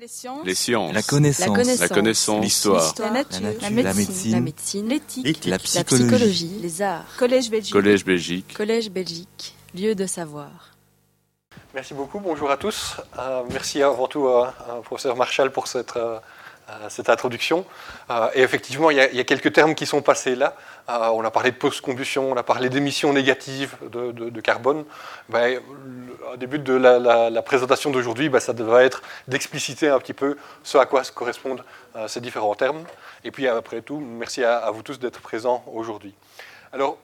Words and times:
Les 0.00 0.08
sciences. 0.08 0.46
Les 0.46 0.54
sciences. 0.54 0.94
La 0.94 1.02
connaissance. 1.02 1.78
La 1.78 1.88
connaissance. 1.88 2.42
L'histoire. 2.42 2.94
La 3.00 3.10
nature. 3.10 3.38
La 3.42 3.68
nature. 3.68 3.82
La 3.84 3.92
La 4.30 4.40
médecine. 4.40 4.88
L'éthique. 4.88 5.44
La 5.44 5.50
La 5.50 5.58
psychologie. 5.58 6.58
Les 6.62 6.80
arts. 6.80 7.04
Collège 7.18 7.50
Belgique. 7.50 7.72
Collège 7.74 8.04
Belgique. 8.06 8.54
Collège 8.56 8.90
Belgique. 8.90 9.54
Lieu 9.74 9.94
de 9.94 10.06
savoir. 10.06 10.74
Merci 11.74 11.92
beaucoup, 11.92 12.18
bonjour 12.18 12.50
à 12.50 12.56
tous. 12.56 12.96
Euh, 13.18 13.42
merci 13.52 13.82
avant 13.82 14.06
tout 14.06 14.26
à, 14.26 14.54
à 14.70 14.80
professeur 14.82 15.16
Marshall 15.16 15.52
pour 15.52 15.66
cette, 15.68 15.94
euh, 15.98 16.18
cette 16.88 17.08
introduction. 17.08 17.64
Euh, 18.10 18.28
et 18.34 18.42
effectivement, 18.42 18.90
il 18.90 18.96
y, 18.96 19.20
a, 19.20 19.24
quelques 19.24 19.52
termes 19.52 19.74
qui 19.74 19.86
sont 19.86 20.02
passés 20.02 20.34
là. 20.34 20.54
Euh, 20.88 21.08
on 21.12 21.24
a 21.24 21.30
parlé 21.30 21.50
de 21.50 21.56
post-combustion, 21.56 22.30
on 22.30 22.36
a 22.36 22.42
parlé 22.42 22.68
d'émissions 22.68 23.12
négatives 23.12 23.76
de, 23.90 24.40
carbone. 24.40 24.84
Ben, 25.28 25.60
des 26.36 26.46
buts 26.46 26.58
de 26.58 26.74
la, 26.74 27.42
présentation 27.42 27.90
d'aujourd'hui, 27.90 28.28
ben, 28.28 28.40
ça 28.40 28.52
devrait 28.52 28.84
être 28.84 29.02
d'expliciter 29.28 29.88
un 29.88 29.98
petit 29.98 30.14
peu 30.14 30.36
ce 30.62 30.78
à 30.78 30.86
quoi 30.86 31.02
correspondent 31.14 31.64
euh, 31.96 32.08
ces 32.08 32.20
différents 32.20 32.54
termes. 32.54 32.84
Et 33.24 33.30
puis 33.30 33.46
après 33.48 33.82
tout, 33.82 33.98
merci 34.00 34.44
à, 34.44 34.70
vous 34.70 34.82
tous 34.82 34.98
d'être 34.98 35.20
présents 35.20 35.64
aujourd'hui. 35.72 36.14
Alors, 36.72 36.98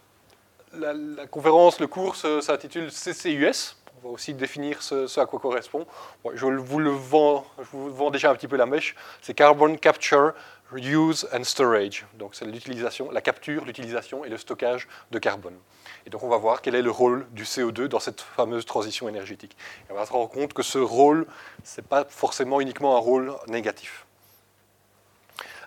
la, 0.72 0.92
la 0.92 1.26
conférence, 1.26 1.80
le 1.80 1.86
cours 1.86 2.16
se- 2.16 2.40
s'intitule 2.40 2.90
CCUS. 2.90 3.75
On 3.96 4.08
va 4.08 4.14
aussi 4.14 4.34
définir 4.34 4.82
ce, 4.82 5.18
à 5.18 5.26
quoi 5.26 5.40
correspond. 5.40 5.86
Je 6.34 6.44
vous 6.46 6.78
le 6.78 6.90
vends, 6.90 7.46
je 7.58 7.64
vous 7.76 8.10
déjà 8.10 8.30
un 8.30 8.34
petit 8.34 8.48
peu 8.48 8.56
la 8.56 8.66
mèche. 8.66 8.94
C'est 9.22 9.32
Carbon 9.32 9.76
Capture, 9.76 10.34
Use 10.74 11.26
and 11.32 11.44
Storage. 11.44 12.04
Donc 12.14 12.34
c'est 12.34 12.44
l'utilisation, 12.44 13.10
la 13.10 13.20
capture, 13.20 13.64
l'utilisation 13.64 14.24
et 14.24 14.28
le 14.28 14.36
stockage 14.36 14.86
de 15.10 15.18
carbone. 15.18 15.56
Et 16.04 16.10
donc 16.10 16.22
on 16.22 16.28
va 16.28 16.36
voir 16.36 16.60
quel 16.60 16.74
est 16.74 16.82
le 16.82 16.90
rôle 16.90 17.26
du 17.30 17.44
CO2 17.44 17.86
dans 17.86 18.00
cette 18.00 18.20
fameuse 18.20 18.66
transition 18.66 19.08
énergétique. 19.08 19.56
Et 19.88 19.92
on 19.92 19.94
va 19.94 20.04
se 20.04 20.12
rendre 20.12 20.28
compte 20.28 20.52
que 20.52 20.62
ce 20.62 20.78
rôle, 20.78 21.26
ce 21.64 21.80
n'est 21.80 21.86
pas 21.86 22.04
forcément 22.04 22.60
uniquement 22.60 22.96
un 22.96 23.00
rôle 23.00 23.32
négatif. 23.48 24.06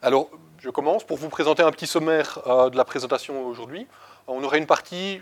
Alors, 0.01 0.29
je 0.59 0.69
commence 0.69 1.03
pour 1.03 1.17
vous 1.17 1.29
présenter 1.29 1.63
un 1.63 1.71
petit 1.71 1.87
sommaire 1.87 2.39
euh, 2.47 2.69
de 2.69 2.77
la 2.77 2.85
présentation 2.85 3.45
aujourd'hui. 3.45 3.87
On 4.27 4.43
aurait 4.43 4.59
une 4.59 4.67
partie, 4.67 5.21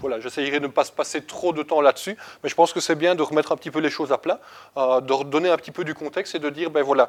voilà, 0.00 0.20
j'essayerai 0.20 0.60
de 0.60 0.66
ne 0.66 0.72
pas 0.72 0.84
se 0.84 0.92
passer 0.92 1.22
trop 1.22 1.52
de 1.52 1.62
temps 1.62 1.80
là-dessus, 1.80 2.16
mais 2.42 2.48
je 2.48 2.54
pense 2.54 2.72
que 2.72 2.80
c'est 2.80 2.94
bien 2.94 3.14
de 3.14 3.22
remettre 3.22 3.52
un 3.52 3.56
petit 3.56 3.70
peu 3.70 3.80
les 3.80 3.90
choses 3.90 4.12
à 4.12 4.18
plat, 4.18 4.40
euh, 4.76 5.00
de 5.00 5.12
redonner 5.12 5.50
un 5.50 5.56
petit 5.56 5.70
peu 5.70 5.84
du 5.84 5.94
contexte 5.94 6.34
et 6.34 6.38
de 6.38 6.48
dire, 6.50 6.70
ben 6.70 6.82
voilà, 6.82 7.08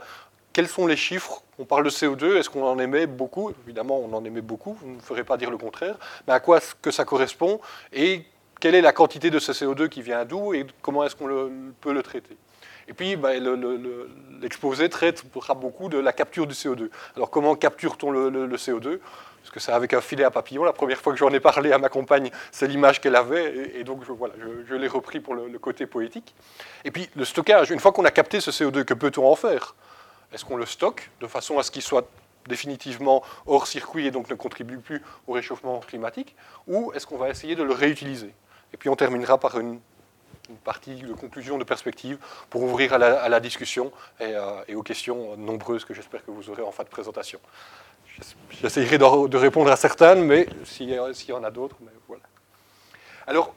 quels 0.54 0.68
sont 0.68 0.86
les 0.88 0.98
chiffres? 0.98 1.44
On 1.60 1.66
parle 1.66 1.84
de 1.86 1.90
CO2, 1.90 2.36
est-ce 2.38 2.50
qu'on 2.50 2.66
en 2.66 2.78
émet 2.80 3.08
beaucoup? 3.08 3.52
Évidemment, 3.66 4.00
on 4.00 4.14
en 4.14 4.26
émet 4.26 4.42
beaucoup, 4.42 4.74
vous 4.82 4.88
ne 4.90 4.96
me 4.96 5.00
ferez 5.00 5.24
pas 5.24 5.38
dire 5.38 5.50
le 5.50 5.58
contraire, 5.58 5.96
mais 6.28 6.34
à 6.34 6.40
quoi 6.40 6.58
est-ce 6.58 6.76
que 6.76 6.92
ça 6.92 7.06
correspond? 7.06 7.62
Et 7.94 8.24
quelle 8.60 8.76
est 8.76 8.82
la 8.82 8.92
quantité 8.94 9.30
de 9.30 9.40
ce 9.40 9.54
CO2 9.54 9.88
qui 9.88 10.02
vient 10.02 10.26
d'où 10.26 10.54
et 10.54 10.68
comment 10.82 11.04
est-ce 11.04 11.16
qu'on 11.16 11.50
peut 11.80 11.94
le 11.94 12.04
traiter? 12.04 12.36
Et 12.88 12.94
puis, 12.94 13.16
ben, 13.16 13.42
le- 13.42 13.56
le- 13.56 13.78
le- 13.78 14.10
l'exposé 14.42 14.90
traitera 14.90 15.54
beaucoup 15.54 15.88
de 15.88 15.98
la 15.98 16.12
capture 16.12 16.46
du 16.46 16.54
CO2. 16.56 16.90
Alors, 17.16 17.30
comment 17.30 17.56
capture-t-on 17.56 18.12
le 18.12 18.58
CO2 18.58 19.00
Parce 19.42 19.52
que 19.52 19.60
c'est 19.60 19.72
avec 19.72 19.94
un 19.94 20.02
filet 20.02 20.24
à 20.24 20.32
papillon. 20.32 20.64
La 20.64 20.74
première 20.74 21.00
fois 21.00 21.14
que 21.14 21.20
j'en 21.20 21.30
ai 21.30 21.40
parlé 21.40 21.72
à 21.72 21.78
ma 21.78 21.90
compagne, 21.90 22.30
c'est 22.52 22.68
l'image 22.68 23.02
qu'elle 23.02 23.16
avait. 23.16 23.72
Et, 23.76 23.84
donc, 23.84 24.04
je, 24.06 24.12
voilà, 24.12 24.36
je, 24.68 24.76
l'ai 24.76 24.88
repris 24.88 25.20
pour 25.20 25.34
le, 25.34 25.58
côté 25.58 25.88
poétique. 25.88 26.36
Et 26.86 26.92
puis, 26.92 27.10
le 27.16 27.26
stockage. 27.26 27.72
Une 27.72 27.80
fois 27.80 27.92
qu'on 27.92 28.06
a 28.06 28.12
capté 28.12 28.40
ce 28.40 28.52
CO2, 28.52 28.84
que 28.84 28.94
peut-on 28.94 29.26
en 29.26 29.36
faire? 29.36 29.76
Est-ce 30.32 30.46
qu'on 30.46 30.58
le 30.58 30.66
stocke 30.66 31.10
de 31.20 31.28
façon 31.28 31.58
à 31.58 31.64
ce 31.64 31.72
qu'il 31.72 31.82
soit 31.82 32.08
définitivement 32.48 33.24
hors 33.46 33.68
circuit 33.68 34.08
et 34.08 34.12
donc 34.12 34.30
ne 34.30 34.36
contribue 34.36 34.78
plus 34.78 35.02
au 35.28 35.34
réchauffement 35.34 35.80
climatique? 35.80 36.36
Ou 36.68 36.92
est-ce 36.94 37.08
qu'on 37.08 37.18
va 37.18 37.30
essayer 37.30 37.56
de 37.56 37.64
le 37.64 37.74
réutiliser? 37.74 38.34
Et 38.74 38.78
puis, 38.78 38.90
on 38.90 38.96
terminera 38.96 39.40
par 39.40 39.60
une 39.60 39.80
partie 40.64 40.96
de 40.96 41.14
conclusion, 41.14 41.58
de 41.58 41.64
perspective, 41.64 42.18
pour 42.50 42.62
ouvrir 42.64 42.94
à 42.94 43.30
la, 43.30 43.40
discussion 43.40 43.92
euh, 44.22 44.64
et 44.68 44.76
aux 44.76 44.84
questions 44.84 45.36
nombreuses 45.38 45.86
que 45.86 45.94
j'espère 45.94 46.24
que 46.26 46.32
vous 46.32 46.50
aurez 46.50 46.62
en 46.62 46.72
fin 46.72 46.84
de 46.84 46.90
présentation. 46.90 47.40
J'essayerai 48.62 48.98
de, 48.98 49.38
répondre 49.38 49.72
à 49.72 49.76
certaines, 49.76 50.24
mais 50.24 50.48
s'il 50.66 50.90
y, 50.90 51.34
en 51.34 51.44
a 51.44 51.52
d'autres, 51.52 51.78
mais 51.82 51.92
voilà. 52.08 52.24
Alors, 53.26 53.54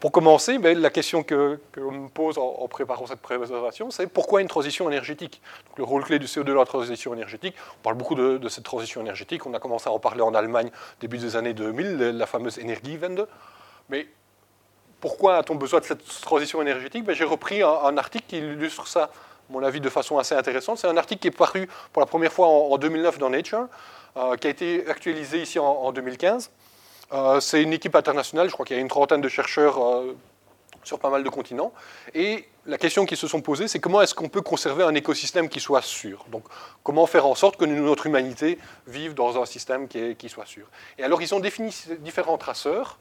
pour 0.00 0.12
commencer, 0.12 0.56
ben, 0.56 0.78
la 0.78 0.88
question 0.88 1.22
que, 1.22 1.60
me 1.76 2.08
pose 2.08 2.38
en, 2.38 2.66
préparant 2.68 3.06
cette 3.06 3.20
présentation, 3.20 3.90
c'est 3.90 4.06
pourquoi 4.06 4.40
une 4.40 4.48
transition 4.48 4.88
énergétique? 4.88 5.42
Le 5.76 5.84
rôle 5.84 6.04
clé 6.04 6.18
du 6.18 6.24
CO2 6.24 6.44
dans 6.44 6.54
la 6.54 6.64
transition 6.64 7.12
énergétique, 7.12 7.54
on 7.80 7.82
parle 7.82 7.96
beaucoup 7.96 8.14
de, 8.14 8.48
cette 8.48 8.64
transition 8.64 9.02
énergétique, 9.02 9.44
on 9.44 9.52
a 9.52 9.58
commencé 9.58 9.90
à 9.90 9.92
en 9.92 9.98
parler 9.98 10.22
en 10.22 10.34
Allemagne 10.34 10.70
début 11.00 11.18
des 11.18 11.36
années 11.36 11.52
2000, 11.52 11.98
la 11.98 12.26
fameuse 12.26 12.58
Energiewende, 12.58 13.28
mais 13.90 14.06
pourquoi 15.02 15.36
a-t-on 15.36 15.54
besoin 15.54 15.80
de 15.80 15.84
cette 15.84 16.04
transition 16.22 16.62
énergétique? 16.62 17.04
Ben, 17.04 17.14
J'ai 17.14 17.24
repris 17.24 17.62
un, 17.62 17.96
article 17.98 18.24
qui 18.26 18.38
illustre 18.38 18.86
ça, 18.86 19.10
mon 19.50 19.62
avis, 19.62 19.80
de 19.80 19.88
façon 19.88 20.18
assez 20.18 20.34
intéressante. 20.34 20.78
C'est 20.78 20.86
un 20.86 20.96
article 20.96 21.20
qui 21.20 21.28
est 21.28 21.32
paru 21.32 21.68
pour 21.92 22.00
la 22.00 22.06
première 22.06 22.32
fois 22.32 22.46
en, 22.46 22.72
en 22.72 22.78
2009 22.78 23.18
dans 23.18 23.30
Nature, 23.30 23.66
euh, 24.16 24.36
qui 24.36 24.46
a 24.46 24.50
été 24.50 24.86
actualisé 24.88 25.42
ici 25.42 25.58
en, 25.58 25.66
en 25.66 25.92
2015. 25.92 26.50
Euh, 27.12 27.40
C'est 27.40 27.62
une 27.62 27.72
équipe 27.72 27.94
internationale, 27.96 28.48
je 28.48 28.52
crois 28.52 28.64
qu'il 28.64 28.76
y 28.76 28.78
a 28.78 28.82
une 28.82 28.88
trentaine 28.88 29.20
de 29.20 29.28
chercheurs 29.28 29.84
euh, 29.84 30.16
sur 30.84 30.98
pas 30.98 31.10
mal 31.10 31.24
de 31.24 31.28
continents. 31.28 31.72
Et 32.14 32.46
la 32.66 32.78
question 32.78 33.04
qu'ils 33.06 33.16
se 33.16 33.26
sont 33.26 33.40
posées, 33.40 33.66
c'est 33.68 33.80
comment 33.80 34.00
est-ce 34.00 34.14
qu'on 34.14 34.28
peut 34.28 34.40
conserver 34.40 34.84
un 34.84 34.94
écosystème 34.94 35.48
qui 35.48 35.60
soit 35.60 35.82
sûr? 35.82 36.24
Donc, 36.30 36.44
comment 36.84 37.06
faire 37.06 37.26
en 37.26 37.34
sorte 37.34 37.56
que 37.56 37.64
notre 37.64 38.06
humanité 38.06 38.58
vive 38.86 39.14
dans 39.14 39.40
un 39.40 39.46
système 39.46 39.88
qui, 39.88 40.28
soit 40.28 40.46
sûr? 40.46 40.66
Et 40.98 41.04
alors, 41.04 41.20
ils 41.20 41.34
ont 41.34 41.40
défini 41.40 41.74
différents 41.98 42.38
traceurs. 42.38 42.98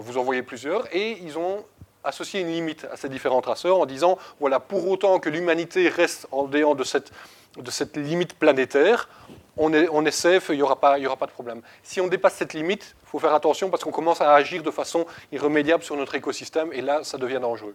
Vous 0.00 0.16
en 0.16 0.22
voyez 0.22 0.42
plusieurs, 0.42 0.86
et 0.94 1.18
ils 1.22 1.36
ont 1.36 1.66
associé 2.06 2.40
une 2.40 2.48
limite 2.50 2.86
à 2.92 2.96
ces 2.96 3.08
différents 3.08 3.40
traceurs 3.42 3.78
en 3.78 3.86
disant, 3.86 4.18
voilà, 4.40 4.60
pour 4.60 4.88
autant 4.88 5.18
que 5.18 5.28
l'humanité 5.28 5.88
reste 5.88 6.26
en 6.32 6.44
dehors 6.44 6.76
de 6.76 6.84
cette, 6.84 7.10
de 7.56 7.70
cette 7.70 7.96
limite 7.96 8.38
planétaire, 8.38 9.08
on 9.56 9.72
est, 9.72 9.88
on 9.90 10.04
est 10.04 10.10
safe, 10.10 10.46
il 10.50 10.56
n'y 10.56 10.62
aura, 10.62 10.78
pas- 10.80 10.98
aura 11.00 11.16
pas 11.16 11.26
de 11.26 11.30
problème. 11.32 11.62
Si 11.82 12.00
on 12.00 12.06
dépasse 12.08 12.34
cette 12.34 12.52
limite, 12.54 12.94
il 13.02 13.08
faut 13.08 13.18
faire 13.18 13.34
attention 13.34 13.70
parce 13.70 13.82
qu'on 13.84 13.90
commence 13.90 14.20
à 14.20 14.34
agir 14.34 14.62
de 14.62 14.70
façon 14.70 15.06
irrémédiable 15.32 15.82
sur 15.82 15.96
notre 15.96 16.14
écosystème, 16.14 16.72
et 16.72 16.80
là, 16.82 17.02
ça 17.04 17.18
devient 17.18 17.38
dangereux. 17.40 17.74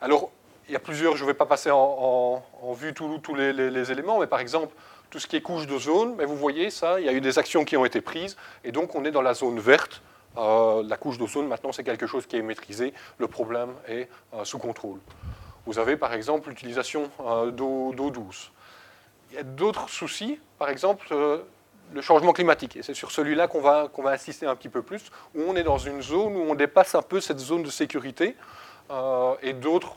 Alors, 0.00 0.30
il 0.68 0.72
y 0.72 0.76
a 0.76 0.80
plusieurs, 0.80 1.16
je 1.16 1.22
ne 1.24 1.28
vais 1.28 1.34
pas 1.34 1.46
passer 1.46 1.70
en, 1.72 2.42
vue 2.74 2.92
tous 2.94 3.34
les, 3.34 3.52
les- 3.52 3.92
éléments, 3.92 4.18
mais 4.20 4.26
par 4.26 4.40
exemple, 4.40 4.74
tout 5.10 5.18
ce 5.18 5.26
qui 5.26 5.36
est 5.36 5.42
couche 5.42 5.66
d'ozone, 5.66 6.14
mais 6.16 6.24
vous 6.24 6.36
voyez 6.36 6.70
ça, 6.70 6.98
il 6.98 7.06
y 7.06 7.08
a 7.08 7.12
eu 7.12 7.20
des 7.20 7.38
actions 7.38 7.64
qui 7.64 7.76
ont 7.76 7.84
été 7.84 8.00
prises, 8.00 8.36
et 8.64 8.72
donc 8.72 8.94
on 8.94 9.04
est 9.04 9.10
dans 9.10 9.22
la 9.22 9.34
zone 9.34 9.58
verte. 9.60 10.02
Euh, 10.38 10.82
la 10.86 10.96
couche 10.96 11.18
d'ozone, 11.18 11.46
maintenant, 11.46 11.72
c'est 11.72 11.84
quelque 11.84 12.06
chose 12.06 12.26
qui 12.26 12.36
est 12.36 12.42
maîtrisé. 12.42 12.92
Le 13.18 13.26
problème 13.28 13.70
est 13.86 14.08
euh, 14.34 14.44
sous 14.44 14.58
contrôle. 14.58 14.98
Vous 15.66 15.78
avez, 15.78 15.96
par 15.96 16.12
exemple, 16.12 16.48
l'utilisation 16.48 17.10
euh, 17.20 17.50
d'eau 17.50 18.10
douce. 18.10 18.50
Il 19.30 19.36
y 19.36 19.38
a 19.38 19.42
d'autres 19.42 19.88
soucis, 19.88 20.38
par 20.58 20.68
exemple, 20.68 21.14
le 21.94 22.00
changement 22.02 22.32
climatique. 22.32 22.76
Et 22.76 22.82
c'est 22.82 22.92
sur 22.92 23.10
celui-là 23.10 23.48
qu'on 23.48 23.62
va, 23.62 23.88
qu'on 23.90 24.02
va 24.02 24.10
insister 24.10 24.44
un 24.44 24.54
petit 24.54 24.68
peu 24.68 24.82
plus, 24.82 25.10
où 25.34 25.40
on 25.46 25.56
est 25.56 25.62
dans 25.62 25.78
une 25.78 26.02
zone 26.02 26.36
où 26.36 26.40
on 26.50 26.54
dépasse 26.54 26.94
un 26.94 27.02
peu 27.02 27.18
cette 27.18 27.38
zone 27.38 27.62
de 27.62 27.70
sécurité 27.70 28.36
et 29.42 29.54
d'autres 29.54 29.96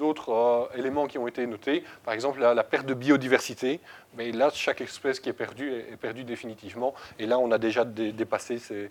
d'autres 0.00 0.32
euh, 0.32 0.78
éléments 0.78 1.06
qui 1.06 1.18
ont 1.18 1.28
été 1.28 1.46
notés, 1.46 1.84
par 2.04 2.14
exemple 2.14 2.40
la, 2.40 2.64
perte 2.64 2.86
de 2.86 2.94
biodiversité, 2.94 3.80
mais 4.16 4.32
là 4.32 4.50
chaque 4.52 4.80
espèce 4.80 5.20
qui 5.20 5.28
est 5.28 5.34
perdue 5.34 5.70
est, 5.70 5.98
perdue 5.98 6.24
définitivement, 6.24 6.94
et 7.18 7.26
là 7.26 7.38
on 7.38 7.52
a 7.52 7.58
déjà 7.58 7.84
dé- 7.84 8.12
dépassé 8.12 8.58
euh, 8.70 8.88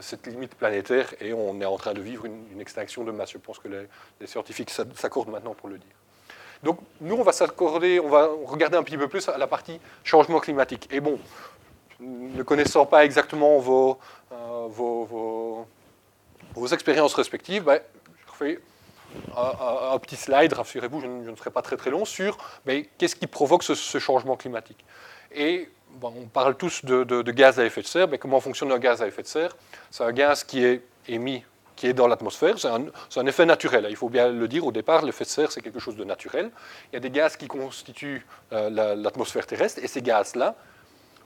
cette 0.00 0.26
limite 0.28 0.54
planétaire 0.54 1.12
et 1.20 1.32
on 1.32 1.60
est 1.60 1.64
en 1.64 1.76
train 1.76 1.92
de 1.92 2.00
vivre 2.00 2.24
une, 2.24 2.60
extinction 2.60 3.02
de 3.02 3.10
masse. 3.10 3.32
Je 3.32 3.38
pense 3.38 3.58
que 3.58 3.68
les, 3.68 4.26
scientifiques 4.26 4.70
s'ac- 4.70 4.96
s'accordent 4.96 5.30
maintenant 5.36 5.54
pour 5.54 5.68
le 5.68 5.78
dire. 5.78 5.96
Donc 6.62 6.78
nous 7.00 7.16
on 7.16 7.24
va 7.24 7.32
s'accorder, 7.32 7.98
on 7.98 8.08
va 8.08 8.28
regarder 8.44 8.76
un 8.76 8.84
petit 8.84 8.96
peu 8.96 9.08
plus 9.08 9.26
la 9.26 9.48
partie 9.48 9.80
changement 10.04 10.38
climatique. 10.38 10.88
Et 10.92 11.00
bon, 11.00 11.18
ne 11.98 12.42
connaissant 12.44 12.86
pas 12.86 13.04
exactement 13.04 13.58
vos, 13.58 13.98
euh, 14.32 14.66
vos, 14.68 15.66
vos- 16.54 16.68
expériences 16.72 17.14
respectives, 17.14 17.64
ben, 17.64 17.80
je 18.24 18.32
refais 18.32 18.60
un, 19.36 19.98
petit 19.98 20.16
slide, 20.16 20.52
rassurez-vous, 20.52 21.00
je, 21.00 21.06
ne- 21.06 21.36
serai 21.36 21.50
pas 21.50 21.62
très 21.62 21.76
très 21.76 21.90
long, 21.90 22.04
sur 22.04 22.36
qu'est-ce 22.98 23.16
qui 23.16 23.26
provoque 23.26 23.62
ce, 23.62 23.98
changement 23.98 24.36
climatique? 24.36 24.84
Et 25.32 25.68
on 26.02 26.26
parle 26.26 26.56
tous 26.56 26.84
de, 26.84 27.30
gaz 27.30 27.58
à 27.58 27.64
effet 27.64 27.82
de 27.82 27.86
serre, 27.86 28.08
mais 28.08 28.18
comment 28.18 28.40
fonctionne 28.40 28.72
un 28.72 28.78
gaz 28.78 29.02
à 29.02 29.06
effet 29.06 29.22
de 29.22 29.28
serre? 29.28 29.56
C'est 29.90 30.04
un 30.04 30.12
gaz 30.12 30.44
qui 30.44 30.64
est 30.64 30.82
émis, 31.08 31.44
qui 31.76 31.86
est 31.86 31.92
dans 31.92 32.06
l'atmosphère, 32.06 32.58
c'est 32.58 32.68
un, 32.68 33.26
effet 33.26 33.46
naturel, 33.46 33.86
hein, 33.86 33.88
il 33.90 33.96
faut 33.96 34.08
bien 34.08 34.30
le 34.30 34.48
dire 34.48 34.66
au 34.66 34.72
départ, 34.72 35.04
l'effet 35.04 35.24
de 35.24 35.28
serre 35.30 35.52
c'est 35.52 35.60
quelque 35.60 35.80
chose 35.80 35.96
de 35.96 36.04
naturel. 36.04 36.50
Il 36.92 36.94
y 36.94 36.96
a 36.96 37.00
des 37.00 37.10
gaz 37.10 37.36
qui 37.36 37.48
constituent 37.48 38.26
euh, 38.52 38.70
la- 38.70 38.94
l'atmosphère 38.94 39.46
terrestre, 39.46 39.80
et 39.82 39.88
ces 39.88 40.02
gaz-là, 40.02 40.54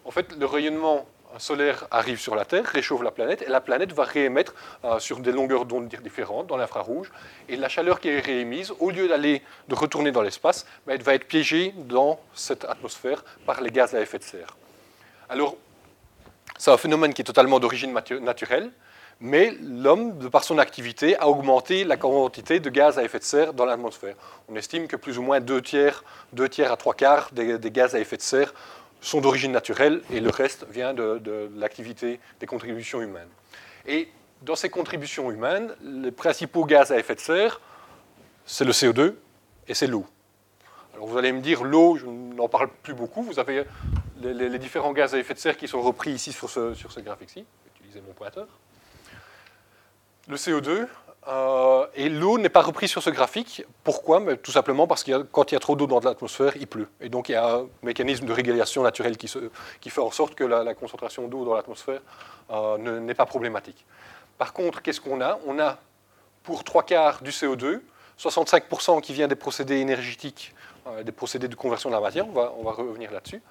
en 0.05 0.11
fait, 0.11 0.35
le 0.39 0.47
rayonnement 0.47 1.07
solaire 1.39 1.87
arrive 1.91 2.19
sur 2.19 2.35
la 2.35 2.45
Terre, 2.45 2.65
réchauffe 2.65 3.03
la 3.03 3.11
planète, 3.11 3.43
et 3.43 3.49
la 3.49 3.61
planète 3.61 3.93
va 3.93 4.05
réémettre 4.05 4.55
euh, 4.85 4.99
sur 4.99 5.21
des 5.21 5.33
longueurs 5.33 5.67
d'onde 5.67 5.89
différentes, 5.89 6.47
dans 6.47 6.57
l'infrarouge. 6.57 7.11
Et 7.49 7.57
la 7.57 7.69
chaleur 7.69 8.01
qui 8.01 8.09
est 8.09 8.21
réémise, 8.21 8.73
au 8.81 8.91
lieu 8.91 9.09
d'aller, 9.09 9.43
de 9.69 9.75
retourner 9.75 10.11
dans 10.11 10.23
l'espace, 10.23 10.67
ben, 10.87 10.95
elle 10.95 11.03
va 11.03 11.15
être 11.15 11.27
piégée 11.27 11.75
dans 11.77 12.19
cette 12.35 12.65
atmosphère 12.65 13.25
par 13.47 13.61
les 13.61 13.71
gaz 13.71 13.95
à 13.95 14.01
effet 14.01 14.19
de 14.19 14.25
serre. 14.25 14.57
Alors, 15.29 15.57
c'est 16.59 16.73
un 16.73 16.77
phénomène 16.77 17.15
qui 17.15 17.23
est 17.23 17.25
totalement 17.25 17.61
d'origine 17.61 17.93
naturelle, 18.21 18.73
Mais 19.21 19.57
l'homme, 19.61 20.19
de 20.19 20.29
par 20.29 20.45
son 20.45 20.59
activité, 20.59 21.17
a 21.19 21.29
augmenté 21.29 21.85
la 21.85 21.97
quantité 21.97 22.61
de 22.61 22.71
gaz 22.71 22.99
à 22.99 23.05
effet 23.05 23.19
de 23.19 23.25
serre 23.25 23.53
dans 23.53 23.65
l'atmosphère. 23.65 24.15
On 24.49 24.55
estime 24.57 24.87
que 24.87 24.97
plus 24.97 25.19
ou 25.19 25.23
moins 25.23 25.41
deux 25.41 25.61
tiers, 25.61 26.05
deux 26.33 26.49
tiers 26.49 26.73
à 26.73 26.77
trois 26.77 26.95
quarts 26.95 27.31
des, 27.33 27.59
gaz 27.71 27.95
à 27.95 28.01
effet 28.01 28.17
de 28.17 28.23
serre 28.23 28.55
sont 29.01 29.21
d'origine 29.21 29.53
naturelle 29.53 30.03
et 30.13 30.21
le 30.21 30.31
reste 30.31 30.67
vient 30.71 30.95
de, 30.95 31.51
l'activité 31.57 32.21
des 32.41 32.47
contributions 32.47 33.01
humaines. 33.01 33.29
Et 33.87 34.09
dans 34.43 34.57
ces 34.57 34.71
contributions 34.71 35.31
humaines, 35.31 35.75
les 35.83 36.11
principaux 36.11 36.65
gaz 36.65 36.93
à 36.93 36.99
effet 36.99 37.15
de 37.15 37.21
serre, 37.21 37.61
c'est 38.47 38.65
le 38.65 38.73
CO2 38.73 39.15
et 39.67 39.75
c'est 39.75 39.87
l'eau. 39.87 40.07
Alors 40.95 41.07
vous 41.07 41.17
allez 41.17 41.33
me 41.33 41.41
dire, 41.41 41.65
l'eau, 41.65 41.97
je 41.97 42.07
n'en 42.07 42.49
parle 42.49 42.71
plus 42.83 42.95
beaucoup. 42.95 43.23
Vous 43.23 43.39
avez 43.39 43.65
les, 44.21 44.59
différents 44.59 44.93
gaz 44.93 45.15
à 45.15 45.19
effet 45.19 45.35
de 45.35 45.39
serre 45.39 45.57
qui 45.57 45.69
sont 45.69 45.81
repris 45.81 46.11
ici 46.11 46.33
sur 46.33 46.51
ce, 46.51 46.75
sur 46.75 46.91
ce 46.91 47.01
graphique-ci. 47.01 47.45
Utiliser 47.77 48.01
mon 48.01 48.13
pointeur. 48.15 48.49
Le 50.29 50.37
CO2 50.37 50.87
euh, 51.29 51.87
et 51.95 52.09
l'eau 52.09 52.39
n'est 52.39 52.49
pas 52.49 52.63
repris 52.63 52.89
sur 52.89 53.03
ce 53.03 53.11
graphique. 53.11 53.65
Pourquoi? 53.85 54.23
Tout 54.37 54.51
simplement 54.51 54.87
parce 54.87 55.05
que 55.05 55.23
quand 55.23 55.51
il 55.51 55.55
y 55.55 55.57
a 55.57 55.61
trop 55.61 55.77
d'eau 55.77 55.87
dans 55.87 56.01
l'atmosphère, 56.01 56.57
il 56.57 56.67
pleut. 56.67 56.89
Et 57.01 57.11
donc 57.11 57.29
il 57.29 57.33
y 57.33 57.35
a 57.35 57.57
un 57.57 57.67
mécanisme 57.83 58.25
de 58.25 58.33
régulation 58.33 58.83
naturelle 58.83 59.19
qui, 59.19 59.29
fait 59.29 60.01
en 60.01 60.11
sorte 60.11 60.35
que 60.35 60.45
la, 60.45 60.75
concentration 60.75 61.29
d'eau 61.29 61.45
dans 61.45 61.55
l'atmosphère 61.55 62.01
euh, 62.51 62.79
n'est 62.79 63.15
pas 63.15 63.27
problématique. 63.27 63.85
Par 64.39 64.55
contre, 64.55 64.81
qu'est-ce 64.81 65.01
qu'on 65.01 65.21
a? 65.21 65.39
On 65.47 65.59
a 65.59 65.79
pour 66.45 66.65
trois 66.65 66.83
quarts 66.83 67.21
du 67.21 67.31
CO2, 67.31 67.83
65% 68.19 69.03
qui 69.03 69.13
vient 69.13 69.29
des 69.29 69.37
procédés 69.37 69.77
énergétiques, 69.77 70.55
euh, 70.87 71.03
des 71.03 71.13
procédés 71.13 71.49
de 71.49 71.55
conversion 71.55 71.91
de 71.91 71.95
la 71.95 72.01
matière, 72.01 72.27
on 72.27 72.63
va 72.63 72.73
revenir 72.73 73.13
là-dessus. 73.13 73.43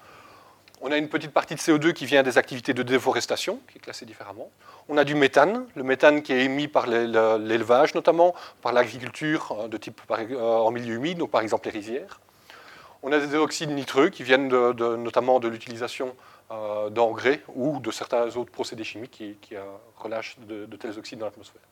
On 0.80 0.92
a 0.92 0.96
une 0.96 1.08
petite 1.08 1.32
partie 1.32 1.56
de 1.56 1.60
CO2 1.60 1.92
qui 1.92 2.06
vient 2.06 2.22
des 2.22 2.38
activités 2.38 2.72
de 2.72 2.84
déforestation, 2.84 3.58
qui 3.70 3.78
est 3.78 3.80
classée 3.80 4.06
différemment. 4.06 4.48
On 4.88 4.96
a 4.96 5.04
du 5.04 5.16
méthane, 5.16 5.66
le 5.74 5.82
méthane 5.82 6.22
qui 6.22 6.32
est 6.32 6.44
émis 6.44 6.68
par 6.68 6.86
l'élevage 6.86 7.94
notamment, 7.94 8.34
par 8.62 8.72
l'agriculture 8.72 9.56
euh, 9.58 9.68
de 9.68 9.76
type 9.76 10.00
euh, 10.10 10.40
en 10.40 10.70
milieu 10.70 10.94
humide, 10.94 11.18
donc 11.18 11.30
par 11.30 11.40
exemple 11.40 11.66
les 11.66 11.72
rizières. 11.72 12.20
On 13.02 13.10
a 13.12 13.18
des 13.18 13.34
oxydes 13.34 13.70
nitreux 13.70 14.08
qui 14.08 14.22
viennent 14.22 14.48
notamment 14.48 15.40
de 15.40 15.48
l'utilisation 15.48 16.14
euh, 16.50 16.90
d'engrais 16.90 17.42
ou 17.54 17.80
de 17.80 17.90
certains 17.90 18.36
autres 18.36 18.50
procédés 18.50 18.84
chimiques 18.84 19.22
qui, 19.40 19.54
relâchent 19.96 20.36
de, 20.40 20.76
tels 20.76 20.98
oxydes 20.98 21.18
dans 21.18 21.26
l'atmosphère. 21.26 21.62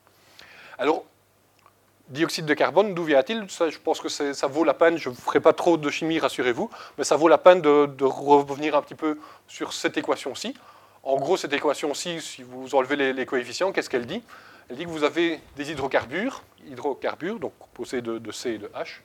Dioxyde 2.08 2.47
de 2.47 2.55
carbone, 2.55 2.94
d'où 2.94 3.03
vient-il? 3.03 3.47
Je 3.49 3.79
pense 3.79 4.00
que 4.00 4.08
ça 4.08 4.47
vaut 4.47 4.62
la 4.62 4.75
peine, 4.75 4.97
je 4.97 5.11
ne 5.11 5.14
ferai 5.14 5.41
pas 5.41 5.53
trop 5.53 5.76
de 5.76 5.91
chimie, 5.91 6.20
rassurez-vous, 6.20 6.70
mais 6.99 7.05
ça 7.05 7.17
vaut 7.17 7.26
la 7.26 7.38
peine 7.38 7.61
de, 7.61 8.05
revenir 8.05 8.76
un 8.76 8.82
petit 8.82 8.94
peu 8.94 9.19
sur 9.49 9.73
cette 9.73 9.97
équation-ci. 9.97 10.55
En 11.03 11.17
gros, 11.17 11.37
cette 11.37 11.53
équation-ci, 11.53 12.20
si 12.20 12.43
vous 12.44 12.75
enlevez 12.75 13.12
les, 13.12 13.26
coefficients, 13.26 13.73
qu'est-ce 13.73 13.91
qu'elle 13.91 14.06
dit? 14.06 14.23
Elle 14.70 14.76
dit 14.76 14.85
que 14.85 14.91
vous 14.91 15.05
avez 15.05 15.41
des 15.56 15.70
hydrocarbures, 15.73 16.43
hydrocarbures, 16.69 17.41
donc 17.41 17.53
composés 17.58 18.03
de, 18.03 18.19
de 18.19 18.32
C 18.32 18.50
et 18.50 18.58
de 18.58 18.67
H. 18.69 19.00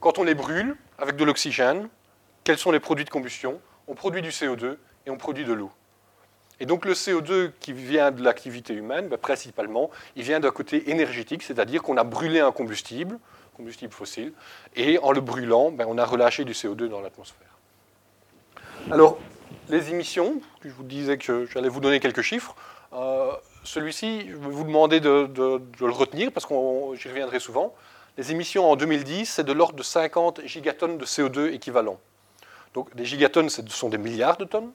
Quand 0.00 0.18
on 0.18 0.24
les 0.24 0.34
brûle 0.34 0.76
avec 0.98 1.16
de 1.16 1.24
l'oxygène, 1.24 1.88
quels 2.44 2.58
sont 2.58 2.70
les 2.70 2.80
produits 2.80 3.04
de 3.04 3.10
combustion? 3.10 3.60
On 3.88 3.94
produit 3.94 4.22
du 4.22 4.30
CO2 4.30 4.76
et 5.06 5.10
on 5.10 5.16
produit 5.16 5.44
de 5.44 5.52
l'eau. 5.52 5.70
Et 6.58 6.66
donc 6.66 6.84
le 6.84 6.94
CO2 6.94 7.50
qui 7.60 7.72
vient 7.72 8.10
de 8.10 8.22
l'activité 8.22 8.72
humaine, 8.72 9.08
ben, 9.08 9.18
principalement, 9.18 9.90
il 10.16 10.22
vient 10.22 10.40
d'un 10.40 10.50
côté 10.50 10.90
énergétique, 10.90 11.42
c'est-à-dire 11.42 11.82
qu'on 11.82 11.96
a 11.96 12.04
brûlé 12.04 12.40
un 12.40 12.52
combustible, 12.52 13.18
combustible 13.56 13.92
fossile, 13.92 14.32
et 14.74 14.98
en 14.98 15.12
le 15.12 15.20
brûlant, 15.20 15.70
ben, 15.70 15.86
on 15.88 15.98
a 15.98 16.04
relâché 16.04 16.44
du 16.44 16.52
CO2 16.52 16.88
dans 16.88 17.00
l'atmosphère. 17.00 17.46
Alors, 18.90 19.18
les 19.68 19.90
émissions, 19.90 20.40
je 20.64 20.70
vous 20.70 20.84
disais 20.84 21.18
que 21.18 21.46
j'allais 21.46 21.68
vous 21.68 21.80
donner 21.80 22.00
quelques 22.00 22.22
chiffres. 22.22 22.54
Euh, 22.92 23.32
celui-ci, 23.64 24.28
je 24.28 24.36
vais 24.36 24.48
vous 24.48 24.64
demander 24.64 25.00
de, 25.00 25.28
le 25.36 25.90
retenir 25.90 26.30
parce 26.32 26.46
que 26.46 26.54
j'y 26.94 27.08
reviendrai 27.08 27.40
souvent. 27.40 27.74
Les 28.16 28.30
émissions 28.30 28.70
en 28.70 28.76
2010, 28.76 29.26
c'est 29.26 29.44
de 29.44 29.52
l'ordre 29.52 29.76
de 29.76 29.82
50 29.82 30.42
gigatonnes 30.46 30.96
de 30.96 31.04
CO2 31.04 31.52
équivalent. 31.52 31.98
Donc 32.76 32.94
des 32.94 33.06
gigatonnes, 33.06 33.48
ce 33.48 33.62
sont 33.68 33.88
des 33.88 33.96
milliards 33.96 34.36
de 34.36 34.44
tonnes. 34.44 34.70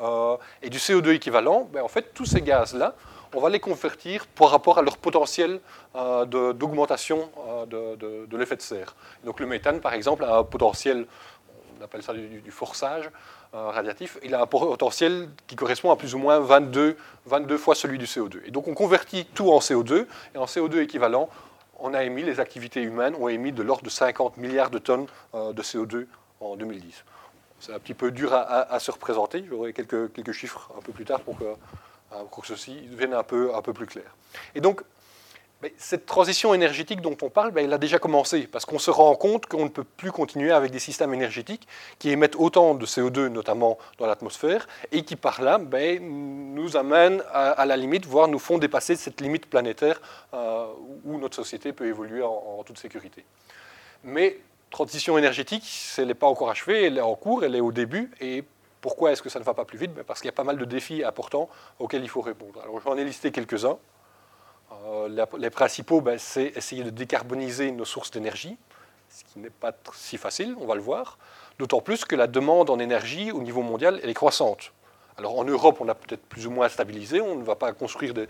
Euh, 0.00 0.38
et 0.62 0.70
du 0.70 0.78
CO2 0.78 1.10
équivalent, 1.10 1.68
ben, 1.70 1.82
en 1.82 1.88
fait, 1.88 2.14
tous 2.14 2.24
ces 2.24 2.40
gaz-là, 2.40 2.94
on 3.34 3.40
va 3.40 3.50
les 3.50 3.60
convertir 3.60 4.26
par 4.26 4.48
rapport 4.48 4.78
à 4.78 4.82
leur 4.82 4.96
potentiel 4.96 5.60
euh, 5.94 6.24
d'augmentation 6.24 7.30
euh, 7.46 7.66
de, 8.26 8.36
l'effet 8.38 8.56
de 8.56 8.62
serre. 8.62 8.96
Donc 9.24 9.40
le 9.40 9.46
méthane, 9.46 9.82
par 9.82 9.92
exemple, 9.92 10.24
a 10.24 10.38
un 10.38 10.42
potentiel, 10.42 11.06
on 11.78 11.84
appelle 11.84 12.02
ça 12.02 12.14
du, 12.14 12.50
forçage 12.50 13.10
radiatif, 13.52 14.18
il 14.24 14.34
a 14.34 14.40
un 14.40 14.46
potentiel 14.46 15.28
qui 15.46 15.54
correspond 15.54 15.92
à 15.92 15.96
plus 15.96 16.14
ou 16.16 16.18
moins 16.18 16.40
22, 16.40 16.96
22 17.26 17.56
fois 17.56 17.76
celui 17.76 17.98
du 17.98 18.06
CO2. 18.06 18.40
Et 18.46 18.50
donc 18.50 18.66
on 18.66 18.74
convertit 18.74 19.26
tout 19.26 19.52
en 19.52 19.58
CO2, 19.60 20.06
et 20.34 20.38
en 20.38 20.46
CO2 20.46 20.78
équivalent, 20.78 21.28
on 21.78 21.94
a 21.94 22.02
émis, 22.02 22.24
les 22.24 22.40
activités 22.40 22.82
humaines 22.82 23.14
ont 23.20 23.28
émis 23.28 23.52
de 23.52 23.62
l'ordre 23.62 23.84
de 23.84 23.90
50 23.90 24.38
milliards 24.38 24.70
de 24.70 24.78
tonnes 24.78 25.06
de 25.34 25.62
CO2 25.62 26.06
en 26.40 26.56
2010 26.56 27.04
c'est 27.64 27.72
un 27.72 27.78
petit 27.78 27.94
peu 27.94 28.10
dur 28.10 28.32
à, 28.34 28.78
se 28.78 28.90
représenter. 28.90 29.44
J'aurai 29.48 29.72
quelques, 29.72 30.12
quelques 30.12 30.32
chiffres 30.32 30.70
un 30.76 30.82
peu 30.82 30.92
plus 30.92 31.04
tard 31.04 31.20
pour 31.20 31.38
que, 31.38 31.44
euh, 31.44 32.24
pour 32.30 32.44
ceci 32.44 32.82
devienne 32.90 33.14
un 33.14 33.22
peu, 33.22 33.54
un 33.54 33.62
peu 33.62 33.72
plus 33.72 33.86
clair. 33.86 34.14
Et 34.54 34.60
donc, 34.60 34.82
cette 35.78 36.04
transition 36.04 36.52
énergétique 36.52 37.00
dont 37.00 37.16
on 37.22 37.30
parle, 37.30 37.52
ben, 37.52 37.64
elle 37.64 37.72
a 37.72 37.78
déjà 37.78 37.98
commencé, 37.98 38.46
parce 38.46 38.66
qu'on 38.66 38.78
se 38.78 38.90
rend 38.90 39.14
compte 39.14 39.46
qu'on 39.46 39.64
ne 39.64 39.70
peut 39.70 39.84
plus 39.84 40.12
continuer 40.12 40.52
avec 40.52 40.72
des 40.72 40.78
systèmes 40.78 41.14
énergétiques 41.14 41.66
qui 41.98 42.10
émettent 42.10 42.36
autant 42.36 42.74
de 42.74 42.84
CO2, 42.84 43.28
notamment 43.28 43.78
dans 43.98 44.06
l'atmosphère, 44.06 44.68
et 44.92 45.02
qui 45.02 45.16
par 45.16 45.40
là 45.40 45.56
ben, 45.56 46.02
nous 46.54 46.76
amènent 46.76 47.22
à, 47.32 47.64
la 47.64 47.78
limite, 47.78 48.04
voire 48.04 48.28
nous 48.28 48.38
font 48.38 48.58
dépasser 48.58 48.94
cette 48.94 49.22
limite 49.22 49.46
planétaire 49.46 50.02
euh, 50.34 50.66
où 51.04 51.18
notre 51.18 51.36
société 51.36 51.72
peut 51.72 51.86
évoluer 51.86 52.22
en 52.22 52.62
toute 52.62 52.78
sécurité. 52.78 53.24
Mais 54.02 54.38
transition 54.74 55.16
énergétique, 55.16 55.64
elle 55.98 56.08
n'est 56.08 56.14
pas 56.14 56.26
encore 56.26 56.50
achevée, 56.50 56.86
elle 56.86 56.98
est 56.98 57.00
en 57.00 57.14
cours, 57.14 57.44
elle 57.44 57.54
est 57.54 57.60
au 57.60 57.70
début. 57.70 58.10
Et 58.20 58.42
pourquoi 58.80 59.12
est-ce 59.12 59.22
que 59.22 59.28
ça 59.28 59.38
ne 59.38 59.44
va 59.44 59.54
pas 59.54 59.64
plus 59.64 59.78
vite? 59.78 59.94
Ben, 59.94 60.02
Parce 60.04 60.20
qu'il 60.20 60.26
y 60.26 60.34
a 60.34 60.34
pas 60.34 60.42
mal 60.42 60.58
de 60.58 60.64
défis 60.64 61.04
importants 61.04 61.48
auxquels 61.78 62.02
il 62.02 62.08
faut 62.08 62.20
répondre. 62.20 62.60
Alors 62.60 62.80
j'en 62.80 62.96
ai 62.96 63.04
listé 63.04 63.30
quelques-uns. 63.30 63.78
Euh, 64.86 65.26
les 65.38 65.50
principaux, 65.50 66.00
ben, 66.00 66.18
c'est 66.18 66.52
essayer 66.56 66.82
de 66.82 66.90
décarboniser 66.90 67.70
nos 67.70 67.84
sources 67.84 68.10
d'énergie, 68.10 68.58
ce 69.08 69.22
qui 69.22 69.38
n'est 69.38 69.48
pas 69.48 69.72
si 69.94 70.16
facile, 70.18 70.56
on 70.60 70.66
va 70.66 70.74
le 70.74 70.80
voir. 70.80 71.18
D'autant 71.60 71.80
plus 71.80 72.04
que 72.04 72.16
la 72.16 72.26
demande 72.26 72.68
en 72.68 72.80
énergie 72.80 73.30
au 73.30 73.42
niveau 73.42 73.62
mondial, 73.62 74.00
elle 74.02 74.10
est 74.10 74.14
croissante. 74.14 74.72
Alors 75.16 75.38
en 75.38 75.44
Europe, 75.44 75.76
on 75.80 75.88
a 75.88 75.94
peut-être 75.94 76.26
plus 76.26 76.48
ou 76.48 76.50
moins 76.50 76.68
stabilisé, 76.68 77.20
on 77.20 77.36
ne 77.36 77.44
va 77.44 77.54
pas 77.54 77.72
construire 77.72 78.12
de, 78.12 78.26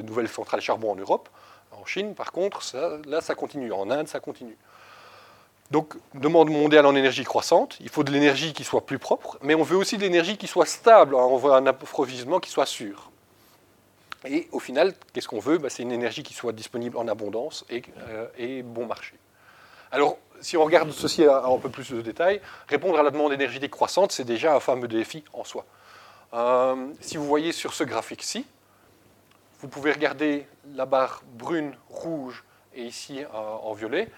nouvelles 0.00 0.28
centrales 0.28 0.60
charbon 0.60 0.92
en 0.92 0.96
Europe. 0.96 1.28
En 1.72 1.84
Chine, 1.84 2.14
par 2.14 2.30
contre, 2.30 2.62
là, 3.04 3.20
ça 3.20 3.34
continue. 3.34 3.72
En 3.72 3.90
Inde, 3.90 4.06
ça 4.06 4.20
continue. 4.20 4.56
Donc, 5.70 5.94
demande 6.14 6.50
mondiale 6.50 6.86
en 6.86 6.94
énergie 6.94 7.24
croissante, 7.24 7.76
il 7.80 7.88
faut 7.88 8.04
de 8.04 8.12
l'énergie 8.12 8.52
qui 8.52 8.62
soit 8.62 8.86
plus 8.86 8.98
propre, 8.98 9.38
mais 9.42 9.54
on 9.54 9.62
veut 9.62 9.76
aussi 9.76 9.96
de 9.96 10.02
l'énergie 10.02 10.36
qui 10.36 10.46
soit 10.46 10.66
stable, 10.66 11.14
on 11.14 11.36
veut 11.36 11.52
un 11.52 11.66
approvisionnement 11.66 12.38
qui 12.38 12.50
soit 12.50 12.66
sûr. 12.66 13.10
Et 14.24 14.48
au 14.52 14.58
final, 14.58 14.94
qu'est-ce 15.12 15.28
qu'on 15.28 15.40
veut? 15.40 15.58
Bah, 15.58 15.70
C'est 15.70 15.82
une 15.82 15.92
énergie 15.92 16.22
qui 16.22 16.34
soit 16.34 16.52
disponible 16.52 16.96
en 16.96 17.08
abondance 17.08 17.64
et, 17.70 17.82
euh, 18.08 18.62
bon 18.64 18.86
marché. 18.86 19.14
Alors, 19.90 20.18
si 20.40 20.56
on 20.56 20.64
regarde 20.64 20.90
ceci 20.92 21.24
à, 21.24 21.44
un 21.44 21.58
peu 21.58 21.68
plus 21.68 21.90
de 21.90 22.00
détails, 22.00 22.40
répondre 22.68 22.98
à 22.98 23.02
la 23.02 23.10
demande 23.10 23.32
énergétique 23.32 23.70
croissante, 23.70 24.12
c'est 24.12 24.24
déjà 24.24 24.54
un 24.54 24.60
fameux 24.60 24.88
défi 24.88 25.24
en 25.32 25.44
soi. 25.44 25.64
Euh, 26.34 26.88
si 27.00 27.16
vous 27.16 27.26
voyez 27.26 27.52
sur 27.52 27.72
ce 27.72 27.84
graphique-ci, 27.84 28.44
vous 29.60 29.68
pouvez 29.68 29.92
regarder 29.92 30.46
la 30.74 30.86
barre 30.86 31.22
brune, 31.34 31.72
rouge 31.88 32.44
et 32.74 32.84
ici 32.84 33.22
euh, 33.22 33.26
en 33.32 33.72
violet. 33.72 34.08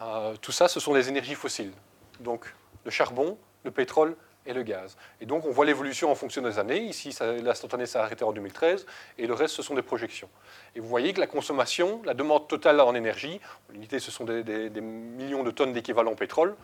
Euh, 0.00 0.34
tout 0.40 0.52
ça, 0.52 0.68
ce 0.68 0.80
sont 0.80 0.94
les 0.94 1.08
énergies 1.08 1.34
fossiles. 1.34 1.72
Donc 2.20 2.52
le 2.84 2.90
charbon, 2.90 3.38
le 3.64 3.70
pétrole 3.70 4.16
et 4.46 4.52
le 4.52 4.62
gaz. 4.62 4.96
Et 5.20 5.26
donc 5.26 5.44
on 5.44 5.50
voit 5.50 5.66
l'évolution 5.66 6.10
en 6.10 6.14
fonction 6.14 6.42
des 6.42 6.58
années. 6.58 6.80
Ici, 6.80 7.16
l'instantané 7.42 7.86
s'est 7.86 7.98
arrêté 7.98 8.24
en 8.24 8.32
2013 8.32 8.86
et 9.18 9.26
le 9.26 9.34
reste, 9.34 9.54
ce 9.54 9.62
sont 9.62 9.74
des 9.74 9.82
projections. 9.82 10.28
Et 10.74 10.80
vous 10.80 10.88
voyez 10.88 11.12
que 11.12 11.20
la 11.20 11.26
consommation, 11.26 12.00
la 12.04 12.14
demande 12.14 12.48
totale 12.48 12.80
en 12.80 12.94
énergie, 12.94 13.40
l'unité, 13.70 13.98
ce 13.98 14.10
sont 14.10 14.24
des, 14.24 14.70
millions 14.80 15.42
de 15.42 15.50
tonnes 15.50 15.72
d'équivalent 15.72 16.14
pétrole. 16.14 16.56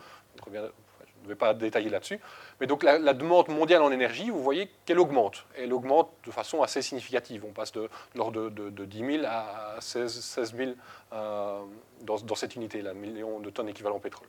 Ne 1.27 1.33
vais 1.33 1.37
pas 1.37 1.53
détailler 1.53 1.89
là-dessus. 1.89 2.19
Mais 2.59 2.67
donc 2.67 2.83
la, 2.83 3.13
demande 3.13 3.49
mondiale 3.49 3.81
en 3.81 3.91
énergie, 3.91 4.29
vous 4.29 4.41
voyez 4.41 4.69
qu'elle 4.85 4.99
augmente. 4.99 5.45
Elle 5.57 5.73
augmente 5.73 6.09
de 6.25 6.31
façon 6.31 6.63
assez 6.63 6.81
significative. 6.81 7.43
On 7.47 7.51
passe 7.51 7.71
de 7.71 7.89
l'ordre 8.15 8.49
de, 8.49 8.85
10 8.85 9.19
000 9.19 9.25
à 9.27 9.75
16, 9.79 10.53
000 10.55 10.71
euh, 11.13 11.59
dans, 12.01 12.35
cette 12.35 12.55
unité-là, 12.55 12.93
millions 12.93 13.39
de 13.39 13.49
tonnes 13.49 13.69
équivalent 13.69 13.99
pétrole. 13.99 14.27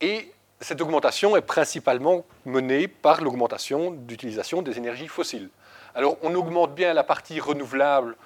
Et 0.00 0.32
cette 0.60 0.80
augmentation 0.80 1.36
est 1.36 1.42
principalement 1.42 2.24
menée 2.44 2.88
par 2.88 3.20
l'augmentation 3.20 3.90
d'utilisation 3.90 4.62
des 4.62 4.78
énergies 4.78 5.08
fossiles. 5.08 5.48
Alors 5.94 6.16
on 6.22 6.34
augmente 6.34 6.74
bien 6.74 6.92
la 6.92 7.04
partie 7.04 7.40
renouvelable, 7.40 8.16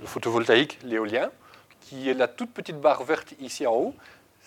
le 0.00 0.06
photovoltaïque, 0.06 0.78
l'éolien, 0.82 1.30
qui 1.80 2.08
est 2.08 2.14
la 2.14 2.28
toute 2.28 2.50
petite 2.50 2.80
barre 2.80 3.04
verte 3.04 3.34
ici 3.40 3.66
en 3.66 3.74
haut. 3.74 3.94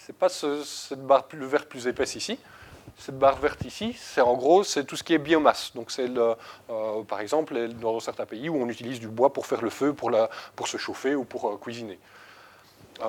Ce 0.07 0.13
n'est 0.13 0.17
pas 0.17 0.29
cette 0.29 1.05
barre 1.05 1.25
verte 1.33 1.67
plus 1.67 1.85
épaisse 1.85 2.15
ici. 2.15 2.39
cette 2.97 3.19
barre 3.19 3.35
verte 3.35 3.65
ici, 3.65 3.93
c'est 3.99 4.21
en 4.21 4.35
gros 4.35 4.63
c'est 4.63 4.85
tout 4.85 4.95
ce 4.95 5.03
qui 5.03 5.13
est 5.13 5.17
biomasse. 5.17 5.73
Donc 5.75 5.91
c'est 5.91 6.09
par 7.09 7.19
exemple 7.19 7.67
dans 7.81 7.99
certains 7.99 8.25
pays 8.25 8.47
où 8.47 8.55
on 8.55 8.69
utilise 8.69 9.01
du 9.01 9.09
bois 9.09 9.33
pour 9.33 9.45
faire 9.45 9.61
le 9.61 9.69
feu, 9.69 9.91
pour, 9.91 10.09
la, 10.09 10.29
pour 10.55 10.69
se 10.69 10.77
chauffer 10.77 11.13
ou 11.13 11.25
pour 11.25 11.59
cuisiner. 11.59 11.99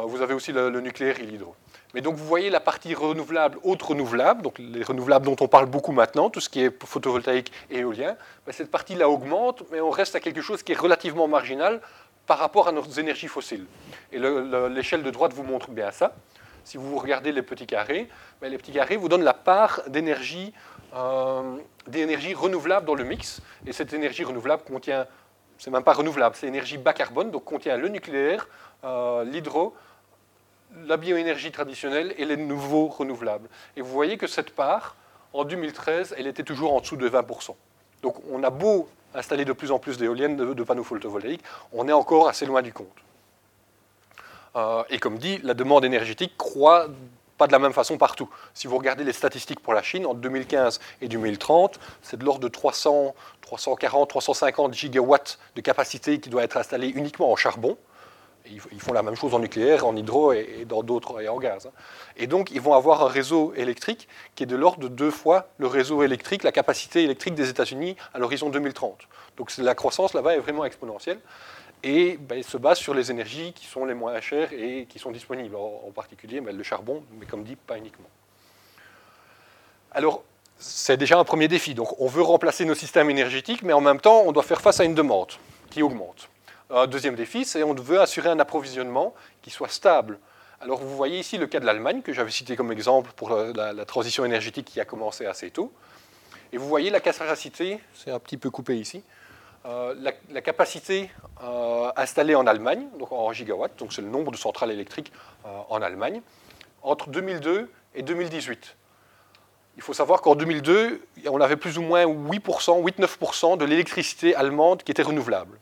vous 0.08 0.22
avez 0.22 0.34
aussi 0.34 0.50
le, 0.50 0.80
nucléaire 0.80 1.20
et 1.20 1.22
l'hydro. 1.22 1.54
Mais 1.94 2.00
donc 2.00 2.16
vous 2.16 2.26
voyez 2.26 2.50
la 2.50 2.58
partie 2.58 2.96
renouvelable, 2.96 3.58
autre 3.62 3.90
renouvelable, 3.90 4.42
donc 4.42 4.58
les 4.58 4.82
renouvelables 4.82 5.24
dont 5.24 5.36
on 5.38 5.46
parle 5.46 5.66
beaucoup 5.66 5.92
maintenant, 5.92 6.30
tout 6.30 6.40
ce 6.40 6.48
qui 6.48 6.64
est 6.64 6.84
photovoltaïque 6.84 7.52
et 7.70 7.78
éolien, 7.78 8.16
cette 8.50 8.72
partie-là 8.72 9.08
augmente, 9.08 9.62
mais 9.70 9.80
on 9.80 9.90
reste 9.90 10.16
à 10.16 10.20
quelque 10.20 10.42
chose 10.42 10.64
qui 10.64 10.72
est 10.72 10.78
relativement 10.78 11.28
marginal 11.28 11.80
par 12.26 12.38
rapport 12.38 12.66
à 12.66 12.72
nos 12.72 12.82
énergies 12.82 13.28
fossiles. 13.28 13.66
Et 14.10 14.18
l'échelle 14.18 15.04
de 15.04 15.10
droite 15.10 15.32
vous 15.32 15.44
montre 15.44 15.70
bien 15.70 15.92
ça. 15.92 16.12
Si 16.68 16.76
vous 16.76 16.98
regardez 16.98 17.32
les 17.32 17.40
petits 17.40 17.66
carrés, 17.66 18.10
ben, 18.42 18.50
les 18.50 18.58
petits 18.58 18.72
carrés 18.72 18.98
vous 18.98 19.08
donnent 19.08 19.24
la 19.24 19.32
part 19.32 19.80
d'énergie 19.86 20.52
euh, 20.94 21.56
renouvelable 22.36 22.84
dans 22.84 22.94
le 22.94 23.04
mix. 23.04 23.40
Et 23.66 23.72
cette 23.72 23.94
énergie 23.94 24.22
renouvelable 24.22 24.64
contient, 24.64 25.06
c'est 25.56 25.70
même 25.70 25.82
pas 25.82 25.94
renouvelable, 25.94 26.36
c'est 26.36 26.46
énergie 26.46 26.76
bas 26.76 26.92
carbone, 26.92 27.30
donc 27.30 27.44
contient 27.44 27.78
le 27.78 27.88
nucléaire, 27.88 28.48
euh, 28.84 29.24
l'hydro, 29.24 29.74
la 30.84 30.98
bioénergie 30.98 31.52
traditionnelle 31.52 32.14
et 32.18 32.26
les 32.26 32.36
nouveaux 32.36 32.88
renouvelables. 32.88 33.48
Et 33.78 33.80
vous 33.80 33.90
voyez 33.90 34.18
que 34.18 34.26
cette 34.26 34.54
part, 34.54 34.94
en 35.32 35.44
2013, 35.44 36.16
elle 36.18 36.26
était 36.26 36.44
toujours 36.44 36.74
en 36.74 36.80
dessous 36.82 36.98
de 36.98 37.08
20%. 37.08 37.54
Donc 38.02 38.16
on 38.30 38.42
a 38.42 38.50
beau 38.50 38.90
installer 39.14 39.46
de 39.46 39.54
plus 39.54 39.70
en 39.70 39.78
plus 39.78 39.96
d'éoliennes, 39.96 40.36
de, 40.36 40.62
panneaux 40.64 40.84
photovoltaïques, 40.84 41.44
on 41.72 41.88
est 41.88 41.92
encore 41.92 42.28
assez 42.28 42.44
loin 42.44 42.60
du 42.60 42.74
compte. 42.74 42.88
Euh, 44.56 44.82
et 44.90 44.98
comme 44.98 45.18
dit, 45.18 45.38
la 45.42 45.54
demande 45.54 45.84
énergétique 45.84 46.36
croît 46.36 46.86
pas 47.36 47.46
de 47.46 47.52
la 47.52 47.60
même 47.60 47.72
façon 47.72 47.98
partout. 47.98 48.28
Si 48.52 48.66
vous 48.66 48.76
regardez 48.76 49.04
les 49.04 49.12
statistiques 49.12 49.60
pour 49.60 49.72
la 49.72 49.82
Chine, 49.82 50.06
en 50.06 50.14
2015 50.14 50.80
et 51.00 51.08
2030, 51.08 51.78
c'est 52.02 52.18
de 52.18 52.24
l'ordre 52.24 52.40
de 52.40 52.48
300, 52.48 53.14
340, 53.42 54.08
350 54.08 54.74
gigawatts 54.74 55.38
de 55.54 55.60
capacité 55.60 56.18
qui 56.18 56.30
doit 56.30 56.42
être 56.42 56.56
installée 56.56 56.88
uniquement 56.88 57.30
en 57.30 57.36
charbon 57.36 57.78
ils 58.72 58.80
font 58.80 58.92
la 58.92 59.02
même 59.02 59.14
chose 59.14 59.34
en 59.34 59.38
nucléaire, 59.38 59.86
en 59.86 59.94
hydro 59.96 60.32
et, 60.32 60.64
dans 60.66 60.82
d'autres 60.82 61.20
et 61.20 61.28
en 61.28 61.38
gaz. 61.38 61.66
Hein. 61.66 61.72
Et 62.16 62.26
donc, 62.26 62.50
ils 62.50 62.60
vont 62.60 62.74
avoir 62.74 63.02
un 63.02 63.08
réseau 63.08 63.52
électrique 63.54 64.08
qui 64.34 64.44
est 64.44 64.46
de 64.46 64.56
l'ordre 64.56 64.80
de 64.80 64.88
deux 64.88 65.10
fois 65.10 65.48
le 65.58 65.66
réseau 65.66 66.02
électrique, 66.02 66.42
la 66.42 66.52
capacité 66.52 67.04
électrique 67.04 67.34
des 67.34 67.48
États-Unis 67.48 67.96
à 68.14 68.18
l'horizon 68.18 68.48
2030. 68.48 69.00
Donc, 69.36 69.56
la 69.58 69.74
croissance 69.74 70.14
là-bas 70.14 70.34
est 70.34 70.40
vraiment 70.40 70.64
exponentielle 70.64 71.20
et 71.82 72.16
ben, 72.16 72.42
se 72.42 72.56
base 72.56 72.78
sur 72.78 72.94
les 72.94 73.10
énergies 73.10 73.52
qui 73.52 73.66
sont 73.66 73.84
les 73.84 73.94
moins 73.94 74.20
chères 74.20 74.52
et 74.52 74.86
qui 74.88 74.98
sont 74.98 75.10
disponibles, 75.10 75.56
en, 75.56 75.90
particulier 75.94 76.40
ben, 76.40 76.56
le 76.56 76.62
charbon, 76.62 77.04
mais 77.18 77.26
comme 77.26 77.44
dit, 77.44 77.56
pas 77.56 77.78
uniquement. 77.78 78.08
Alors, 79.92 80.22
c'est 80.58 80.96
déjà 80.96 81.18
un 81.18 81.24
premier 81.24 81.48
défi. 81.48 81.74
Donc, 81.74 82.00
on 82.00 82.06
veut 82.06 82.22
remplacer 82.22 82.64
nos 82.64 82.74
systèmes 82.74 83.10
énergétiques, 83.10 83.62
mais 83.62 83.72
en 83.72 83.80
même 83.80 84.00
temps, 84.00 84.22
on 84.26 84.32
doit 84.32 84.42
faire 84.42 84.60
face 84.60 84.80
à 84.80 84.84
une 84.84 84.94
demande 84.94 85.32
qui 85.70 85.82
augmente. 85.82 86.28
Un 86.70 86.86
deuxième 86.86 87.14
défi, 87.14 87.44
c'est 87.44 87.62
qu'on 87.62 87.74
veut 87.74 88.00
assurer 88.00 88.28
un 88.28 88.40
approvisionnement 88.40 89.14
qui 89.40 89.50
soit 89.50 89.68
stable. 89.68 90.18
Alors 90.60 90.80
vous 90.80 90.96
voyez 90.96 91.20
ici 91.20 91.38
le 91.38 91.46
cas 91.46 91.60
de 91.60 91.66
l'Allemagne, 91.66 92.02
que 92.02 92.12
j'avais 92.12 92.32
cité 92.32 92.56
comme 92.56 92.72
exemple 92.72 93.12
pour 93.14 93.30
la, 93.30 93.84
transition 93.84 94.24
énergétique 94.24 94.66
qui 94.66 94.80
a 94.80 94.84
commencé 94.84 95.24
assez 95.24 95.50
tôt. 95.50 95.72
Et 96.52 96.58
vous 96.58 96.66
voyez 96.66 96.90
la 96.90 97.00
capacité, 97.00 97.78
c'est 97.94 98.10
un 98.10 98.18
petit 98.18 98.36
peu 98.36 98.50
coupé 98.50 98.76
ici, 98.76 99.02
euh, 99.66 99.94
la, 100.30 100.40
capacité 100.40 101.10
euh, 101.42 101.90
installée 101.96 102.34
en 102.34 102.46
Allemagne, 102.46 102.86
donc 102.98 103.10
en 103.10 103.32
gigawatts, 103.32 103.76
donc 103.78 103.92
c'est 103.92 104.02
le 104.02 104.08
nombre 104.08 104.30
de 104.30 104.36
centrales 104.36 104.70
électriques 104.70 105.12
euh, 105.44 105.48
en 105.68 105.82
Allemagne, 105.82 106.22
entre 106.82 107.10
2002 107.10 107.70
et 107.96 108.02
2018. 108.02 108.76
Il 109.76 109.82
faut 109.82 109.92
savoir 109.92 110.22
qu'en 110.22 110.36
2002, 110.36 111.02
on 111.28 111.40
avait 111.40 111.56
plus 111.56 111.76
ou 111.76 111.82
moins 111.82 112.04
8%, 112.06 112.82
8-9% 112.82 113.56
de 113.56 113.64
l'électricité 113.64 114.34
allemande 114.34 114.82
qui 114.82 114.92
était 114.92 115.02
renouvelable. 115.02 115.58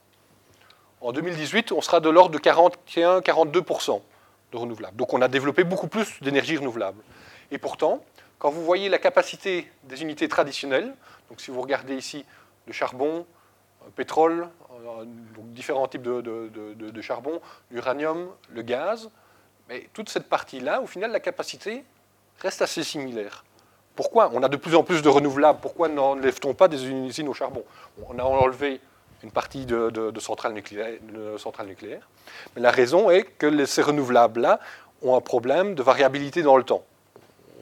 En 1.00 1.12
2018, 1.12 1.72
on 1.72 1.80
sera 1.80 2.00
de 2.00 2.08
l'ordre 2.08 2.38
de 2.38 2.38
41-42% 2.38 4.00
de 4.52 4.56
renouvelables. 4.56 4.96
Donc 4.96 5.14
on 5.14 5.22
a 5.22 5.28
développé 5.28 5.64
beaucoup 5.64 5.88
plus 5.88 6.20
d'énergie 6.22 6.56
renouvelable. 6.56 7.02
Et 7.50 7.58
pourtant, 7.58 8.02
quand 8.38 8.50
vous 8.50 8.64
voyez 8.64 8.88
la 8.88 8.98
capacité 8.98 9.70
des 9.84 10.02
unités 10.02 10.28
traditionnelles, 10.28 10.94
donc 11.30 11.40
si 11.40 11.50
vous 11.50 11.60
regardez 11.60 11.96
ici 11.96 12.24
le 12.66 12.72
charbon, 12.72 13.26
pétrole, 13.94 14.48
euh, 14.72 15.04
différents 15.36 15.88
types 15.88 16.02
de, 16.02 17.00
charbon, 17.00 17.40
l'uranium, 17.70 18.28
le 18.52 18.62
gaz, 18.62 19.10
mais 19.68 19.88
toute 19.92 20.08
cette 20.08 20.28
partie-là, 20.28 20.80
au 20.80 20.86
final, 20.86 21.10
la 21.10 21.20
capacité 21.20 21.84
reste 22.40 22.62
assez 22.62 22.84
similaire. 22.84 23.44
Pourquoi? 23.94 24.30
On 24.34 24.42
a 24.42 24.48
de 24.48 24.56
plus 24.56 24.74
en 24.74 24.82
plus 24.82 25.02
de 25.02 25.08
renouvelables. 25.08 25.58
Pourquoi 25.60 25.88
n'enlève-t-on 25.88 26.54
pas 26.54 26.68
des 26.68 26.84
usines 26.86 27.28
au 27.28 27.34
charbon? 27.34 27.64
On 28.08 28.18
a 28.18 28.22
enlevé 28.22 28.80
une 29.22 29.30
partie 29.30 29.64
de, 29.64 30.12
centrales 30.20 30.52
nucléaires, 30.52 30.98
nucléaires. 31.66 32.08
Mais 32.54 32.62
la 32.62 32.70
raison 32.70 33.10
est 33.10 33.22
que 33.22 33.64
ces 33.64 33.82
renouvelables-là 33.82 34.60
ont 35.02 35.16
un 35.16 35.20
problème 35.20 35.74
de 35.74 35.82
variabilité 35.82 36.42
dans 36.42 36.56
le 36.56 36.62
temps. 36.62 36.84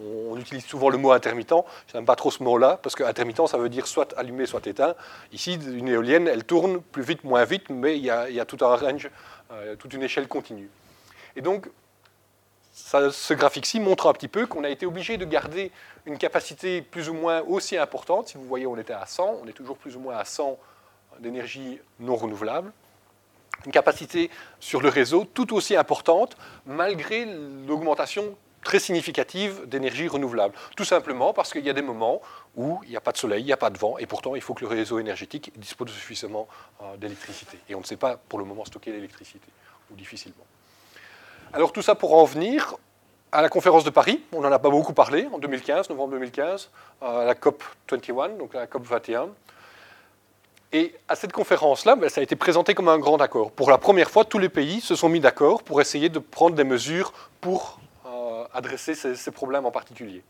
On 0.02 0.36
utilise 0.36 0.64
souvent 0.64 0.88
le 0.88 0.98
mot 0.98 1.12
intermittent. 1.12 1.54
Je 1.86 1.96
n'aime 1.96 2.06
pas 2.06 2.16
trop 2.16 2.30
ce 2.30 2.42
mot-là, 2.42 2.78
parce 2.82 2.94
que 2.94 3.04
intermittent, 3.04 3.46
ça 3.46 3.58
veut 3.58 3.68
dire 3.68 3.86
soit 3.86 4.12
allumé, 4.18 4.46
soit 4.46 4.66
éteint. 4.66 4.94
Ici, 5.32 5.54
une 5.54 5.88
éolienne, 5.88 6.26
elle 6.26 6.44
tourne 6.44 6.80
plus 6.80 7.02
vite, 7.02 7.24
moins 7.24 7.44
vite, 7.44 7.70
mais 7.70 7.96
il 7.96 8.04
y 8.04 8.10
a, 8.10 8.44
tout 8.44 8.58
un 8.64 8.74
range, 8.74 9.08
euh, 9.52 9.76
toute 9.76 9.92
une 9.92 10.02
échelle 10.02 10.26
continue. 10.26 10.68
Et 11.36 11.40
donc, 11.40 11.68
ce 12.72 13.34
graphique-ci 13.34 13.78
montre 13.78 14.08
un 14.08 14.12
petit 14.12 14.28
peu 14.28 14.46
qu'on 14.46 14.64
a 14.64 14.68
été 14.68 14.84
obligé 14.84 15.16
de 15.16 15.24
garder 15.24 15.70
une 16.06 16.18
capacité 16.18 16.82
plus 16.82 17.08
ou 17.08 17.14
moins 17.14 17.42
aussi 17.42 17.76
importante. 17.76 18.28
Si 18.28 18.36
vous 18.36 18.44
voyez, 18.44 18.66
on 18.66 18.76
était 18.76 18.92
à 18.92 19.06
100, 19.06 19.40
on 19.44 19.48
est 19.48 19.52
toujours 19.52 19.78
plus 19.78 19.96
ou 19.96 20.00
moins 20.00 20.16
à 20.16 20.24
100 20.24 20.58
d'énergie 21.20 21.78
non 22.00 22.16
renouvelable, 22.16 22.72
une 23.64 23.72
capacité 23.72 24.30
sur 24.58 24.80
le 24.80 24.88
réseau 24.88 25.24
tout 25.24 25.54
aussi 25.54 25.76
importante 25.76 26.36
malgré 26.66 27.24
l'augmentation 27.66 28.36
très 28.64 28.80
significative 28.80 29.66
d'énergie 29.66 30.08
renouvelable. 30.08 30.54
Tout 30.76 30.84
simplement 30.84 31.32
parce 31.32 31.52
qu'il 31.52 31.64
y 31.64 31.70
a 31.70 31.72
des 31.72 31.82
moments 31.82 32.20
où 32.56 32.80
il 32.84 32.90
n'y 32.90 32.96
a 32.96 33.00
pas 33.00 33.12
de 33.12 33.18
soleil, 33.18 33.42
il 33.42 33.46
n'y 33.46 33.52
a 33.52 33.56
pas 33.56 33.70
de 33.70 33.78
vent, 33.78 33.98
et 33.98 34.06
pourtant 34.06 34.34
il 34.34 34.42
faut 34.42 34.54
que 34.54 34.62
le 34.62 34.68
réseau 34.68 34.98
énergétique 34.98 35.52
dispose 35.56 35.90
suffisamment 35.90 36.48
euh, 36.82 36.96
d'électricité. 36.96 37.58
Et 37.68 37.74
on 37.74 37.80
ne 37.80 37.84
sait 37.84 37.96
pas 37.96 38.16
pour 38.16 38.38
le 38.38 38.44
moment 38.44 38.64
stocker 38.64 38.90
l'électricité, 38.90 39.46
ou 39.92 39.94
difficilement. 39.94 40.44
Alors 41.52 41.72
tout 41.72 41.82
ça 41.82 41.94
pour 41.94 42.14
en 42.14 42.24
venir 42.24 42.74
à 43.30 43.42
la 43.42 43.48
conférence 43.48 43.84
de 43.84 43.90
Paris, 43.90 44.20
on 44.32 44.40
n'en 44.40 44.52
a 44.52 44.58
pas 44.58 44.70
beaucoup 44.70 44.94
parlé, 44.94 45.28
en 45.32 45.38
2015, 45.38 45.90
novembre 45.90 46.12
2015, 46.12 46.70
euh, 47.02 47.20
à 47.20 47.24
la 47.24 47.34
COP 47.34 47.62
21, 47.90 48.30
donc 48.30 48.54
la 48.54 48.66
COP 48.66 48.84
21, 48.84 49.28
et 50.74 50.92
à 51.08 51.14
cette 51.14 51.32
conférence-là, 51.32 51.94
ben, 51.94 52.08
ça 52.08 52.20
a 52.20 52.24
été 52.24 52.34
présenté 52.34 52.74
comme 52.74 52.88
un 52.88 52.98
grand 52.98 53.20
accord. 53.20 53.52
Pour 53.52 53.70
la 53.70 53.78
première 53.78 54.10
fois, 54.10 54.24
tous 54.24 54.40
les 54.40 54.48
pays 54.48 54.80
se 54.80 54.96
sont 54.96 55.08
mis 55.08 55.20
d'accord 55.20 55.62
pour 55.62 55.80
essayer 55.80 56.08
de 56.08 56.18
prendre 56.18 56.56
des 56.56 56.64
mesures 56.64 57.12
pour 57.40 57.78
adresser 58.54 58.94
ces, 58.94 59.30
problèmes 59.30 59.66
en 59.66 59.70
particulier. 59.70 60.22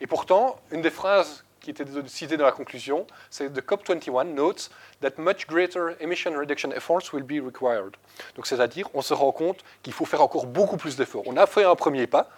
Et 0.00 0.06
pourtant, 0.06 0.60
une 0.70 0.82
des 0.82 0.90
phrases 0.90 1.44
qui 1.60 1.70
était 1.70 1.84
citée 2.06 2.36
dans 2.36 2.44
la 2.44 2.52
conclusion, 2.52 3.06
c'est 3.30 3.52
The 3.52 3.64
COP21 3.64 4.34
notes 4.34 4.70
that 5.00 5.12
much 5.16 5.46
greater 5.46 5.94
emission 6.00 6.32
reduction 6.36 6.72
efforts 6.72 7.12
will 7.12 7.22
be 7.22 7.42
required. 7.42 7.96
Donc, 8.34 8.46
c'est-à-dire, 8.46 8.88
on 8.94 9.02
se 9.02 9.14
rend 9.14 9.30
compte 9.30 9.62
qu'il 9.82 9.92
faut 9.92 10.04
faire 10.04 10.22
encore 10.22 10.46
beaucoup 10.46 10.76
plus 10.76 10.96
d'efforts. 10.96 11.22
On 11.26 11.36
a 11.36 11.46
fait 11.46 11.64
un 11.64 11.76
premier 11.76 12.08
pas. 12.08 12.28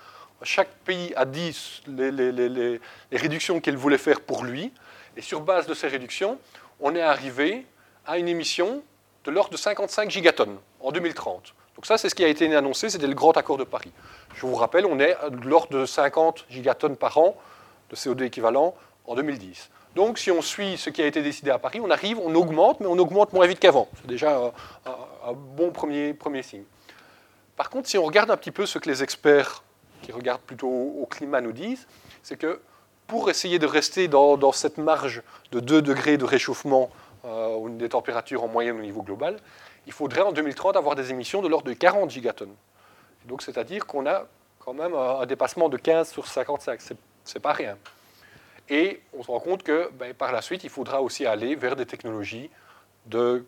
Chaque 0.43 0.69
pays 0.85 1.14
a 1.16 1.25
dit 1.25 1.83
les, 1.87 2.11
les 2.11 2.81
réductions 3.12 3.61
qu'il 3.61 3.78
voulait 3.78 3.99
faire 3.99 4.21
pour 4.21 4.45
lui. 4.45 4.73
Et 5.16 5.23
sur 5.23 5.40
base 5.40 5.66
de 5.66 5.73
ces 5.73 5.88
réductions, 5.88 6.38
on 6.81 6.95
est 6.95 7.00
arrivé 7.00 7.66
à 8.07 8.19
une 8.19 8.28
émission 8.28 8.83
de 9.25 9.31
l'ordre 9.31 9.50
de 9.50 9.57
55 9.57 10.11
gigatonnes 10.11 10.59
en 10.81 10.93
2030. 10.93 11.54
Donc 11.76 11.87
ça, 11.87 11.99
c'est 11.99 12.09
ce 12.09 12.14
qui 12.14 12.25
a 12.25 12.28
été 12.28 12.54
annoncé, 12.54 12.88
c'était 12.88 13.07
le 13.07 13.14
grand 13.14 13.37
accord 13.37 13.57
de 13.57 13.64
Paris. 13.64 13.93
Je 14.35 14.47
vous 14.47 14.54
rappelle, 14.54 14.87
on 14.87 14.99
est 15.00 15.16
de 15.31 15.47
l'ordre 15.49 15.78
de 15.78 15.87
50 15.87 16.47
gigatonnes 16.49 16.97
par 16.97 17.19
an 17.19 17.37
de 17.90 17.97
CO2 17.97 18.25
équivalent 18.25 18.75
en 19.07 19.14
2010. 19.14 19.71
Donc 19.95 20.19
si 20.19 20.31
on 20.31 20.43
suit 20.43 20.76
ce 20.76 20.90
qui 20.90 21.02
a 21.02 21.07
été 21.07 21.23
décidé 21.23 21.50
à 21.50 21.59
Paris, 21.59 21.81
on 21.83 21.90
arrive, 21.90 22.19
on 22.19 22.35
augmente, 22.35 22.81
mais 22.81 22.87
on 22.87 22.99
augmente 22.99 23.33
moins 23.33 23.47
vite 23.47 23.61
qu'avant. 23.61 23.88
C'est 24.00 24.07
déjà 24.07 24.52
un, 24.87 25.33
bon 25.33 25.71
premier, 25.71 26.14
premier 26.14 26.43
signe. 26.43 26.64
Par 27.57 27.71
contre, 27.71 27.88
si 27.88 27.97
on 27.97 28.04
regarde 28.04 28.31
un 28.31 28.37
petit 28.37 28.50
peu 28.50 28.66
ce 28.66 28.78
que 28.78 28.88
les 28.88 29.02
experts 29.02 29.62
qui 30.02 30.11
regardent 30.11 30.43
plutôt 30.43 30.69
au 30.69 31.07
climat 31.07 31.40
nous 31.40 31.52
disent, 31.52 31.87
c'est 32.23 32.37
que 32.37 32.61
pour 33.07 33.31
essayer 33.31 33.59
de 33.59 33.66
rester 33.66 34.09
dans, 34.09 34.52
cette 34.52 34.78
marge 34.78 35.23
de 35.52 35.61
2 35.61 35.83
degrés 35.83 36.16
de 36.16 36.25
réchauffement 36.25 36.90
euh, 37.25 37.69
des 37.69 37.88
températures 37.88 38.43
en 38.43 38.49
moyenne 38.49 38.78
au 38.78 38.83
niveau 38.83 39.02
global, 39.02 39.38
il 39.87 39.93
faudrait 39.93 40.23
en 40.23 40.33
2030 40.33 40.76
avoir 40.76 40.95
des 40.95 41.11
émissions 41.11 41.43
de 41.43 41.49
l'ordre 41.49 41.67
de 41.67 41.75
40 41.75 42.11
gigatonnes. 42.11 42.55
donc 43.26 43.43
c'est-à-dire 43.43 43.87
qu'on 43.87 44.07
a 44.07 44.26
quand 44.59 44.75
même 44.75 44.95
un, 44.95 45.26
dépassement 45.26 45.69
de 45.69 45.76
15 45.76 46.11
sur 46.11 46.26
55, 46.26 46.81
c'est 47.25 47.41
pas 47.41 47.53
rien. 47.53 47.76
Et 48.71 49.03
on 49.12 49.23
se 49.23 49.31
rend 49.31 49.41
compte 49.41 49.62
que 49.62 49.91
ben, 49.93 50.14
par 50.14 50.33
la 50.33 50.41
suite, 50.41 50.64
il 50.64 50.71
faudra 50.71 51.03
aussi 51.03 51.26
aller 51.26 51.55
vers 51.55 51.76
des 51.76 51.85
technologies 51.85 52.49
de 53.07 53.45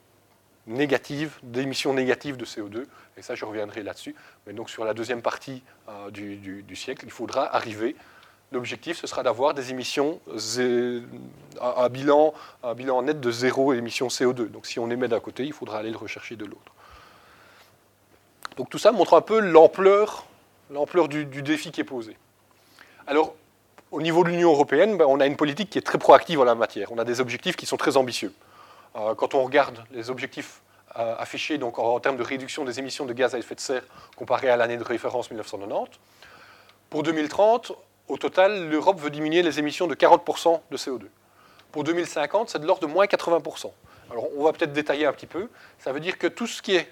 négatives, 0.66 1.38
d'émissions 1.42 1.94
négatives 1.94 2.36
de 2.36 2.44
CO2, 2.44 2.84
et 3.16 3.22
ça 3.22 3.34
je 3.34 3.44
reviendrai 3.44 3.82
là-dessus. 3.82 4.14
Mais 4.46 4.52
donc 4.52 4.68
sur 4.68 4.84
la 4.84 4.92
deuxième 4.92 5.22
partie 5.22 5.62
euh, 5.88 6.10
du, 6.10 6.62
du, 6.62 6.76
siècle, 6.76 7.04
il 7.06 7.10
faudra 7.10 7.54
arriver 7.54 7.96
l'objectif, 8.52 8.98
ce 8.98 9.06
sera 9.06 9.22
d'avoir 9.22 9.54
des 9.54 9.70
émissions, 9.70 10.20
bilan, 11.90 12.34
un 12.62 12.74
bilan 12.74 13.02
net 13.02 13.20
de 13.20 13.30
zéro 13.30 13.72
émission 13.72 14.08
CO2. 14.08 14.50
Donc 14.50 14.66
si 14.66 14.78
on 14.78 14.90
émet 14.90 15.08
d'un 15.08 15.20
côté, 15.20 15.44
il 15.44 15.52
faudra 15.52 15.78
aller 15.78 15.90
le 15.90 15.96
rechercher 15.96 16.36
de 16.36 16.44
l'autre. 16.44 16.72
Donc 18.56 18.70
tout 18.70 18.78
ça 18.78 18.92
montre 18.92 19.14
un 19.14 19.20
peu 19.20 19.40
l'ampleur 19.40 20.24
du, 21.08 21.26
du, 21.26 21.42
défi 21.42 21.70
qui 21.70 21.80
est 21.80 21.84
posé. 21.84 22.16
Alors, 23.06 23.34
au 23.90 24.02
niveau 24.02 24.24
de 24.24 24.30
l'Union 24.30 24.50
européenne, 24.50 24.96
ben, 24.96 25.06
on 25.06 25.20
a 25.20 25.26
une 25.26 25.36
politique 25.36 25.70
qui 25.70 25.78
est 25.78 25.82
très 25.82 25.98
proactive 25.98 26.40
en 26.40 26.44
la 26.44 26.54
matière. 26.54 26.90
On 26.90 26.98
a 26.98 27.04
des 27.04 27.20
objectifs 27.20 27.56
qui 27.56 27.66
sont 27.66 27.76
très 27.76 27.96
ambitieux. 27.96 28.32
Euh, 28.96 29.14
quand 29.14 29.34
on 29.34 29.44
regarde 29.44 29.84
les 29.92 30.10
objectifs 30.10 30.62
euh, 30.98 31.14
affichés 31.18 31.58
donc, 31.58 31.78
en, 31.78 32.00
termes 32.00 32.16
de 32.16 32.22
réduction 32.22 32.64
des 32.64 32.78
émissions 32.78 33.04
de 33.04 33.12
gaz 33.12 33.34
à 33.34 33.38
effet 33.38 33.54
de 33.54 33.60
serre 33.60 33.82
comparés 34.16 34.48
à 34.48 34.56
l'année 34.56 34.78
de 34.78 34.84
référence 34.84 35.30
1990, 35.30 35.98
pour 36.88 37.02
2030, 37.02 37.72
au 38.08 38.16
total, 38.18 38.68
l'Europe 38.68 39.00
veut 39.00 39.10
diminuer 39.10 39.42
les 39.42 39.58
émissions 39.58 39.86
de 39.86 39.94
40% 39.94 40.60
de 40.70 40.76
CO2. 40.76 41.06
Pour 41.72 41.84
2050, 41.84 42.50
c'est 42.50 42.58
de 42.58 42.66
l'ordre 42.66 42.86
de 42.86 42.92
moins 42.92 43.06
80%. 43.06 43.70
Alors, 44.10 44.28
on 44.36 44.44
va 44.44 44.52
peut-être 44.52 44.72
détailler 44.72 45.06
un 45.06 45.12
petit 45.12 45.26
peu. 45.26 45.48
Ça 45.78 45.92
veut 45.92 46.00
dire 46.00 46.16
que 46.16 46.26
tout 46.26 46.46
ce 46.46 46.62
qui 46.62 46.76
est 46.76 46.90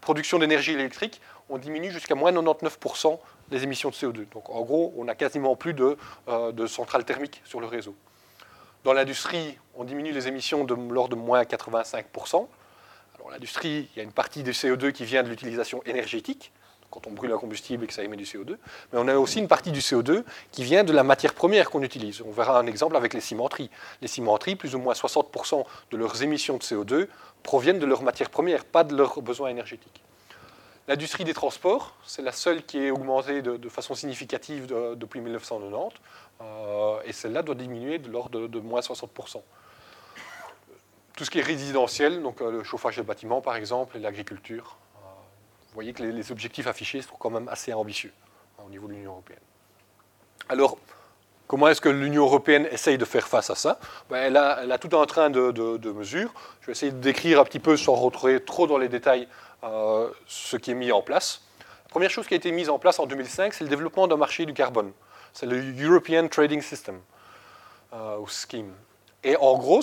production 0.00 0.38
d'énergie 0.38 0.72
électrique, 0.72 1.20
on 1.48 1.58
diminue 1.58 1.90
jusqu'à 1.90 2.14
moins 2.14 2.32
99% 2.32 3.18
les 3.50 3.62
émissions 3.62 3.90
de 3.90 3.94
CO2. 3.94 4.28
Donc 4.32 4.50
en 4.50 4.62
gros, 4.62 4.94
on 4.96 5.04
n'a 5.04 5.14
quasiment 5.14 5.56
plus 5.56 5.74
euh, 6.28 6.52
de, 6.52 6.66
centrales 6.66 7.04
thermiques 7.04 7.42
sur 7.44 7.60
le 7.60 7.66
réseau. 7.66 7.94
Dans 8.84 8.92
l'industrie, 8.92 9.58
on 9.74 9.84
diminue 9.84 10.12
les 10.12 10.28
émissions 10.28 10.64
de 10.64 10.74
l'ordre 10.74 11.16
de 11.16 11.20
moins 11.20 11.42
85%. 11.42 12.46
Alors 13.16 13.30
l'industrie, 13.30 13.88
il 13.92 13.96
y 13.96 14.00
a 14.00 14.04
une 14.04 14.12
partie 14.12 14.42
du 14.42 14.52
CO2 14.52 14.92
qui 14.92 15.04
vient 15.04 15.22
de 15.22 15.28
l'utilisation 15.28 15.82
énergétique, 15.84 16.52
quand 16.90 17.06
on 17.06 17.12
brûle 17.12 17.32
un 17.32 17.38
combustible 17.38 17.84
et 17.84 17.86
que 17.86 17.92
ça 17.92 18.02
émet 18.02 18.16
du 18.16 18.24
CO2, 18.24 18.56
mais 18.92 18.98
on 18.98 19.08
a 19.08 19.16
aussi 19.16 19.38
une 19.38 19.48
partie 19.48 19.72
du 19.72 19.80
CO2 19.80 20.24
qui 20.52 20.64
vient 20.64 20.84
de 20.84 20.92
la 20.92 21.02
matière 21.02 21.34
première 21.34 21.70
qu'on 21.70 21.82
utilise. 21.82 22.22
On 22.22 22.30
verra 22.30 22.58
un 22.58 22.66
exemple 22.66 22.96
avec 22.96 23.14
les 23.14 23.20
cimenteries. 23.20 23.70
Les 24.02 24.08
cimenteries, 24.08 24.56
plus 24.56 24.74
ou 24.74 24.78
moins 24.78 24.94
60% 24.94 25.64
de 25.90 25.96
leurs 25.96 26.22
émissions 26.22 26.56
de 26.56 26.62
CO2 26.62 27.08
proviennent 27.42 27.78
de 27.78 27.86
leur 27.86 28.02
matière 28.02 28.30
première, 28.30 28.64
pas 28.64 28.84
de 28.84 28.96
leurs 28.96 29.20
besoins 29.22 29.48
énergétiques. 29.48 30.02
L'industrie 30.88 31.24
des 31.24 31.34
transports, 31.34 31.96
c'est 32.06 32.22
la 32.22 32.30
seule 32.30 32.64
qui 32.64 32.78
est 32.78 32.92
augmentée 32.92 33.42
de, 33.42 33.68
façon 33.68 33.96
significative 33.96 34.66
depuis 34.66 35.20
1990, 35.20 35.96
euh, 36.40 37.00
et 37.04 37.12
celle-là 37.12 37.42
doit 37.42 37.56
diminuer 37.56 37.98
de 37.98 38.08
l'ordre 38.08 38.46
de, 38.46 38.60
moins 38.60 38.80
60%. 38.80 39.42
Tout 41.16 41.24
ce 41.24 41.30
qui 41.30 41.40
est 41.40 41.42
résidentiel, 41.42 42.22
donc 42.22 42.40
euh, 42.40 42.52
le 42.52 42.62
chauffage 42.62 42.96
des 42.96 43.02
bâtiments 43.02 43.40
par 43.40 43.56
exemple, 43.56 43.96
et 43.96 44.00
l'agriculture, 44.00 44.76
voyez 45.76 45.92
que 45.92 46.02
les, 46.02 46.32
objectifs 46.32 46.66
affichés 46.66 47.02
sont 47.02 47.16
quand 47.16 47.30
même 47.30 47.48
assez 47.48 47.72
ambitieux 47.72 48.12
hein, 48.58 48.62
au 48.66 48.70
niveau 48.70 48.88
de 48.88 48.94
l'Union 48.94 49.12
européenne. 49.12 49.40
Alors, 50.48 50.78
Comment 51.46 51.68
est-ce 51.68 51.80
que 51.80 51.88
l'Union 51.88 52.24
européenne 52.24 52.66
essaye 52.72 52.98
de 52.98 53.04
faire 53.04 53.28
face 53.28 53.50
à 53.50 53.54
ça? 53.54 53.78
Ben, 54.10 54.16
elle, 54.16 54.36
a, 54.36 54.78
tout 54.78 54.98
un 54.98 55.06
train 55.06 55.30
de, 55.30 55.92
mesures. 55.92 56.32
Je 56.60 56.66
vais 56.66 56.72
essayer 56.72 56.90
de 56.90 56.98
décrire 56.98 57.38
un 57.38 57.44
petit 57.44 57.60
peu, 57.60 57.76
sans 57.76 57.94
rentrer 57.94 58.42
trop 58.42 58.66
dans 58.66 58.78
les 58.78 58.88
détails, 58.88 59.28
euh, 59.62 60.10
ce 60.26 60.56
qui 60.56 60.72
est 60.72 60.74
mis 60.74 60.90
en 60.90 61.02
place. 61.02 61.42
La 61.84 61.90
première 61.90 62.10
chose 62.10 62.26
qui 62.26 62.34
a 62.34 62.36
été 62.36 62.50
mise 62.50 62.68
en 62.68 62.80
place 62.80 62.98
en 62.98 63.06
2005, 63.06 63.54
c'est 63.54 63.62
le 63.62 63.70
développement 63.70 64.08
d'un 64.08 64.16
marché 64.16 64.44
du 64.44 64.54
carbone. 64.54 64.90
C'est 65.32 65.46
le 65.46 65.62
European 65.80 66.26
Trading 66.26 66.60
System, 66.60 67.00
euh, 67.92 68.18
ou 68.18 68.26
Scheme. 68.26 68.72
Et 69.26 69.36
en 69.40 69.58
gros, 69.58 69.80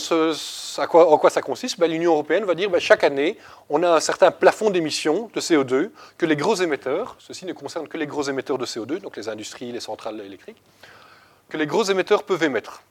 en 0.93 1.17
quoi 1.17 1.29
ça 1.29 1.41
consiste? 1.41 1.77
Ben, 1.77 1.91
L'Union 1.91 2.13
européenne 2.13 2.45
va 2.45 2.55
dire 2.55 2.69
ben, 2.69 2.79
chaque 2.79 3.03
année, 3.03 3.37
on 3.69 3.83
a 3.83 3.89
un 3.89 3.99
certain 3.99 4.31
plafond 4.31 4.69
d'émissions 4.69 5.29
de 5.33 5.41
CO2 5.41 5.89
que 6.17 6.25
les 6.25 6.37
gros 6.37 6.55
émetteurs, 6.55 7.17
ceci 7.19 7.45
ne 7.45 7.51
concerne 7.51 7.89
que 7.89 7.97
les 7.97 8.07
gros 8.07 8.23
émetteurs 8.23 8.57
de 8.57 8.65
CO2, 8.65 8.99
donc 8.99 9.17
les 9.17 9.27
industries, 9.27 9.73
les 9.73 9.81
centrales 9.81 10.21
électriques, 10.21 10.61
que 11.49 11.57
les 11.57 11.67
gros 11.67 11.83
émetteurs 11.83 12.23
peuvent 12.23 12.41
émettre. 12.41 12.83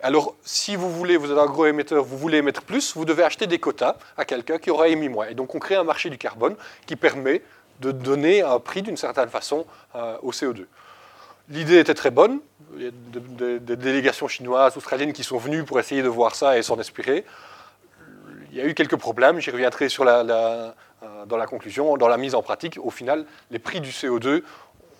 Alors, 0.00 0.34
si 0.42 0.74
vous 0.74 0.90
voulez, 0.90 1.16
vous 1.16 1.30
êtes 1.30 1.38
un 1.38 1.46
gros 1.46 1.66
émetteur, 1.66 2.02
vous 2.02 2.18
voulez 2.18 2.38
émettre 2.38 2.62
plus, 2.62 2.96
vous 2.96 3.04
devez 3.04 3.22
acheter 3.22 3.46
des 3.46 3.60
quotas 3.60 3.96
à 4.16 4.24
quelqu'un 4.24 4.58
qui 4.58 4.70
aura 4.70 4.88
émis 4.88 5.08
moins. 5.08 5.28
Et 5.28 5.34
donc, 5.34 5.54
on 5.54 5.60
crée 5.60 5.76
un 5.76 5.84
marché 5.84 6.10
du 6.10 6.18
carbone 6.18 6.56
qui 6.86 6.96
permet 6.96 7.40
de 7.78 7.92
donner 7.92 8.42
un 8.42 8.58
prix 8.58 8.82
d'une 8.82 8.96
certaine 8.96 9.28
façon 9.28 9.64
euh, 9.94 10.16
au 10.22 10.32
CO2. 10.32 10.66
L'idée 11.50 11.78
était 11.78 11.94
très 11.94 12.10
bonne. 12.10 12.40
Il 12.76 12.82
y 12.82 12.86
a 12.86 12.90
des, 13.58 13.76
délégations 13.76 14.28
chinoises, 14.28 14.76
australiennes 14.76 15.12
qui 15.12 15.24
sont 15.24 15.38
venues 15.38 15.64
pour 15.64 15.80
essayer 15.80 16.02
de 16.02 16.08
voir 16.08 16.36
ça 16.36 16.56
et 16.56 16.62
s'en 16.62 16.78
inspirer. 16.78 17.24
Il 18.52 18.56
y 18.56 18.60
a 18.60 18.66
eu 18.66 18.74
quelques 18.74 18.96
problèmes, 18.96 19.40
j'y 19.40 19.50
reviendrai 19.50 19.88
euh, 20.00 20.70
dans 21.26 21.36
la 21.36 21.46
conclusion, 21.46 21.96
dans 21.96 22.08
la 22.08 22.16
mise 22.16 22.34
en 22.34 22.42
pratique. 22.42 22.78
Au 22.82 22.90
final, 22.90 23.26
les 23.50 23.58
prix 23.58 23.80
du 23.80 23.90
CO2 23.90 24.42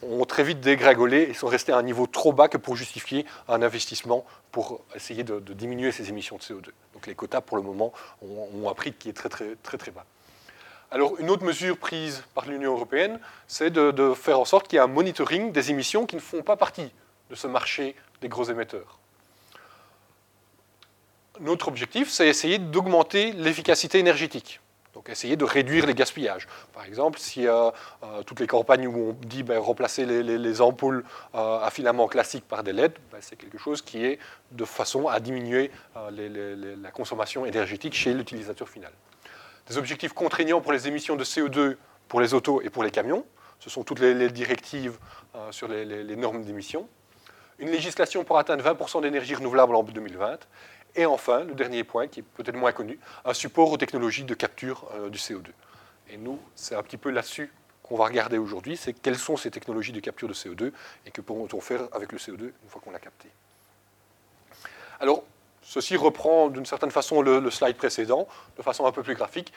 ont 0.03 0.25
très 0.25 0.42
vite 0.42 0.61
dégringolé 0.61 1.22
et 1.22 1.35
sont 1.35 1.46
restés 1.46 1.72
à 1.72 1.77
un 1.77 1.83
niveau 1.83 2.07
trop 2.07 2.33
bas 2.33 2.48
que 2.48 2.57
pour 2.57 2.77
justifier 2.77 3.27
un 3.48 3.62
investissement 3.62 4.25
pour 4.51 4.81
essayer 4.94 5.22
de, 5.25 5.38
diminuer 5.40 5.92
ces 5.92 6.09
émissions 6.09 6.37
de 6.37 6.42
CO2. 6.42 6.66
Donc 6.94 7.07
les 7.07 7.14
quotas, 7.14 7.40
pour 7.40 7.57
le 7.57 7.62
moment, 7.62 7.92
ont, 8.22 8.68
un 8.68 8.75
prix 8.75 8.92
qui 8.92 9.09
est 9.09 9.12
très 9.12 9.29
très, 9.29 9.57
très 9.62 9.79
très 9.79 9.90
bas. 9.90 10.05
Alors 10.92 11.18
une 11.20 11.31
autre 11.31 11.44
mesure 11.44 11.79
prise 11.79 12.24
par 12.35 12.46
l'Union 12.46 12.72
européenne, 12.72 13.20
c'est 13.46 13.70
de, 13.70 14.12
faire 14.14 14.40
en 14.40 14.44
sorte 14.44 14.66
qu'il 14.66 14.76
y 14.76 14.81
ait 14.81 14.85
un 14.85 14.88
monitoring 14.88 15.53
des 15.53 15.70
émissions 15.70 16.05
qui 16.05 16.16
ne 16.16 16.20
font 16.20 16.42
pas 16.42 16.57
partie 16.57 16.92
de 17.31 17.35
ce 17.37 17.46
marché 17.46 17.94
des 18.20 18.29
gros 18.29 18.44
émetteurs. 18.44 18.98
Notre 21.38 21.68
objectif, 21.68 22.11
c'est 22.11 22.26
essayer 22.26 22.59
d'augmenter 22.59 23.33
l'efficacité 23.33 23.98
énergétique. 23.98 24.61
Donc 24.92 25.09
essayer 25.09 25.37
de 25.37 25.44
réduire 25.44 25.87
les 25.87 25.94
gaspillages. 25.94 26.48
Par 26.74 26.85
exemple, 26.85 27.20
si 27.20 27.46
euh, 27.46 27.70
euh, 28.03 28.22
toutes 28.24 28.40
les 28.40 28.48
campagnes 28.48 28.88
où 28.88 29.11
on 29.11 29.26
dit 29.26 29.44
ben, 29.44 29.59
remplacer 29.59 30.05
les, 30.05 30.61
ampoules 30.61 31.05
euh, 31.37 31.61
à 31.61 31.70
filaments 31.70 32.09
classiques 32.09 32.46
par 32.46 32.64
des 32.64 32.72
LED, 32.72 32.92
ben, 33.12 33.18
c'est 33.20 33.37
quelque 33.37 33.57
chose 33.57 33.81
qui 33.81 34.05
est 34.05 34.18
de 34.50 34.64
façon 34.64 35.07
à 35.07 35.20
diminuer 35.20 35.70
la 35.94 36.90
consommation 36.90 37.46
énergétique 37.46 37.94
chez 37.94 38.12
l'utilisateur 38.12 38.68
final. 38.68 38.90
Des 39.70 39.78
objectifs 39.78 40.12
contraignants 40.12 40.61
pour 40.61 40.72
les 40.72 40.88
émissions 40.88 41.14
de 41.14 41.24
CO2 41.24 41.76
pour 42.09 42.20
les 42.20 42.35
autos 42.35 42.61
et 42.61 42.70
pour 42.70 42.83
les 42.83 42.90
camions. 42.90 43.24
Ce 43.61 43.70
sont 43.70 43.85
toutes 43.85 44.00
les, 44.00 44.28
directives 44.30 44.98
sur 45.52 45.68
les, 45.68 46.16
normes 46.16 46.42
d'émission. 46.44 46.88
Une 47.61 47.70
législation 47.70 48.24
pour 48.24 48.38
atteindre 48.38 48.64
20% 48.64 49.02
d'énergie 49.02 49.37
renouvelable 49.37 49.76
en 49.76 49.85
2020 49.85 50.40
et 50.96 51.06
enfin, 51.06 51.44
le 51.44 51.54
dernier 51.54 51.85
point, 51.85 52.09
qui 52.09 52.20
est 52.20 52.24
peut-être 52.24 52.56
moins 52.56 52.72
connu, 52.72 52.98
un 53.24 53.33
support 53.33 53.70
aux 53.70 53.76
technologies 53.76 54.24
de 54.24 54.35
capture 54.35 54.90
euh, 54.94 55.09
du 55.09 55.18
CO2. 55.18 55.46
Et 56.11 56.16
nous, 56.16 56.40
c'est 56.56 56.74
un 56.74 56.83
petit 56.83 56.96
peu 56.96 57.11
là-dessus 57.11 57.52
qu'on 57.85 57.96
va 57.96 58.06
regarder 58.06 58.38
aujourd'hui, 58.38 58.76
c'est 58.76 58.92
quelles 58.92 59.18
sont 59.18 59.37
ces 59.37 59.50
technologies 59.50 59.92
de 59.92 60.00
capture 60.00 60.28
de 60.28 60.35
CO2 60.35 60.72
et 61.06 61.11
que 61.11 61.20
pourront-on 61.20 61.61
faire 61.61 61.83
avec 61.92 62.12
le 62.12 62.18
CO2 62.18 62.40
une 62.42 62.68
fois 62.68 62.80
qu'on 62.85 62.90
l'a 62.90 62.98
capté. 62.98 63.28
Alors, 64.98 65.24
ceci 65.70 65.96
reprend 65.96 66.48
d'une 66.48 66.66
certaine 66.66 66.90
façon 66.90 67.22
le, 67.22 67.48
slide 67.50 67.76
précédent, 67.76 68.26
de 68.59 68.62
façon 68.62 68.87
un 68.87 68.92
peu 68.92 69.04
plus 69.04 69.14
graphique 69.14 69.52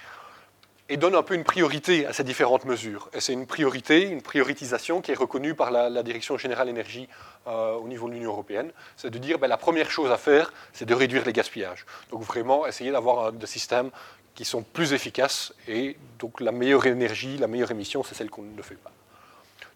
et 0.87 0.97
donne 0.97 1.15
un 1.15 1.23
peu 1.23 1.33
une 1.33 1.43
priorité 1.43 2.05
à 2.05 2.13
ces 2.13 2.23
différentes 2.23 2.65
mesures. 2.65 3.09
Et 3.13 3.19
c'est 3.19 3.33
une 3.33 3.47
priorité, 3.47 4.01
une 4.01 4.21
prioritisation 4.21 5.01
qui 5.01 5.11
est 5.11 5.17
reconnue 5.17 5.55
par 5.55 5.71
la, 5.71 6.03
Direction 6.03 6.37
générale 6.37 6.69
énergie 6.69 7.07
euh, 7.47 7.73
au 7.75 7.87
niveau 7.87 8.09
de 8.09 8.13
l'Union 8.13 8.29
européenne. 8.31 8.71
C'est 8.95 9.09
de 9.09 9.17
dire 9.17 9.39
ben, 9.39 9.47
la 9.47 9.57
première 9.57 9.89
chose 9.89 10.11
à 10.11 10.17
faire, 10.17 10.53
c'est 10.71 10.85
de 10.85 10.93
réduire 10.93 11.25
les 11.25 11.33
gaspillages. 11.33 11.85
Donc 12.11 12.21
vraiment 12.21 12.67
essayer 12.67 12.91
d'avoir 12.91 13.31
des 13.31 13.47
systèmes 13.47 13.89
qui 14.35 14.45
sont 14.45 14.61
plus 14.61 14.93
efficaces 14.93 15.53
et 15.67 15.97
donc 16.19 16.41
la 16.41 16.51
meilleure 16.51 16.85
énergie, 16.85 17.37
la 17.39 17.47
meilleure 17.47 17.71
émission, 17.71 18.03
c'est 18.03 18.13
celle 18.13 18.29
qu'on 18.29 18.43
ne 18.43 18.61
fait 18.61 18.75
pas. 18.75 18.91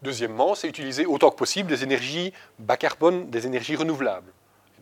Deuxièmement, 0.04 0.54
c'est 0.54 0.68
utiliser 0.68 1.08
autant 1.08 1.32
que 1.32 1.38
possible 1.38 1.70
des 1.70 1.84
énergies 1.84 2.32
bas 2.60 2.78
carbone, 2.78 3.32
des 3.32 3.48
énergies 3.48 3.76
renouvelables. 3.76 4.32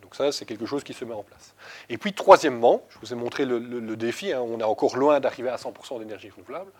Donc 0.06 0.14
ça, 0.14 0.30
c'est 0.30 0.44
quelque 0.44 0.66
chose 0.66 0.84
qui 0.84 0.92
se 0.92 1.04
met 1.04 1.14
en 1.14 1.24
place. 1.24 1.56
Et 1.88 1.98
puis, 1.98 2.12
troisièmement, 2.12 2.80
je 2.90 2.98
vous 3.00 3.12
ai 3.12 3.16
montré 3.16 3.44
le, 3.44 3.96
défi, 3.96 4.32
hein, 4.32 4.40
on 4.40 4.60
est 4.60 4.62
encore 4.62 4.96
loin 4.96 5.18
d'arriver 5.18 5.48
à 5.48 5.56
100% 5.56 5.98
d'énergie 5.98 6.30
renouvelable. 6.30 6.70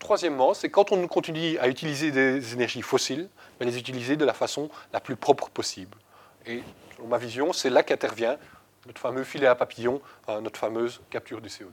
Troisièmement, 0.00 0.52
c'est 0.52 0.68
quand 0.68 0.90
on 0.90 1.06
continue 1.06 1.56
à 1.60 1.68
utiliser 1.68 2.10
des 2.10 2.54
énergies 2.54 2.82
fossiles, 2.82 3.28
mais 3.60 3.66
les 3.66 3.78
utiliser 3.78 4.16
de 4.16 4.24
la 4.24 4.32
façon 4.32 4.68
la 4.92 4.98
plus 4.98 5.14
propre 5.14 5.48
possible. 5.48 5.96
Et 6.44 6.60
selon 6.96 7.06
ma 7.06 7.18
vision, 7.18 7.52
c'est 7.52 7.70
là 7.70 7.84
qu'intervient 7.84 8.36
notre 8.84 9.00
fameux 9.00 9.22
filet 9.22 9.46
à 9.46 9.54
papillon, 9.54 10.00
euh, 10.28 10.40
notre 10.40 10.58
fameuse 10.58 11.00
capture 11.08 11.40
du 11.40 11.48
CO2. 11.48 11.70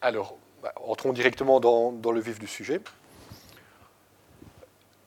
Alors, 0.00 0.36
bah, 0.62 0.72
entrons 0.76 1.12
directement 1.12 1.58
dans 1.58 2.12
le 2.12 2.20
vif 2.20 2.38
du 2.38 2.46
sujet. 2.46 2.80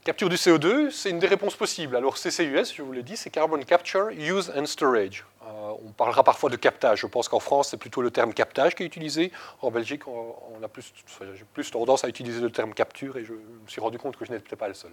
Capture 0.08 0.30
du 0.30 0.38
CO2, 0.38 0.90
c'est 0.90 1.10
une 1.10 1.20
des 1.20 1.28
réponses 1.28 1.58
possibles. 1.58 1.94
Alors 1.98 2.16
CCUS, 2.16 2.74
je 2.74 2.82
vous 2.82 2.94
l'ai 2.94 3.04
dit, 3.04 3.18
c'est 3.18 3.30
Carbon 3.30 3.60
Capture, 3.60 4.08
Use 4.12 4.54
and 4.56 4.66
Storage. 4.66 5.26
Euh, 5.46 5.74
on 5.86 5.92
parlera 5.92 6.24
parfois 6.24 6.50
de 6.50 6.56
captage. 6.56 7.02
Je 7.02 7.08
pense 7.08 7.28
qu'en 7.28 7.42
France, 7.42 7.72
c'est 7.72 7.78
plutôt 7.78 8.02
le 8.02 8.10
terme 8.10 8.34
captage 8.34 8.74
qui 8.74 8.84
est 8.84 8.86
utilisé. 8.86 9.34
En 9.62 9.70
Belgique, 9.70 10.08
on, 10.08 10.64
a 10.64 10.70
plus, 10.70 10.94
j'ai 11.36 11.44
plus 11.54 11.70
tendance 11.72 12.06
à 12.06 12.08
utiliser 12.08 12.40
le 12.40 12.50
terme 12.50 12.74
capture 12.74 13.18
et 13.18 13.26
je 13.26 13.34
me 13.34 13.68
suis 13.68 13.82
rendu 13.82 13.98
compte 13.98 14.16
que 14.16 14.24
je 14.24 14.32
n'étais 14.32 14.56
pas 14.56 14.70
le 14.70 14.76
seul. 14.76 14.92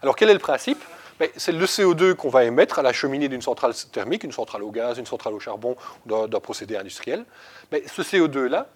Alors 0.00 0.14
quel 0.14 0.30
est 0.30 0.34
le 0.34 0.38
principe? 0.38 0.78
Ben, 1.18 1.28
C'est 1.34 1.50
le 1.50 1.66
CO2 1.66 2.14
qu'on 2.14 2.28
va 2.28 2.44
émettre 2.44 2.78
à 2.78 2.82
la 2.82 2.92
cheminée 2.92 3.28
d'une 3.28 3.42
centrale 3.42 3.74
thermique, 3.74 4.22
une 4.22 4.30
centrale 4.30 4.62
au 4.62 4.70
gaz, 4.70 4.96
une 4.96 5.06
centrale 5.06 5.34
au 5.34 5.40
charbon, 5.40 5.74
d'un 6.04 6.28
procédé 6.38 6.76
industriel. 6.76 7.24
Mais 7.72 7.82
ce 7.88 8.00
CO2-là, 8.00 8.68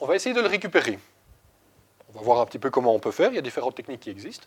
on 0.00 0.06
va 0.06 0.16
essayer 0.16 0.34
de 0.34 0.40
le 0.40 0.48
récupérer 0.48 0.98
On 2.12 2.18
va 2.18 2.24
voir 2.24 2.40
un 2.40 2.46
petit 2.46 2.58
peu 2.58 2.70
comment 2.70 2.94
on 2.94 2.98
peut 2.98 3.12
faire. 3.12 3.30
Il 3.30 3.36
y 3.36 3.38
a 3.38 3.42
différentes 3.42 3.74
techniques 3.74 4.00
qui 4.00 4.10
existent. 4.10 4.46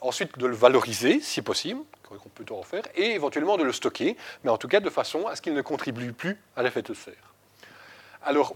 Ensuite, 0.00 0.36
de 0.38 0.46
le 0.46 0.56
valoriser, 0.56 1.20
si 1.20 1.42
possible, 1.42 1.80
qu'on 2.02 2.28
peut 2.28 2.44
en 2.52 2.62
faire, 2.62 2.82
et 2.94 3.12
éventuellement 3.12 3.56
de 3.56 3.62
le 3.62 3.72
stocker, 3.72 4.16
mais 4.42 4.50
en 4.50 4.58
tout 4.58 4.68
cas 4.68 4.80
de 4.80 4.90
façon 4.90 5.26
à 5.26 5.36
ce 5.36 5.42
qu'il 5.42 5.54
ne 5.54 5.62
contribue 5.62 6.12
plus 6.12 6.38
à 6.56 6.62
l'effet 6.62 6.82
de 6.82 6.92
serre. 6.92 7.14
Alors, 8.22 8.54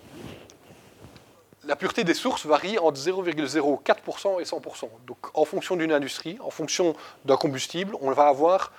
la 1.64 1.76
pureté 1.76 2.02
des 2.02 2.14
sources 2.14 2.46
varie 2.46 2.78
entre 2.78 2.98
0,04% 2.98 4.40
et 4.40 4.44
100%. 4.44 4.88
Donc, 5.06 5.18
en 5.34 5.44
fonction 5.44 5.76
d'une 5.76 5.92
industrie, 5.92 6.38
en 6.40 6.50
fonction 6.50 6.96
d'un 7.24 7.36
combustible, 7.36 7.94
on 8.00 8.10
va 8.10 8.28
avoir 8.28 8.72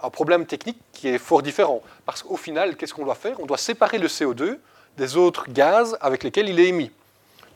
un 0.00 0.10
problème 0.10 0.46
technique 0.46 0.78
qui 0.92 1.08
est 1.08 1.18
fort 1.18 1.42
différent. 1.42 1.82
Parce 2.04 2.22
qu'au 2.22 2.36
final, 2.36 2.76
qu'est-ce 2.76 2.92
qu'on 2.94 3.04
doit 3.04 3.14
faire? 3.14 3.38
On 3.40 3.46
doit 3.46 3.58
séparer 3.58 3.98
le 3.98 4.08
CO2 4.08 4.58
des 4.96 5.16
autres 5.16 5.48
gaz 5.50 5.96
avec 6.00 6.24
lesquels 6.24 6.48
il 6.48 6.58
est 6.58 6.66
émis. 6.66 6.90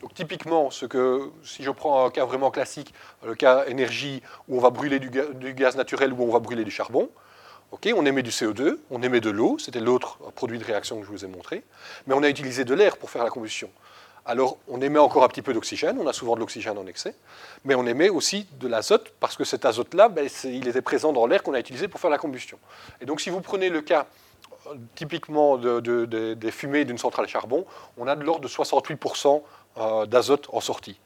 Donc 0.01 0.13
typiquement, 0.13 0.69
si 0.71 1.63
je 1.63 1.71
prends 1.71 2.05
un 2.05 2.09
cas 2.11 2.25
vraiment 2.25 2.51
classique, 2.51 2.93
le 3.25 3.35
cas 3.35 3.65
énergie, 3.65 4.21
où 4.47 4.57
on 4.57 4.61
va 4.61 4.69
brûler 4.69 4.99
du, 4.99 5.09
gaz 5.53 5.75
naturel 5.75 6.13
ou 6.13 6.23
on 6.23 6.31
va 6.31 6.39
brûler 6.39 6.63
du 6.63 6.71
charbon, 6.71 7.09
on 7.71 8.05
émet 8.05 8.23
du 8.23 8.29
CO2, 8.29 8.77
on 8.91 9.01
émet 9.01 9.19
de 9.21 9.29
l'eau, 9.29 9.57
c'était 9.59 9.79
l'autre 9.79 10.17
produit 10.35 10.57
de 10.59 10.63
réaction 10.63 10.99
que 10.99 11.05
je 11.05 11.11
vous 11.11 11.25
ai 11.25 11.27
montré, 11.27 11.63
mais 12.05 12.13
on 12.13 12.23
a 12.23 12.29
utilisé 12.29 12.63
de 12.63 12.73
l'air 12.73 12.97
pour 12.97 13.09
faire 13.09 13.23
la 13.23 13.29
combustion. 13.29 13.69
Alors 14.25 14.57
on 14.67 14.81
émet 14.81 14.99
encore 14.99 15.23
un 15.23 15.29
petit 15.29 15.41
peu 15.41 15.53
d'oxygène, 15.53 15.97
on 15.99 16.07
a 16.07 16.13
souvent 16.13 16.35
de 16.35 16.41
l'oxygène 16.41 16.77
en 16.77 16.85
excès, 16.85 17.15
mais 17.63 17.75
on 17.75 17.85
émet 17.85 18.09
aussi 18.09 18.45
de 18.59 18.67
l'azote, 18.67 19.13
parce 19.21 19.37
que 19.37 19.45
cet 19.45 19.63
azote-là, 19.63 20.09
ben, 20.09 20.27
il 20.43 20.67
était 20.67 20.81
présent 20.81 21.13
dans 21.13 21.25
l'air 21.27 21.43
qu'on 21.43 21.53
a 21.53 21.59
utilisé 21.59 21.87
pour 21.87 22.01
faire 22.01 22.09
la 22.09 22.17
combustion. 22.17 22.59
Et 22.99 23.05
donc 23.05 23.21
si 23.21 23.29
vous 23.29 23.39
prenez 23.39 23.69
le 23.69 23.81
cas 23.81 24.05
euh, 24.67 24.75
typiquement 24.95 25.57
des 25.57 26.51
fumées 26.51 26.83
d'une 26.83 26.97
centrale 26.97 27.27
charbon, 27.27 27.65
on 27.97 28.05
a 28.07 28.17
de 28.17 28.23
l'ordre 28.23 28.41
de 28.41 28.49
68% 28.49 29.27
euh, 29.27 29.39
d'azote 30.07 30.47
en 30.51 30.59
sortie 30.59 30.99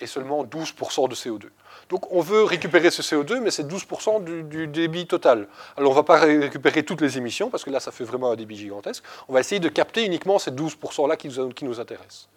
et 0.00 0.06
seulement 0.06 0.44
12% 0.44 1.08
de 1.08 1.14
CO2. 1.14 1.46
Donc 1.88 2.12
on 2.12 2.20
veut 2.20 2.44
récupérer 2.44 2.90
ce 2.90 3.02
CO2, 3.02 3.40
mais 3.40 3.50
c'est 3.50 3.66
12% 3.66 4.24
du, 4.24 4.66
débit 4.66 5.06
total. 5.06 5.48
Alors 5.76 5.92
on 5.92 5.94
ne 5.94 5.98
va 5.98 6.02
pas 6.02 6.18
récupérer 6.18 6.82
toutes 6.82 7.00
les 7.00 7.16
émissions, 7.16 7.48
parce 7.48 7.64
que 7.64 7.70
là 7.70 7.80
ça 7.80 7.92
fait 7.92 8.04
vraiment 8.04 8.30
un 8.30 8.36
débit 8.36 8.56
gigantesque. 8.56 9.02
On 9.28 9.32
va 9.32 9.40
essayer 9.40 9.60
de 9.60 9.68
capter 9.68 10.04
uniquement 10.04 10.38
ces 10.38 10.50
12%-là 10.50 11.16
qui 11.16 11.28
qui 11.54 11.64
nous 11.64 11.80
intéressent. 11.80 12.28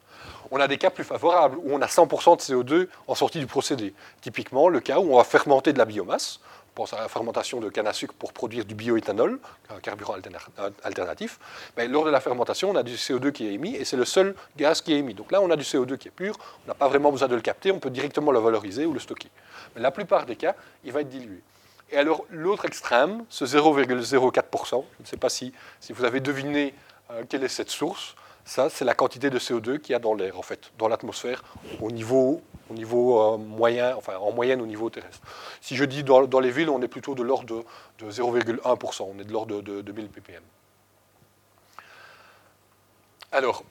On 0.51 0.59
a 0.59 0.67
des 0.67 0.77
cas 0.77 0.89
plus 0.89 1.03
favorables, 1.03 1.57
où 1.57 1.73
on 1.73 1.81
a 1.81 1.85
100% 1.85 2.37
de 2.37 2.41
CO2 2.41 2.87
en 3.07 3.15
sortie 3.15 3.39
du 3.39 3.47
procédé. 3.47 3.93
Typiquement 4.21 4.69
le 4.69 4.79
cas 4.79 4.99
où 4.99 5.13
on 5.13 5.17
va 5.17 5.23
fermenter 5.23 5.73
de 5.73 5.77
la 5.77 5.85
biomasse, 5.85 6.39
pense 6.75 6.93
à 6.93 6.99
la 6.99 7.07
fermentation 7.07 7.59
de 7.59 7.69
canne 7.69 7.87
à 7.87 7.93
sucre 7.93 8.13
pour 8.13 8.33
produire 8.33 8.65
du 8.65 8.75
bioéthanol, 8.75 9.39
un 9.69 9.79
carburant 9.79 10.15
alternatif, 10.83 11.39
lors 11.77 12.05
de 12.05 12.09
la 12.09 12.19
fermentation, 12.19 12.69
on 12.69 12.75
a 12.75 12.83
du 12.83 12.95
CO2 12.95 13.31
qui 13.31 13.47
est 13.47 13.53
émis 13.53 13.75
et 13.75 13.85
c'est 13.85 13.97
le 13.97 14.05
seul 14.05 14.35
gaz 14.57 14.81
qui 14.81 14.93
est 14.93 14.97
émis. 14.97 15.13
Donc 15.13 15.31
là, 15.31 15.41
on 15.41 15.49
a 15.49 15.55
du 15.55 15.63
CO2 15.63 15.97
qui 15.97 16.07
est 16.07 16.11
pur, 16.11 16.37
on 16.65 16.67
n'a 16.67 16.73
pas 16.73 16.87
vraiment 16.87 17.11
besoin 17.11 17.27
de 17.27 17.35
le 17.35 17.41
capter, 17.41 17.71
on 17.71 17.79
peut 17.79 17.89
directement 17.89 18.31
le 18.31 18.39
valoriser 18.39 18.85
ou 18.85 18.93
le 18.93 18.99
stocker. 18.99 19.29
Mais 19.75 19.81
la 19.81 19.91
plupart 19.91 20.25
des 20.25 20.35
cas, 20.35 20.55
il 20.83 20.91
va 20.91 21.01
être 21.01 21.09
dilué. 21.09 21.41
Et 21.91 21.97
alors, 21.97 22.25
l'autre 22.29 22.65
extrême, 22.65 23.25
ce 23.29 23.45
0,04%, 23.45 24.83
je 24.97 25.03
ne 25.03 25.07
sais 25.07 25.17
pas 25.17 25.29
si, 25.29 25.53
si 25.79 25.91
vous 25.93 26.03
avez 26.03 26.19
deviné 26.19 26.73
euh, 27.11 27.23
quelle 27.27 27.43
est 27.43 27.47
cette 27.47 27.71
source, 27.71 28.15
ça, 28.45 28.69
c'est 28.69 28.85
la 28.85 28.93
quantité 28.93 29.29
de 29.29 29.37
CO2 29.37 29.79
qu'il 29.79 29.93
y 29.93 29.95
a 29.95 29.99
dans 29.99 30.13
l'air, 30.13 30.37
en 30.37 30.41
fait, 30.41 30.71
dans 30.77 30.87
l'atmosphère, 30.87 31.43
au 31.81 31.91
niveau 31.91 32.41
au 32.69 32.73
niveau 32.73 33.21
euh, 33.21 33.37
moyen, 33.37 33.95
enfin 33.95 34.17
en 34.17 34.31
moyenne 34.31 34.61
au 34.61 34.65
niveau 34.65 34.89
terrestre. 34.89 35.21
Si 35.61 35.75
je 35.75 35.83
dis 35.83 36.03
dans, 36.03 36.39
les 36.39 36.51
villes, 36.51 36.69
on 36.69 36.81
est 36.81 36.87
plutôt 36.87 37.15
de 37.15 37.23
l'ordre 37.23 37.63
de, 37.99 38.11
0,1%, 38.11 39.07
on 39.15 39.19
est 39.19 39.23
de 39.23 39.31
l'ordre 39.31 39.61
de, 39.61 39.81
de, 39.81 39.91
1000 39.91 40.09
ppm. 40.09 40.43
Alors, 43.31 43.63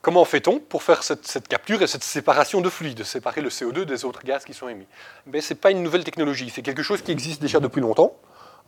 comment 0.00 0.24
fait-on 0.24 0.58
pour 0.58 0.82
faire 0.82 1.02
cette, 1.02 1.48
capture 1.48 1.82
et 1.82 1.86
cette 1.86 2.04
séparation 2.04 2.60
de 2.60 2.68
fluide, 2.68 3.04
séparer 3.04 3.40
le 3.40 3.48
CO2 3.48 3.84
des 3.84 4.04
autres 4.04 4.22
gaz 4.24 4.44
qui 4.44 4.54
sont 4.54 4.68
émis? 4.68 4.86
Mais 5.26 5.40
Ce 5.40 5.54
n'est 5.54 5.60
pas 5.60 5.70
une 5.70 5.82
nouvelle 5.82 6.04
technologie, 6.04 6.50
c'est 6.50 6.62
quelque 6.62 6.82
chose 6.82 7.02
qui 7.02 7.12
existe 7.12 7.40
déjà 7.40 7.60
depuis 7.60 7.80
longtemps. 7.80 8.16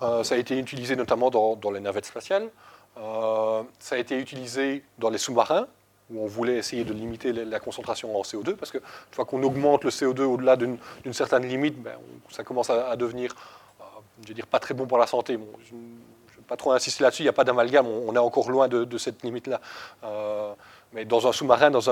Euh, 0.02 0.24
ça 0.24 0.34
a 0.34 0.38
été 0.38 0.58
utilisé 0.58 0.96
notamment 0.96 1.30
dans, 1.30 1.70
les 1.70 1.80
navettes 1.80 2.06
spatiales. 2.06 2.50
Euh, 2.96 3.62
ça 3.78 3.96
a 3.96 3.98
été 3.98 4.18
utilisé 4.18 4.84
dans 4.98 5.10
les 5.10 5.18
sous-marins, 5.18 5.66
où 6.10 6.22
on 6.22 6.26
voulait 6.26 6.56
essayer 6.56 6.84
de 6.84 6.92
limiter 6.92 7.32
la 7.32 7.60
concentration 7.60 8.18
en 8.18 8.22
CO2, 8.22 8.54
parce 8.56 8.70
que 8.70 8.78
une 8.78 9.14
fois 9.14 9.24
qu'on 9.24 9.42
augmente 9.42 9.84
le 9.84 9.90
CO2 9.90 10.22
au-delà 10.22 10.56
d'une 10.56 10.78
certaine 11.12 11.46
limite, 11.46 11.80
ben, 11.82 11.94
ça 12.30 12.44
commence 12.44 12.70
à, 12.70 12.94
devenir, 12.96 13.34
euh, 13.80 13.84
je 14.22 14.28
veux 14.28 14.34
dire, 14.34 14.46
pas 14.46 14.60
très 14.60 14.74
bon 14.74 14.86
pour 14.86 14.98
la 14.98 15.06
santé. 15.06 15.38
je 15.66 15.74
ne 15.74 15.78
vais 15.78 16.42
pas 16.46 16.56
trop 16.56 16.72
insister 16.72 17.02
là-dessus, 17.02 17.22
il 17.22 17.26
n'y 17.26 17.30
a 17.30 17.32
pas 17.32 17.44
d'amalgame, 17.44 17.86
on, 17.86 18.14
est 18.14 18.18
encore 18.18 18.50
loin 18.50 18.68
de, 18.68 18.98
cette 18.98 19.22
limite-là. 19.22 19.60
Euh, 20.04 20.52
mais 20.92 21.04
dans 21.04 21.26
un 21.26 21.32
sous-marin, 21.32 21.70
dans 21.70 21.88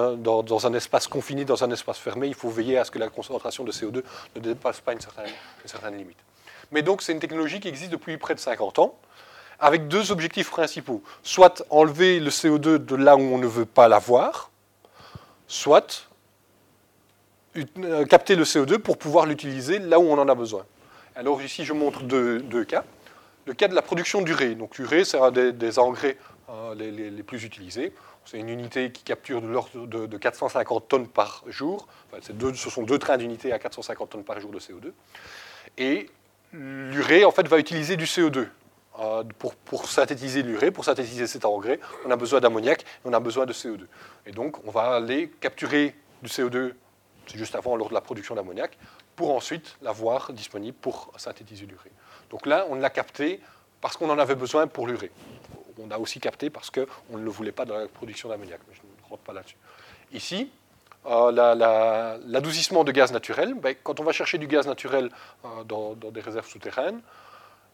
un, 0.66 0.74
espace 0.74 1.08
confiné, 1.08 1.44
dans 1.44 1.64
un 1.64 1.70
espace 1.70 1.98
fermé, 1.98 2.28
il 2.28 2.34
faut 2.34 2.50
veiller 2.50 2.78
à 2.78 2.84
ce 2.84 2.90
que 2.90 2.98
la 2.98 3.08
concentration 3.08 3.64
de 3.64 3.72
CO2 3.72 4.04
ne 4.36 4.40
dépasse 4.40 4.80
pas 4.80 4.92
une 4.92 5.00
certaine 5.00 5.96
limite. 5.96 6.18
Mais 6.70 6.82
donc 6.82 7.02
c'est 7.02 7.12
une 7.12 7.18
technologie 7.18 7.60
qui 7.60 7.68
existe 7.68 7.90
depuis 7.90 8.16
près 8.18 8.34
de 8.34 8.40
50 8.40 8.78
ans 8.78 8.94
avec 9.62 9.86
deux 9.86 10.10
objectifs 10.10 10.50
principaux. 10.50 11.02
Soit 11.22 11.64
enlever 11.70 12.20
le 12.20 12.30
CO2 12.30 12.78
de 12.78 12.96
là 12.96 13.16
où 13.16 13.20
on 13.20 13.38
ne 13.38 13.46
veut 13.46 13.64
pas 13.64 13.88
l'avoir, 13.88 14.50
soit 15.46 16.08
euh, 17.56 18.04
capter 18.04 18.34
le 18.34 18.42
CO2 18.42 18.78
pour 18.78 18.98
pouvoir 18.98 19.24
l'utiliser 19.24 19.78
là 19.78 20.00
où 20.00 20.02
on 20.02 20.18
en 20.18 20.28
a 20.28 20.34
besoin. 20.34 20.66
Alors 21.14 21.40
ici, 21.40 21.64
je 21.64 21.72
montre 21.72 22.02
deux, 22.02 22.64
cas. 22.64 22.84
Le 23.46 23.54
cas 23.54 23.68
de 23.68 23.74
la 23.74 23.82
production 23.82 24.20
d'urée. 24.20 24.56
Donc 24.56 24.78
l'urée, 24.78 25.04
c'est 25.04 25.18
un 25.18 25.30
des, 25.30 25.78
engrais 25.78 26.16
euh, 26.50 26.74
les, 26.74 27.22
plus 27.22 27.44
utilisés. 27.44 27.92
C'est 28.24 28.38
une 28.38 28.48
unité 28.48 28.90
qui 28.90 29.04
capture 29.04 29.40
de 29.40 29.46
l'ordre 29.46 29.86
de, 29.86 30.16
450 30.16 30.88
tonnes 30.88 31.06
par 31.08 31.44
jour. 31.46 31.86
ce 32.20 32.70
sont 32.70 32.82
deux 32.82 32.98
trains 32.98 33.16
d'unités 33.16 33.52
à 33.52 33.60
450 33.60 34.10
tonnes 34.10 34.24
par 34.24 34.40
jour 34.40 34.50
de 34.50 34.58
CO2. 34.58 34.92
Et 35.78 36.08
l'urée, 36.52 37.24
en 37.24 37.30
fait, 37.30 37.46
va 37.46 37.58
utiliser 37.58 37.96
du 37.96 38.06
CO2. 38.06 38.48
Euh, 39.00 39.24
pour, 39.64 39.88
synthétiser 39.88 40.42
l'urée, 40.42 40.70
pour 40.70 40.84
synthétiser 40.84 41.26
cet 41.26 41.46
engrais, 41.46 41.80
on 42.04 42.10
a 42.10 42.16
besoin 42.16 42.40
d'ammoniac 42.40 42.82
et 42.82 42.84
on 43.06 43.12
a 43.14 43.20
besoin 43.20 43.46
de 43.46 43.52
CO2. 43.54 43.86
Et 44.26 44.32
donc, 44.32 44.62
on 44.66 44.70
va 44.70 44.96
aller 44.96 45.30
capturer 45.40 45.96
du 46.22 46.28
CO2 46.28 46.74
juste 47.34 47.54
avant, 47.54 47.76
lors 47.76 47.88
de 47.88 47.94
la 47.94 48.02
production 48.02 48.34
d'ammoniac, 48.34 48.76
pour 49.16 49.34
ensuite 49.34 49.76
l'avoir 49.80 50.32
disponible 50.32 50.76
pour 50.78 51.10
synthétiser 51.16 51.64
l'urée. 51.64 51.92
Donc 52.30 52.44
là, 52.44 52.66
on 52.68 52.74
l'a 52.74 52.90
capté 52.90 53.40
parce 53.80 53.96
qu'on 53.96 54.10
en 54.10 54.18
avait 54.18 54.34
besoin 54.34 54.66
pour 54.66 54.86
l'urée. 54.86 55.10
On 55.78 55.90
a 55.90 55.98
aussi 55.98 56.20
capté 56.20 56.50
parce 56.50 56.70
qu'on 56.70 57.16
ne 57.16 57.24
le 57.24 57.30
voulait 57.30 57.52
pas 57.52 57.64
dans 57.64 57.78
la 57.78 57.88
production 57.88 58.28
d'ammoniac, 58.28 58.60
je 58.72 58.80
ne 58.80 59.08
rentre 59.08 59.22
pas 59.22 59.32
là-dessus. 59.32 59.56
Ici, 60.12 60.50
euh, 61.06 61.32
l'adoucissement 62.26 62.84
de 62.84 62.92
gaz 62.92 63.12
naturel, 63.12 63.54
ben, 63.54 63.74
quand 63.82 63.98
on 64.00 64.04
va 64.04 64.12
chercher 64.12 64.38
du 64.38 64.46
gaz 64.46 64.66
naturel 64.66 65.10
euh, 65.44 65.64
dans, 65.64 65.94
des 65.94 66.20
réserves 66.20 66.46
souterraines, 66.46 67.00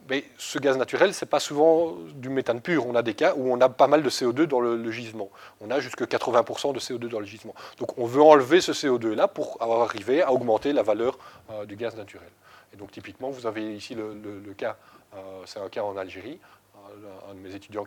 mais 0.09 0.25
ce 0.39 0.59
gaz 0.59 0.79
naturel, 0.79 1.13
ce 1.13 1.25
n'est 1.25 1.29
pas 1.29 1.41
souvent 1.41 1.97
du 2.15 2.31
méthane 2.31 2.61
pur. 2.63 2.87
On 2.87 2.95
a 2.95 3.03
des 3.03 3.15
cas 3.15 3.35
où 3.37 3.53
on 3.53 3.61
a 3.61 3.69
pas 3.69 3.89
mal 3.89 4.03
de 4.03 4.09
CO2 4.09 4.45
dans 4.45 4.61
le, 4.61 4.91
gisement. 4.91 5.29
On 5.61 5.71
a 5.71 5.81
jusque 5.81 6.03
80% 6.03 6.73
de 6.73 6.81
CO2 6.81 7.09
dans 7.09 7.21
le 7.21 7.27
gisement. 7.27 7.55
Donc 7.79 7.99
on 7.99 8.07
veut 8.07 8.23
enlever 8.23 8.61
ce 8.61 8.73
CO2-là 8.73 9.29
pour 9.29 9.61
arriver 9.61 10.23
à 10.23 10.33
augmenter 10.33 10.73
la 10.73 10.83
valeur 10.83 11.19
euh, 11.51 11.67
du 11.67 11.77
gaz 11.77 11.95
naturel. 11.97 12.31
Et 12.73 12.77
donc 12.77 12.91
typiquement, 12.91 13.31
vous 13.31 13.47
avez 13.47 13.75
ici 13.75 13.95
le, 13.95 14.55
cas, 14.57 14.77
euh, 15.15 15.43
c'est 15.45 15.61
un 15.61 15.69
cas 15.69 15.83
en 15.83 15.97
Algérie, 15.97 16.41
euh, 16.77 17.31
un 17.31 17.35
de 17.35 17.41
mes 17.41 17.55
étudiants 17.55 17.85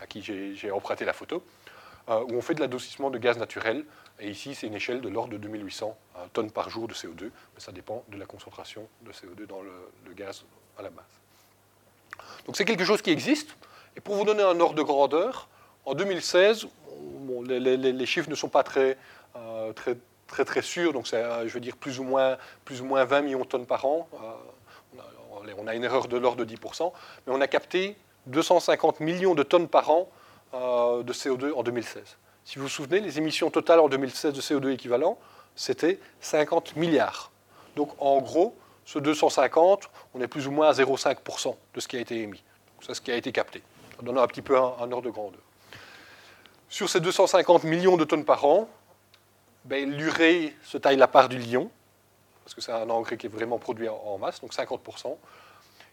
à 0.00 0.06
qui 0.06 0.22
j'ai 0.22 0.70
emprunté 0.72 1.04
la 1.04 1.12
photo, 1.12 1.44
où 2.08 2.34
on 2.34 2.42
fait 2.42 2.54
de 2.54 2.60
l'adoucissement 2.60 3.10
de 3.10 3.18
gaz 3.18 3.38
naturel. 3.38 3.84
Et 4.18 4.28
ici, 4.28 4.56
c'est 4.56 4.66
une 4.66 4.74
échelle 4.74 5.00
de 5.00 5.08
l'ordre 5.08 5.32
de 5.32 5.38
2800 5.38 5.96
tonnes 6.32 6.50
par 6.50 6.68
jour 6.68 6.88
de 6.88 6.94
CO2. 6.94 7.22
Mais 7.22 7.30
ça 7.58 7.70
dépend 7.70 8.02
de 8.08 8.16
la 8.16 8.26
concentration 8.26 8.88
de 9.02 9.12
CO2 9.12 9.46
dans 9.46 9.62
le 9.62 10.12
gaz 10.14 10.44
à 10.78 10.82
la 10.82 10.90
base. 10.90 11.04
Donc 12.46 12.56
c'est 12.56 12.64
quelque 12.64 12.84
chose 12.84 13.02
qui 13.02 13.10
existe. 13.10 13.56
Et 13.96 14.00
pour 14.00 14.16
vous 14.16 14.24
donner 14.24 14.42
un 14.42 14.58
ordre 14.60 14.74
de 14.74 14.82
grandeur, 14.82 15.48
en 15.84 15.94
2016, 15.94 16.66
les, 17.48 18.06
chiffres 18.06 18.30
ne 18.30 18.34
sont 18.34 18.48
pas 18.48 18.62
très, 18.62 18.96
euh, 19.36 19.72
très, 19.72 20.44
très, 20.44 20.62
sûrs, 20.62 20.92
donc 20.92 21.06
c'est, 21.06 21.16
euh, 21.16 21.46
je 21.46 21.52
veux 21.52 21.60
dire, 21.60 21.76
plus 21.76 21.98
ou, 21.98 22.04
moins, 22.04 22.36
plus 22.64 22.80
ou 22.80 22.84
moins 22.84 23.04
20 23.04 23.22
millions 23.22 23.40
de 23.40 23.44
tonnes 23.44 23.66
par 23.66 23.84
an. 23.84 24.08
Euh, 24.14 24.98
on, 25.58 25.66
a, 25.66 25.74
une 25.74 25.84
erreur 25.84 26.08
de 26.08 26.16
l'ordre 26.16 26.44
de 26.44 26.54
10%, 26.54 26.92
mais 27.26 27.32
on 27.34 27.40
a 27.40 27.48
capté 27.48 27.96
250 28.26 29.00
millions 29.00 29.34
de 29.34 29.42
tonnes 29.42 29.68
par 29.68 29.90
an 29.90 30.08
de 30.52 31.12
CO2 31.12 31.52
en 31.54 31.62
2016. 31.62 32.16
Si 32.44 32.58
vous 32.58 32.64
vous 32.64 32.68
souvenez, 32.68 33.00
les 33.00 33.18
émissions 33.18 33.50
totales 33.50 33.80
en 33.80 33.88
2016 33.88 34.34
de 34.34 34.40
CO2 34.40 34.72
équivalent, 34.72 35.18
c'était 35.56 35.98
50 36.20 36.76
milliards. 36.76 37.32
Donc 37.74 37.90
en 37.98 38.20
gros, 38.20 38.56
ce 38.84 38.98
250, 38.98 39.88
on 40.14 40.20
est 40.20 40.28
plus 40.28 40.46
ou 40.46 40.50
moins 40.50 40.68
à 40.68 40.72
0,5% 40.72 41.56
de 41.74 41.80
ce 41.80 41.88
qui 41.88 41.96
a 41.96 42.00
été 42.00 42.20
émis. 42.20 42.42
C'est 42.80 42.94
ce 42.94 43.00
qui 43.00 43.12
a 43.12 43.16
été 43.16 43.32
capté. 43.32 43.62
Ça 43.96 44.02
donne 44.02 44.18
un 44.18 44.26
petit 44.26 44.42
peu 44.42 44.56
un, 44.56 44.90
ordre 44.90 45.02
de 45.02 45.10
grandeur. 45.10 45.40
Sur 46.68 46.88
ces 46.88 47.00
250 47.00 47.64
millions 47.64 47.96
de 47.96 48.04
tonnes 48.04 48.24
par 48.24 48.44
an, 48.44 48.68
ben, 49.64 49.90
l'urée 49.90 50.56
se 50.64 50.78
taille 50.78 50.96
la 50.96 51.06
part 51.06 51.28
du 51.28 51.38
lion, 51.38 51.70
parce 52.44 52.54
que 52.54 52.60
c'est 52.60 52.72
un 52.72 52.90
engrais 52.90 53.16
qui 53.16 53.26
est 53.26 53.30
vraiment 53.30 53.58
produit 53.58 53.88
en, 53.88 54.18
masse, 54.18 54.40
donc 54.40 54.52
50%. 54.52 55.16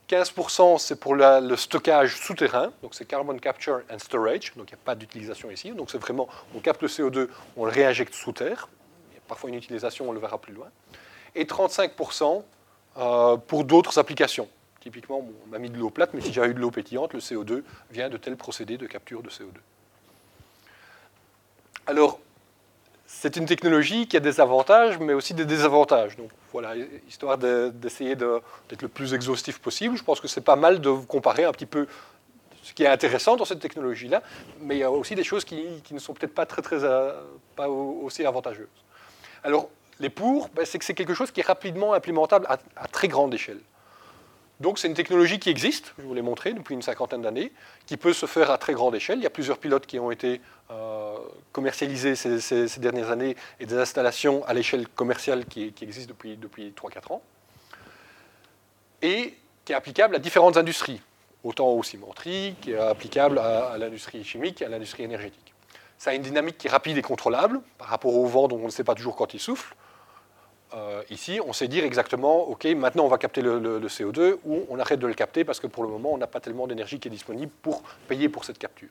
15% 0.10 0.80
c'est 0.80 0.99
pour 0.99 1.13
le 1.13 1.56
stockage 1.56 2.15
souterrain, 2.15 2.71
donc 2.82 2.95
c'est 2.95 3.06
carbon 3.06 3.38
capture 3.38 3.82
and 3.91 3.99
storage, 3.99 4.54
donc 4.56 4.71
il 4.71 4.73
n'y 4.73 4.82
a 4.82 4.84
pas 4.84 4.95
d'utilisation 4.95 5.52
ici, 5.52 5.69
donc 5.71 5.91
c'est 5.91 5.99
vraiment, 5.99 6.28
on 6.56 6.60
capte 6.60 6.82
le 6.82 6.88
CO2, 6.88 7.28
on 7.56 7.65
le 7.65 7.71
réinjecte 7.71 8.15
sous 8.15 8.32
terre, 8.32 8.69
parfois 9.28 9.52
une 9.52 9.56
utilisation, 9.56 10.10
on 10.10 10.12
le 10.12 10.19
verra 10.19 10.39
plus 10.39 10.54
loin, 10.54 10.69
et 11.36 11.45
35% 11.45 12.43
euh, 12.97 13.38
pour 13.38 13.63
d'autres 13.63 13.99
applications. 13.99 14.47
Typiquement, 14.80 15.19
on 15.45 15.49
m'a 15.49 15.60
mis 15.60 15.69
de 15.69 15.78
l'eau 15.78 15.89
plate, 15.89 16.13
mais 16.13 16.21
si 16.21 16.32
j'avais 16.32 16.49
eu 16.49 16.54
de 16.54 16.60
l'eau 16.60 16.71
pétillante, 16.71 17.13
le 17.13 17.19
CO2 17.19 17.63
vient 17.91 18.10
de 18.10 18.17
tels 18.17 18.38
procédés 18.38 18.78
de 18.78 18.88
capture 18.88 19.21
de 19.21 19.30
CO2. 19.30 19.58
Alors, 21.86 22.19
c'est 23.06 23.36
une 23.36 23.45
technologie 23.45 24.08
qui 24.08 24.15
a 24.15 24.19
des 24.19 24.39
avantages, 24.39 24.99
mais 24.99 25.13
aussi 25.13 25.34
des 25.34 25.45
désavantages. 25.45 26.15
Donc 26.15 26.30
voilà, 26.52 26.75
histoire 27.08 27.38
d'essayer 27.38 28.15
d'être 28.15 28.82
le 28.82 28.88
plus 28.88 29.13
exhaustif 29.13 29.60
possible, 29.60 29.97
je 29.97 30.04
pense 30.04 30.21
que 30.21 30.28
c'est 30.28 30.41
pas 30.41 30.56
mal 30.56 30.80
de 30.80 30.91
comparer 30.91 31.43
un 31.43 31.52
petit 31.52 31.65
peu 31.65 31.88
ce 32.63 32.73
qui 32.73 32.84
est 32.84 32.88
intéressant 32.88 33.36
dans 33.36 33.45
cette 33.45 33.60
technologie-là, 33.60 34.21
mais 34.62 34.75
il 34.75 34.80
y 34.80 34.84
a 34.84 34.91
aussi 34.91 35.15
des 35.15 35.23
choses 35.23 35.43
qui, 35.43 35.82
ne 35.91 35.99
sont 35.99 36.13
peut-être 36.13 36.36
pas, 36.36 36.45
très, 36.45 36.62
très, 36.62 36.84
euh, 36.84 37.12
pas 37.56 37.67
aussi 37.67 38.23
avantageuses. 38.25 38.67
Alors, 39.43 39.69
les 40.00 40.10
pour, 40.10 40.50
ben, 40.50 40.66
c'est 40.66 40.80
que 40.80 40.86
c'est 40.86 40.94
quelque 40.94 41.14
chose 41.14 41.32
qui 41.32 41.42
est 41.42 41.46
rapidement 41.48 41.94
implémentable 41.94 42.48
à 42.48 42.88
très 42.88 43.08
grande 43.08 43.34
échelle. 43.34 43.60
Donc 44.60 44.78
c'est 44.78 44.88
une 44.90 44.94
technologie 44.94 45.40
qui 45.40 45.50
existe, 45.50 45.94
je 45.98 46.04
vous 46.04 46.14
l'ai 46.14 46.22
montré 46.22 46.52
depuis 46.52 46.74
une 46.74 46.82
cinquantaine 46.82 47.22
d'années, 47.22 47.54
qui 47.86 47.96
peut 47.96 48.12
se 48.12 48.26
faire 48.26 48.52
à 48.52 48.58
très 48.58 48.74
grande 48.74 48.94
échelle. 48.94 49.20
Il 49.20 49.24
y 49.24 49.28
a 49.28 49.30
plusieurs 49.30 49.58
pilotes 49.58 49.86
qui 49.86 50.00
ont 50.00 50.12
été 50.12 50.42
euh, 50.70 51.16
commercialisés 51.54 52.16
ces, 52.16 52.68
dernières 52.80 53.10
années 53.10 53.38
et 53.62 53.66
des 53.66 53.78
installations 53.78 54.46
à 54.46 54.54
l'échelle 54.54 54.88
commerciale 54.90 55.46
qui, 55.46 55.74
existent 55.82 56.10
depuis, 56.10 56.36
depuis 56.36 56.74
3-4 56.76 57.14
ans. 57.14 57.22
Et 59.02 59.38
qui 59.64 59.72
est 59.72 59.76
applicable 59.76 60.16
à 60.16 60.20
différentes 60.20 60.58
industries, 60.58 61.02
autant 61.46 61.70
aux 61.70 61.84
cimenteries 61.84 62.56
qu'applicable 62.62 63.40
à, 63.40 63.70
à 63.70 63.78
l'industrie 63.78 64.26
chimique 64.26 64.62
à 64.62 64.68
l'industrie 64.68 65.04
énergétique. 65.04 65.54
Ça 65.98 66.10
a 66.10 66.14
une 66.14 66.22
dynamique 66.22 66.58
qui 66.58 66.68
est 66.68 66.72
rapide 66.72 66.98
et 66.98 67.02
contrôlable 67.02 67.62
par 67.78 67.88
rapport 67.88 68.14
au 68.14 68.26
vent 68.26 68.50
dont 68.50 68.58
on 68.58 68.66
ne 68.66 68.72
sait 68.72 68.84
pas 68.84 68.96
toujours 68.96 69.16
quand 69.16 69.34
il 69.34 69.40
souffle. 69.40 69.74
Euh, 70.73 71.01
ici, 71.10 71.39
on 71.45 71.53
sait 71.53 71.67
dire 71.67 71.84
exactement, 71.84 72.47
OK, 72.47 72.65
maintenant 72.65 73.05
on 73.05 73.08
va 73.08 73.17
capter 73.17 73.41
le, 73.41 73.79
CO2 73.88 74.38
ou 74.45 74.65
on 74.69 74.79
arrête 74.79 74.99
de 74.99 75.08
le 75.08 75.15
capter 75.15 75.43
parce 75.43 75.60
que 75.60 75.67
pour 75.67 75.84
le 75.84 75.89
moment, 75.89 76.13
on 76.13 76.17
n'a 76.17 76.27
pas 76.27 76.39
tellement 76.39 76.67
d'énergie 76.67 76.99
qui 76.99 77.08
est 77.08 77.12
disponible 77.12 77.51
pour 77.62 77.82
payer 78.08 78.29
pour 78.29 78.45
cette 78.45 78.60
capture. 78.60 78.89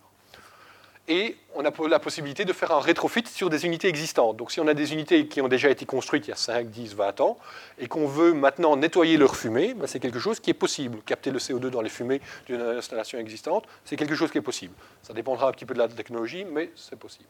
Et 1.11 1.37
on 1.55 1.65
a 1.65 1.71
la 1.89 1.99
possibilité 1.99 2.45
de 2.45 2.53
faire 2.53 2.71
un 2.71 2.81
rétrofit 2.81 3.25
sur 3.27 3.49
des 3.49 3.65
unités 3.65 3.89
existantes. 3.89 4.37
Donc 4.37 4.53
si 4.53 4.61
on 4.61 4.67
a 4.67 4.75
des 4.75 4.93
unités 4.93 5.27
qui 5.27 5.41
ont 5.41 5.49
déjà 5.49 5.71
été 5.71 5.87
construites 5.87 6.27
il 6.27 6.31
y 6.31 6.33
a 6.35 6.37
5, 6.37 6.69
10, 6.69 6.97
20 6.97 7.21
ans 7.23 7.39
et 7.79 7.89
qu'on 7.89 8.07
veut 8.07 8.35
maintenant 8.35 8.77
nettoyer 8.77 9.17
leur 9.17 9.35
fumée, 9.35 9.73
ben, 9.73 9.87
c'est 9.87 10.01
quelque 10.01 10.19
chose 10.19 10.39
qui 10.39 10.51
est 10.51 10.55
possible. 10.55 10.99
Capter 11.07 11.31
le 11.31 11.39
CO2 11.39 11.71
dans 11.71 11.81
les 11.81 11.89
fumées 11.89 12.21
d'une 12.45 12.61
installation 12.61 13.19
existante, 13.19 13.65
c'est 13.87 13.97
quelque 13.97 14.15
chose 14.15 14.31
qui 14.31 14.37
est 14.37 14.43
possible. 14.43 14.75
Ça 15.03 15.15
dépendra 15.15 15.49
un 15.49 15.53
petit 15.53 15.65
peu 15.65 15.73
de 15.73 15.79
la 15.79 15.89
technologie, 15.89 16.45
mais 16.45 16.73
c'est 16.77 16.99
possible. 16.99 17.29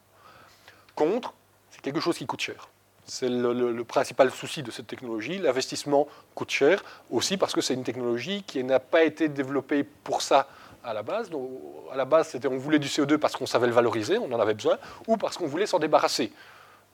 Contre, 0.97 1.33
c'est 1.71 1.81
quelque 1.81 2.01
chose 2.01 2.19
qui 2.19 2.27
coûte 2.27 2.41
cher. 2.41 2.69
C'est 3.09 3.31
le, 3.31 3.85
principal 3.85 4.31
souci 4.31 4.63
de 4.63 4.71
cette 4.71 4.87
technologie. 4.87 5.39
L'investissement 5.39 6.07
coûte 6.35 6.51
cher 6.51 6.85
aussi 7.11 7.39
parce 7.39 7.55
que 7.55 7.63
c'est 7.63 7.73
une 7.73 7.83
technologie 7.83 8.43
qui 8.43 8.63
n'a 8.63 8.81
pas 8.81 9.03
été 9.03 9.29
développée 9.29 9.83
pour 9.83 10.21
ça 10.21 10.47
à 10.85 10.93
la 10.93 11.03
base. 11.03 11.31
Donc, 11.31 11.49
à 11.91 11.97
la 11.97 12.05
base, 12.05 12.29
c'était 12.29 12.49
on 12.49 12.59
voulait 12.59 12.79
du 12.79 12.89
CO2 12.89 13.17
parce 13.17 13.35
qu'on 13.35 13.47
savait 13.47 13.67
le 13.67 13.73
valoriser, 13.73 14.19
on 14.19 14.31
en 14.31 14.39
avait 14.39 14.53
besoin, 14.53 14.77
ou 15.07 15.17
parce 15.17 15.39
qu'on 15.39 15.47
voulait 15.47 15.65
s'en 15.65 15.79
débarrasser. 15.79 16.33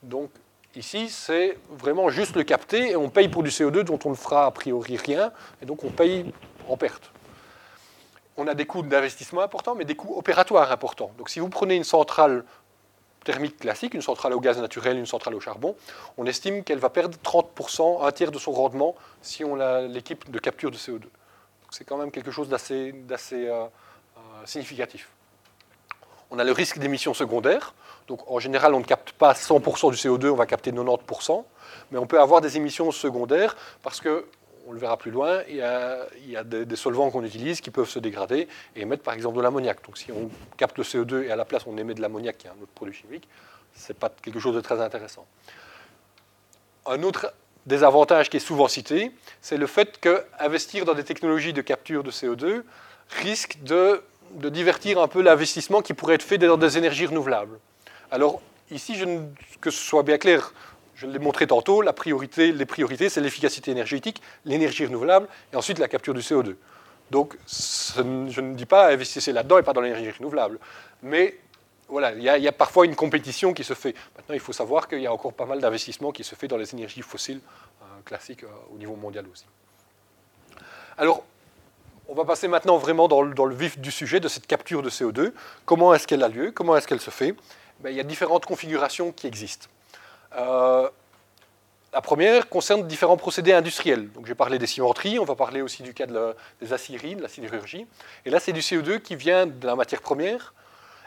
Donc 0.03 0.29
ici, 0.73 1.09
c'est 1.09 1.57
vraiment 1.69 2.07
juste 2.07 2.37
le 2.37 2.43
capter 2.43 2.91
et 2.91 2.95
on 2.95 3.09
paye 3.09 3.27
pour 3.27 3.43
du 3.43 3.49
CO2 3.49 3.83
dont 3.83 3.99
on 4.05 4.11
ne 4.11 4.15
fera 4.15 4.45
a 4.45 4.51
priori 4.51 4.95
rien, 4.95 5.33
et 5.61 5.65
donc 5.65 5.83
on 5.83 5.89
paye 5.89 6.31
en 6.69 6.77
perte. 6.77 7.11
On 8.37 8.47
a 8.47 8.53
des 8.53 8.65
coûts 8.65 8.83
d'investissement 8.83 9.41
importants, 9.41 9.75
mais 9.75 9.85
des 9.85 9.95
coûts 9.95 10.17
opératoires 10.17 10.71
importants. 10.71 11.11
Donc 11.17 11.29
si 11.29 11.41
vous 11.41 11.49
prenez 11.49 11.75
une 11.75 11.83
centrale 11.83 12.45
thermique 13.25 13.57
classique, 13.57 13.93
une 13.93 14.01
centrale 14.01 14.33
au 14.33 14.39
gaz 14.39 14.57
naturel, 14.57 14.97
une 14.97 15.05
centrale 15.05 15.35
au 15.35 15.41
charbon, 15.41 15.75
on 16.17 16.25
estime 16.25 16.63
qu'elle 16.63 16.79
va 16.79 16.89
perdre 16.89 17.17
30%, 17.23 18.05
un 18.05 18.11
tiers 18.11 18.31
de 18.31 18.39
son 18.39 18.53
rendement 18.53 18.95
si 19.21 19.43
on 19.43 19.55
l'équipe 19.87 20.31
de 20.31 20.39
capture 20.39 20.71
de 20.71 20.77
CO2. 20.77 21.01
C'est 21.71 21.83
quand 21.83 21.97
même 21.97 22.11
quelque 22.11 22.31
chose 22.31 22.47
d'assez 22.47 22.93
euh, 23.11 23.41
euh, 23.51 23.65
significatif. 24.45 25.09
On 26.31 26.39
a 26.39 26.43
le 26.43 26.53
risque 26.53 26.77
d'émissions 26.77 27.13
secondaires. 27.13 27.73
Donc 28.07 28.29
en 28.31 28.39
général, 28.39 28.73
on 28.73 28.79
ne 28.79 28.85
capte 28.85 29.11
pas 29.11 29.33
100% 29.33 29.91
du 29.91 29.97
CO2, 29.97 30.29
on 30.29 30.35
va 30.35 30.45
capter 30.45 30.71
90%. 30.71 31.43
Mais 31.91 31.97
on 31.97 32.05
peut 32.05 32.21
avoir 32.21 32.39
des 32.41 32.55
émissions 32.55 32.91
secondaires 32.91 33.57
parce 33.81 33.99
que 33.99 34.25
on 34.67 34.71
le 34.71 34.79
verra 34.79 34.97
plus 34.97 35.11
loin, 35.11 35.41
il 35.47 35.55
y 35.55 35.61
a, 35.61 36.43
des, 36.43 36.75
solvants 36.75 37.11
qu'on 37.11 37.23
utilise 37.23 37.61
qui 37.61 37.71
peuvent 37.71 37.89
se 37.89 37.99
dégrader 37.99 38.47
et 38.75 38.81
émettre 38.81 39.03
par 39.03 39.13
exemple 39.13 39.37
de 39.37 39.41
l'ammoniac. 39.41 39.85
Donc 39.85 39.97
si 39.97 40.11
on 40.11 40.29
capte 40.57 40.77
le 40.77 40.83
CO2 40.83 41.23
et 41.23 41.31
à 41.31 41.35
la 41.35 41.45
place 41.45 41.63
on 41.67 41.77
émet 41.77 41.93
de 41.93 42.01
l'ammoniac, 42.01 42.37
qui 42.37 42.47
est 42.47 42.49
un 42.49 42.61
autre 42.61 42.71
produit 42.73 42.95
chimique, 42.95 43.27
ce 43.75 43.91
n'est 43.91 43.99
pas 43.99 44.09
quelque 44.09 44.39
chose 44.39 44.55
de 44.55 44.61
très 44.61 44.81
intéressant. 44.81 45.25
Un 46.85 47.03
autre 47.03 47.33
désavantage 47.65 48.29
qui 48.29 48.37
est 48.37 48.41
souvent 48.41 48.67
cité, 48.67 49.11
c'est 49.41 49.57
le 49.57 49.67
fait 49.67 49.99
qu'investir 49.99 50.85
dans 50.85 50.93
des 50.93 51.03
technologies 51.03 51.53
de 51.53 51.61
capture 51.61 52.03
de 52.03 52.11
CO2 52.11 52.63
risque 53.09 53.57
de, 53.63 54.01
divertir 54.31 54.99
un 54.99 55.07
peu 55.07 55.21
l'investissement 55.21 55.81
qui 55.81 55.93
pourrait 55.93 56.15
être 56.15 56.23
fait 56.23 56.37
dans 56.37 56.57
des 56.57 56.77
énergies 56.77 57.05
renouvelables. 57.05 57.59
Alors 58.11 58.41
ici, 58.71 58.99
que 59.61 59.69
ce 59.69 59.81
soit 59.81 60.03
bien 60.03 60.17
clair, 60.17 60.53
je 60.95 61.07
l'ai 61.07 61.19
montré 61.19 61.45
tantôt, 61.47 61.81
la 61.81 61.93
priorité, 61.93 62.51
les 62.51 62.65
priorités, 62.65 63.09
c'est 63.09 63.21
l'efficacité 63.21 63.71
énergétique, 63.71 64.21
l'énergie 64.45 64.85
renouvelable 64.85 65.27
et 65.51 65.55
ensuite 65.55 65.79
la 65.79 65.87
capture 65.87 66.13
du 66.13 66.21
CO2. 66.21 66.55
Donc, 67.11 67.37
je 67.47 68.01
ne 68.01 68.53
dis 68.55 68.65
pas 68.65 68.91
investissez 68.91 69.31
là-dedans 69.31 69.57
et 69.57 69.63
pas 69.63 69.73
dans 69.73 69.81
l'énergie 69.81 70.11
renouvelable. 70.11 70.59
Mais 71.03 71.37
voilà, 71.87 72.13
il 72.13 72.23
y, 72.23 72.47
a 72.47 72.51
parfois 72.51 72.85
une 72.85 72.95
compétition 72.95 73.53
qui 73.53 73.63
se 73.63 73.73
fait. 73.73 73.93
Maintenant, 74.15 74.33
il 74.33 74.39
faut 74.39 74.53
savoir 74.53 74.87
qu'il 74.87 75.01
y 75.01 75.07
a 75.07 75.13
encore 75.13 75.33
pas 75.33 75.45
mal 75.45 75.59
d'investissements 75.59 76.11
qui 76.11 76.23
se 76.23 76.33
fait 76.33 76.47
dans 76.47 76.57
les 76.57 76.73
énergies 76.73 77.03
fossiles 77.03 77.41
euh, 77.81 77.85
classiques 78.03 78.43
euh, 78.43 78.73
au 78.73 78.77
niveau 78.77 78.95
mondial 78.95 79.25
aussi. 79.31 79.45
Alors, 80.97 81.23
on 82.07 82.15
va 82.15 82.25
passer 82.25 82.47
maintenant 82.47 82.77
vraiment 82.77 83.07
dans 83.07 83.21
le, 83.21 83.55
vif 83.55 83.77
du 83.77 83.91
sujet 83.91 84.19
de 84.19 84.27
cette 84.27 84.47
capture 84.47 84.81
de 84.81 84.89
CO2. 84.89 85.33
Comment 85.65 85.93
est-ce 85.93 86.07
qu'elle 86.07 86.23
a 86.23 86.27
lieu? 86.27 86.51
Comment 86.51 86.75
est-ce 86.75 86.87
qu'elle 86.87 87.01
se 87.01 87.11
fait? 87.11 87.35
Ben, 87.81 87.89
Il 87.91 87.95
y 87.95 87.99
a 87.99 88.03
différentes 88.03 88.45
configurations 88.45 89.11
qui 89.11 89.27
existent. 89.27 89.67
Euh, 90.35 90.89
la 91.93 92.01
première 92.01 92.49
concerne 92.49 92.85
différents 92.87 93.17
procédés 93.17 93.53
industriels. 93.53 94.11
Donc, 94.11 94.25
j'ai 94.25 94.35
parlé 94.35 94.59
des 94.59 94.67
cimenteries, 94.67 95.17
on 95.17 95.23
va 95.23 95.35
parler 95.35 95.61
aussi 95.61 95.81
du 95.81 95.93
cas 95.93 96.07
des 96.07 96.73
aciéries, 96.73 97.15
de 97.15 97.21
la 97.21 97.29
sidérurgie. 97.29 97.85
Et 98.25 98.29
là, 98.29 98.39
c'est 98.39 98.51
du 98.51 98.59
CO2 98.59 98.99
qui 98.99 99.15
vient 99.15 99.45
de 99.45 99.65
la 99.65 99.75
matière 99.75 100.01
première 100.01 100.53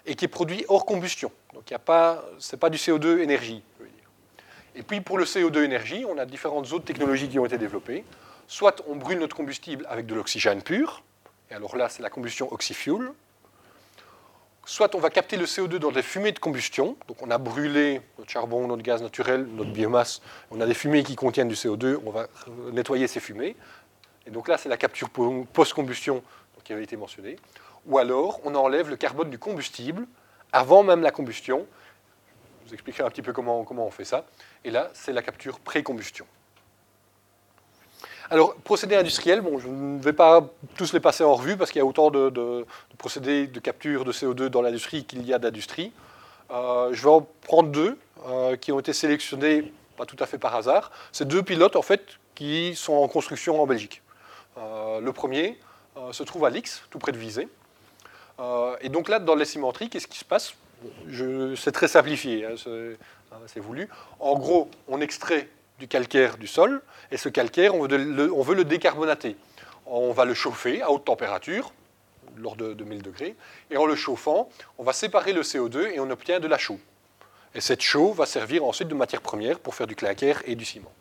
et 0.06 0.14
qui 0.14 0.24
est 0.24 0.28
produit 0.28 0.64
hors 0.68 0.86
combustion. 0.86 1.30
Donc, 1.52 1.64
ce 1.68 1.74
n'est 1.74 2.58
pas 2.58 2.70
du 2.70 2.78
CO2 2.78 3.18
énergie. 3.18 3.62
Et 4.74 4.82
puis, 4.82 5.00
pour 5.00 5.18
le 5.18 5.24
CO2 5.24 5.62
énergie, 5.64 6.06
on 6.08 6.16
a 6.18 6.24
différentes 6.24 6.72
autres 6.72 6.84
technologies 6.84 7.28
qui 7.28 7.38
ont 7.38 7.44
été 7.44 7.58
développées. 7.58 8.04
Soit 8.46 8.82
on 8.88 8.96
brûle 8.96 9.18
notre 9.18 9.36
combustible 9.36 9.84
avec 9.90 10.06
de 10.06 10.14
l'oxygène 10.14 10.62
pur, 10.62 11.02
et 11.50 11.54
alors 11.54 11.76
là, 11.76 11.88
c'est 11.88 12.02
la 12.02 12.10
combustion 12.10 12.50
oxyfuel 12.52 13.10
soit 14.68 14.94
on 14.94 14.98
va 14.98 15.08
capter 15.08 15.38
le 15.38 15.46
CO2 15.46 15.76
dans 15.76 15.90
des 15.90 16.02
fumées 16.02 16.32
de 16.32 16.38
combustion, 16.38 16.94
donc 17.08 17.22
on 17.22 17.30
a 17.30 17.38
brûlé 17.38 18.02
notre 18.18 18.30
charbon, 18.30 18.68
notre 18.68 18.82
gaz 18.82 19.00
naturel, 19.00 19.46
notre 19.46 19.70
biomasse, 19.70 20.20
on 20.50 20.60
a 20.60 20.66
des 20.66 20.74
fumées 20.74 21.02
qui 21.02 21.16
contiennent 21.16 21.48
du 21.48 21.54
CO2, 21.54 21.98
on 22.04 22.10
va 22.10 22.26
nettoyer 22.72 23.06
ces 23.06 23.18
fumées, 23.18 23.56
et 24.26 24.30
donc 24.30 24.46
là 24.46 24.58
c'est 24.58 24.68
la 24.68 24.76
capture 24.76 25.08
post-combustion 25.54 26.22
qui 26.64 26.74
avait 26.74 26.84
été 26.84 26.98
mentionnée, 26.98 27.36
ou 27.86 27.96
alors 27.96 28.42
on 28.44 28.54
enlève 28.54 28.90
le 28.90 28.96
carbone 28.96 29.30
du 29.30 29.38
combustible 29.38 30.06
avant 30.52 30.82
même 30.82 31.00
la 31.00 31.12
combustion, 31.12 31.66
je 32.64 32.68
vous 32.68 32.74
expliquerai 32.74 33.04
un 33.04 33.10
petit 33.10 33.22
peu 33.22 33.32
comment, 33.32 33.64
comment 33.64 33.86
on 33.86 33.90
fait 33.90 34.04
ça, 34.04 34.26
et 34.64 34.70
là 34.70 34.90
c'est 34.92 35.14
la 35.14 35.22
capture 35.22 35.60
pré-combustion. 35.60 36.26
Alors, 38.30 38.54
procédés 38.56 38.94
industriels, 38.94 39.40
bon, 39.40 39.58
je 39.58 39.68
ne 39.68 39.98
vais 40.02 40.12
pas 40.12 40.46
tous 40.76 40.92
les 40.92 41.00
passer 41.00 41.24
en 41.24 41.34
revue 41.34 41.56
parce 41.56 41.70
qu'il 41.70 41.78
y 41.78 41.82
a 41.82 41.86
autant 41.86 42.10
de, 42.10 42.66
procédés 42.98 43.46
de 43.46 43.58
capture 43.58 44.04
de 44.04 44.12
CO2 44.12 44.48
dans 44.48 44.60
l'industrie 44.60 45.04
qu'il 45.04 45.24
y 45.26 45.32
a 45.32 45.38
d'industrie. 45.38 45.92
Euh, 46.50 46.90
je 46.92 47.02
vais 47.02 47.08
en 47.08 47.26
prendre 47.42 47.70
deux 47.70 47.98
euh, 48.26 48.56
qui 48.56 48.70
ont 48.70 48.80
été 48.80 48.92
sélectionnés, 48.92 49.72
pas 49.96 50.04
tout 50.04 50.16
à 50.18 50.26
fait 50.26 50.36
par 50.36 50.54
hasard. 50.54 50.90
C'est 51.10 51.26
deux 51.26 51.42
pilotes, 51.42 51.74
en 51.74 51.82
fait, 51.82 52.04
qui 52.34 52.74
sont 52.76 52.92
en 52.92 53.08
construction 53.08 53.62
en 53.62 53.66
Belgique. 53.66 54.02
Euh, 54.58 55.00
le 55.00 55.12
premier 55.12 55.58
se 56.12 56.22
trouve 56.22 56.44
à 56.44 56.50
Lix, 56.50 56.82
tout 56.90 57.00
près 57.00 57.10
de 57.10 57.18
Visé. 57.18 57.48
et 58.80 58.88
donc 58.88 59.08
là, 59.08 59.18
dans 59.18 59.34
les 59.34 59.44
cimenteries, 59.44 59.88
qu'est-ce 59.90 60.06
qui 60.06 60.18
se 60.18 60.24
passe? 60.24 60.54
C'est 61.56 61.72
très 61.72 61.88
simplifié, 61.88 62.46
hein, 62.46 62.54
c'est 63.46 63.58
voulu. 63.58 63.88
En 64.20 64.38
gros, 64.38 64.70
on 64.86 65.00
extrait 65.00 65.48
du 65.78 65.88
calcaire 65.88 66.38
du 66.38 66.46
sol, 66.46 66.82
et 67.10 67.16
ce 67.16 67.28
calcaire, 67.28 67.74
on 67.74 67.86
veut, 67.86 68.54
le, 68.54 68.64
décarbonater. 68.64 69.36
On 69.86 70.12
va 70.12 70.24
le 70.24 70.34
chauffer 70.34 70.82
à 70.82 70.90
haute 70.90 71.04
température, 71.04 71.72
lors 72.36 72.56
de, 72.56 72.72
1000 72.84 73.02
degrés, 73.02 73.36
et 73.70 73.76
en 73.76 73.86
le 73.86 73.96
chauffant, 73.96 74.48
on 74.76 74.84
va 74.84 74.92
séparer 74.92 75.32
le 75.32 75.42
CO2 75.42 75.92
et 75.92 76.00
on 76.00 76.10
obtient 76.10 76.40
de 76.40 76.46
la 76.46 76.58
chaux. 76.58 76.78
Et 77.54 77.60
cette 77.60 77.80
chaux 77.80 78.12
va 78.12 78.26
servir 78.26 78.64
ensuite 78.64 78.88
de 78.88 78.94
matière 78.94 79.22
première 79.22 79.58
pour 79.58 79.74
faire 79.74 79.86
du 79.86 79.96
calcaire 79.96 80.42
et 80.44 80.54
du 80.54 80.64
ciment. 80.64 80.92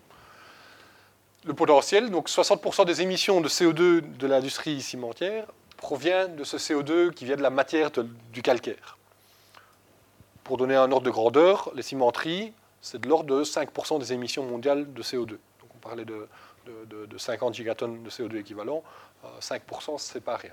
Le 1.46 1.54
potentiel, 1.54 2.10
donc 2.10 2.30
60% 2.30 2.86
des 2.86 3.02
émissions 3.02 3.42
de 3.42 3.50
CO2 3.50 4.18
de 4.18 4.28
l'industrie 4.28 4.82
cimentière 4.82 5.46
provient 5.78 6.28
de 6.28 6.44
ce 6.44 6.58
CO2 6.58 7.12
qui 7.12 7.26
vient 7.26 7.36
de 7.36 7.42
la 7.42 7.50
matière 7.50 7.92
du 8.34 8.42
calcaire. 8.42 8.98
Pour 10.44 10.58
donner 10.58 10.76
un 10.76 10.92
ordre 10.92 11.06
de 11.06 11.12
grandeur, 11.12 11.72
les 11.76 11.84
cimenteries 11.84 12.54
c'est 12.88 13.02
de 13.02 13.10
l'ordre 13.10 13.36
de 13.36 13.44
5% 13.44 14.00
des 14.00 14.14
émissions 14.14 14.44
mondiales 14.44 14.94
de 14.94 15.04
CO2. 15.04 15.28
Donc 15.28 15.70
on 15.76 15.80
parlait 15.80 16.06
de, 16.06 16.28
50 17.18 17.54
gigatonnes 17.54 18.04
de 18.04 18.10
CO2 18.10 18.38
équivalent, 18.38 18.84
5% 19.42 19.98
c'est 19.98 20.22
pas 20.22 20.38
rien. 20.38 20.52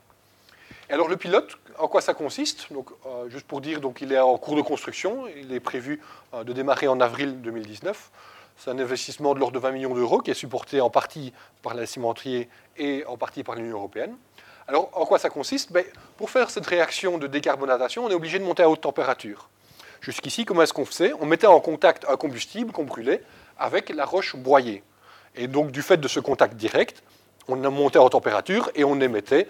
Alors 0.90 1.08
le 1.08 1.16
pilote, 1.16 1.58
en 1.78 1.88
quoi 1.88 2.00
ça 2.00 2.14
consiste? 2.14 2.72
Donc, 2.72 2.90
Juste 3.28 3.46
pour 3.46 3.60
dire, 3.60 3.80
donc, 3.80 4.00
il 4.00 4.12
est 4.12 4.18
en 4.18 4.36
cours 4.36 4.56
de 4.56 4.62
construction, 4.62 5.26
il 5.36 5.52
est 5.52 5.60
prévu 5.60 6.00
de 6.32 6.52
démarrer 6.52 6.88
en 6.88 7.00
avril 7.00 7.40
2019. 7.40 8.10
C'est 8.56 8.70
un 8.70 8.78
investissement 8.78 9.34
de 9.34 9.40
l'ordre 9.40 9.54
de 9.54 9.58
20 9.58 9.72
millions 9.72 9.94
d'euros 9.94 10.20
qui 10.20 10.30
est 10.30 10.34
supporté 10.34 10.80
en 10.80 10.90
partie 10.90 11.32
par 11.62 11.74
la 11.74 11.86
cimenterie 11.86 12.48
et 12.76 13.04
en 13.06 13.16
partie 13.16 13.42
par 13.42 13.56
l'Union 13.56 13.78
européenne. 13.78 14.16
Alors, 14.68 14.90
en 14.92 15.04
quoi 15.06 15.18
ça 15.18 15.30
consiste? 15.30 15.72
Ben, 15.72 15.84
Pour 16.16 16.30
faire 16.30 16.50
cette 16.50 16.66
réaction 16.66 17.18
de 17.18 17.26
décarbonatation, 17.26 18.04
on 18.04 18.10
est 18.10 18.14
obligé 18.14 18.38
de 18.38 18.44
monter 18.44 18.62
à 18.62 18.68
haute 18.68 18.80
température. 18.80 19.48
Jusqu'ici, 20.04 20.44
comment 20.44 20.60
est-ce 20.60 20.74
qu'on 20.74 20.84
faisait? 20.84 21.14
On 21.18 21.24
mettait 21.24 21.46
en 21.46 21.60
contact 21.60 22.04
un 22.06 22.18
combustible 22.18 22.72
qu'on 22.72 22.84
brûlait 22.84 23.22
avec 23.58 23.88
la 23.88 24.04
roche 24.04 24.36
broyée. 24.36 24.82
Et 25.34 25.48
donc, 25.48 25.70
du 25.70 25.80
fait 25.80 25.96
de 25.96 26.08
ce 26.08 26.20
contact 26.20 26.56
direct, 26.56 27.02
on 27.48 27.56
monté 27.70 27.98
en 27.98 28.10
température 28.10 28.70
et 28.74 28.84
on 28.84 29.00
émettait 29.00 29.48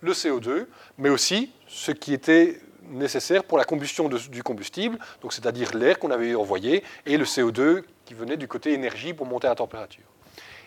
le 0.00 0.12
CO2, 0.12 0.66
mais 0.96 1.08
aussi 1.08 1.50
ce 1.66 1.90
qui 1.90 2.14
était 2.14 2.60
nécessaire 2.82 3.42
pour 3.42 3.58
la 3.58 3.64
combustion 3.64 4.08
du 4.08 4.44
combustible, 4.44 4.96
donc 5.22 5.32
c'est-à-dire 5.32 5.74
l'air 5.74 5.98
qu'on 5.98 6.12
avait 6.12 6.36
envoyé 6.36 6.84
et 7.04 7.16
le 7.16 7.24
CO2 7.24 7.82
qui 8.04 8.14
venait 8.14 8.36
du 8.36 8.46
côté 8.46 8.72
énergie 8.72 9.12
pour 9.12 9.26
monter 9.26 9.48
à 9.48 9.56
température. 9.56 10.04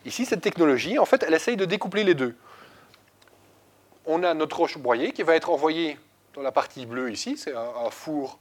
Ici, 0.03 0.25
cette 0.25 0.41
technologie, 0.41 0.99
en 0.99 1.05
fait, 1.05 1.23
elle 1.25 1.33
essaye 1.33 1.55
de 1.55 1.63
découpler 1.63 2.03
les 2.03 2.13
deux. 2.13 2.35
On 4.05 4.21
a 4.23 4.33
notre 4.33 4.57
roche 4.57 4.77
broyée 4.77 5.13
qui 5.13 5.23
va 5.23 5.37
être 5.37 5.49
envoyée 5.49 5.97
dans 6.33 6.41
la 6.41 6.51
partie 6.51 6.85
bleue 6.85 7.09
ici, 7.09 7.37
c'est 7.37 7.55
un, 7.55 7.89
four 7.89 8.37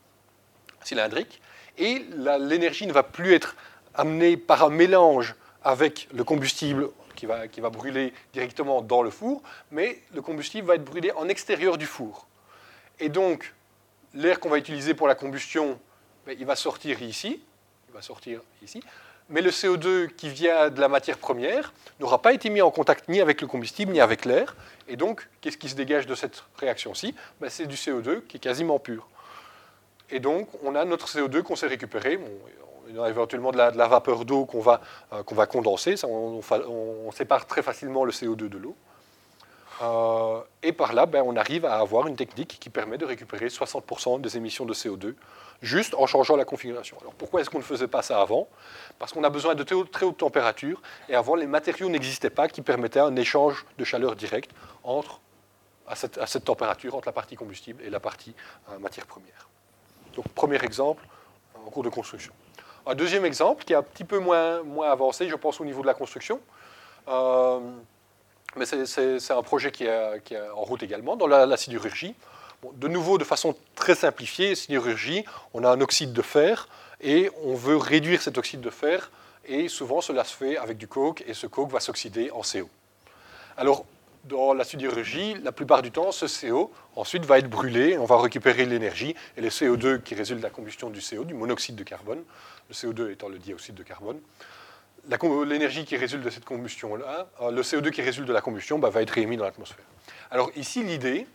cylindrique, 0.85 1.41
et 1.79 2.05
l'énergie 2.41 2.87
ne 2.87 2.93
va 2.93 3.03
plus 3.03 3.35
être 3.35 3.57
amenée 3.95 4.37
par 4.37 4.65
un 4.65 4.71
mélange 4.71 5.35
avec 5.63 6.09
le 6.13 6.25
combustible 6.25 6.91
qui 7.17 7.27
va, 7.27 7.49
qui 7.49 7.61
va 7.61 7.71
brûler 7.71 8.13
directement 8.33 8.83
dans 8.83 9.03
le 9.03 9.11
four, 9.11 9.43
mais 9.71 10.01
le 10.15 10.23
combustible 10.23 10.67
va 10.67 10.75
être 10.77 10.85
brûlé 10.85 11.13
en 11.13 11.29
extérieur 11.29 11.79
du 11.79 11.87
four. 11.87 12.27
Et 12.99 13.09
donc, 13.09 13.55
l'air 14.15 14.41
qu'on 14.41 14.49
va 14.49 14.59
utiliser 14.59 14.95
pour 14.95 15.09
la 15.09 15.15
combustion, 15.15 15.79
ben, 16.27 16.37
il 16.39 16.47
va 16.47 16.57
sortir 16.57 17.03
ici, 17.03 17.41
il 17.89 17.95
va 17.95 18.03
sortir 18.03 18.41
ici, 18.63 18.83
mais 19.29 19.43
le 19.43 19.51
CO2 19.51 20.09
qui 20.09 20.29
vient 20.29 20.71
de 20.71 20.81
la 20.81 20.89
matière 20.89 21.19
première 21.19 21.73
n'aura 22.01 22.21
pas 22.21 22.33
été 22.33 22.51
mis 22.51 22.63
en 22.63 22.71
contact 22.71 23.09
ni 23.09 23.21
avec 23.21 23.41
le 23.41 23.47
combustible 23.47 23.93
ni 23.93 24.01
avec 24.01 24.25
l'air. 24.25 24.57
Et 24.89 24.97
donc, 24.97 25.29
qu'est-ce 25.41 25.57
qui 25.57 25.69
se 25.69 25.77
dégage 25.77 26.07
de 26.07 26.15
cette 26.15 26.45
réaction-ci? 26.57 27.15
Ben, 27.41 27.49
C'est 27.49 27.67
du 27.67 27.77
CO2 27.77 28.23
qui 28.27 28.39
est 28.39 28.41
quasiment 28.41 28.79
pur. 28.79 29.09
Et 30.11 30.21
donc, 30.21 30.49
on 30.63 30.75
a 30.75 30.85
notre 30.85 31.07
CO2 31.07 31.43
qu'on 31.43 31.57
s'est 31.57 31.67
récupéré. 31.67 32.19
on 32.95 33.03
a 33.03 33.09
éventuellement 33.09 33.53
de 33.53 33.57
la, 33.57 33.89
vapeur 33.89 34.25
d'eau 34.25 34.45
qu'on 34.45 34.61
va, 34.61 34.81
euh, 35.13 35.23
va 35.31 35.47
condenser. 35.47 35.95
on, 36.05 37.11
sépare 37.13 37.47
très 37.47 37.63
facilement 37.63 38.05
le 38.05 38.13
CO2 38.13 38.49
de 38.49 38.59
l'eau. 38.59 38.77
Euh, 39.83 40.41
et 40.63 40.73
par 40.73 40.93
là, 40.93 41.07
ben, 41.07 41.23
on 41.25 41.37
arrive 41.37 41.65
à 41.65 41.79
avoir 41.79 42.07
une 42.07 42.17
technique 42.17 42.59
qui 42.61 42.69
permet 42.69 42.99
de 42.99 43.07
récupérer 43.07 43.47
60% 43.47 44.21
des 44.21 44.37
émissions 44.37 44.67
de 44.67 44.75
CO2 44.75 45.15
juste 45.63 45.95
en 45.95 46.07
changeant 46.07 46.37
la 46.37 46.45
configuration. 46.45 46.99
Alors 47.01 47.15
pourquoi 47.15 47.41
est-ce 47.41 47.51
qu'on 47.51 47.59
ne 47.59 47.65
faisait 47.65 47.89
pas 47.89 48.03
ça 48.03 48.21
avant? 48.21 48.49
Parce 48.99 49.13
qu'on 49.13 49.25
a 49.25 49.31
besoin 49.31 49.55
de 49.55 49.63
très 49.63 50.05
haute 50.05 50.17
température 50.19 50.83
et 51.09 51.15
avant 51.15 51.35
les 51.35 51.47
matériaux 51.47 51.89
n'existaient 51.89 52.31
pas 52.31 52.49
qui 52.49 52.63
permettaient 52.63 53.01
un 53.01 53.17
échange 53.17 53.65
de 53.79 53.85
chaleur 53.85 54.17
directe 54.17 54.51
entre, 54.85 55.21
à, 55.87 55.97
cette, 55.97 56.45
température 56.45 56.95
entre 56.95 57.09
la 57.09 57.13
partie 57.13 57.37
combustible 57.37 57.83
et 57.83 57.91
la 57.91 58.01
partie 58.01 58.35
euh, 58.71 58.79
matière 58.79 59.07
première. 59.07 59.49
Donc 60.15 60.29
premier 60.29 60.63
exemple 60.65 61.05
en 61.55 61.71
cours 61.71 61.83
de 61.83 61.89
construction. 61.89 62.33
Un 62.87 62.95
deuxième 62.95 63.25
exemple 63.25 63.65
qui 63.65 63.73
est 63.73 63.77
un 63.77 63.83
petit 63.83 64.05
peu 64.05 64.19
moins, 64.19 64.63
avancé, 64.85 65.29
je 65.29 65.35
pense, 65.37 65.61
au 65.61 65.65
niveau 65.65 65.83
de 65.83 65.87
la 65.87 65.95
construction. 65.95 66.41
Euh, 67.09 67.61
mais 68.57 68.65
c'est 68.67 69.31
un 69.31 69.43
projet 69.43 69.71
qui 69.71 69.85
est, 69.85 70.51
en 70.55 70.63
route 70.63 70.83
également 70.83 71.17
dans 71.17 71.27
la, 71.27 71.57
sidérurgie. 71.57 72.15
de 72.75 72.89
nouveau, 72.89 73.19
de 73.19 73.25
façon 73.25 73.55
très 73.75 73.95
simplifiée, 73.95 74.55
sidérurgie, 74.55 75.25
on 75.55 75.63
a 75.63 75.71
un 75.71 75.81
oxyde 75.81 76.13
de 76.13 76.23
fer 76.23 76.69
et 77.01 77.31
on 77.45 77.55
veut 77.55 77.77
réduire 77.77 78.21
cet 78.21 78.39
oxyde 78.39 78.61
de 78.61 78.71
fer 78.71 79.11
et 79.45 79.69
souvent 79.69 80.01
cela 80.01 80.25
se 80.25 80.35
fait 80.35 80.57
avec 80.57 80.77
du 80.77 80.89
coke 80.89 81.23
et 81.27 81.35
ce 81.35 81.47
coke 81.47 81.71
va 81.71 81.81
s'oxyder 81.81 82.31
en 82.33 82.41
CO. 82.41 82.69
Alors, 83.57 83.85
dans 84.25 84.53
la 84.55 84.65
sidérurgie, 84.65 85.35
la 85.43 85.53
plupart 85.53 85.83
du 85.83 85.91
temps, 85.91 86.13
ce 86.13 86.27
CO 86.27 86.73
ensuite 86.97 87.25
va 87.25 87.39
être 87.39 87.49
brûlé, 87.49 87.99
on 87.99 88.05
va 88.05 88.21
récupérer 88.21 88.67
l'énergie 88.67 89.15
et 89.37 89.41
le 89.41 89.49
CO2 89.49 90.03
qui 90.03 90.15
résulte 90.15 90.41
de 90.41 90.45
la 90.45 90.51
combustion 90.51 90.91
du 90.91 91.01
CO, 91.01 91.25
du 91.25 91.35
monoxyde 91.35 91.77
de 91.77 91.85
carbone, 91.85 92.23
le 92.69 92.75
CO2 92.75 93.11
étant 93.11 93.29
le 93.29 93.39
dioxyde 93.39 93.75
de 93.75 93.83
carbone, 93.83 94.21
l'énergie 95.47 95.85
qui 95.85 95.97
résulte 95.97 96.23
de 96.23 96.31
cette 96.31 96.45
combustion-là, 96.45 97.29
euh, 97.41 97.51
le 97.51 97.63
CO2 97.63 97.91
qui 97.91 98.03
résulte 98.03 98.29
de 98.29 98.33
la 98.33 98.41
combustion, 98.41 98.79
bah, 98.79 98.91
va 98.91 99.03
être 99.03 99.17
émis 99.19 99.37
dans 99.37 99.45
l'atmosphère. 99.45 99.85
Alors 100.31 100.51
ici, 100.57 100.85
l'idée, 100.85 101.27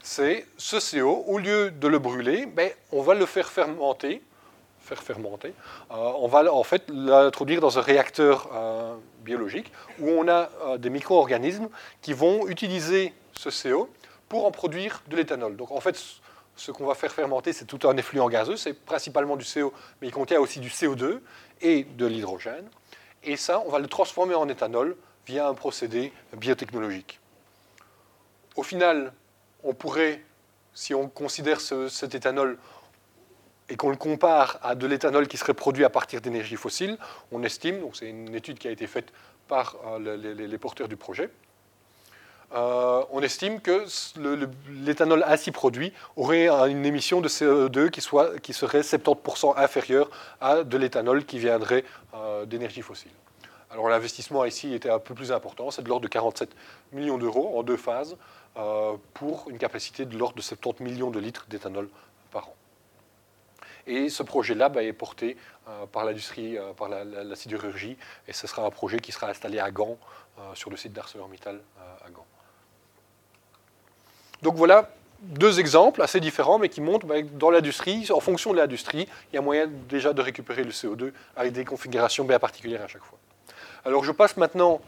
c'est 0.00 0.46
ce 0.56 0.76
CO, 0.76 1.24
au 1.26 1.38
lieu 1.38 1.70
de 1.70 1.88
le 1.88 1.98
brûler, 1.98 2.46
ben, 2.46 2.70
on 2.92 3.02
va 3.02 3.14
le 3.14 3.26
faire 3.26 3.48
fermenter, 3.48 4.22
faire 4.88 5.02
fermenter. 5.02 5.54
Euh, 5.90 5.94
on 5.94 6.26
va 6.28 6.52
en 6.52 6.64
fait 6.64 6.84
l'introduire 6.88 7.60
dans 7.60 7.78
un 7.78 7.82
réacteur 7.82 8.50
euh, 8.54 8.94
biologique 9.20 9.70
où 10.00 10.08
on 10.08 10.26
a 10.28 10.48
des 10.78 10.90
micro-organismes 10.90 11.68
qui 12.00 12.12
vont 12.12 12.48
utiliser 12.48 13.12
ce 13.32 13.50
CO 13.50 13.88
pour 14.28 14.46
en 14.46 14.50
produire 14.50 15.02
de 15.08 15.16
l'éthanol. 15.16 15.56
Donc 15.56 15.70
en 15.70 15.80
fait, 15.80 15.96
ce 16.56 16.72
qu'on 16.72 16.86
va 16.86 16.94
faire 16.94 17.12
fermenter, 17.12 17.52
c'est 17.52 17.66
tout 17.66 17.86
un 17.88 17.96
effluent 17.96 18.28
gazeux, 18.28 18.56
c'est 18.56 18.74
principalement 18.74 19.36
du 19.36 19.44
CO, 19.44 19.72
mais 20.00 20.08
il 20.08 20.12
contient 20.12 20.40
aussi 20.40 20.60
du 20.60 20.68
CO2 20.68 21.20
et 21.60 21.84
de 21.84 22.06
l'hydrogène. 22.06 22.68
Et 23.22 23.36
ça, 23.36 23.62
on 23.66 23.70
va 23.70 23.78
le 23.78 23.86
transformer 23.86 24.34
en 24.34 24.48
éthanol 24.48 24.96
via 25.26 25.48
un 25.48 25.54
procédé 25.54 26.12
biotechnologique. 26.36 27.20
Au 28.56 28.62
final, 28.62 29.12
on 29.62 29.74
pourrait, 29.74 30.22
si 30.74 30.94
on 30.94 31.08
considère 31.08 31.60
cet 31.60 32.14
éthanol 32.14 32.58
et 33.68 33.76
qu'on 33.76 33.90
le 33.90 33.96
compare 33.96 34.58
à 34.62 34.74
de 34.74 34.86
l'éthanol 34.86 35.28
qui 35.28 35.36
serait 35.36 35.54
produit 35.54 35.84
à 35.84 35.90
partir 35.90 36.20
d'énergie 36.20 36.56
fossile, 36.56 36.96
on 37.32 37.42
estime, 37.42 37.80
donc 37.80 37.96
c'est 37.96 38.08
une 38.08 38.34
étude 38.34 38.58
qui 38.58 38.68
a 38.68 38.70
été 38.70 38.86
faite 38.86 39.12
par 39.46 39.76
euh, 39.86 40.16
les, 40.16 40.58
porteurs 40.58 40.88
du 40.88 40.96
projet, 40.96 41.30
euh, 42.54 43.02
on 43.10 43.20
estime 43.20 43.60
que 43.60 43.84
l'éthanol 44.70 45.22
ainsi 45.26 45.50
produit 45.50 45.92
aurait 46.16 46.48
une 46.70 46.86
émission 46.86 47.20
de 47.20 47.28
CO2 47.28 47.90
qui, 47.90 48.00
serait 48.00 48.80
70% 48.80 49.58
inférieure 49.58 50.10
à 50.40 50.64
de 50.64 50.78
l'éthanol 50.78 51.26
qui 51.26 51.38
viendrait 51.38 51.84
euh, 52.14 52.46
d'énergie 52.46 52.80
fossile. 52.80 53.10
Alors 53.70 53.90
l'investissement 53.90 54.46
ici 54.46 54.72
était 54.72 54.88
un 54.88 54.98
peu 54.98 55.14
plus 55.14 55.30
important, 55.30 55.70
c'est 55.70 55.82
de 55.82 55.88
l'ordre 55.90 56.04
de 56.04 56.08
47 56.08 56.48
millions 56.92 57.18
d'euros 57.18 57.58
en 57.58 57.62
deux 57.62 57.76
phases 57.76 58.16
pour 59.14 59.48
une 59.50 59.58
capacité 59.58 60.04
de 60.04 60.18
l'ordre 60.18 60.34
de 60.34 60.42
70 60.42 60.82
millions 60.82 61.10
de 61.12 61.20
litres 61.20 61.46
d'éthanol. 61.48 61.88
Et 63.88 64.08
ce 64.08 64.22
projet-là 64.22 64.68
bah, 64.68 64.82
est 64.82 64.92
porté 64.92 65.36
par 65.92 66.04
l'industrie, 66.04 66.56
par 66.76 66.88
la, 66.88 67.36
sidérurgie, 67.36 67.96
et 68.26 68.32
ce 68.32 68.46
sera 68.46 68.64
un 68.64 68.70
projet 68.70 68.98
qui 69.00 69.12
sera 69.12 69.28
installé 69.28 69.58
à 69.58 69.70
Gand, 69.70 69.98
sur 70.54 70.70
le 70.70 70.76
site 70.76 70.92
d'ArcelorMittal 70.92 71.60
à 72.04 72.10
Gand. 72.10 72.26
Donc 74.42 74.54
voilà 74.54 74.90
deux 75.20 75.58
exemples 75.58 76.02
assez 76.02 76.20
différents, 76.20 76.58
mais 76.58 76.68
qui 76.68 76.80
montrent 76.80 77.06
que 77.06 77.12
ben, 77.12 77.28
dans 77.34 77.50
l'industrie, 77.50 78.06
en 78.10 78.20
fonction 78.20 78.52
de 78.52 78.58
l'industrie, 78.58 79.08
il 79.32 79.36
y 79.36 79.38
a 79.38 79.42
moyen 79.42 79.66
déjà 79.88 80.12
de 80.12 80.22
récupérer 80.22 80.62
le 80.62 80.70
CO2 80.70 81.12
avec 81.36 81.52
des 81.52 81.64
configurations 81.64 82.24
bien 82.24 82.38
particulières 82.38 82.82
à 82.82 82.88
chaque 82.88 83.02
fois. 83.02 83.18
Alors 83.84 84.04
je 84.04 84.12
passe 84.12 84.36
maintenant 84.36 84.80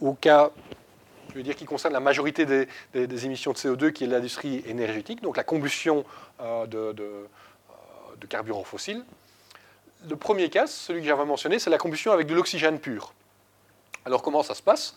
au 0.00 0.14
cas, 0.14 0.50
je 1.30 1.34
veux 1.34 1.42
dire, 1.42 1.56
qui 1.56 1.66
concerne 1.66 1.92
la 1.92 2.00
majorité 2.00 2.46
des, 2.46 3.26
émissions 3.26 3.52
de 3.52 3.58
CO2, 3.58 3.92
qui 3.92 4.04
est 4.04 4.06
l'industrie 4.06 4.64
énergétique, 4.66 5.20
donc 5.20 5.36
la 5.36 5.44
combustion 5.44 6.04
euh, 6.40 6.66
de, 6.66 7.26
de 8.20 8.26
carburants 8.26 8.64
fossiles. 8.64 9.04
Le 10.08 10.16
premier 10.16 10.48
cas, 10.48 10.66
celui 10.66 11.00
que 11.00 11.06
j'avais 11.06 11.24
mentionné, 11.24 11.58
c'est 11.58 11.70
la 11.70 11.78
combustion 11.78 12.12
avec 12.12 12.26
de 12.26 12.34
l'oxygène 12.34 12.78
pur. 12.78 13.12
Alors 14.04 14.22
comment 14.22 14.42
ça 14.42 14.54
se 14.54 14.62
passe? 14.62 14.96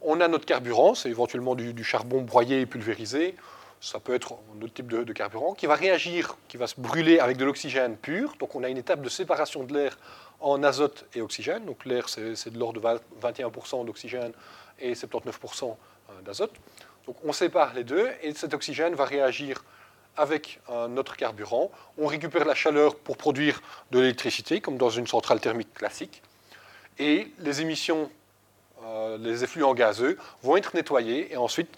On 0.00 0.20
a 0.20 0.28
notre 0.28 0.46
carburant, 0.46 0.94
c'est 0.94 1.10
éventuellement 1.10 1.54
du, 1.54 1.84
charbon 1.84 2.22
broyé 2.22 2.62
et 2.62 2.66
pulvérisé, 2.66 3.36
ça 3.80 4.00
peut 4.00 4.14
être 4.14 4.34
un 4.54 4.62
autre 4.62 4.74
type 4.74 4.88
de, 4.88 5.12
carburant, 5.12 5.54
qui 5.54 5.66
va 5.66 5.74
réagir, 5.74 6.36
qui 6.48 6.56
va 6.56 6.66
se 6.66 6.80
brûler 6.80 7.18
avec 7.18 7.36
de 7.36 7.44
l'oxygène 7.44 7.96
pur. 7.96 8.34
Donc 8.38 8.54
on 8.54 8.62
a 8.62 8.68
une 8.68 8.76
étape 8.78 9.02
de 9.02 9.08
séparation 9.08 9.64
de 9.64 9.72
l'air 9.72 9.98
en 10.40 10.62
azote 10.62 11.06
et 11.14 11.20
oxygène. 11.20 11.64
Donc 11.64 11.84
l'air, 11.84 12.08
c'est 12.08 12.50
de 12.50 12.58
l'ordre 12.58 12.80
de 12.80 13.26
21% 13.26 13.84
d'oxygène 13.84 14.32
et 14.78 14.94
79% 14.94 15.64
euh, 16.10 16.22
d'azote. 16.22 16.52
Donc 17.06 17.16
on 17.24 17.32
sépare 17.32 17.74
les 17.74 17.84
deux 17.84 18.08
et 18.22 18.34
cet 18.34 18.54
oxygène 18.54 18.94
va 18.94 19.04
réagir 19.04 19.64
avec 20.16 20.60
notre 20.88 21.16
carburant. 21.16 21.70
On 21.96 22.06
récupère 22.06 22.44
la 22.44 22.54
chaleur 22.54 22.94
pour 22.94 23.16
produire 23.16 23.62
de 23.90 24.00
l'électricité, 24.00 24.60
comme 24.60 24.76
dans 24.76 24.90
une 24.90 25.06
centrale 25.06 25.40
thermique 25.40 25.72
classique. 25.72 26.22
Et 26.98 27.32
les 27.38 27.62
émissions 27.62 28.10
euh, 28.84 29.18
les 29.18 29.44
effluents 29.44 29.74
gazeux 29.74 30.16
vont 30.42 30.56
être 30.56 30.72
nettoyés 30.74 31.32
et 31.32 31.36
ensuite 31.36 31.68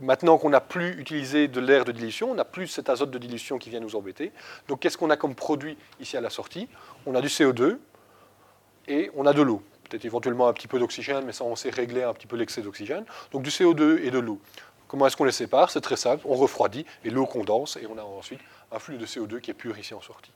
maintenant 0.00 0.38
qu'on 0.38 0.50
n'a 0.50 0.60
plus 0.60 0.98
utilisé 1.00 1.46
de 1.46 1.60
l'air 1.60 1.84
de 1.84 1.92
dilution, 1.92 2.32
on 2.32 2.34
n'a 2.34 2.44
plus 2.44 2.66
cet 2.66 2.88
azote 2.88 3.12
de 3.12 3.18
dilution 3.18 3.58
qui 3.58 3.70
vient 3.70 3.78
nous 3.78 3.94
embêter. 3.94 4.32
Donc 4.66 4.80
qu'est-ce 4.80 4.98
qu'on 4.98 5.10
a 5.10 5.16
comme 5.16 5.36
produit 5.36 5.76
ici 6.00 6.16
à 6.16 6.20
la 6.20 6.30
sortie? 6.30 6.68
On 7.06 7.14
a 7.14 7.20
du 7.20 7.28
CO2 7.28 7.78
et 8.88 9.10
on 9.16 9.24
a 9.26 9.32
de 9.32 9.42
l'eau. 9.42 9.62
Peut-être 9.88 10.04
éventuellement 10.04 10.48
un 10.48 10.52
petit 10.52 10.66
peu 10.66 10.80
d'oxygène, 10.80 11.24
mais 11.24 11.32
ça 11.32 11.44
on 11.44 11.54
sait 11.54 11.70
régler 11.70 12.02
un 12.02 12.12
petit 12.12 12.26
peu 12.26 12.36
l'excès 12.36 12.60
d'oxygène. 12.60 13.04
Donc 13.30 13.42
du 13.42 13.50
CO2 13.50 14.02
et 14.02 14.10
de 14.10 14.18
l'eau. 14.18 14.40
Comment 14.88 15.06
est-ce 15.06 15.16
qu'on 15.16 15.24
les 15.24 15.32
sépare? 15.32 15.70
C'est 15.70 15.82
très 15.82 15.96
simple, 15.96 16.24
on 16.26 16.34
refroidit 16.34 16.86
et 17.04 17.10
l'eau 17.10 17.26
condense 17.26 17.76
et 17.76 17.86
on 17.86 17.98
a 17.98 18.02
ensuite 18.02 18.40
un 18.72 18.78
flux 18.78 18.96
de 18.96 19.06
CO2 19.06 19.40
qui 19.40 19.50
est 19.50 19.54
pur 19.54 19.78
ici 19.78 19.94
en 19.94 20.00
sortie. 20.00 20.32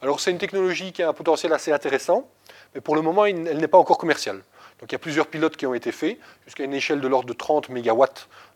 Alors 0.00 0.20
c'est 0.20 0.30
une 0.30 0.38
technologie 0.38 0.92
qui 0.92 1.02
a 1.02 1.08
un 1.08 1.12
potentiel 1.12 1.52
assez 1.52 1.70
intéressant, 1.70 2.28
mais 2.74 2.80
pour 2.80 2.96
le 2.96 3.02
moment 3.02 3.26
elle 3.26 3.58
n'est 3.58 3.68
pas 3.68 3.78
encore 3.78 3.98
commerciale. 3.98 4.42
Donc 4.80 4.90
il 4.90 4.92
y 4.92 4.96
a 4.96 4.98
plusieurs 4.98 5.26
pilotes 5.26 5.56
qui 5.56 5.66
ont 5.66 5.74
été 5.74 5.92
faits, 5.92 6.18
jusqu'à 6.46 6.64
une 6.64 6.74
échelle 6.74 7.00
de 7.00 7.08
l'ordre 7.08 7.28
de 7.28 7.32
30 7.32 7.68
MW. 7.68 8.04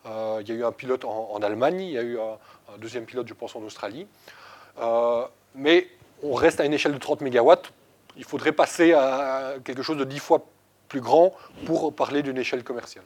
Euh, 0.07 0.39
il 0.41 0.49
y 0.49 0.53
a 0.53 0.55
eu 0.55 0.65
un 0.65 0.73
pilote 0.73 1.05
en, 1.05 1.41
Allemagne, 1.43 1.81
il 1.81 1.93
y 1.93 1.99
a 1.99 2.03
eu 2.03 2.19
un, 2.19 2.79
deuxième 2.79 3.05
pilote, 3.05 3.29
je 3.29 3.35
pense, 3.35 3.55
en 3.55 3.63
Australie. 3.63 4.07
Euh, 4.81 5.25
mais 5.55 5.89
on 6.23 6.35
reste 6.35 6.61
à 6.61 6.65
une 6.65 6.73
échelle 6.73 6.93
de 6.93 6.99
30 6.99 7.21
MW. 7.21 7.53
Il 8.17 8.25
faudrait 8.25 8.53
passer 8.53 8.93
à 8.93 9.55
quelque 9.65 9.83
chose 9.83 9.97
de 9.97 10.05
10 10.05 10.19
fois 10.19 10.45
plus 10.89 11.01
grand 11.01 11.35
pour 11.67 11.95
parler 11.95 12.23
d'une 12.23 12.39
échelle 12.39 12.65
commerciale. 12.65 13.05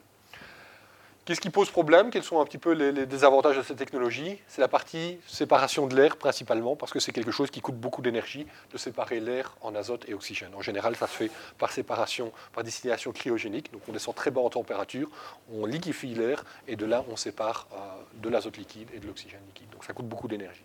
Qu'est-ce 1.24 1.40
qui 1.40 1.50
pose 1.50 1.70
problème? 1.70 2.10
Quels 2.10 2.24
sont 2.24 2.40
un 2.40 2.44
petit 2.44 2.58
peu 2.58 2.72
les, 2.72 3.06
désavantages 3.06 3.56
de 3.56 3.62
cette 3.62 3.76
technologie? 3.76 4.40
C'est 4.48 4.60
la 4.60 4.66
partie 4.66 5.20
séparation 5.28 5.86
de 5.86 5.94
l'air 5.94 6.16
principalement, 6.16 6.74
parce 6.74 6.92
que 6.92 6.98
c'est 6.98 7.12
quelque 7.12 7.30
chose 7.30 7.48
qui 7.48 7.60
coûte 7.60 7.76
beaucoup 7.76 8.02
d'énergie 8.02 8.44
de 8.72 8.76
séparer 8.76 9.20
l'air 9.20 9.56
en 9.60 9.72
azote 9.76 10.04
et 10.08 10.14
oxygène. 10.14 10.52
En 10.56 10.62
général, 10.62 10.96
ça 10.96 11.06
se 11.06 11.12
fait 11.12 11.30
par 11.58 11.70
séparation, 11.70 12.32
par 12.52 12.64
distillation 12.64 13.12
cryogénique, 13.12 13.72
donc 13.72 13.82
on 13.88 13.92
descend 13.92 14.16
très 14.16 14.32
bas 14.32 14.40
en 14.40 14.50
température, 14.50 15.08
on 15.52 15.64
liquéfie 15.64 16.12
l'air, 16.12 16.44
et 16.66 16.74
de 16.74 16.86
là 16.86 17.04
on 17.08 17.14
sépare 17.14 17.68
euh, 17.72 17.76
de 18.14 18.28
l'azote 18.28 18.56
liquide 18.56 18.88
et 18.92 18.98
de 18.98 19.06
l'oxygène 19.06 19.42
liquide. 19.46 19.70
Donc 19.70 19.84
ça 19.84 19.92
coûte 19.92 20.08
beaucoup 20.08 20.26
d'énergie. 20.26 20.64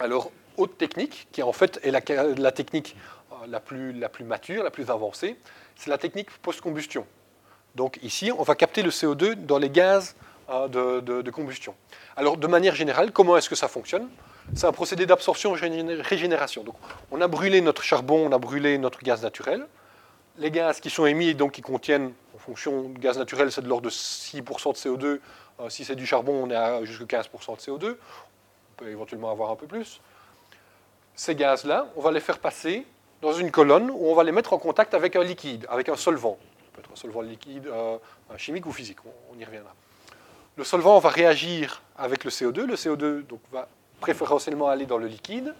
Alors, 0.00 0.30
autre 0.56 0.76
technique, 0.78 1.28
qui 1.32 1.42
en 1.42 1.52
fait 1.52 1.80
est 1.82 1.90
la, 1.90 2.00
technique 2.52 2.96
euh, 3.30 3.46
la 3.46 3.60
plus, 3.60 3.92
la 3.92 4.08
plus 4.08 4.24
mature, 4.24 4.64
la 4.64 4.70
plus 4.70 4.88
avancée, 4.88 5.36
c'est 5.76 5.90
la 5.90 5.98
technique 5.98 6.30
post-combustion. 6.38 7.06
Donc 7.78 8.00
ici, 8.02 8.32
on 8.36 8.42
va 8.42 8.56
capter 8.56 8.82
le 8.82 8.90
CO2 8.90 9.34
dans 9.36 9.56
les 9.56 9.70
gaz 9.70 10.16
euh, 10.50 10.66
de, 11.00 11.30
combustion. 11.30 11.76
Alors 12.16 12.36
de 12.36 12.46
manière 12.48 12.74
générale, 12.74 13.12
comment 13.12 13.36
est-ce 13.36 13.48
que 13.48 13.54
ça 13.54 13.68
fonctionne? 13.68 14.08
C'est 14.56 14.66
un 14.66 14.72
procédé 14.72 15.06
d'absorption-régénération. 15.06 16.64
Donc 16.64 16.74
on 17.12 17.20
a 17.20 17.28
brûlé 17.28 17.60
notre 17.60 17.84
charbon, 17.84 18.26
on 18.28 18.32
a 18.32 18.38
brûlé 18.38 18.78
notre 18.78 19.04
gaz 19.04 19.22
naturel. 19.22 19.64
Les 20.38 20.50
gaz 20.50 20.80
qui 20.80 20.90
sont 20.90 21.06
émis, 21.06 21.36
donc 21.36 21.52
qui 21.52 21.62
contiennent, 21.62 22.12
en 22.34 22.38
fonction 22.38 22.88
du 22.88 22.98
gaz 22.98 23.16
naturel, 23.16 23.52
c'est 23.52 23.62
de 23.62 23.68
l'ordre 23.68 23.84
de 23.84 23.90
6% 23.90 24.42
de 24.42 24.76
CO2. 24.76 25.20
Euh, 25.60 25.68
si 25.68 25.84
c'est 25.84 25.94
du 25.94 26.04
charbon, 26.04 26.32
on 26.32 26.50
est 26.50 26.56
à 26.56 26.84
jusqu'à 26.84 27.20
15% 27.20 27.58
de 27.58 27.60
CO2. 27.60 27.90
On 27.92 28.74
peut 28.76 28.88
éventuellement 28.88 29.30
avoir 29.30 29.52
un 29.52 29.56
peu 29.56 29.68
plus. 29.68 30.00
Ces 31.14 31.36
gaz-là, 31.36 31.86
on 31.94 32.00
va 32.00 32.10
les 32.10 32.20
faire 32.20 32.40
passer 32.40 32.84
dans 33.22 33.34
une 33.34 33.52
colonne 33.52 33.88
où 33.88 34.08
on 34.08 34.16
va 34.16 34.24
les 34.24 34.32
mettre 34.32 34.52
en 34.52 34.58
contact 34.58 34.94
avec 34.94 35.14
un 35.14 35.22
liquide, 35.22 35.64
avec 35.70 35.88
un 35.88 35.96
solvant 35.96 36.38
peut 36.82 36.90
solvant 36.94 37.20
liquide, 37.20 37.68
chimique 38.36 38.66
ou 38.66 38.72
physique, 38.72 38.98
on, 39.32 39.38
y 39.38 39.44
reviendra. 39.44 39.74
Le 40.56 40.64
solvant 40.64 40.98
va 40.98 41.08
réagir 41.08 41.82
avec 41.96 42.24
le 42.24 42.30
CO2, 42.30 42.62
le 42.62 42.74
CO2 42.74 43.26
donc, 43.26 43.40
va 43.52 43.68
préférentiellement 44.00 44.68
aller 44.68 44.86
dans 44.86 44.98
le 44.98 45.06
liquide, 45.06 45.54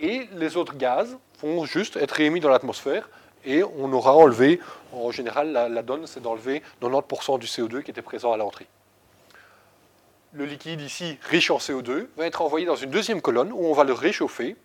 et 0.00 0.28
les 0.32 0.56
autres 0.56 0.76
gaz 0.76 1.16
vont 1.40 1.64
juste 1.64 1.96
être 1.96 2.20
émis 2.20 2.40
dans 2.40 2.48
l'atmosphère, 2.48 3.08
et 3.44 3.62
on 3.62 3.92
aura 3.92 4.14
enlevé, 4.14 4.60
en 4.92 5.10
général 5.10 5.52
la, 5.52 5.82
donne 5.82 6.06
c'est 6.06 6.20
d'enlever 6.20 6.62
90% 6.80 7.38
du 7.38 7.46
CO2 7.46 7.82
qui 7.82 7.90
était 7.90 8.02
présent 8.02 8.32
à 8.32 8.36
l'entrée. 8.36 8.66
Le 10.32 10.46
liquide 10.46 10.80
ici, 10.80 11.18
riche 11.28 11.50
en 11.50 11.58
CO2, 11.58 12.06
va 12.16 12.26
être 12.26 12.40
envoyé 12.40 12.64
dans 12.64 12.76
une 12.76 12.90
deuxième 12.90 13.20
colonne 13.20 13.52
où 13.52 13.66
on 13.66 13.74
va 13.74 13.84
le 13.84 13.92
réchauffer, 13.92 14.56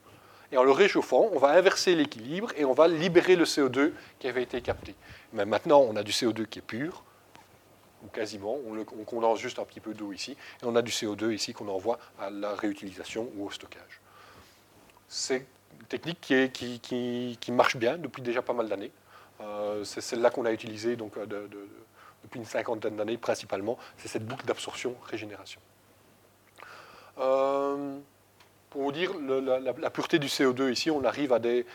et 0.51 0.57
en 0.57 0.63
le 0.63 0.71
réchauffant, 0.71 1.29
on 1.33 1.39
va 1.39 1.49
inverser 1.49 1.95
l'équilibre 1.95 2.51
et 2.55 2.65
on 2.65 2.73
va 2.73 2.87
libérer 2.87 3.35
le 3.35 3.45
CO2 3.45 3.91
qui 4.19 4.27
avait 4.27 4.43
été 4.43 4.61
capté. 4.61 4.95
Mais 5.33 5.45
maintenant, 5.45 5.81
on 5.81 5.95
a 5.95 6.03
du 6.03 6.11
CO2 6.11 6.45
qui 6.45 6.59
est 6.59 6.61
pur, 6.61 7.03
ou 8.03 8.07
quasiment, 8.07 8.57
on, 8.65 9.03
condense 9.03 9.39
juste 9.39 9.59
un 9.59 9.65
petit 9.65 9.79
peu 9.79 9.93
d'eau 9.93 10.13
ici, 10.13 10.31
et 10.31 10.65
on 10.65 10.75
a 10.75 10.81
du 10.81 10.91
CO2 10.91 11.33
ici 11.33 11.53
qu'on 11.53 11.67
envoie 11.67 11.99
à 12.19 12.29
la 12.29 12.53
réutilisation 12.55 13.29
ou 13.35 13.47
au 13.47 13.51
stockage. 13.51 14.01
C'est 15.09 15.45
une 15.79 15.85
technique 15.87 16.21
qui, 16.21 17.51
marche 17.51 17.75
bien 17.75 17.97
depuis 17.97 18.21
déjà 18.21 18.41
pas 18.41 18.53
mal 18.53 18.69
d'années. 18.69 18.91
Euh, 19.41 19.83
c'est 19.83 20.01
celle-là 20.01 20.29
qu'on 20.29 20.45
a 20.45 20.51
utilisée 20.51 20.95
donc, 20.95 21.13
depuis 22.23 22.39
une 22.39 22.45
cinquantaine 22.45 22.95
d'années 22.95 23.17
principalement, 23.17 23.77
c'est 23.97 24.07
cette 24.07 24.25
boucle 24.25 24.45
d'absorption-régénération. 24.45 25.59
Euh, 27.19 27.99
pour 28.69 28.83
vous 28.83 28.91
dire, 28.91 29.11
la, 29.19 29.89
pureté 29.89 30.19
du 30.19 30.27
CO2 30.27 30.71
ici, 30.71 30.91
on 30.91 31.03
arrive 31.03 31.31
à 31.31 31.39
des, 31.39 31.65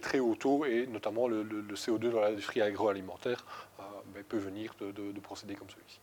très 0.00 0.20
hauts 0.20 0.36
taux, 0.36 0.64
et 0.64 0.86
notamment 0.86 1.28
le, 1.28 1.44
CO2 1.74 2.10
dans 2.10 2.20
l'industrie 2.20 2.62
agroalimentaire 2.62 3.44
euh, 3.80 3.82
ben, 4.14 4.22
peut 4.22 4.38
venir 4.38 4.74
de, 4.80 5.20
procédés 5.20 5.54
comme 5.54 5.68
celui-ci. 5.68 5.98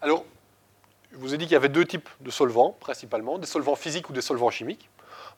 Alors, 0.00 0.24
je 1.12 1.18
vous 1.18 1.34
ai 1.34 1.38
dit 1.38 1.44
qu'il 1.44 1.52
y 1.52 1.56
avait 1.56 1.68
deux 1.68 1.84
types 1.84 2.08
de 2.20 2.30
solvants, 2.30 2.76
principalement, 2.80 3.38
des 3.38 3.46
solvants 3.46 3.76
physiques 3.76 4.10
ou 4.10 4.12
des 4.12 4.20
solvants 4.20 4.50
chimiques. 4.50 4.90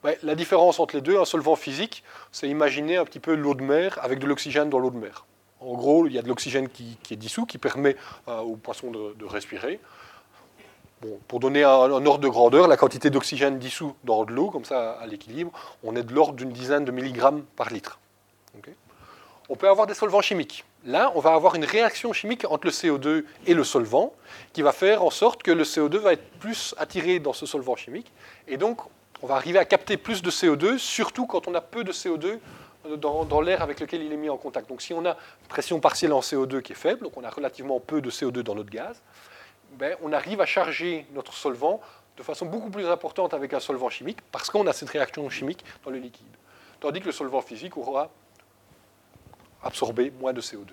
Ben, 0.03 0.15
la 0.23 0.35
différence 0.35 0.79
entre 0.79 0.95
les 0.95 1.01
deux, 1.01 1.19
un 1.19 1.25
solvant 1.25 1.55
physique, 1.55 2.03
c'est 2.31 2.49
imaginer 2.49 2.97
un 2.97 3.05
petit 3.05 3.19
peu 3.19 3.35
l'eau 3.35 3.53
de 3.53 3.63
mer 3.63 3.99
avec 4.01 4.19
de 4.19 4.25
l'oxygène 4.25 4.69
dans 4.69 4.79
l'eau 4.79 4.89
de 4.89 4.97
mer. 4.97 5.25
En 5.59 5.75
gros, 5.75 6.07
il 6.07 6.13
y 6.13 6.17
a 6.17 6.23
de 6.23 6.27
l'oxygène 6.27 6.69
qui, 6.69 6.97
est 7.11 7.15
dissous, 7.15 7.45
qui 7.45 7.59
permet 7.59 7.95
euh, 8.27 8.39
aux 8.39 8.55
poissons 8.55 8.89
de 8.89 9.25
respirer 9.25 9.79
pour 11.27 11.39
donner 11.39 11.63
un, 11.63 11.69
ordre 11.69 12.19
de 12.19 12.27
grandeur, 12.27 12.67
la 12.67 12.77
quantité 12.77 13.09
d'oxygène 13.09 13.57
dissous 13.57 13.95
dans 14.03 14.23
de 14.23 14.31
l'eau, 14.31 14.49
comme 14.49 14.65
ça 14.65 14.91
à 14.91 15.07
l'équilibre, 15.07 15.51
on 15.83 15.95
est 15.95 16.03
de 16.03 16.13
l'ordre 16.13 16.33
d'une 16.33 16.51
dizaine 16.51 16.85
de 16.85 16.91
milligrammes 16.91 17.43
par 17.55 17.69
litre. 17.69 17.99
on 19.49 19.55
peut 19.55 19.69
avoir 19.69 19.87
des 19.87 19.93
solvants 19.93 20.21
chimiques. 20.21 20.63
Là, 20.85 21.11
on 21.15 21.19
va 21.19 21.33
avoir 21.33 21.55
une 21.55 21.65
réaction 21.65 22.13
chimique 22.13 22.45
entre 22.49 22.65
le 22.65 22.71
CO2 22.71 23.23
et 23.45 23.53
le 23.53 23.63
solvant 23.63 24.13
qui 24.53 24.61
va 24.61 24.71
faire 24.71 25.03
en 25.03 25.11
sorte 25.11 25.43
que 25.43 25.51
le 25.51 25.63
CO2 25.63 25.97
va 25.97 26.13
être 26.13 26.27
plus 26.39 26.73
attiré 26.77 27.19
dans 27.19 27.33
ce 27.33 27.45
solvant 27.45 27.75
chimique. 27.75 28.11
Et 28.47 28.57
donc, 28.57 28.79
on 29.21 29.27
va 29.27 29.35
arriver 29.35 29.59
à 29.59 29.65
capter 29.65 29.97
plus 29.97 30.21
de 30.23 30.31
CO2, 30.31 30.77
surtout 30.77 31.27
quand 31.27 31.47
on 31.47 31.53
a 31.53 31.61
peu 31.61 31.83
de 31.83 31.91
CO2 31.91 32.39
dans, 32.97 33.25
dans 33.25 33.41
l'air 33.41 33.61
avec 33.61 33.79
lequel 33.79 34.01
il 34.01 34.11
est 34.11 34.17
mis 34.17 34.29
en 34.29 34.37
contact. 34.37 34.67
Donc 34.69 34.81
si 34.81 34.93
on 34.93 35.05
a 35.05 35.11
une 35.11 35.47
pression 35.47 35.79
partielle 35.79 36.13
en 36.13 36.21
CO2 36.21 36.61
qui 36.61 36.71
est 36.71 36.75
faible, 36.75 37.03
donc 37.03 37.15
on 37.15 37.23
a 37.23 37.29
relativement 37.29 37.79
peu 37.79 38.01
de 38.01 38.09
CO2 38.09 38.41
dans 38.41 38.55
notre 38.55 38.71
gaz, 38.71 39.01
ben, 39.71 39.95
on 40.01 40.13
arrive 40.13 40.41
à 40.41 40.45
charger 40.45 41.05
notre 41.13 41.33
solvant 41.33 41.79
de 42.17 42.23
façon 42.23 42.45
beaucoup 42.45 42.69
plus 42.69 42.85
importante 42.87 43.33
avec 43.33 43.53
un 43.53 43.59
solvant 43.59 43.89
chimique 43.89 44.19
parce 44.31 44.49
qu'on 44.49 44.67
a 44.67 44.73
cette 44.73 44.89
réaction 44.89 45.29
chimique 45.29 45.63
dans 45.83 45.91
le 45.91 45.97
liquide. 45.97 46.25
Tandis 46.79 46.99
que 46.99 47.05
le 47.05 47.11
solvant 47.11 47.41
physique 47.41 47.77
aura 47.77 48.09
absorbé 49.63 50.11
moins 50.19 50.33
de 50.33 50.41
CO2. 50.41 50.71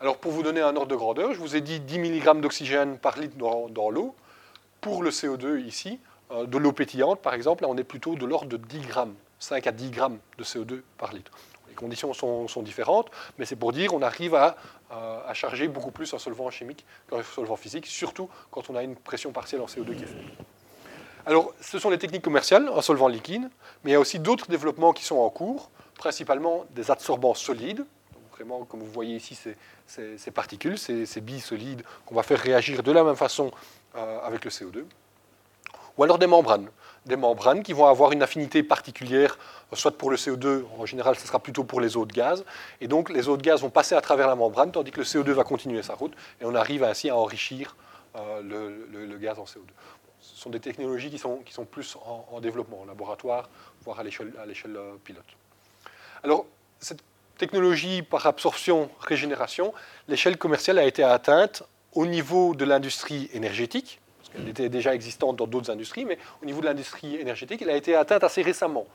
Alors 0.00 0.18
pour 0.18 0.32
vous 0.32 0.42
donner 0.42 0.60
un 0.60 0.74
ordre 0.76 0.88
de 0.88 0.96
grandeur, 0.96 1.32
je 1.32 1.38
vous 1.38 1.56
ai 1.56 1.60
dit 1.60 1.80
10 1.80 1.98
mg 1.98 2.40
d'oxygène 2.40 2.98
par 2.98 3.18
litre 3.18 3.36
dans, 3.36 3.90
l'eau. 3.90 4.14
Pour 4.80 5.02
le 5.02 5.10
CO2 5.10 5.64
ici, 5.64 6.00
euh, 6.30 6.46
de 6.46 6.58
l'eau 6.58 6.72
pétillante 6.72 7.20
par 7.20 7.34
exemple, 7.34 7.64
on 7.66 7.76
est 7.76 7.84
plutôt 7.84 8.16
de 8.16 8.26
l'ordre 8.26 8.48
de 8.48 8.56
10 8.56 8.80
grammes, 8.80 9.14
5 9.38 9.66
à 9.66 9.72
10 9.72 9.90
grammes 9.90 10.18
de 10.38 10.44
CO2 10.44 10.82
par 10.98 11.12
litre. 11.12 11.32
Les 11.74 11.80
conditions 11.80 12.14
sont, 12.14 12.62
différentes, 12.62 13.10
mais 13.36 13.44
c'est 13.44 13.56
pour 13.56 13.72
dire 13.72 13.90
qu'on 13.90 14.02
arrive 14.02 14.36
à, 14.36 14.54
charger 15.32 15.66
beaucoup 15.66 15.90
plus 15.90 16.14
un 16.14 16.18
solvant 16.18 16.48
chimique 16.50 16.86
qu'un 17.10 17.20
solvant 17.24 17.56
physique, 17.56 17.86
surtout 17.88 18.30
quand 18.52 18.70
on 18.70 18.76
a 18.76 18.84
une 18.84 18.94
pression 18.94 19.32
partielle 19.32 19.60
en 19.60 19.66
CO2 19.66 19.96
qui 19.96 20.04
est 20.04 20.06
faible. 20.06 20.30
Alors, 21.26 21.52
ce 21.60 21.80
sont 21.80 21.90
les 21.90 21.98
techniques 21.98 22.22
commerciales, 22.22 22.70
un 22.72 22.80
solvant 22.80 23.08
liquide, 23.08 23.50
mais 23.82 23.90
il 23.90 23.92
y 23.94 23.96
a 23.96 24.00
aussi 24.00 24.20
d'autres 24.20 24.46
développements 24.48 24.92
qui 24.92 25.04
sont 25.04 25.16
en 25.16 25.28
cours, 25.30 25.70
principalement 25.96 26.64
des 26.70 26.92
adsorbants 26.92 27.34
solides. 27.34 27.84
Vraiment, 28.30 28.64
comme 28.64 28.78
vous 28.78 28.92
voyez 28.92 29.16
ici, 29.16 29.36
ces, 29.88 30.30
particules, 30.30 30.78
ces, 30.78 31.06
ces 31.06 31.20
billes 31.20 31.40
solides 31.40 31.82
qu'on 32.06 32.14
va 32.14 32.22
faire 32.22 32.38
réagir 32.38 32.84
de 32.84 32.92
la 32.92 33.02
même 33.02 33.16
façon 33.16 33.50
euh, 33.96 34.20
avec 34.20 34.44
le 34.44 34.50
CO2. 34.52 34.84
Ou 35.96 36.04
alors 36.04 36.18
des 36.18 36.28
membranes 36.28 36.68
des 37.06 37.16
membranes 37.16 37.62
qui 37.62 37.72
vont 37.72 37.86
avoir 37.86 38.12
une 38.12 38.22
affinité 38.22 38.62
particulière, 38.62 39.38
soit 39.72 39.96
pour 39.96 40.10
le 40.10 40.16
CO2, 40.16 40.64
en 40.78 40.86
général 40.86 41.16
ce 41.16 41.26
sera 41.26 41.38
plutôt 41.38 41.64
pour 41.64 41.80
les 41.80 41.96
eaux 41.96 42.06
de 42.06 42.12
gaz, 42.12 42.44
et 42.80 42.88
donc 42.88 43.10
les 43.10 43.28
eaux 43.28 43.36
de 43.36 43.42
gaz 43.42 43.60
vont 43.60 43.70
passer 43.70 43.94
à 43.94 44.00
travers 44.00 44.26
la 44.26 44.34
membrane, 44.34 44.72
tandis 44.72 44.90
que 44.90 45.00
le 45.00 45.04
CO2 45.04 45.30
va 45.30 45.44
continuer 45.44 45.82
sa 45.82 45.94
route, 45.94 46.14
et 46.40 46.44
on 46.44 46.54
arrive 46.54 46.84
ainsi 46.84 47.10
à 47.10 47.16
enrichir 47.16 47.76
euh, 48.16 48.40
le, 48.90 49.18
gaz 49.18 49.38
en 49.38 49.44
CO2. 49.44 49.66
ce 50.20 50.36
sont 50.36 50.50
des 50.50 50.60
technologies 50.60 51.10
qui 51.10 51.18
sont, 51.18 51.38
qui 51.44 51.52
sont 51.52 51.64
plus 51.64 51.96
en, 52.30 52.40
développement, 52.40 52.82
en 52.82 52.84
laboratoire, 52.86 53.48
voire 53.84 54.00
à 54.00 54.04
l'échelle 54.04 54.32
euh, 54.76 54.94
pilote. 55.02 55.24
Alors, 56.22 56.46
cette 56.78 57.02
technologie 57.36 58.02
par 58.02 58.26
absorption-régénération, 58.26 59.74
l'échelle 60.08 60.38
commerciale 60.38 60.78
a 60.78 60.84
été 60.84 61.02
atteinte 61.02 61.64
au 61.92 62.06
niveau 62.06 62.54
de 62.54 62.64
l'industrie 62.64 63.28
énergétique, 63.32 64.00
elle 64.36 64.48
était 64.48 64.68
déjà 64.68 64.94
existante 64.94 65.36
dans 65.36 65.46
d'autres 65.46 65.70
industries, 65.70 66.04
mais 66.04 66.18
au 66.42 66.46
niveau 66.46 66.60
de 66.60 66.66
l'industrie 66.66 67.16
énergétique, 67.16 67.62
elle 67.62 67.70
a 67.70 67.76
été 67.76 67.94
atteinte 67.94 68.24
assez 68.24 68.42
récemment. 68.42 68.86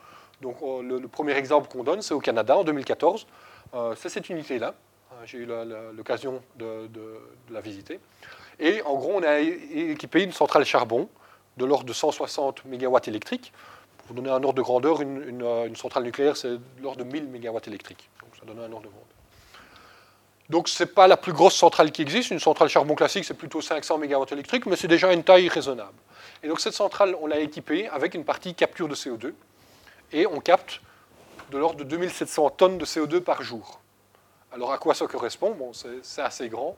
Donc 0.41 0.57
euh, 0.61 0.81
le, 0.81 1.07
premier 1.07 1.33
exemple 1.33 1.69
qu'on 1.69 1.83
donne, 1.83 2.01
c'est 2.01 2.13
au 2.13 2.19
Canada 2.19 2.57
en 2.57 2.63
2014. 2.63 3.27
Euh, 3.73 3.95
c'est 3.97 4.09
cette 4.09 4.29
unité-là, 4.29 4.73
euh, 5.13 5.25
J'ai 5.25 5.39
eu 5.39 5.47
l'occasion 5.95 6.41
de, 6.57 6.89
la 7.51 7.61
visiter. 7.61 7.99
Et 8.59 8.81
en 8.83 8.95
gros, 8.95 9.13
on 9.15 9.23
a 9.23 9.39
équipé 9.39 10.23
une 10.23 10.31
centrale 10.31 10.65
charbon 10.65 11.07
de 11.57 11.65
l'ordre 11.65 11.85
de 11.85 11.93
160 11.93 12.65
MW 12.65 12.97
électriques. 13.07 13.53
Pour 14.05 14.15
donner 14.15 14.29
un 14.29 14.43
ordre 14.43 14.53
de 14.53 14.61
grandeur, 14.61 15.01
une, 15.01 15.75
centrale 15.75 16.03
nucléaire, 16.03 16.35
c'est 16.35 16.49
de 16.49 16.61
l'ordre 16.81 17.03
de 17.03 17.09
1000 17.09 17.29
MW 17.29 17.57
électriques. 17.67 18.09
Donc 18.21 18.35
ça 18.39 18.45
donne 18.45 18.59
un 18.59 18.71
ordre 18.71 18.87
de 18.87 18.91
grandeur. 18.91 19.18
Donc 20.49 20.67
ce 20.67 20.83
n'est 20.83 20.89
pas 20.89 21.07
la 21.07 21.17
plus 21.17 21.33
grosse 21.33 21.55
centrale 21.55 21.91
qui 21.91 22.01
existe. 22.01 22.31
Une 22.31 22.39
centrale 22.39 22.69
charbon 22.69 22.95
classique, 22.95 23.25
c'est 23.25 23.35
plutôt 23.35 23.61
500 23.61 23.99
MW 23.99 24.25
électriques, 24.31 24.65
mais 24.65 24.75
c'est 24.75 24.87
déjà 24.87 25.13
une 25.13 25.23
taille 25.23 25.47
raisonnable. 25.47 25.93
Et 26.43 26.47
donc 26.47 26.59
cette 26.59 26.73
centrale, 26.73 27.15
on 27.21 27.27
l'a 27.27 27.39
équipée 27.39 27.87
avec 27.89 28.13
une 28.15 28.25
partie 28.25 28.55
capture 28.55 28.87
de 28.87 28.95
CO2. 28.95 29.33
Et 30.11 30.25
on 30.25 30.39
capte 30.39 30.81
de 31.51 31.57
l'ordre 31.57 31.77
de 31.77 31.83
2700 31.83 32.49
tonnes 32.51 32.77
de 32.77 32.85
CO2 32.85 33.19
par 33.21 33.43
jour. 33.43 33.79
Alors 34.51 34.71
à 34.71 34.77
quoi 34.77 34.95
ça 34.95 35.05
correspond? 35.05 35.51
Bon, 35.51 35.71
C'est 35.73 36.21
assez 36.21 36.49
grand. 36.49 36.75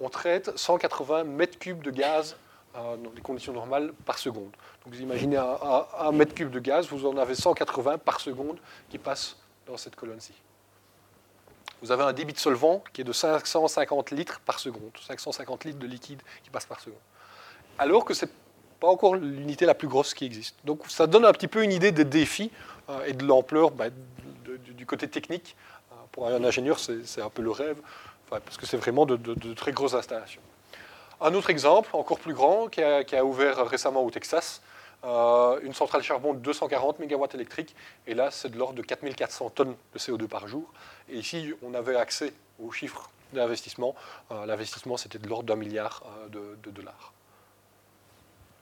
On 0.00 0.08
traite 0.08 0.56
180 0.56 1.24
mètres 1.24 1.58
cubes 1.58 1.82
de 1.82 1.90
gaz 1.90 2.36
euh, 2.76 2.96
dans 2.96 3.10
des 3.10 3.20
conditions 3.20 3.52
normales 3.52 3.92
par 4.06 4.18
seconde. 4.18 4.52
Donc 4.84 4.94
vous 4.94 5.00
imaginez 5.00 5.36
un, 5.36 6.12
mètre 6.12 6.34
cube 6.34 6.50
de 6.50 6.60
gaz, 6.60 6.86
vous 6.88 7.04
en 7.06 7.16
avez 7.16 7.34
180 7.34 7.98
par 7.98 8.20
seconde 8.20 8.58
qui 8.88 8.98
passent 8.98 9.36
dans 9.66 9.76
cette 9.76 9.96
colonne-ci. 9.96 10.32
Vous 11.82 11.92
avez 11.92 12.02
un 12.02 12.12
débit 12.12 12.32
de 12.32 12.38
solvant 12.38 12.82
qui 12.92 13.00
est 13.00 13.04
de 13.04 13.12
550 13.12 14.10
litres 14.10 14.40
par 14.40 14.58
seconde, 14.58 14.90
550 15.06 15.64
litres 15.64 15.78
de 15.78 15.86
liquide 15.86 16.20
qui 16.42 16.50
passe 16.50 16.66
par 16.66 16.80
seconde. 16.80 17.00
Alors 17.78 18.04
que 18.04 18.12
ce 18.12 18.26
n'est 18.26 18.30
pas 18.80 18.88
encore 18.88 19.14
l'unité 19.14 19.66
la 19.66 19.74
plus 19.74 19.88
grosse 19.88 20.14
qui 20.14 20.24
existe. 20.24 20.56
Donc 20.64 20.82
ça 20.88 21.06
donne 21.06 21.24
un 21.24 21.32
petit 21.32 21.48
peu 21.48 21.62
une 21.62 21.72
idée 21.72 21.92
des 21.92 22.04
défis 22.04 22.50
euh, 22.88 23.04
et 23.06 23.12
de 23.12 23.24
l'ampleur 23.24 23.70
bah, 23.70 23.86
du 24.44 24.86
côté 24.86 25.08
technique. 25.08 25.56
Euh, 25.92 25.94
pour 26.12 26.26
un 26.26 26.44
ingénieur, 26.44 26.78
c'est 26.78 27.22
un 27.22 27.30
peu 27.30 27.42
le 27.42 27.50
rêve, 27.50 27.76
parce 28.28 28.56
que 28.56 28.66
c'est 28.66 28.76
vraiment 28.76 29.06
de, 29.06 29.54
très 29.54 29.72
grosses 29.72 29.94
installations. 29.94 30.42
Un 31.20 31.34
autre 31.34 31.50
exemple, 31.50 31.90
encore 31.92 32.18
plus 32.18 32.32
grand, 32.32 32.68
qui 32.68 32.82
a, 32.82 33.24
ouvert 33.24 33.66
récemment 33.66 34.02
au 34.02 34.10
Texas, 34.10 34.62
euh, 35.04 35.60
une 35.62 35.74
centrale 35.74 36.02
charbon 36.02 36.34
de 36.34 36.40
240 36.40 36.98
MW 37.00 37.24
électriques, 37.34 37.74
et 38.06 38.14
là 38.14 38.30
c'est 38.30 38.50
de 38.50 38.58
l'ordre 38.58 38.74
de 38.74 38.82
4400 38.82 39.50
tonnes 39.50 39.76
de 39.94 39.98
CO2 39.98 40.26
par 40.26 40.48
jour. 40.48 40.72
Et 41.08 41.18
ici, 41.18 41.52
on 41.62 41.74
avait 41.74 41.96
accès 41.96 42.32
aux 42.62 42.72
chiffres 42.72 43.10
d'investissement. 43.32 43.94
L'investissement, 44.30 44.96
c'était 44.96 45.18
de 45.18 45.28
l'ordre 45.28 45.44
d'un 45.44 45.56
milliard 45.56 46.02
de, 46.30 46.58
de, 46.62 46.70
dollars. 46.70 47.12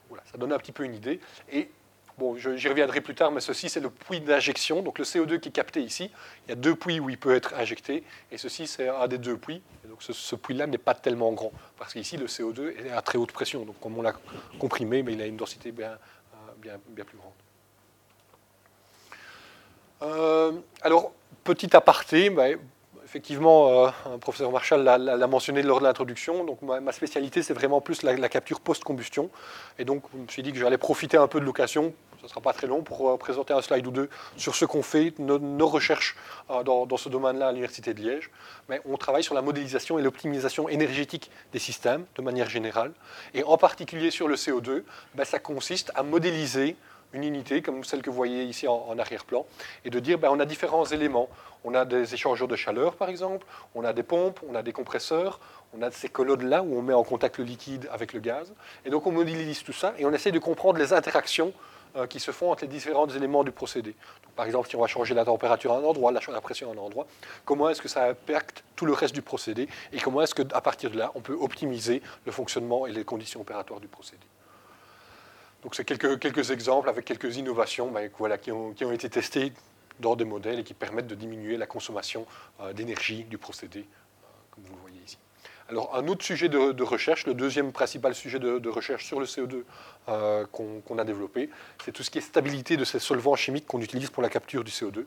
Voilà, 0.09 0.23
ça 0.31 0.37
donne 0.37 0.53
un 0.53 0.59
petit 0.59 0.73
peu 0.73 0.85
une 0.85 0.95
idée. 0.95 1.21
Et 1.51 1.71
Bon, 2.19 2.37
j'y 2.37 2.69
reviendrai 2.69 3.01
plus 3.01 3.15
tard, 3.15 3.31
mais 3.31 3.41
ceci, 3.41 3.69
c'est 3.69 3.79
le 3.79 3.91
puits 3.91 4.21
d'injection. 4.21 4.83
Donc 4.83 4.99
le 4.99 5.05
CO2 5.05 5.39
qui 5.39 5.51
est 5.51 5.53
capté 5.53 5.81
ici, 5.81 6.11
il 6.47 6.49
y 6.49 6.53
a 6.53 6.57
deux 6.57 6.75
puits 6.75 6.99
où 6.99 7.09
il 7.09 7.17
peut 7.17 7.33
être 7.33 7.55
injecté, 7.55 8.03
et 8.33 8.39
ceci, 8.39 8.67
c'est 8.67 8.89
un 8.89 9.07
des 9.07 9.19
deux 9.19 9.37
puits. 9.37 9.63
Et 9.85 9.89
donc 9.89 10.03
ce, 10.03 10.35
puits-là 10.35 10.67
n'est 10.67 10.79
pas 10.79 10.95
tellement 10.95 11.33
grand, 11.33 11.53
parce 11.79 11.93
qu'ici, 11.93 12.17
le 12.17 12.27
CO2 12.27 12.87
est 12.87 12.91
à 12.91 13.03
très 13.03 13.19
haute 13.19 13.31
pression. 13.31 13.65
Donc 13.65 13.79
comme 13.79 13.97
on 13.97 14.03
l'a 14.03 14.15
comprimé, 14.59 15.05
mais 15.05 15.13
il 15.13 15.23
a 15.23 15.27
une 15.27 15.37
densité 15.37 15.71
bien, 15.71 15.91
euh, 15.91 15.97
bien, 16.89 17.05
plus 17.05 17.19
grande. 17.19 17.33
Euh, 20.03 20.53
alors, 20.83 21.13
petit 21.45 21.75
aparté, 21.75 22.31
ben, 22.31 22.59
effectivement, 23.05 23.87
euh, 23.87 23.91
un 24.07 24.19
professeur 24.19 24.53
Marshall 24.53 24.83
l'a 24.83 25.27
mentionné 25.27 25.63
lors 25.63 25.81
de 25.81 25.85
l'introduction. 25.85 26.45
Donc, 26.45 26.63
ma, 26.63 26.93
spécialité, 26.93 27.43
c'est 27.43 27.55
vraiment 27.55 27.81
plus 27.81 28.03
la, 28.03 28.17
la 28.17 28.29
capture 28.29 28.61
post-combustion. 28.61 29.31
Et 29.79 29.85
donc, 29.85 30.03
je 30.13 30.19
me 30.19 30.29
suis 30.29 30.43
dit 30.43 30.53
que 30.53 30.59
j'allais 30.59 30.79
profiter 30.79 31.17
un 31.17 31.27
peu 31.27 31.41
de 31.41 31.45
l'occasion 31.45 31.95
ne 32.29 32.31
sera 32.31 32.41
pas 32.41 32.53
très 32.53 32.67
long 32.67 32.83
pour 32.83 33.09
euh, 33.09 33.17
présenter 33.17 33.55
un 33.55 33.63
slide 33.63 33.87
ou 33.87 33.91
deux 33.91 34.11
sur 34.37 34.55
ce 34.55 34.65
qu'on 34.65 34.83
fait, 34.83 35.19
nos, 35.19 35.67
recherches 35.67 36.15
euh, 36.51 36.63
dans, 36.63 36.97
ce 36.97 37.09
domaine-là 37.09 37.49
à 37.49 37.51
l'Université 37.53 37.95
de 37.95 38.03
Liège. 38.03 38.31
Mais 38.69 38.81
on 38.85 38.97
travaille 38.97 39.25
sur 39.25 39.35
la 39.35 39.43
modélisation 39.43 39.99
et 39.99 40.03
l'optimisation 40.03 40.69
énergétique 40.69 41.31
des 41.53 41.59
systèmes 41.59 42.05
de 42.17 42.23
manière 42.23 42.51
générale. 42.51 42.93
Et 43.35 43.43
en 43.45 43.57
particulier 43.57 44.11
sur 44.11 44.29
le 44.29 44.37
CO2, 44.37 44.85
ben, 45.15 45.25
ça 45.25 45.39
consiste 45.39 45.91
à 45.95 46.03
modéliser 46.03 46.77
une 47.15 47.25
unité 47.25 47.63
comme 47.63 47.83
celle 47.85 48.03
que 48.03 48.11
vous 48.11 48.17
voyez 48.17 48.45
ici 48.45 48.69
en, 48.69 48.99
arrière-plan, 48.99 49.47
et 49.87 49.91
de 49.91 49.99
dire 49.99 50.19
ben, 50.19 50.29
on 50.31 50.39
a 50.41 50.45
différents 50.45 50.85
éléments. 50.85 51.31
On 51.65 51.75
a 51.75 51.87
des 51.87 52.13
échangeurs 52.13 52.47
de 52.47 52.57
chaleur, 52.57 52.95
par 52.95 53.09
exemple, 53.09 53.47
on 53.75 53.85
a 53.85 53.95
des 53.95 54.03
pompes, 54.03 54.41
on 54.49 54.55
a 54.55 54.63
des 54.63 54.73
compresseurs, 54.73 55.41
on 55.77 55.81
a 55.81 55.91
ces 55.91 56.09
colonnes-là 56.09 56.63
où 56.63 56.79
on 56.79 56.83
met 56.83 56.93
en 56.93 57.05
contact 57.05 57.39
le 57.39 57.45
liquide 57.45 57.89
avec 57.91 58.13
le 58.13 58.21
gaz. 58.21 58.53
Et 58.85 58.91
donc 58.91 59.07
on 59.07 59.13
modélise 59.13 59.65
tout 59.65 59.73
ça 59.73 59.95
et 59.99 60.05
on 60.05 60.13
essaie 60.13 60.33
de 60.33 60.39
comprendre 60.39 60.79
les 60.79 60.93
interactions 60.93 61.53
qui 62.09 62.21
se 62.21 62.31
font 62.31 62.51
entre 62.53 62.63
les 62.63 62.69
différents 62.69 63.09
éléments 63.09 63.45
du 63.45 63.51
procédé. 63.51 63.95
par 64.37 64.47
exemple, 64.47 64.69
si 64.69 64.77
on 64.77 64.81
va 64.81 64.87
changer 64.87 65.15
la 65.15 65.25
température 65.25 65.73
à 65.73 65.79
un 65.79 65.83
endroit, 65.83 66.13
la, 66.13 66.41
pression 66.41 66.71
à 66.71 66.75
un 66.75 66.79
endroit, 66.79 67.07
comment 67.45 67.69
est-ce 67.69 67.83
que 67.83 67.89
ça 67.89 68.05
impacte 68.05 68.65
tout 68.77 68.87
le 68.87 68.93
reste 68.93 69.15
du 69.15 69.23
procédé 69.23 69.69
et 69.93 69.99
comment 69.99 70.23
est-ce 70.23 70.35
qu'à 70.35 70.61
partir 70.61 70.91
de 70.91 70.99
là, 70.99 71.11
on 71.15 71.21
peut 71.21 71.37
optimiser 71.39 72.03
le 72.25 72.33
fonctionnement 72.33 72.87
et 72.87 72.93
les 72.93 73.05
conditions 73.05 73.41
opératoires 73.41 73.81
du 73.81 73.89
procédé. 73.89 74.25
Donc 75.63 75.75
c'est 75.75 75.85
quelques, 75.85 76.19
quelques, 76.21 76.51
exemples 76.51 76.89
avec 76.89 77.05
quelques 77.05 77.37
innovations 77.37 77.91
ben, 77.91 78.09
qui, 78.41 78.53
ont, 78.53 78.73
qui, 78.73 78.85
ont, 78.85 78.93
été 78.93 79.11
testées 79.11 79.53
dans 79.99 80.15
des 80.15 80.25
modèles 80.25 80.61
et 80.61 80.65
qui 80.65 80.75
permettent 80.75 81.09
de 81.09 81.15
diminuer 81.15 81.57
la 81.57 81.67
consommation 81.67 82.27
euh, 82.61 82.73
d'énergie 82.73 83.25
du 83.25 83.39
procédé, 83.39 83.81
euh, 83.81 84.27
comme 84.51 84.65
vous 84.65 84.75
le 84.75 84.81
voyez 84.81 85.01
ici. 85.05 85.19
Alors, 85.71 85.95
un 85.95 86.09
autre 86.09 86.25
sujet 86.25 86.49
de, 86.49 86.83
recherche, 86.83 87.27
le 87.27 87.35
deuxième 87.35 87.73
principal 87.73 88.15
sujet 88.15 88.39
de, 88.39 88.69
recherche 88.69 89.05
sur 89.05 89.21
le 89.21 89.27
CO2 89.27 89.65
euh, 90.09 90.47
qu'on 90.47 90.99
a 90.99 91.05
développé, 91.05 91.51
c'est 91.85 91.93
tout 91.93 92.03
ce 92.03 92.11
qui 92.11 92.19
est 92.19 92.23
stabilité 92.23 92.79
de 92.79 92.85
ces 92.85 92.99
solvants 92.99 93.37
chimiques 93.37 93.67
qu'on 93.67 93.83
utilise 93.83 94.09
pour 94.09 94.23
la 94.23 94.31
capture 94.31 94.65
du 94.65 94.71
CO2. 94.71 95.05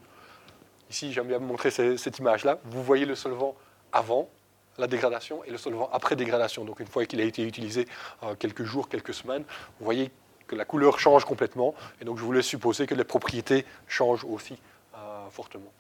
Ici, 0.92 1.12
j'aime 1.14 1.28
bien 1.28 1.40
montrer 1.40 1.72
cette 1.72 2.20
image-là. 2.20 2.60
Vous 2.66 2.84
voyez 2.84 3.06
le 3.06 3.16
solvant 3.16 3.56
avant 3.92 4.30
la 4.78 4.86
dégradation 4.86 5.44
et 5.46 5.50
le 5.50 5.58
solvant 5.58 5.90
après 5.92 6.16
dégradation. 6.16 6.64
Donc, 6.64 6.80
une 6.80 6.88
fois 6.88 7.06
qu'il 7.06 7.20
a 7.22 7.24
été 7.24 7.44
utilisé 7.44 7.88
euh, 8.22 8.36
quelques 8.36 8.64
jours, 8.64 8.88
quelques 8.88 9.16
semaines, 9.16 9.44
vous 9.80 9.86
voyez 9.86 10.12
que 10.46 10.56
la 10.56 10.66
couleur 10.66 11.00
change 11.00 11.26
complètement. 11.26 11.74
Et 12.02 12.06
donc, 12.06 12.20
je 12.20 12.24
voulais 12.24 12.44
supposer 12.44 12.86
que 12.86 12.94
les 12.94 13.04
propriétés 13.04 13.66
changent 13.88 14.26
aussi 14.26 14.60
euh, 14.96 15.28
fortement. 15.32 15.72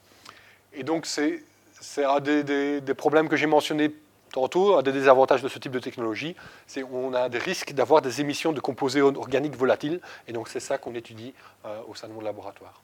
Et 0.74 0.84
donc, 0.84 1.06
c'est 1.06 1.44
un 2.04 2.20
des, 2.20 2.94
problèmes 2.96 3.30
que 3.30 3.36
j'ai 3.36 3.48
mentionné 3.48 3.94
Tantôt, 4.32 4.78
un 4.78 4.82
des 4.82 4.94
désavantages 4.94 5.42
de 5.42 5.50
ce 5.50 5.60
type 5.60 5.74
de 5.74 5.80
technologie, 5.80 6.36
c'est 6.66 6.84
qu'on 6.84 7.14
a 7.14 7.28
des 7.28 7.38
risques 7.38 7.74
d'avoir 7.74 8.02
des 8.02 8.22
émissions 8.22 8.54
de 8.54 8.62
composés 8.62 9.02
organiques 9.02 9.58
volatiles, 9.58 10.00
et 10.28 10.34
donc 10.34 10.48
c'est 10.48 10.62
ça 10.62 10.78
qu'on 10.78 10.96
étudie 10.96 11.34
euh, 11.66 11.82
au 11.88 11.96
sein 11.96 12.08
de 12.08 12.14
mon 12.14 12.22
laboratoire. 12.22 12.82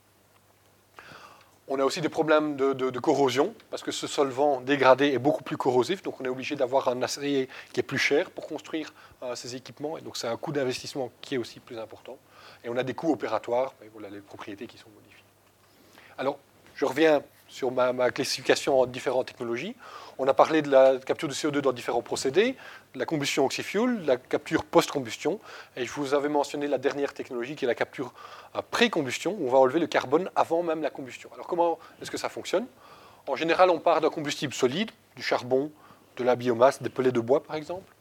On 1.70 1.80
a 1.80 1.84
aussi 1.84 2.00
des 2.00 2.10
problèmes 2.10 2.56
de, 2.56 3.00
corrosion, 3.00 3.54
parce 3.70 3.84
que 3.84 3.92
ce 3.92 4.08
solvant 4.08 4.62
dégradé 4.62 5.08
est 5.08 5.20
beaucoup 5.20 5.44
plus 5.44 5.58
corrosif, 5.58 6.02
donc 6.02 6.20
on 6.20 6.26
est 6.26 6.30
obligé 6.30 6.56
d'avoir 6.56 6.88
un 6.90 7.02
acier 7.02 7.50
qui 7.72 7.80
est 7.80 7.84
plus 7.84 7.98
cher 7.98 8.30
pour 8.32 8.48
construire 8.48 8.94
euh, 9.24 9.36
ces 9.36 9.56
équipements, 9.56 9.98
et 9.98 10.02
donc 10.02 10.18
c'est 10.18 10.28
un 10.28 10.38
coût 10.38 10.52
d'investissement 10.52 11.12
qui 11.22 11.36
est 11.36 11.38
aussi 11.38 11.60
plus 11.62 11.78
important. 11.78 12.18
Et 12.64 12.70
on 12.70 12.76
a 12.76 12.84
des 12.84 12.94
coûts 12.94 13.12
opératoires, 13.12 13.74
et 13.84 13.90
voilà 13.94 14.10
les 14.10 14.20
propriétés 14.20 14.68
qui 14.68 14.78
sont 14.78 14.90
modifiées. 14.90 15.24
Alors, 16.18 16.40
je 16.76 16.86
reviens 16.86 17.22
sur 17.48 17.72
ma, 17.72 18.12
classification 18.12 18.80
en 18.80 18.86
différentes 18.86 19.28
technologies. 19.28 19.76
On 20.18 20.28
a 20.28 20.34
parlé 20.34 20.62
de 20.62 20.70
la 20.70 20.98
capture 20.98 21.28
de 21.28 21.34
CO2 21.34 21.60
dans 21.60 21.72
différents 21.72 22.02
procédés, 22.02 22.56
de 22.94 23.00
la 23.00 23.06
combustion 23.06 23.46
oxyfuel, 23.46 24.06
la 24.06 24.18
capture 24.18 24.64
post-combustion, 24.64 25.40
et 25.76 25.86
je 25.86 25.92
vous 25.92 26.14
avais 26.14 26.30
mentionné 26.30 26.68
la 26.68 26.78
dernière 26.78 27.14
technologie 27.14 27.56
qui 27.56 27.66
est 27.66 27.68
la 27.68 27.76
capture 27.76 28.14
pré-combustion, 28.72 29.36
où 29.40 29.48
on 29.48 29.52
va 29.52 29.60
enlever 29.60 29.80
le 29.80 29.88
carbone 29.88 30.30
avant 30.36 30.64
même 30.64 30.82
la 30.82 30.90
combustion. 30.90 31.30
Alors 31.34 31.48
comment 31.48 31.78
est-ce 32.02 32.12
que 32.12 32.18
ça 32.18 32.30
fonctionne? 32.30 32.66
En 33.28 33.36
général, 33.36 33.70
on 33.70 33.80
part 33.80 34.02
d'un 34.02 34.10
combustible 34.10 34.54
solide, 34.54 34.92
du 35.16 35.22
charbon, 35.22 35.72
de 36.18 36.24
la 36.24 36.36
biomasse, 36.36 36.82
des 36.82 36.90
pellets 36.90 37.12
de 37.12 37.20
bois 37.20 37.44
par 37.44 37.56
exemple, 37.56 37.94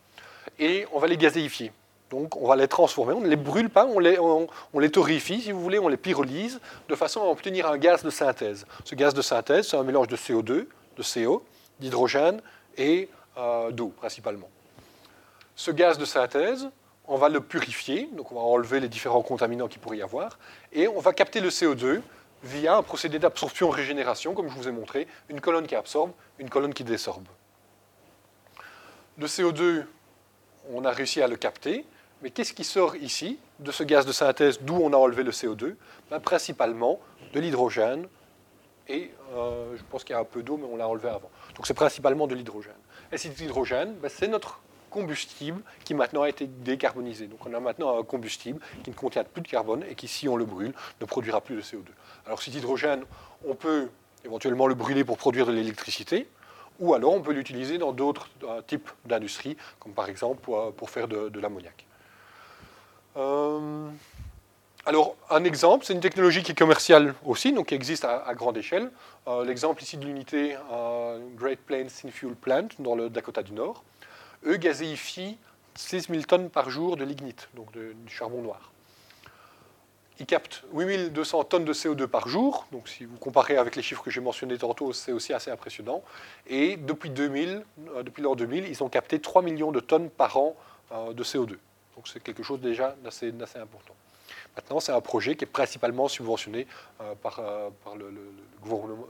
et 0.59 0.87
on 0.93 0.99
va 0.99 1.07
les 1.07 1.17
gazéifier. 1.17 1.73
Donc 2.11 2.37
on 2.37 2.47
va 2.47 2.57
les 2.57 2.69
transformer, 2.69 3.13
on 3.15 3.21
ne 3.21 3.29
les 3.29 3.37
brûle 3.37 3.69
pas, 3.69 3.85
on 3.85 3.99
les, 3.99 4.19
on, 4.19 4.49
si 5.19 5.53
vous 5.53 5.61
voulez, 5.61 5.79
on 5.79 5.89
les 5.89 5.97
pyrolyse, 5.97 6.61
de 6.89 6.95
façon 6.95 7.23
à 7.23 7.27
obtenir 7.27 7.67
un 7.67 7.79
gaz 7.79 8.05
de 8.05 8.11
synthèse. 8.11 8.65
Ce 8.85 8.95
gaz 8.95 9.13
de 9.13 9.23
synthèse, 9.23 9.69
c'est 9.69 9.77
un 9.77 9.83
mélange 9.83 10.09
de 10.09 10.17
CO2, 10.17 10.67
de 10.97 11.03
CO, 11.03 11.45
d'hydrogène 11.81 12.41
et 12.77 13.09
euh, 13.39 13.73
d'eau 13.73 13.89
principalement. 13.89 14.49
Ce 15.57 15.71
gaz 15.71 15.99
de 15.99 16.05
synthèse, 16.05 16.69
on 17.09 17.17
va 17.17 17.29
le 17.29 17.41
purifier, 17.41 18.09
donc 18.13 18.31
on 18.31 18.37
va 18.37 18.43
enlever 18.43 18.79
les 18.79 18.89
différents 18.89 19.23
contaminants 19.23 19.69
qu'il 19.69 19.81
pourrait 19.81 19.99
y 19.99 20.03
avoir, 20.03 20.39
et 20.73 20.87
on 20.87 21.01
va 21.01 21.13
capter 21.13 21.41
le 21.41 21.49
CO2 21.49 22.03
via 22.43 22.77
un 22.77 22.83
procédé 22.83 23.19
d'absorption-régénération, 23.19 24.35
comme 24.35 24.49
je 24.49 24.55
vous 24.55 24.69
ai 24.69 24.73
montré, 24.73 25.09
une 25.29 25.41
colonne 25.41 25.67
qui 25.67 25.75
absorbe, 25.75 26.13
une 26.39 26.51
colonne 26.51 26.75
qui 26.75 26.85
désorbe. 26.85 27.27
Le 29.19 29.27
CO2, 29.27 29.85
on 30.73 30.85
a 30.85 30.91
réussi 30.91 31.23
à 31.23 31.29
le 31.29 31.37
capter, 31.37 31.85
mais 32.23 32.31
qu'est-ce 32.31 32.53
qui 32.53 32.64
sort 32.64 32.97
ici 32.97 33.39
de 33.59 33.71
ce 33.71 33.83
gaz 33.83 34.07
de 34.07 34.12
synthèse 34.12 34.61
d'où 34.61 34.77
on 34.77 34.93
a 34.93 34.97
enlevé 34.97 35.23
le 35.23 35.31
CO2 35.31 35.75
ben, 36.11 36.21
Principalement 36.21 37.01
de 37.33 37.41
l'hydrogène 37.41 38.07
et 38.89 39.11
euh, 39.35 39.77
je 39.77 39.83
pense 39.91 40.05
qu'il 40.05 40.14
y 40.14 40.17
a 40.17 40.21
un 40.21 40.25
peu 40.25 40.43
d'eau, 40.43 40.57
mais 40.57 40.67
on 40.71 40.77
l'a 40.77 40.87
enlevé 40.87 41.09
avant. 41.09 41.31
Donc 41.57 41.67
c'est 41.67 41.75
principalement 41.75 42.27
de 42.27 42.35
l'hydrogène. 42.35 42.73
Et 43.11 43.19
cet 43.19 43.41
hydrogène, 43.41 43.95
ben, 43.95 44.09
c'est 44.09 44.29
notre 44.29 44.61
combustible 44.91 45.61
qui 45.85 45.95
maintenant 45.95 46.23
a 46.23 46.29
été 46.29 46.47
décarbonisé. 46.47 47.27
Donc 47.27 47.45
on 47.47 47.53
a 47.53 47.61
maintenant 47.61 47.99
un 47.99 48.03
combustible 48.03 48.61
qui 48.85 48.91
ne 48.91 48.95
contient 48.95 49.25
plus 49.25 49.43
de 49.43 49.49
carbone 49.49 49.85
et 49.91 49.95
qui, 49.95 50.09
si 50.09 50.29
on 50.29 50.37
le 50.37 50.45
brûle, 50.45 50.73
ne 51.01 51.07
produira 51.07 51.41
plus 51.41 51.57
de 51.57 51.62
CO2. 51.62 51.89
Alors 52.27 52.41
cet 52.41 52.55
hydrogène, 52.55 53.05
on 53.47 53.55
peut 53.55 53.89
éventuellement 54.25 54.67
le 54.67 54.75
brûler 54.75 55.05
pour 55.05 55.19
produire 55.19 55.47
de 55.47 55.53
l'électricité, 55.53 56.29
ou 56.79 56.95
alors 56.95 57.14
on 57.14 57.21
peut 57.21 57.33
l'utiliser 57.33 57.79
dans 57.79 57.93
d'autres 57.93 58.29
euh, 58.45 58.61
types 58.62 58.91
d'industries, 59.05 59.57
comme 59.81 59.93
par 59.93 60.09
exemple 60.09 60.41
pour, 60.41 60.91
faire 60.91 61.09
de, 61.09 61.41
l'ammoniac. 61.41 61.87
Alors, 64.85 65.17
un 65.31 65.43
exemple, 65.43 65.85
c'est 65.85 65.95
une 65.95 66.01
technologie 66.01 66.45
qui 66.45 66.53
est 66.53 66.59
commerciale 66.59 67.14
aussi, 67.25 67.53
donc 67.53 67.67
qui 67.69 67.75
existe 67.75 68.05
à, 68.05 68.33
grande 68.35 68.57
échelle. 68.57 68.91
L'exemple 69.45 69.83
ici 69.83 69.97
de 69.97 70.05
l'unité 70.05 70.57
Great 71.37 71.59
Plains 71.59 71.89
Fuel 71.89 72.37
Plant 72.37 72.69
dans 72.79 72.95
le 72.95 73.11
Dakota 73.11 73.43
du 73.43 73.53
Nord. 73.53 73.83
Eux 74.47 74.57
gazéifient 74.59 75.39
16 75.75 76.09
000 76.09 76.23
tonnes 76.23 76.51
par 76.51 76.71
jour 76.71 76.97
de 76.97 77.05
lignite, 77.05 77.49
donc 77.55 77.73
du 77.73 77.95
charbon 78.07 78.43
noir. 78.43 78.71
Ils 80.19 80.27
captent 80.27 80.62
8200 80.73 81.45
tonnes 81.45 81.64
de 81.67 81.75
CO2 81.75 82.07
par 82.07 82.27
jour, 82.27 82.67
donc 82.73 82.89
si 82.89 83.05
vous 83.05 83.19
comparez 83.19 83.59
avec 83.59 83.77
les 83.77 83.83
chiffres 83.83 84.03
que 84.03 84.11
j'ai 84.11 84.23
mentionnés 84.23 84.57
tantôt, 84.57 84.95
c'est 84.95 85.12
aussi 85.12 85.35
assez 85.35 85.51
impressionnant. 85.51 86.03
Et 86.47 86.79
depuis 86.79 87.11
2000, 87.11 87.62
euh, 87.97 88.03
depuis 88.03 88.23
l'an 88.23 88.35
2000, 88.35 88.67
ils 88.67 88.83
ont 88.83 88.89
capté 88.89 89.21
3 89.21 89.43
millions 89.43 89.73
de 89.73 89.81
tonnes 89.81 90.09
par 90.09 90.39
an 90.39 90.57
euh, 90.93 91.12
de 91.12 91.23
CO2. 91.23 91.57
Donc 91.97 92.09
c'est 92.09 92.23
quelque 92.23 92.43
chose 92.43 92.61
déjà 92.61 92.95
d'assez 93.03 93.33
important. 93.57 93.95
Maintenant, 94.55 94.81
c'est 94.81 94.93
un 94.93 95.01
projet 95.01 95.37
qui 95.37 95.45
est 95.45 95.49
principalement 95.49 96.09
subventionné 96.09 96.67
euh, 97.01 97.15
par, 97.15 97.41
le, 97.97 98.11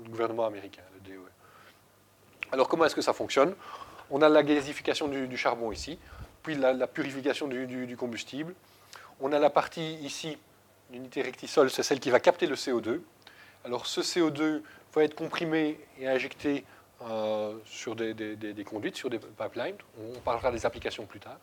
gouvernement, 0.09 0.47
américain, 0.47 0.82
le 0.95 1.11
DOE. 1.11 1.28
Alors 2.53 2.68
comment 2.68 2.84
est-ce 2.84 2.95
que 2.95 3.03
ça 3.03 3.12
fonctionne? 3.12 3.55
On 4.11 4.22
a 4.22 4.28
la 4.28 4.43
gasification 4.43 5.09
du, 5.09 5.37
charbon 5.37 5.72
ici 5.72 5.99
puis 6.43 6.55
la, 6.55 6.87
purification 6.87 7.49
du, 7.49 7.97
combustible. 7.97 8.55
On 9.18 9.32
a 9.32 9.39
la 9.41 9.51
partie 9.51 9.95
ici, 9.95 10.39
l'unité 10.93 11.22
rectisol, 11.22 11.70
c'est 11.70 11.82
celle 11.82 11.99
qui 11.99 12.11
va 12.11 12.20
capter 12.20 12.47
le 12.47 12.55
CO2. 12.55 13.01
Alors 13.64 13.87
ce 13.87 14.01
CO2 14.01 14.62
va 14.95 15.03
être 15.03 15.16
comprimé 15.16 15.80
et 15.99 16.07
injecté 16.07 16.64
euh, 17.03 17.55
sur 17.64 17.97
des, 17.97 18.14
conduites, 18.64 18.95
sur 18.95 19.11
des 19.11 19.18
pipelines. 19.18 19.76
On 19.99 20.20
parlera 20.20 20.53
des 20.53 20.64
applications 20.64 21.05
plus 21.05 21.18
tard. 21.18 21.39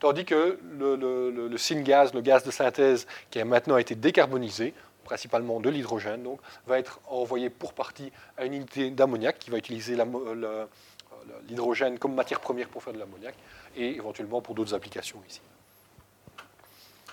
Tandis 0.00 0.24
que 0.24 0.58
le, 0.78 0.96
le, 0.96 1.58
syngas, 1.58 2.10
le 2.12 2.20
gaz 2.20 2.44
de 2.44 2.50
synthèse, 2.50 3.06
qui 3.30 3.40
a 3.40 3.44
maintenant 3.44 3.76
été 3.76 3.94
décarbonisé, 3.94 4.74
principalement 5.04 5.60
de 5.60 5.70
l'hydrogène, 5.70 6.26
va 6.66 6.78
être 6.78 7.00
envoyé 7.06 7.50
pour 7.50 7.72
partie 7.72 8.10
à 8.36 8.44
une 8.44 8.54
unité 8.54 8.90
d'ammoniac 8.90 9.38
qui 9.38 9.50
va 9.50 9.58
utiliser 9.58 9.96
l'hydrogène 11.48 11.98
comme 11.98 12.14
matière 12.14 12.40
première 12.40 12.68
pour 12.68 12.82
faire 12.82 12.92
de 12.92 12.98
l'ammoniac 12.98 13.34
et 13.76 13.96
éventuellement 13.96 14.40
pour 14.40 14.54
d'autres 14.54 14.74
applications 14.74 15.22
ici. 15.28 15.40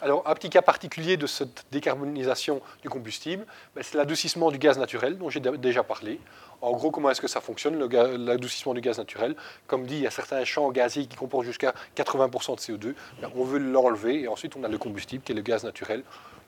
Alors, 0.02 0.28
un 0.28 0.34
petit 0.34 0.50
cas 0.50 0.64
particulier 0.64 1.16
de 1.16 1.28
cette 1.28 1.66
décarbonisation 1.72 2.62
du 2.82 2.90
combustible, 2.90 3.46
ben, 3.76 3.84
c'est 3.84 3.98
l'adoucissement 3.98 4.50
du 4.50 4.58
gaz 4.58 4.80
naturel 4.80 5.16
dont 5.18 5.30
j'ai 5.30 5.40
déjà 5.40 5.84
parlé. 5.84 6.20
En 6.62 6.74
gros, 6.74 6.92
comment 6.92 7.10
est-ce 7.10 7.22
que 7.22 7.28
ça 7.28 7.42
fonctionne, 7.42 7.80
l'adoucissement 7.80 8.74
du 8.74 8.82
gaz 8.82 9.00
naturel? 9.00 9.36
Comme 9.66 9.86
dit, 9.86 9.96
il 9.96 10.02
y 10.02 10.08
a 10.08 10.12
certains 10.12 10.46
champs 10.46 10.70
gaziers 10.72 11.08
qui 11.08 11.18
comportent 11.18 11.46
jusqu'à 11.46 11.74
80% 11.96 12.56
de 12.56 12.62
CO2. 12.62 12.96
Ben, 13.20 13.32
on 13.36 13.44
veut 13.44 13.58
l'enlever 13.58 14.22
et 14.22 14.28
ensuite 14.28 14.56
on 14.56 14.64
a 14.64 14.68
le 14.68 14.78
combustible 14.78 15.24
qui 15.24 15.32
est 15.32 15.36
le 15.36 15.42
gaz 15.42 15.64
naturel 15.64 16.04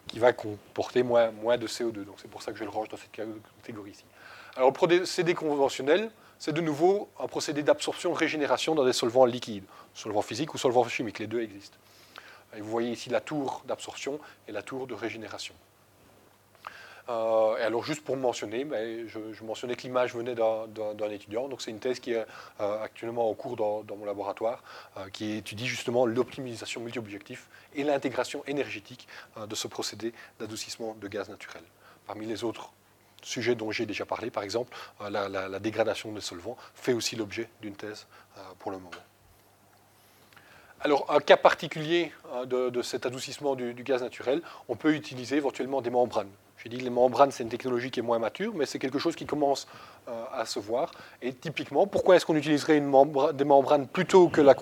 qui 0.07 0.19
va 0.19 0.33
comporter 0.33 1.01
moins, 1.01 1.31
de 1.31 1.67
CO2. 1.67 2.05
Donc 2.05 2.15
c'est 2.17 2.29
pour 2.29 2.43
ça 2.43 2.51
que 2.51 2.57
je 2.57 2.63
le 2.63 2.69
range 2.69 2.89
dans 2.89 2.97
cette 2.97 3.11
catégorie 3.11 3.91
ici. 3.91 4.05
Alors, 4.55 4.69
le 4.69 4.73
procédé 4.73 5.33
conventionnel, 5.33 6.11
c'est 6.37 6.53
de 6.53 6.61
nouveau 6.61 7.09
un 7.19 7.27
procédé 7.27 7.63
d'absorption-régénération 7.63 8.75
dans 8.75 8.85
des 8.85 8.93
solvants 8.93 9.25
liquides, 9.25 9.63
solvants 9.93 10.21
physiques 10.21 10.53
ou 10.53 10.57
solvants 10.57 10.87
chimiques, 10.87 11.19
les 11.19 11.27
deux 11.27 11.41
existent. 11.41 11.77
Vous 12.59 12.69
voyez 12.69 12.91
ici 12.91 13.09
la 13.09 13.21
tour 13.21 13.63
d'absorption 13.65 14.19
et 14.47 14.51
la 14.51 14.61
tour 14.61 14.85
de 14.85 14.93
régénération. 14.93 15.55
Euh, 17.09 17.57
et 17.57 17.61
alors, 17.61 17.83
juste 17.83 18.03
pour 18.03 18.15
mentionner, 18.15 18.63
ben, 18.63 19.07
je, 19.07 19.43
mentionnais 19.43 19.75
que 19.75 19.81
l'image 19.81 20.15
venait 20.15 20.35
d'un 20.35 21.09
étudiant. 21.09 21.47
Donc, 21.49 21.61
c'est 21.61 21.71
une 21.71 21.79
thèse 21.79 21.99
qui 21.99 22.13
est 22.13 22.25
euh, 22.61 22.81
actuellement 22.81 23.29
en 23.29 23.33
cours 23.33 23.55
dans, 23.55 23.95
mon 23.95 24.05
laboratoire, 24.05 24.63
euh, 24.97 25.09
qui 25.09 25.37
étudie 25.37 25.67
justement 25.67 26.05
l'optimisation 26.05 26.81
multi-objectif 26.81 27.49
et 27.75 27.83
l'intégration 27.83 28.43
énergétique 28.45 29.07
de 29.37 29.55
ce 29.55 29.67
procédé 29.67 30.13
d'adoucissement 30.39 30.95
de 30.99 31.07
gaz 31.07 31.29
naturel. 31.29 31.63
Parmi 32.05 32.25
les 32.25 32.43
autres 32.43 32.71
sujets 33.21 33.55
dont 33.55 33.71
j'ai 33.71 33.85
déjà 33.85 34.05
parlé, 34.05 34.29
par 34.29 34.43
exemple, 34.43 34.75
la, 35.09 35.59
dégradation 35.59 36.11
des 36.11 36.21
solvants 36.21 36.57
fait 36.75 36.93
aussi 36.93 37.15
l'objet 37.15 37.49
d'une 37.61 37.75
thèse 37.75 38.05
pour 38.59 38.71
le 38.71 38.77
moment. 38.77 38.91
Alors, 40.81 41.09
un 41.09 41.19
cas 41.19 41.37
particulier 41.37 42.11
de, 42.45 42.81
cet 42.81 43.05
adoucissement 43.05 43.55
du, 43.55 43.73
gaz 43.83 44.03
naturel, 44.03 44.41
on 44.67 44.75
peut 44.75 44.93
utiliser 44.93 45.37
éventuellement 45.37 45.81
des 45.81 45.89
membranes. 45.89 46.29
J'ai 46.63 46.69
dit 46.69 46.77
que 46.77 46.83
les 46.83 46.89
membranes, 46.89 47.31
c'est 47.31 47.43
une 47.43 47.49
technologie 47.49 47.91
qui 47.91 47.99
est 47.99 48.03
moins 48.03 48.19
mature, 48.19 48.53
mais 48.55 48.65
c'est 48.65 48.79
quelque 48.79 48.97
chose 48.97 49.17
qui 49.17 49.25
commence 49.25 49.67
euh, 50.07 50.23
à 50.31 50.45
se 50.45 50.59
voir. 50.59 50.91
Et 51.21 51.33
typiquement, 51.33 51.87
pourquoi 51.87 52.15
est-ce 52.15 52.25
qu'on 52.25 52.37
utiliserait 52.37 52.79
des 52.79 53.45
membranes 53.45 53.87
plutôt 53.87 54.29
que 54.29 54.39
la 54.39 54.55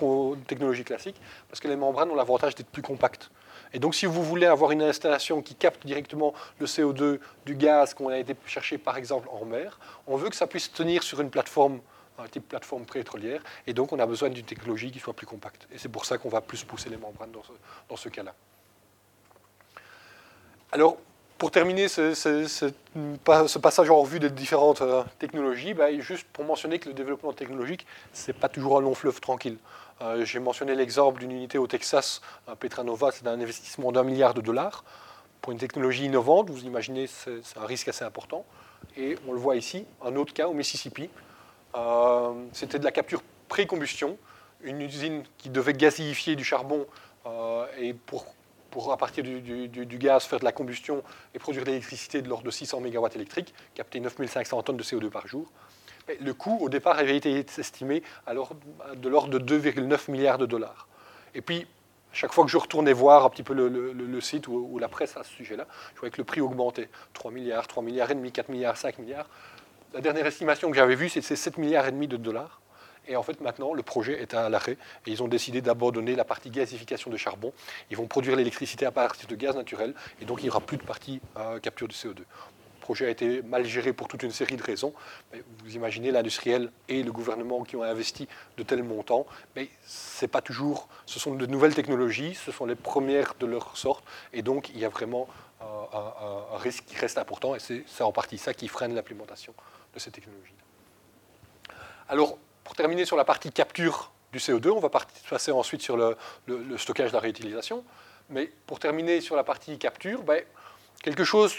technologie 0.48 0.82
classique? 0.82 1.20
Parce 1.48 1.60
que 1.60 1.68
les 1.68 1.76
membranes 1.76 2.10
ont 2.10 2.16
l'avantage 2.16 2.56
d'être 2.56 2.70
plus 2.70 2.82
compactes. 2.82 3.30
Et 3.72 3.78
donc, 3.78 3.94
si 3.94 4.06
vous 4.06 4.22
voulez 4.22 4.46
avoir 4.46 4.72
une 4.72 4.82
installation 4.82 5.42
qui 5.42 5.54
capte 5.54 5.86
directement 5.86 6.34
le 6.58 6.66
CO2 6.66 7.20
du 7.46 7.54
gaz 7.54 7.94
qu'on 7.94 8.08
a 8.08 8.18
été 8.18 8.34
chercher, 8.46 8.78
par 8.78 8.96
exemple, 8.96 9.28
en 9.30 9.44
mer, 9.44 9.78
on 10.08 10.16
veut 10.16 10.28
que 10.28 10.36
ça 10.36 10.48
puisse 10.48 10.72
tenir 10.72 11.04
sur 11.04 11.20
une 11.20 11.30
plateforme 11.30 11.80
un 12.18 12.28
type 12.28 12.48
plateforme 12.48 12.84
pétrolière, 12.84 13.42
et 13.66 13.72
donc 13.72 13.90
on 13.90 13.98
a 13.98 14.06
besoin 14.06 14.28
d'une 14.28 14.44
technologie 14.44 14.90
qui 14.90 15.00
soit 15.00 15.14
plus 15.14 15.26
compacte. 15.26 15.66
Et 15.72 15.78
c'est 15.78 15.88
pour 15.88 16.04
ça 16.04 16.18
qu'on 16.18 16.28
va 16.28 16.40
plus 16.40 16.62
pousser 16.62 16.90
les 16.90 16.96
membranes 16.96 17.32
dans 17.32 17.42
ce, 17.42 17.52
dans 17.88 17.96
ce 17.96 18.08
cas-là. 18.10 18.34
Alors, 20.70 20.98
pour 21.42 21.50
terminer 21.50 21.88
ce, 21.88 23.58
passage 23.58 23.90
en 23.90 24.00
revue 24.00 24.20
des 24.20 24.30
différentes 24.30 24.80
euh, 24.80 25.02
technologies, 25.18 25.74
bah, 25.74 25.92
juste 25.98 26.24
pour 26.32 26.44
mentionner 26.44 26.78
que 26.78 26.88
le 26.88 26.94
développement 26.94 27.32
technologique, 27.32 27.84
ce 28.12 28.30
n'est 28.30 28.38
pas 28.38 28.48
toujours 28.48 28.78
un 28.78 28.80
long 28.80 28.94
fleuve 28.94 29.20
tranquille. 29.20 29.56
Euh, 30.02 30.24
j'ai 30.24 30.38
mentionné 30.38 30.76
l'exemple 30.76 31.18
d'une 31.18 31.32
unité 31.32 31.58
au 31.58 31.66
Texas, 31.66 32.20
Petranova, 32.60 33.10
c'est 33.10 33.26
un 33.26 33.40
investissement 33.40 33.90
d'un 33.90 34.04
milliard 34.04 34.34
de 34.34 34.40
dollars. 34.40 34.84
Pour 35.40 35.50
une 35.50 35.58
technologie 35.58 36.04
innovante, 36.04 36.48
vous 36.48 36.62
imaginez, 36.62 37.08
c'est 37.08 37.58
un 37.60 37.66
risque 37.66 37.88
assez 37.88 38.04
important. 38.04 38.44
Et 38.96 39.16
on 39.26 39.32
le 39.32 39.40
voit 39.40 39.56
ici, 39.56 39.84
un 40.04 40.14
autre 40.14 40.32
cas 40.32 40.46
au 40.46 40.54
Mississippi, 40.54 41.10
euh, 41.74 42.34
c'était 42.52 42.78
de 42.78 42.84
la 42.84 42.92
capture 42.92 43.20
pré-combustion, 43.48 44.16
une 44.62 44.80
usine 44.80 45.24
qui 45.38 45.50
devait 45.50 45.72
gazifier 45.72 46.36
du 46.36 46.44
charbon 46.44 46.86
euh, 47.26 47.66
et 47.80 47.94
pour, 47.94 48.26
pour, 48.72 48.90
à 48.90 48.96
partir 48.96 49.22
du, 49.22 49.98
gaz, 49.98 50.24
faire 50.24 50.40
de 50.40 50.44
la 50.44 50.50
combustion 50.50 51.04
et 51.34 51.38
produire 51.38 51.62
de 51.64 51.68
l'électricité 51.68 52.22
de 52.22 52.28
l'ordre 52.28 52.44
de 52.44 52.50
600 52.50 52.80
MW 52.80 53.06
électriques, 53.14 53.54
capter 53.74 54.00
9500 54.00 54.62
tonnes 54.62 54.76
de 54.76 54.82
CO2 54.82 55.10
par 55.10 55.28
jour. 55.28 55.46
le 56.20 56.34
coût, 56.34 56.58
au 56.60 56.68
départ, 56.68 56.98
avait 56.98 57.16
été 57.16 57.44
estimé 57.58 58.02
alors 58.26 58.54
de 58.96 59.08
l'ordre 59.08 59.38
de 59.38 59.60
2,9 59.60 60.10
milliards 60.10 60.38
de 60.38 60.46
dollars. 60.46 60.88
Et 61.34 61.42
puis, 61.42 61.66
chaque 62.12 62.32
fois 62.32 62.44
que 62.44 62.50
je 62.50 62.56
retournais 62.56 62.92
voir 62.92 63.24
un 63.24 63.30
petit 63.30 63.42
peu 63.42 63.54
le, 63.54 64.20
site 64.20 64.48
ou, 64.48 64.68
ou, 64.72 64.78
la 64.78 64.88
presse 64.88 65.16
à 65.16 65.22
ce 65.22 65.30
sujet-là, 65.30 65.66
je 65.94 66.00
voyais 66.00 66.10
que 66.10 66.18
le 66.18 66.24
prix 66.24 66.40
augmentait. 66.40 66.88
3 67.12 67.30
milliards, 67.30 67.68
3 67.68 67.82
milliards 67.82 68.10
et 68.10 68.14
demi, 68.14 68.32
4 68.32 68.48
milliards, 68.48 68.76
5 68.76 68.98
milliards. 68.98 69.28
La 69.92 70.00
dernière 70.00 70.26
estimation 70.26 70.70
que 70.70 70.76
j'avais 70.76 70.94
vue, 70.94 71.10
c'est 71.10 71.20
7 71.20 71.58
milliards 71.58 71.86
et 71.86 71.92
demi 71.92 72.08
de 72.08 72.16
dollars. 72.16 72.61
Et 73.08 73.16
en 73.16 73.22
fait, 73.22 73.40
maintenant, 73.40 73.74
le 73.74 73.82
projet 73.82 74.20
est 74.20 74.34
à 74.34 74.48
l'arrêt 74.48 74.76
et 75.06 75.10
ils 75.10 75.22
ont 75.22 75.28
décidé 75.28 75.60
d'abandonner 75.60 76.14
la 76.14 76.24
partie 76.24 76.50
gazification 76.50 77.10
de 77.10 77.16
charbon. 77.16 77.52
Ils 77.90 77.96
vont 77.96 78.06
produire 78.06 78.36
l'électricité 78.36 78.86
à 78.86 78.92
partir 78.92 79.28
de 79.28 79.34
gaz 79.34 79.56
naturel 79.56 79.94
et 80.20 80.24
donc 80.24 80.40
il 80.40 80.44
n'y 80.44 80.50
aura 80.50 80.60
plus 80.60 80.76
de 80.76 80.82
partie 80.82 81.20
euh, 81.36 81.58
capture 81.58 81.88
de 81.88 81.92
CO2. 81.92 82.18
Le 82.18 82.24
projet 82.80 83.06
a 83.06 83.10
été 83.10 83.42
mal 83.42 83.64
géré 83.64 83.92
pour 83.92 84.08
toute 84.08 84.24
une 84.24 84.32
série 84.32 84.56
de 84.56 84.62
raisons. 84.62 84.92
Vous 85.64 85.76
imaginez 85.76 86.10
l'industriel 86.10 86.70
et 86.88 87.04
le 87.04 87.12
gouvernement 87.12 87.62
qui 87.62 87.76
ont 87.76 87.82
investi 87.84 88.26
de 88.56 88.64
tels 88.64 88.82
montants. 88.82 89.24
Mais 89.54 89.68
c'est 89.84 90.26
pas 90.26 90.40
toujours. 90.40 90.88
Ce 91.06 91.20
sont 91.20 91.34
de 91.36 91.46
nouvelles 91.46 91.76
technologies, 91.76 92.34
ce 92.34 92.50
sont 92.50 92.66
les 92.66 92.74
premières 92.74 93.34
de 93.38 93.46
leur 93.46 93.76
sorte, 93.76 94.04
et 94.32 94.42
donc 94.42 94.70
il 94.70 94.80
y 94.80 94.84
a 94.84 94.88
vraiment 94.88 95.28
euh, 95.60 95.64
un, 95.92 96.54
un 96.56 96.58
risque 96.58 96.84
qui 96.86 96.96
reste 96.96 97.18
important, 97.18 97.54
et 97.54 97.60
c'est 97.60 98.02
en 98.02 98.10
partie 98.10 98.36
ça 98.36 98.52
qui 98.52 98.66
freine 98.66 98.96
l'implémentation 98.96 99.54
de 99.94 100.00
ces 100.00 100.10
technologies. 100.10 100.54
Alors, 102.08 102.36
pour 102.64 102.74
terminer 102.74 103.04
sur 103.04 103.16
la 103.16 103.24
partie 103.24 103.52
capture 103.52 104.12
du 104.32 104.38
CO2, 104.38 104.70
on 104.70 104.80
va 104.80 104.88
passer 104.88 105.52
ensuite 105.52 105.82
sur 105.82 105.96
le, 105.96 106.16
stockage 106.78 107.10
de 107.10 107.14
la 107.14 107.20
réutilisation. 107.20 107.84
Mais 108.30 108.50
pour 108.66 108.78
terminer 108.78 109.20
sur 109.20 109.36
la 109.36 109.44
partie 109.44 109.78
capture, 109.78 110.22
ben, 110.22 110.42
quelque 111.02 111.24
chose 111.24 111.54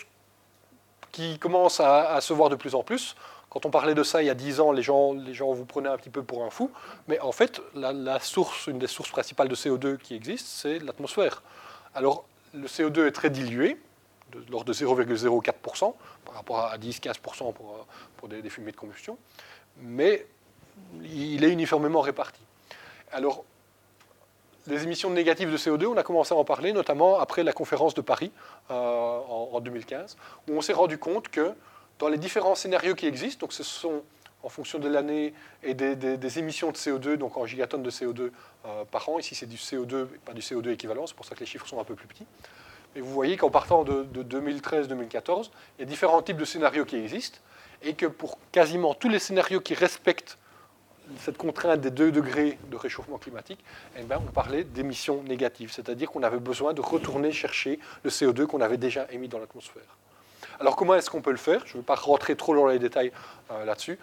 qui 1.11 1.37
commence 1.37 1.79
à, 1.79 2.19
se 2.21 2.33
voir 2.33 2.49
de 2.49 2.55
plus 2.55 2.73
en 2.73 2.83
plus. 2.83 3.15
Quand 3.49 3.67
on 3.67 3.69
parlait 3.69 3.93
de 3.93 4.01
ça 4.01 4.23
il 4.23 4.25
y 4.25 4.31
a 4.31 4.33
10 4.33 4.59
ans, 4.59 4.71
les 4.71 4.81
gens, 4.81 5.13
les 5.13 5.35
gens 5.35 5.53
vous 5.53 5.65
prenaient 5.65 5.89
un 5.89 5.97
petit 5.97 6.09
peu 6.09 6.23
pour 6.23 6.43
un 6.43 6.49
fou. 6.49 6.71
Mais 7.07 7.19
en 7.19 7.31
fait, 7.31 7.61
la, 7.75 8.19
source, 8.19 8.65
une 8.65 8.79
des 8.79 8.87
sources 8.87 9.11
principales 9.11 9.47
de 9.47 9.55
CO2 9.55 9.97
qui 9.97 10.15
existe, 10.15 10.47
c'est 10.47 10.79
l'atmosphère. 10.79 11.43
Alors, 11.93 12.25
le 12.53 12.67
CO2 12.67 13.07
est 13.07 13.11
très 13.11 13.29
dilué, 13.29 13.77
de 14.31 14.43
l'ordre 14.49 14.65
de 14.65 14.73
0,04% 14.73 15.93
par 16.25 16.33
rapport 16.33 16.59
à 16.65 16.77
10-15% 16.79 17.53
pour, 17.53 17.85
pour 18.17 18.27
des, 18.27 18.49
fumées 18.49 18.71
de 18.71 18.77
combustion, 18.77 19.17
mais 19.77 20.25
il 21.03 21.43
est 21.43 21.49
uniformément 21.49 22.01
réparti. 22.01 22.41
Alors, 23.11 23.43
les 24.67 24.83
émissions 24.83 25.09
négatives 25.09 25.51
de 25.51 25.57
CO2, 25.57 25.87
on 25.87 25.97
a 25.97 26.03
commencé 26.03 26.33
à 26.33 26.37
en 26.37 26.45
parler, 26.45 26.71
notamment 26.73 27.19
après 27.19 27.43
la 27.43 27.51
conférence 27.51 27.93
de 27.93 28.01
Paris 28.01 28.31
euh, 28.71 28.73
en, 28.73 29.59
2015, 29.59 30.17
où 30.49 30.53
on 30.53 30.61
s'est 30.61 30.73
rendu 30.73 30.97
compte 30.97 31.27
que 31.27 31.53
dans 31.99 32.07
les 32.07 32.17
différents 32.17 32.55
scénarios 32.55 32.95
qui 32.95 33.05
existent, 33.05 33.41
donc 33.41 33.53
ce 33.53 33.63
sont 33.63 34.03
en 34.41 34.49
fonction 34.49 34.79
de 34.79 34.89
l'année 34.89 35.33
et 35.63 35.73
des, 35.73 36.39
émissions 36.39 36.71
de 36.71 36.77
CO2, 36.77 37.15
donc 37.15 37.37
en 37.37 37.45
gigatonnes 37.45 37.83
de 37.83 37.91
CO2 37.91 38.31
euh, 38.65 38.83
par 38.91 39.07
an. 39.09 39.19
Ici, 39.19 39.35
c'est 39.35 39.45
du 39.45 39.55
CO2, 39.55 40.05
pas 40.25 40.33
du 40.33 40.41
CO2 40.41 40.71
équivalent, 40.71 41.07
c'est 41.07 41.15
pour 41.15 41.25
ça 41.25 41.35
que 41.35 41.41
les 41.41 41.45
chiffres 41.45 41.67
sont 41.67 41.79
un 41.79 41.85
peu 41.85 41.95
plus 41.95 42.07
petits. 42.07 42.25
Et 42.95 43.01
vous 43.01 43.11
voyez 43.11 43.37
qu'en 43.37 43.49
partant 43.49 43.83
de, 43.83 44.05
2013-2014, 44.23 45.49
il 45.77 45.81
y 45.81 45.83
a 45.83 45.85
différents 45.85 46.21
types 46.21 46.37
de 46.37 46.45
scénarios 46.45 46.85
qui 46.85 46.97
existent, 46.97 47.39
et 47.81 47.95
que 47.95 48.05
pour 48.05 48.37
quasiment 48.51 48.93
tous 48.93 49.09
les 49.09 49.19
scénarios 49.19 49.61
qui 49.61 49.73
respectent 49.73 50.37
cette 51.19 51.37
contrainte 51.37 51.81
des 51.81 51.91
2 51.91 52.11
degrés 52.11 52.57
de 52.69 52.75
réchauffement 52.75 53.17
climatique, 53.17 53.63
eh 53.97 54.03
ben, 54.03 54.21
on 54.25 54.31
parlait 54.31 54.63
d'émissions 54.63 55.23
négatives, 55.23 55.71
c'est-à-dire 55.71 56.11
qu'on 56.11 56.23
avait 56.23 56.39
besoin 56.39 56.73
de 56.73 56.81
retourner 56.81 57.31
chercher 57.31 57.79
le 58.03 58.09
CO2 58.09 58.45
qu'on 58.45 58.61
avait 58.61 58.77
déjà 58.77 59.07
émis 59.11 59.27
dans 59.27 59.39
l'atmosphère. 59.39 59.97
Alors 60.59 60.75
comment 60.75 60.95
est-ce 60.95 61.09
qu'on 61.09 61.21
peut 61.21 61.31
le 61.31 61.37
faire? 61.37 61.63
Je 61.65 61.73
ne 61.73 61.81
vais 61.81 61.85
pas 61.85 61.95
rentrer 61.95 62.35
trop 62.35 62.55
dans 62.55 62.67
les 62.67 62.79
détails 62.79 63.11
euh, 63.51 63.65
là-dessus. 63.65 63.99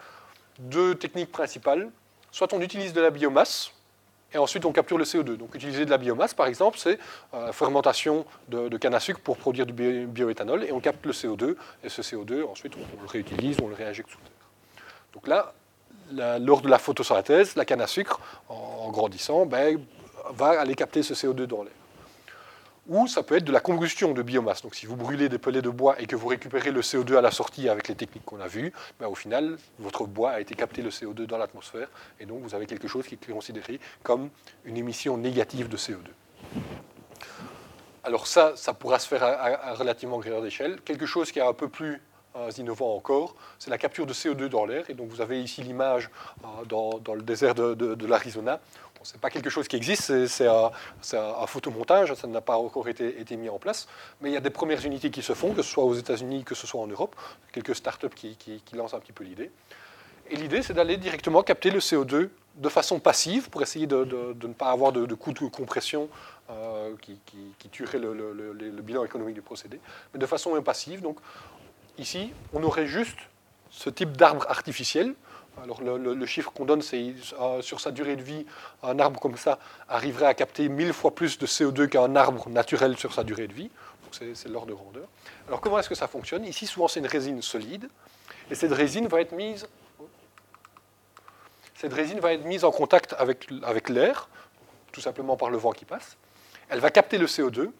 Deux 0.59 0.95
techniques 0.95 1.31
principales. 1.31 1.89
Soit 2.31 2.53
on 2.53 2.61
utilise 2.61 2.93
de 2.93 3.01
la 3.01 3.09
biomasse, 3.09 3.71
et 4.33 4.37
ensuite 4.37 4.65
on 4.65 4.71
capture 4.71 4.97
le 4.97 5.03
CO2. 5.03 5.35
Donc 5.35 5.55
utiliser 5.55 5.85
de 5.85 5.89
la 5.89 5.97
biomasse, 5.97 6.33
par 6.33 6.47
exemple, 6.47 6.77
c'est 6.77 6.97
euh, 7.33 7.51
fermentation 7.51 8.25
de, 8.47 8.75
canne 8.77 8.93
à 8.93 8.99
sucre 8.99 9.19
pour 9.19 9.37
produire 9.37 9.65
du 9.65 9.73
bioéthanol, 10.07 10.63
et 10.63 10.71
on 10.71 10.79
capte 10.79 11.05
le 11.05 11.11
CO2, 11.11 11.55
et 11.83 11.89
ce 11.89 12.01
CO2, 12.01 12.45
ensuite 12.45 12.73
on, 12.75 13.01
le 13.01 13.07
réutilise, 13.07 13.57
on 13.61 13.67
le 13.67 13.75
réinjecte 13.75 14.09
sous 14.09 14.17
terre. 14.17 14.85
Donc 15.13 15.27
là, 15.27 15.53
lors 16.11 16.61
de 16.61 16.69
la 16.69 16.77
photosynthèse, 16.77 17.55
la 17.55 17.65
canne 17.65 17.81
à 17.81 17.87
sucre, 17.87 18.19
en, 18.49 18.89
grandissant, 18.91 19.45
ben, 19.45 19.79
va 20.33 20.59
aller 20.59 20.75
capter 20.75 21.03
ce 21.03 21.13
CO2 21.13 21.45
dans 21.45 21.63
l'air. 21.63 21.73
Ou 22.87 23.07
ça 23.07 23.21
peut 23.23 23.37
être 23.37 23.43
de 23.43 23.51
la 23.51 23.59
combustion 23.59 24.11
de 24.13 24.21
biomasse. 24.21 24.63
Donc 24.63 24.75
si 24.75 24.85
vous 24.85 24.95
brûlez 24.95 25.29
des 25.29 25.37
pellets 25.37 25.61
de 25.61 25.69
bois 25.69 26.01
et 26.01 26.07
que 26.07 26.15
vous 26.15 26.27
récupérez 26.27 26.71
le 26.71 26.81
CO2 26.81 27.15
à 27.15 27.21
la 27.21 27.31
sortie 27.31 27.69
avec 27.69 27.87
les 27.87 27.95
techniques 27.95 28.25
qu'on 28.25 28.39
a 28.39 28.47
vues, 28.47 28.73
ben, 28.99 29.07
au 29.07 29.15
final, 29.15 29.57
votre 29.79 30.05
bois 30.05 30.31
a 30.31 30.39
été 30.39 30.55
capté 30.55 30.81
le 30.81 30.89
CO2 30.89 31.25
dans 31.25 31.37
l'atmosphère, 31.37 31.87
et 32.19 32.25
donc 32.25 32.41
vous 32.41 32.55
avez 32.55 32.65
quelque 32.65 32.87
chose 32.87 33.05
qui 33.05 33.15
est 33.15 33.31
considéré 33.31 33.79
comme 34.03 34.29
une 34.65 34.77
émission 34.77 35.17
négative 35.17 35.69
de 35.69 35.77
CO2. 35.77 36.07
Alors 38.03 38.25
ça, 38.25 38.53
ça 38.55 38.73
pourra 38.73 38.97
se 38.97 39.07
faire 39.07 39.23
à, 39.23 39.73
relativement 39.75 40.19
grande 40.19 40.45
échelle. 40.45 40.81
Quelque 40.81 41.05
chose 41.05 41.31
qui 41.31 41.39
est 41.39 41.47
un 41.47 41.53
peu 41.53 41.67
plus 41.67 42.01
euh, 42.35 42.49
innovant 42.57 42.95
encore, 42.95 43.35
c'est 43.59 43.69
la 43.69 43.77
capture 43.77 44.05
de 44.05 44.13
CO2 44.13 44.47
dans 44.47 44.65
l'air. 44.65 44.89
Et 44.89 44.93
donc 44.93 45.09
vous 45.09 45.21
avez 45.21 45.41
ici 45.41 45.61
l'image 45.61 46.09
euh, 46.43 46.65
dans, 46.65 47.13
le 47.13 47.21
désert 47.21 47.55
de, 47.55 48.05
l'Arizona. 48.05 48.59
ce 49.03 49.13
n'est 49.13 49.19
pas 49.19 49.29
quelque 49.29 49.49
chose 49.49 49.67
qui 49.67 49.75
existe, 49.75 50.27
c'est 50.27 50.47
un, 50.47 50.71
photomontage, 51.47 52.13
ça 52.13 52.27
n'a 52.27 52.41
pas 52.41 52.57
encore 52.57 52.87
été, 52.87 53.37
mis 53.37 53.49
en 53.49 53.59
place. 53.59 53.87
Mais 54.21 54.29
il 54.29 54.33
y 54.33 54.37
a 54.37 54.41
des 54.41 54.49
premières 54.49 54.85
unités 54.85 55.11
qui 55.11 55.21
se 55.21 55.33
font, 55.33 55.53
que 55.53 55.61
ce 55.61 55.69
soit 55.71 55.83
aux 55.83 55.95
États-Unis, 55.95 56.43
que 56.43 56.55
ce 56.55 56.67
soit 56.67 56.81
en 56.81 56.87
Europe. 56.87 57.15
Quelques 57.51 57.75
startups 57.75 58.15
qui, 58.15 58.35
qui, 58.35 58.61
qui 58.61 58.75
lancent 58.75 58.93
un 58.93 58.99
petit 58.99 59.13
peu 59.13 59.23
l'idée. 59.23 59.51
Et 60.29 60.37
l'idée, 60.37 60.61
c'est 60.61 60.73
d'aller 60.73 60.95
directement 60.95 61.43
capter 61.43 61.71
le 61.71 61.79
CO2 61.79 62.29
de 62.55 62.69
façon 62.69 62.99
passive 62.99 63.49
pour 63.49 63.61
essayer 63.61 63.87
de, 63.87 64.05
ne 64.41 64.53
pas 64.53 64.71
avoir 64.71 64.91
de, 64.91 65.13
coûts 65.13 65.33
de 65.33 65.39
compression 65.47 66.09
euh, 66.49 66.93
qui, 67.01 67.69
tuerait 67.69 67.99
le, 67.99 68.81
bilan 68.81 69.03
économique 69.03 69.35
du 69.35 69.41
procédé, 69.41 69.79
mais 70.13 70.19
de 70.19 70.25
façon 70.25 70.59
passive. 70.61 71.01
Donc, 71.01 71.17
Ici, 71.97 72.33
on 72.53 72.63
aurait 72.63 72.87
juste 72.87 73.17
ce 73.69 73.89
type 73.89 74.17
d'arbre 74.17 74.45
artificiel. 74.49 75.15
Alors 75.61 75.81
le, 75.81 76.25
chiffre 76.25 76.51
qu'on 76.51 76.65
donne, 76.65 76.81
c'est 76.81 77.13
euh, 77.39 77.61
sur 77.61 77.79
sa 77.81 77.91
durée 77.91 78.15
de 78.15 78.21
vie, 78.21 78.45
un 78.83 78.99
arbre 78.99 79.19
comme 79.19 79.37
ça 79.37 79.59
arriverait 79.89 80.25
à 80.25 80.33
capter 80.33 80.69
mille 80.69 80.93
fois 80.93 81.13
plus 81.13 81.37
de 81.37 81.45
CO2 81.45 81.87
qu'un 81.87 82.15
arbre 82.15 82.49
naturel 82.49 82.97
sur 82.97 83.13
sa 83.13 83.23
durée 83.23 83.47
de 83.47 83.53
vie. 83.53 83.69
Donc 84.03 84.33
c'est 84.33 84.47
l'ordre 84.49 84.67
de 84.67 84.73
grandeur. 84.73 85.07
Alors 85.47 85.61
comment 85.61 85.77
est-ce 85.79 85.89
que 85.89 85.95
ça 85.95 86.07
fonctionne? 86.07 86.45
Ici, 86.45 86.65
souvent, 86.67 86.87
c'est 86.87 86.99
une 86.99 87.07
résine 87.07 87.41
solide. 87.41 87.89
Et 88.49 88.55
cette 88.55 88.71
résine 88.71 89.07
va 89.07 89.21
être 89.21 89.33
mise, 89.33 89.67
cette 91.75 91.93
résine 91.93 92.19
va 92.19 92.33
être 92.33 92.45
mise 92.45 92.63
en 92.63 92.71
contact 92.71 93.13
avec, 93.17 93.47
avec 93.63 93.89
l'air, 93.89 94.29
tout 94.91 95.01
simplement 95.01 95.37
par 95.37 95.49
le 95.49 95.57
vent 95.57 95.71
qui 95.71 95.85
passe. 95.85 96.17
Elle 96.69 96.79
va 96.79 96.89
capter 96.89 97.17
le 97.17 97.27
CO2 97.27 97.71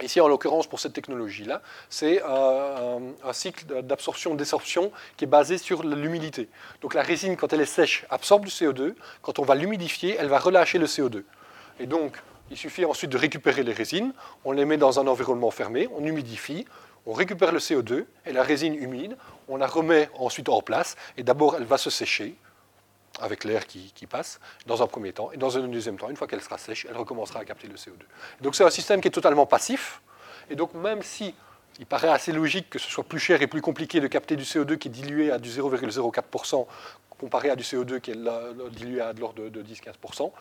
Ici, 0.00 0.20
en 0.20 0.28
l'occurrence, 0.28 0.66
pour 0.66 0.80
cette 0.80 0.94
technologie-là, 0.94 1.60
c'est 1.90 2.22
euh, 2.24 2.98
un, 3.24 3.32
cycle 3.32 3.82
d'absorption-désorption 3.82 4.90
qui 5.16 5.24
est 5.24 5.28
basé 5.28 5.58
sur 5.58 5.82
l'humidité. 5.82 6.48
Donc 6.80 6.94
la 6.94 7.02
résine, 7.02 7.36
quand 7.36 7.52
elle 7.52 7.60
est 7.60 7.66
sèche, 7.66 8.06
absorbe 8.08 8.44
du 8.44 8.50
CO2. 8.50 8.94
Quand 9.20 9.38
on 9.38 9.44
va 9.44 9.54
l'humidifier, 9.54 10.16
elle 10.18 10.28
va 10.28 10.38
relâcher 10.38 10.78
le 10.78 10.86
CO2. 10.86 11.24
Et 11.78 11.86
donc, 11.86 12.16
il 12.50 12.56
suffit 12.56 12.84
ensuite 12.84 13.10
de 13.10 13.18
récupérer 13.18 13.62
les 13.62 13.72
résines, 13.72 14.12
on 14.44 14.52
les 14.52 14.64
met 14.64 14.76
dans 14.76 14.98
un 14.98 15.06
environnement 15.06 15.50
fermé, 15.50 15.88
on 15.94 16.04
humidifie, 16.04 16.66
on 17.06 17.12
récupère 17.12 17.52
le 17.52 17.58
CO2 17.58 18.04
et 18.26 18.32
la 18.32 18.42
résine 18.42 18.74
humide, 18.74 19.16
on 19.48 19.56
la 19.56 19.66
remet 19.66 20.08
ensuite 20.18 20.48
en 20.48 20.62
place, 20.62 20.96
et 21.16 21.22
d'abord 21.22 21.56
elle 21.56 21.64
va 21.64 21.78
se 21.78 21.90
sécher, 21.90 22.34
avec 23.20 23.44
l'air 23.44 23.66
qui, 23.66 24.06
passe, 24.08 24.40
dans 24.66 24.82
un 24.82 24.86
premier 24.86 25.12
temps. 25.12 25.30
Et 25.32 25.36
dans 25.36 25.56
un 25.56 25.68
deuxième 25.68 25.96
temps, 25.96 26.10
une 26.10 26.16
fois 26.16 26.26
qu'elle 26.26 26.42
sera 26.42 26.58
sèche, 26.58 26.86
elle 26.88 26.96
recommencera 26.96 27.40
à 27.40 27.44
capter 27.44 27.68
le 27.68 27.74
CO2. 27.74 27.92
Donc 28.40 28.54
c'est 28.54 28.64
un 28.64 28.70
système 28.70 29.00
qui 29.00 29.08
est 29.08 29.12
totalement 29.12 29.46
passif. 29.46 30.02
Et 30.50 30.56
donc 30.56 30.74
même 30.74 31.02
si 31.02 31.34
il 31.78 31.86
paraît 31.86 32.08
assez 32.08 32.32
logique 32.32 32.68
que 32.68 32.78
ce 32.78 32.90
soit 32.90 33.04
plus 33.04 33.18
cher 33.18 33.40
et 33.40 33.46
plus 33.46 33.62
compliqué 33.62 34.00
de 34.00 34.06
capter 34.06 34.36
du 34.36 34.44
CO2 34.44 34.76
qui 34.76 34.88
est 34.88 34.90
dilué 34.90 35.30
à 35.30 35.38
du 35.38 35.48
0,04% 35.48 36.66
comparé 37.22 37.50
à 37.50 37.56
du 37.56 37.62
CO2 37.62 38.00
qui 38.00 38.10
est 38.10 38.18
dilué 38.72 39.00
à 39.00 39.12
de 39.12 39.20
l'ordre 39.20 39.48
de 39.48 39.62
10-15%, 39.62 40.32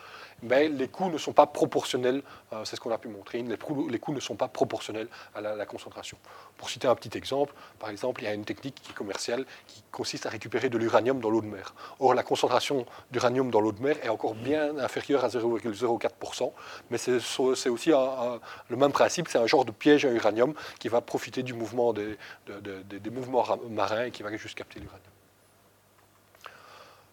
mais 0.41 0.67
les 0.67 0.88
coûts 0.88 1.11
ne 1.11 1.19
sont 1.19 1.32
pas 1.32 1.45
proportionnels, 1.45 2.23
euh, 2.53 2.65
c'est 2.65 2.75
ce 2.75 2.82
qu'on 2.82 2.89
a 2.89 2.97
pu 2.97 3.07
montrer, 3.07 3.43
les 3.43 3.99
coûts, 3.99 4.13
ne 4.13 4.19
sont 4.19 4.36
pas 4.36 4.47
proportionnels 4.47 5.07
à 5.36 5.41
la, 5.41 5.65
concentration. 5.67 6.17
Pour 6.57 6.71
citer 6.71 6.88
un 6.88 6.95
petit 6.95 7.15
exemple, 7.15 7.53
par 7.77 7.91
exemple, 7.91 8.21
il 8.21 8.25
y 8.25 8.27
a 8.27 8.34
une 8.34 8.45
technique 8.45 8.75
qui 8.82 8.91
est 8.91 8.95
commerciale 8.95 9.45
qui 9.67 9.84
consiste 9.91 10.25
à 10.25 10.29
récupérer 10.29 10.69
de 10.69 10.77
l'uranium 10.79 11.19
dans 11.19 11.29
l'eau 11.29 11.41
de 11.41 11.45
mer. 11.45 11.75
Or, 11.99 12.15
la 12.15 12.23
concentration 12.23 12.88
d'uranium 13.11 13.51
dans 13.51 13.61
l'eau 13.61 13.73
de 13.73 13.82
mer 13.82 13.97
est 14.03 14.09
encore 14.09 14.34
bien 14.34 14.75
inférieure 14.79 15.23
à 15.23 15.27
0,04%, 15.27 16.51
mais 16.89 16.97
c'est 16.97 17.69
aussi 17.69 17.91
le 17.91 18.75
même 18.75 18.91
principe, 18.91 19.27
c'est 19.27 19.38
un 19.38 19.47
genre 19.47 19.65
de 19.65 19.71
piège 19.71 20.05
à 20.05 20.09
uranium 20.09 20.55
qui 20.79 20.88
va 20.88 21.01
profiter 21.01 21.43
du 21.43 21.53
mouvement 21.53 21.93
des, 21.93 22.17
des 22.47 23.09
mouvements 23.11 23.45
marins 23.69 24.05
et 24.05 24.11
qui 24.11 24.23
va 24.23 24.36
juste 24.36 24.57
capter 24.57 24.79
l'uranium. 24.79 25.11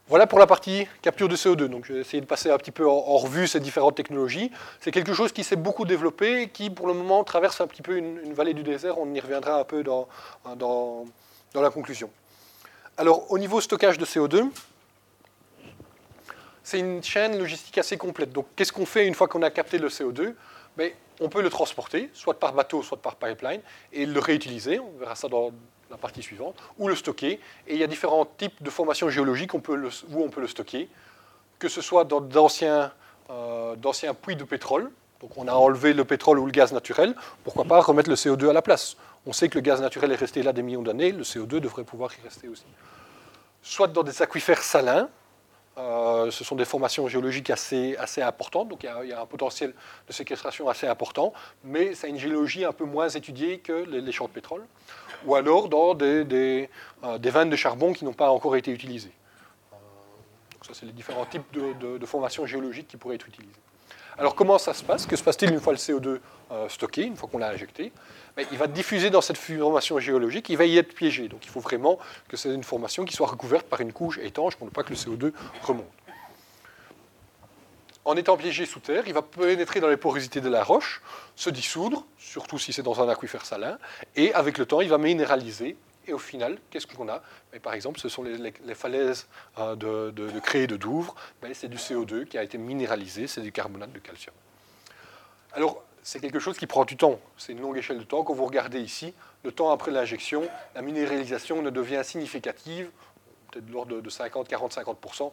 Voilà 0.09 0.27
pour 0.27 0.39
la 0.39 0.47
partie 0.47 0.89
capture 1.03 1.29
de 1.29 1.37
CO2. 1.37 1.67
Donc, 1.67 1.85
je 1.85 1.93
vais 1.93 2.01
essayer 2.01 2.23
de 2.23 2.27
passer 2.27 2.51
un 2.51 2.57
petit 2.57 2.71
peu 2.71 2.89
en, 2.89 3.19
revue 3.19 3.47
ces 3.47 3.61
différentes 3.61 3.95
technologies. 3.95 4.51
C'est 4.81 4.91
quelque 4.91 5.13
chose 5.13 5.33
qui 5.33 5.45
s'est 5.45 5.57
beaucoup 5.57 5.85
développé 5.85 6.49
qui, 6.49 6.71
pour 6.71 6.87
le 6.87 6.95
moment, 6.95 7.23
traverse 7.25 7.61
un 7.61 7.67
petit 7.67 7.83
peu 7.83 7.99
une, 7.99 8.33
vallée 8.33 8.55
du 8.55 8.63
désert. 8.63 8.99
On 8.99 9.13
y 9.13 9.21
reviendra 9.21 9.61
un 9.61 9.65
peu 9.65 9.83
dans, 9.83 10.09
la 11.55 11.71
conclusion. 11.71 12.11
Alors, 12.97 13.31
au 13.31 13.39
niveau 13.39 13.61
stockage 13.61 13.99
de 13.99 14.07
CO2, 14.07 14.49
c'est 16.63 16.79
une 16.79 17.03
chaîne 17.03 17.39
logistique 17.39 17.77
assez 17.77 17.99
complète. 17.99 18.33
Donc, 18.33 18.47
qu'est-ce 18.57 18.73
qu'on 18.73 18.87
fait 18.87 19.07
une 19.07 19.15
fois 19.15 19.29
qu'on 19.29 19.43
a 19.43 19.51
capté 19.51 19.77
le 19.77 19.89
CO2 19.89 20.35
Mais 20.79 20.89
ben, 20.89 20.93
On 21.21 21.29
peut 21.29 21.43
le 21.43 21.51
transporter, 21.51 22.09
soit 22.15 22.41
par 22.41 22.55
bateau, 22.55 22.83
soit 22.83 23.01
par 23.03 23.17
pipeline, 23.17 23.61
et 23.93 24.07
le 24.07 24.21
réutiliser. 24.21 24.79
On 24.79 24.99
verra 24.99 25.15
ça 25.15 25.29
dans, 25.29 25.53
la 25.91 25.97
partie 25.97 26.22
suivante, 26.22 26.57
ou 26.78 26.89
le 26.89 26.95
stocker. 26.95 27.41
Et 27.66 27.74
il 27.74 27.78
y 27.78 27.84
a 27.84 27.86
différents 27.86 28.26
types 28.26 28.62
de 28.62 28.70
formations 28.70 29.09
géologiques 29.09 29.55
où 29.55 29.59
on 29.59 30.28
peut 30.30 30.41
le 30.41 30.49
stocker, 30.49 30.89
que 31.59 31.68
ce 31.68 31.80
soit 31.80 32.05
dans 32.05 32.26
euh, 33.30 33.76
d'anciens 33.76 34.14
puits 34.14 34.36
de 34.36 34.45
pétrole, 34.45 34.91
donc 35.20 35.36
on 35.36 35.49
a 35.49 35.53
enlevé 35.53 35.93
le 35.93 36.05
pétrole 36.05 36.39
ou 36.39 36.47
le 36.47 36.53
gaz 36.53 36.72
naturel, 36.72 37.14
pourquoi 37.45 37.64
pas 37.64 37.80
remettre 37.80 38.09
le 38.09 38.14
CO2 38.14 38.51
à 38.51 38.53
la 38.53 38.62
place? 38.62 38.97
On 39.26 39.32
sait 39.32 39.49
que 39.49 39.57
le 39.57 39.62
gaz 39.62 39.80
naturel 39.80 40.12
est 40.12 40.16
resté 40.16 40.43
là 40.43 40.53
des 40.53 40.62
millions 40.62 40.82
d'années, 40.82 41.12
le 41.12 41.24
CO2 41.24 41.59
devrait 41.59 41.84
pouvoir 41.84 42.11
y 42.18 42.22
rester 42.22 42.49
aussi. 42.49 42.64
Soit 43.62 43.89
dans 43.89 44.05
des 44.05 44.22
aquifères 44.22 44.62
salins, 44.62 45.09
euh, 45.79 46.31
ce 46.31 46.45
sont 46.45 46.57
des 46.57 46.64
formations 46.64 47.09
géologiques 47.09 47.51
assez, 47.51 47.97
importantes, 48.18 48.68
donc 48.68 48.83
il 48.83 49.09
y, 49.09 49.12
a, 49.12 49.20
un 49.20 49.26
potentiel 49.26 49.74
de 50.07 50.12
séquestration 50.12 50.68
assez 50.68 50.87
important, 50.87 51.33
mais 51.64 51.95
c'est 51.95 52.09
une 52.09 52.18
géologie 52.18 52.64
un 52.64 52.72
peu 52.72 52.85
moins 52.85 53.09
étudiée 53.09 53.59
que 53.59 53.72
les 53.72 54.12
champs 54.12 54.26
de 54.26 54.33
pétrole 54.33 54.64
ou 55.24 55.35
alors 55.35 55.68
dans 55.68 55.95
des, 55.95 56.24
des, 56.24 56.70
euh, 57.05 57.18
vannes 57.24 57.51
de 57.51 57.57
charbon 57.57 57.93
qui 57.93 58.05
n'ont 58.05 58.12
pas 58.12 58.31
encore 58.31 58.57
été 58.57 58.70
utilisées. 58.70 59.12
Euh, 59.72 59.76
ça, 60.66 60.74
c'est 60.74 60.87
les 60.87 60.93
différents 60.93 61.26
types 61.26 61.45
de, 61.53 62.07
formations 62.07 62.47
géologiques 62.47 62.89
qui 62.89 62.97
pourraient 62.97 63.16
être 63.16 63.29
utilisées. 63.29 63.53
Alors 64.19 64.35
comment 64.35 64.59
ça 64.59 64.75
se 64.75 64.83
passe? 64.83 65.07
Que 65.07 65.14
se 65.14 65.23
passe-t-il 65.23 65.53
une 65.53 65.61
fois 65.61 65.73
le 65.73 65.79
CO2 65.79 66.19
euh, 66.51 66.69
stocké, 66.69 67.05
une 67.05 67.16
fois 67.16 67.29
qu'on 67.31 67.39
l'a 67.39 67.51
injecté? 67.51 67.93
Mais 68.37 68.47
Il 68.51 68.59
va 68.59 68.66
diffuser 68.66 69.11
dans 69.11 69.21
cette 69.21 69.39
formation 69.39 69.99
géologique, 70.01 70.49
il 70.49 70.57
va 70.57 70.64
y 70.64 70.77
être 70.77 70.93
piégé. 70.93 71.29
Donc 71.29 71.45
il 71.45 71.51
faut 71.51 71.61
vraiment 71.61 71.99
que 72.29 72.37
c'est 72.37 72.53
une 72.53 72.64
formation 72.64 73.05
qui 73.05 73.14
soit 73.14 73.29
recouverte 73.29 73.66
par 73.66 73.81
une 73.81 73.93
couche 73.93 74.19
étanche 74.19 74.57
pour 74.57 74.66
ne 74.66 74.73
pas 74.73 74.83
que 74.83 74.91
le 74.91 74.97
CO2 74.97 75.33
remonte 75.62 75.87
en 78.09 78.16
étant 78.16 78.39
piégé 78.39 78.64
sous 78.64 78.81
terre, 78.81 79.05
il 79.07 79.12
va 79.12 79.21
pénétrer 79.21 79.81
dans 79.81 79.89
les 79.89 79.99
porosités 79.99 80.41
de 80.41 80.49
la 80.49 80.64
roche, 80.64 81.03
se 81.37 81.51
dissoudre, 81.51 82.07
surtout 82.16 82.59
si 82.59 82.73
c'est 82.73 82.83
dans 82.83 83.03
un 83.03 83.09
aquifère 83.11 83.45
salin, 83.45 83.77
et 84.16 84.33
avec 84.33 84.57
le 84.57 84.64
temps, 84.64 84.81
il 84.81 84.89
va 84.89 84.97
minéraliser. 84.97 85.77
Et 86.09 86.13
au 86.15 86.19
final, 86.19 86.59
qu'est-ce 86.71 86.87
qu'on 86.87 87.09
a? 87.09 87.23
Par 87.63 87.75
exemple, 87.75 88.01
ce 88.01 88.09
sont 88.09 88.23
les, 88.23 88.75
falaises 88.75 89.29
euh, 89.59 89.77
de, 89.77 90.11
de, 90.11 90.31
de 90.31 90.67
de 90.67 90.77
Douvres. 90.77 91.15
C'est 91.53 91.69
du 91.69 91.77
CO2 91.77 92.25
qui 92.25 92.39
a 92.39 92.43
été 92.43 92.57
minéralisé, 92.57 93.27
c'est 93.27 93.43
du 93.43 93.53
carbonate 93.53 93.93
de 93.93 93.99
calcium. 93.99 94.35
Alors, 95.53 95.85
c'est 96.03 96.21
quelque 96.21 96.39
chose 96.39 96.57
qui 96.57 96.67
prend 96.67 96.87
du 96.87 96.97
temps. 96.97 97.21
C'est 97.37 97.53
une 97.53 97.61
longue 97.61 97.77
échelle 97.77 97.99
de 97.99 98.05
temps. 98.05 98.25
Quand 98.25 98.33
vous 98.33 98.47
regardez 98.47 98.81
ici, 98.81 99.13
le 99.45 99.53
temps 99.53 99.71
après 99.71 99.91
l'injection, 99.91 100.49
la 100.75 100.81
minéralisation 100.81 101.61
ne 101.61 101.69
devient 101.69 102.01
significative 102.03 102.91
peut-être 103.51 103.67
de 103.67 103.73
l'ordre 103.73 104.01
de 104.01 104.11
50, 104.11 104.49
40, 104.49 104.75
50%, 104.75 105.33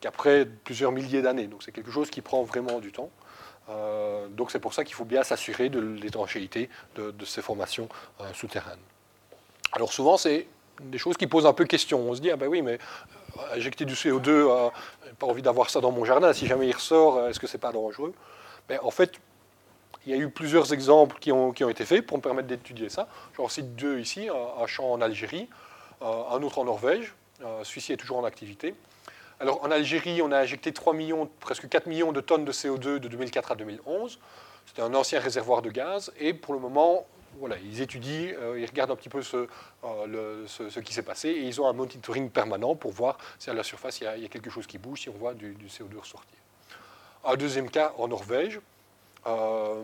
qu'après 0.00 0.46
plusieurs 0.46 0.92
milliers 0.92 1.22
d'années. 1.22 1.48
Donc 1.48 1.64
c'est 1.64 1.72
quelque 1.72 1.90
chose 1.90 2.10
qui 2.10 2.20
prend 2.20 2.44
vraiment 2.44 2.78
du 2.78 2.92
temps. 2.92 3.10
Euh, 3.68 4.28
donc 4.28 4.50
c'est 4.50 4.60
pour 4.60 4.74
ça 4.74 4.84
qu'il 4.84 4.94
faut 4.94 5.04
bien 5.04 5.22
s'assurer 5.22 5.68
de 5.68 5.80
l'étanchéité 5.80 6.70
de, 6.96 7.24
ces 7.24 7.42
formations 7.42 7.88
euh, 8.20 8.32
souterraines. 8.32 8.78
Alors 9.72 9.92
souvent, 9.92 10.16
c'est 10.16 10.46
des 10.80 10.98
choses 10.98 11.16
qui 11.16 11.26
posent 11.26 11.46
un 11.46 11.52
peu 11.52 11.64
question. 11.64 12.00
On 12.00 12.14
se 12.14 12.20
dit, 12.20 12.30
ah 12.30 12.36
ben 12.36 12.48
oui, 12.48 12.62
mais 12.62 12.78
euh, 13.38 13.56
injecter 13.56 13.84
du 13.84 13.94
CO2, 13.94 14.70
pas 15.18 15.26
envie 15.26 15.42
d'avoir 15.42 15.70
ça 15.70 15.80
dans 15.80 15.92
mon 15.92 16.04
jardin, 16.04 16.32
si 16.32 16.46
jamais 16.46 16.68
il 16.68 16.72
ressort, 16.72 17.28
est-ce 17.28 17.38
que 17.38 17.46
c'est 17.46 17.58
pas 17.58 17.72
dangereux? 17.72 18.14
Mais 18.68 18.78
En 18.78 18.90
fait, 18.90 19.12
il 20.06 20.12
y 20.12 20.14
a 20.14 20.18
eu 20.18 20.30
plusieurs 20.30 20.72
exemples 20.72 21.18
qui 21.20 21.30
ont, 21.30 21.52
été 21.52 21.84
faits 21.84 22.06
pour 22.06 22.16
me 22.16 22.22
permettre 22.22 22.48
d'étudier 22.48 22.88
ça. 22.88 23.06
J'en 23.36 23.48
cite 23.48 23.76
deux 23.76 23.98
ici, 23.98 24.28
un 24.30 24.66
champ 24.66 24.90
en 24.90 25.00
Algérie, 25.00 25.48
un 26.00 26.42
autre 26.42 26.58
en 26.58 26.64
Norvège. 26.64 27.14
Celui-ci 27.62 27.92
est 27.92 27.96
toujours 27.96 28.16
en 28.16 28.24
activité. 28.24 28.74
Alors 29.40 29.62
en 29.62 29.70
Algérie, 29.70 30.20
on 30.22 30.32
a 30.32 30.38
injecté 30.38 30.72
3 30.72 30.94
millions, 30.94 31.28
presque 31.40 31.68
4 31.68 31.86
millions 31.86 32.12
de 32.12 32.20
tonnes 32.20 32.44
de 32.44 32.52
CO2 32.52 32.98
de 32.98 33.08
2004 33.08 33.52
à 33.52 33.54
2011. 33.54 34.18
C'était 34.66 34.82
un 34.82 34.94
ancien 34.94 35.20
réservoir 35.20 35.62
de 35.62 35.70
gaz. 35.70 36.12
Et 36.18 36.34
pour 36.34 36.54
le 36.54 36.60
moment, 36.60 37.06
voilà, 37.38 37.56
ils 37.58 37.80
étudient, 37.80 38.34
euh, 38.38 38.58
ils 38.58 38.66
regardent 38.66 38.90
un 38.90 38.96
petit 38.96 39.08
peu 39.08 39.20
euh, 39.34 40.46
ce, 40.46 40.80
qui 40.80 40.92
s'est 40.92 41.02
passé 41.02 41.28
et 41.28 41.42
ils 41.42 41.60
ont 41.60 41.68
un 41.68 41.72
monitoring 41.72 42.30
permanent 42.30 42.74
pour 42.74 42.92
voir 42.92 43.18
si 43.38 43.50
à 43.50 43.54
la 43.54 43.62
surface 43.62 44.00
il 44.00 44.04
y 44.04 44.24
a, 44.24 44.28
quelque 44.28 44.50
chose 44.50 44.66
qui 44.66 44.78
bouge, 44.78 45.02
si 45.02 45.08
on 45.08 45.14
voit 45.14 45.34
du, 45.34 45.54
CO2 45.68 45.98
ressortir. 45.98 46.38
Un 47.24 47.36
deuxième 47.36 47.70
cas 47.70 47.92
en 47.98 48.08
Norvège. 48.08 48.60
Euh, 49.26 49.82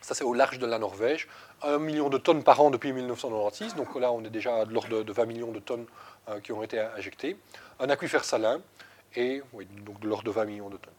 ça, 0.00 0.14
c'est 0.14 0.24
au 0.24 0.34
large 0.34 0.58
de 0.58 0.66
la 0.66 0.78
Norvège. 0.78 1.28
Un 1.62 1.78
million 1.78 2.10
de 2.10 2.18
tonnes 2.18 2.44
par 2.44 2.60
an 2.60 2.70
depuis 2.70 2.92
1996. 2.92 3.74
Donc 3.74 3.94
là, 3.98 4.12
on 4.12 4.22
est 4.22 4.30
déjà 4.30 4.66
de 4.66 4.72
l'ordre 4.72 5.02
de 5.02 5.12
20 5.12 5.24
millions 5.24 5.52
de 5.52 5.60
tonnes 5.60 5.86
qui 6.42 6.52
ont 6.52 6.62
été 6.62 6.78
injectées 6.78 7.38
un 7.80 7.88
aquifère 7.90 8.24
salin, 8.24 8.60
et 9.16 9.42
donc 9.84 10.00
de 10.00 10.08
l'ordre 10.08 10.24
de 10.24 10.30
20 10.30 10.44
millions 10.44 10.70
de 10.70 10.76
tonnes. 10.76 10.92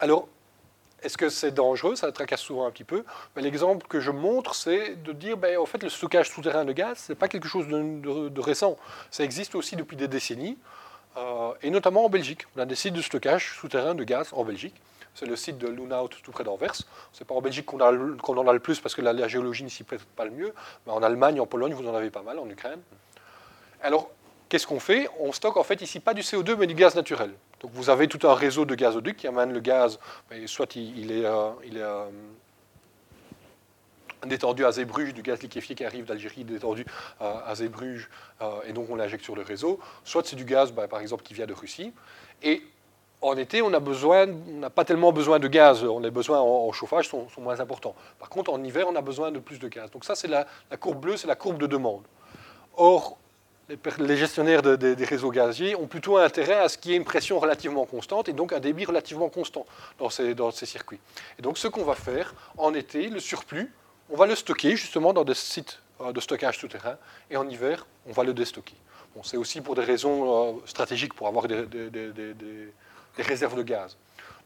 Alors, 0.00 0.28
est-ce 1.04 1.18
que 1.18 1.28
c'est 1.28 1.52
dangereux? 1.52 1.96
Ça 1.96 2.10
tracasse 2.12 2.40
souvent 2.40 2.66
un 2.66 2.70
petit 2.70 2.84
peu. 2.84 3.04
L'exemple 3.36 3.86
que 3.86 4.00
je 4.00 4.10
montre, 4.10 4.54
c'est 4.54 5.02
de 5.02 5.12
dire, 5.12 5.36
ben, 5.36 5.58
en 5.58 5.66
fait, 5.66 5.82
le 5.82 5.90
stockage 5.90 6.30
souterrain 6.30 6.64
de 6.64 6.72
gaz, 6.72 6.98
ce 7.06 7.12
n'est 7.12 7.16
pas 7.16 7.28
quelque 7.28 7.46
chose 7.46 7.68
de, 7.68 8.40
récent. 8.40 8.76
Ça 9.10 9.22
existe 9.22 9.54
aussi 9.54 9.76
depuis 9.76 9.96
des 9.96 10.08
décennies, 10.08 10.58
euh, 11.16 11.52
et 11.62 11.70
notamment 11.70 12.06
en 12.06 12.08
Belgique. 12.08 12.46
On 12.56 12.60
a 12.60 12.66
des 12.66 12.74
sites 12.74 12.94
de 12.94 13.02
stockage 13.02 13.54
souterrain 13.54 13.94
de 13.94 14.02
gaz 14.02 14.30
en 14.32 14.44
Belgique. 14.44 14.74
C'est 15.14 15.26
le 15.26 15.36
site 15.36 15.58
de 15.58 15.68
Lunaut 15.68 16.08
tout 16.08 16.32
près 16.32 16.42
d'Anvers. 16.42 16.74
Ce 16.74 16.82
n'est 17.20 17.26
pas 17.26 17.34
en 17.34 17.40
Belgique 17.40 17.66
qu'on 17.66 17.80
en 17.80 18.48
a 18.48 18.52
le 18.52 18.58
plus 18.58 18.80
parce 18.80 18.94
que 18.94 19.02
la, 19.02 19.28
géologie 19.28 19.62
ne 19.62 19.68
s'y 19.68 19.84
prête 19.84 20.04
pas 20.04 20.24
le 20.24 20.32
mieux, 20.32 20.52
mais 20.86 20.92
en 20.92 21.02
Allemagne, 21.02 21.40
en 21.40 21.46
Pologne, 21.46 21.74
vous 21.74 21.88
en 21.88 21.94
avez 21.94 22.10
pas 22.10 22.22
mal, 22.22 22.38
en 22.38 22.48
Ukraine. 22.48 22.80
Alors, 23.82 24.10
qu'est-ce 24.48 24.66
qu'on 24.66 24.80
fait 24.80 25.08
On 25.20 25.32
stocke 25.32 25.56
en 25.56 25.64
fait 25.64 25.80
ici 25.82 26.00
pas 26.00 26.14
du 26.14 26.22
CO2 26.22 26.56
mais 26.56 26.66
du 26.66 26.74
gaz 26.74 26.94
naturel. 26.94 27.32
Donc 27.60 27.72
vous 27.72 27.90
avez 27.90 28.08
tout 28.08 28.26
un 28.28 28.34
réseau 28.34 28.64
de 28.64 28.74
gazoducs 28.74 29.16
qui 29.16 29.26
amène 29.26 29.52
le 29.52 29.60
gaz, 29.60 29.98
soit 30.46 30.76
il, 30.76 31.10
est, 31.10 31.24
euh, 31.24 31.50
euh, 31.76 32.10
détendu 34.26 34.64
à 34.66 34.72
Zeebrugge, 34.72 35.14
du 35.14 35.22
gaz 35.22 35.40
liquéfié 35.40 35.74
qui 35.74 35.84
arrive 35.84 36.04
d'Algérie, 36.04 36.44
détendu 36.44 36.84
euh, 37.22 37.34
à 37.46 37.54
Zeebrugge, 37.54 38.10
et 38.66 38.74
donc 38.74 38.90
on 38.90 38.96
l'injecte 38.96 39.24
sur 39.24 39.34
le 39.34 39.40
réseau, 39.40 39.80
soit 40.04 40.26
c'est 40.26 40.36
du 40.36 40.44
gaz 40.44 40.72
bah, 40.72 40.88
par 40.88 41.00
exemple 41.00 41.22
qui 41.22 41.32
vient 41.32 41.46
de 41.46 41.54
Russie. 41.54 41.92
Et 42.42 42.62
en 43.22 43.34
été, 43.38 43.62
on 43.62 43.70
n'a 43.70 44.68
pas 44.68 44.84
tellement 44.84 45.10
besoin 45.10 45.38
de 45.38 45.48
gaz. 45.48 45.82
On 45.82 46.04
a 46.04 46.10
besoin 46.10 46.40
en, 46.40 46.70
chauffage 46.72 47.08
sont, 47.08 47.26
moins 47.38 47.58
importants. 47.60 47.94
Par 48.18 48.28
contre, 48.28 48.52
en 48.52 48.62
hiver, 48.62 48.86
on 48.86 48.94
a 48.96 49.00
besoin 49.00 49.32
de 49.32 49.38
plus 49.38 49.58
de 49.58 49.68
gaz. 49.68 49.90
Donc 49.90 50.04
ça, 50.04 50.14
c'est 50.14 50.28
la, 50.28 50.46
la 50.70 50.76
courbe 50.76 51.00
bleue, 51.00 51.16
c'est 51.16 51.26
la 51.26 51.34
courbe 51.34 51.56
de 51.56 51.66
demande. 51.66 52.02
Or, 52.76 53.16
les 53.68 54.16
gestionnaires 54.16 54.62
des 54.62 55.04
réseaux 55.04 55.30
gaziers 55.30 55.74
ont 55.76 55.86
plutôt 55.86 56.18
intérêt 56.18 56.58
à 56.58 56.68
ce 56.68 56.76
qu'il 56.76 56.90
y 56.90 56.94
ait 56.94 56.98
une 56.98 57.04
pression 57.04 57.38
relativement 57.38 57.86
constante 57.86 58.28
et 58.28 58.32
donc 58.32 58.52
un 58.52 58.60
débit 58.60 58.84
relativement 58.84 59.28
constant 59.28 59.64
dans 59.98 60.10
ces, 60.10 60.66
circuits. 60.66 61.00
Et 61.38 61.42
donc 61.42 61.56
ce 61.56 61.68
qu'on 61.68 61.84
va 61.84 61.94
faire 61.94 62.34
en 62.58 62.74
été, 62.74 63.08
le 63.08 63.20
surplus, 63.20 63.72
on 64.10 64.16
va 64.16 64.26
le 64.26 64.34
stocker 64.34 64.76
justement 64.76 65.12
dans 65.12 65.24
des 65.24 65.34
sites 65.34 65.80
euh, 66.00 66.12
de 66.12 66.20
stockage 66.20 66.58
souterrain 66.58 66.96
et 67.30 67.36
en 67.36 67.48
hiver, 67.48 67.86
on 68.06 68.12
va 68.12 68.22
le 68.24 68.34
déstocker. 68.34 68.76
Bon, 69.14 69.22
C'est 69.22 69.38
aussi 69.38 69.60
pour 69.60 69.74
des 69.74 69.84
raisons 69.84 70.58
euh, 70.58 70.60
stratégiques, 70.66 71.14
pour 71.14 71.26
avoir 71.26 71.46
des, 71.48 71.64
réserves 73.16 73.56
de 73.56 73.62
gaz. 73.62 73.96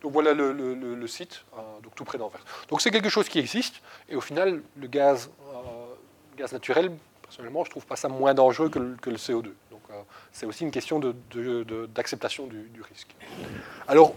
Donc 0.00 0.12
voilà 0.12 0.32
le, 0.32 1.06
site, 1.08 1.44
euh, 1.54 1.80
donc 1.82 1.94
tout 1.96 2.04
près 2.04 2.18
d'Anvers. 2.18 2.44
Donc 2.68 2.80
c'est 2.80 2.92
quelque 2.92 3.08
chose 3.08 3.28
qui 3.28 3.40
existe 3.40 3.82
et 4.08 4.14
au 4.14 4.20
final, 4.20 4.62
le 4.76 4.86
gaz, 4.86 5.28
gaz 6.36 6.52
naturel 6.52 6.92
Personnellement, 7.28 7.62
je 7.64 7.68
ne 7.68 7.72
trouve 7.72 7.86
pas 7.86 7.96
ça 7.96 8.08
moins 8.08 8.32
dangereux 8.32 8.70
que 8.70 8.78
le, 8.78 9.16
CO2. 9.16 9.52
Donc, 9.70 9.82
euh, 9.90 10.00
c'est 10.32 10.46
aussi 10.46 10.64
une 10.64 10.70
question 10.70 10.98
d'acceptation 10.98 12.46
du, 12.46 12.80
risque. 12.90 13.14
Alors, 13.86 14.14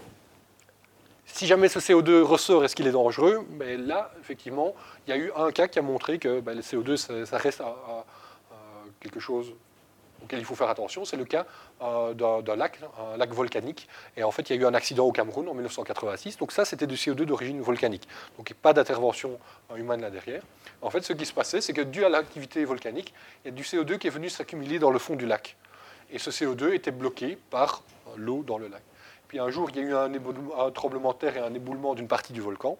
si 1.26 1.46
jamais 1.46 1.68
ce 1.68 1.78
CO2 1.78 2.22
ressort, 2.22 2.64
est-ce 2.64 2.74
qu'il 2.74 2.86
est 2.86 2.92
dangereux? 2.92 3.46
Ben 3.50 3.86
Là, 3.86 4.12
effectivement, 4.20 4.74
il 5.06 5.10
y 5.10 5.12
a 5.12 5.16
eu 5.18 5.30
un 5.36 5.50
cas 5.52 5.68
qui 5.68 5.78
a 5.78 5.82
montré 5.82 6.18
que 6.18 6.40
ben, 6.40 6.54
le 6.54 6.62
CO2, 6.62 6.96
ça, 6.96 7.36
reste 7.36 7.62
quelque 9.00 9.20
chose 9.20 9.52
auquel 10.22 10.38
il 10.38 10.44
faut 10.44 10.54
faire 10.54 10.68
attention, 10.68 11.04
c'est 11.04 11.16
le 11.16 11.24
cas 11.24 11.46
euh, 11.82 12.14
d'un 12.14 12.56
lac, 12.56 12.78
un 12.98 13.16
lac 13.16 13.32
volcanique. 13.32 13.88
Et 14.16 14.22
en 14.22 14.30
fait, 14.30 14.48
il 14.50 14.56
y 14.56 14.58
a 14.58 14.62
eu 14.62 14.66
un 14.66 14.74
accident 14.74 15.04
au 15.06 15.12
Cameroun 15.12 15.48
en 15.48 15.54
1986. 15.54 16.38
Donc 16.38 16.52
ça, 16.52 16.64
c'était 16.64 16.86
du 16.86 16.94
CO2 16.94 17.24
d'origine 17.24 17.60
volcanique. 17.60 18.08
Donc 18.36 18.52
pas 18.54 18.72
d'intervention 18.72 19.38
euh, 19.70 19.76
humaine 19.76 20.00
là 20.00 20.10
derrière. 20.10 20.42
En 20.80 20.90
fait, 20.90 21.02
ce 21.02 21.12
qui 21.12 21.26
se 21.26 21.32
passait, 21.32 21.60
c'est 21.60 21.72
que 21.72 21.82
dû 21.82 22.04
à 22.04 22.08
l'activité 22.08 22.64
volcanique, 22.64 23.12
il 23.44 23.48
y 23.48 23.50
a 23.50 23.54
du 23.54 23.62
CO2 23.62 23.98
qui 23.98 24.06
est 24.06 24.10
venu 24.10 24.28
s'accumuler 24.28 24.78
dans 24.78 24.90
le 24.90 24.98
fond 24.98 25.16
du 25.16 25.26
lac. 25.26 25.56
Et 26.10 26.18
ce 26.18 26.30
CO2 26.30 26.74
était 26.74 26.90
bloqué 26.90 27.38
par 27.50 27.82
euh, 28.08 28.10
l'eau 28.16 28.42
dans 28.42 28.58
le 28.58 28.68
lac. 28.68 28.82
Puis 29.28 29.38
un 29.38 29.50
jour, 29.50 29.70
il 29.70 29.76
y 29.76 29.80
a 29.80 29.82
eu 29.82 29.94
un, 29.94 30.12
un 30.12 30.70
tremblement 30.70 31.12
de 31.12 31.18
terre 31.18 31.36
et 31.36 31.40
un 31.40 31.54
éboulement 31.54 31.94
d'une 31.94 32.08
partie 32.08 32.32
du 32.32 32.40
volcan. 32.40 32.76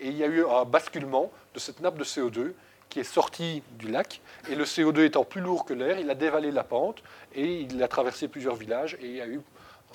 Et 0.00 0.08
il 0.08 0.16
y 0.16 0.24
a 0.24 0.26
eu 0.26 0.44
un 0.44 0.64
basculement 0.64 1.30
de 1.54 1.60
cette 1.60 1.80
nappe 1.80 1.96
de 1.96 2.02
CO2 2.02 2.54
qui 2.92 3.00
est 3.00 3.04
sorti 3.04 3.62
du 3.78 3.88
lac, 3.88 4.20
et 4.50 4.54
le 4.54 4.64
CO2 4.64 5.06
étant 5.06 5.24
plus 5.24 5.40
lourd 5.40 5.64
que 5.64 5.72
l'air, 5.72 5.98
il 5.98 6.10
a 6.10 6.14
dévalé 6.14 6.50
la 6.50 6.62
pente, 6.62 7.02
et 7.34 7.62
il 7.62 7.82
a 7.82 7.88
traversé 7.88 8.28
plusieurs 8.28 8.54
villages, 8.54 8.98
et 9.00 9.06
il 9.06 9.16
y 9.16 9.20
a 9.22 9.26
eu, 9.26 9.40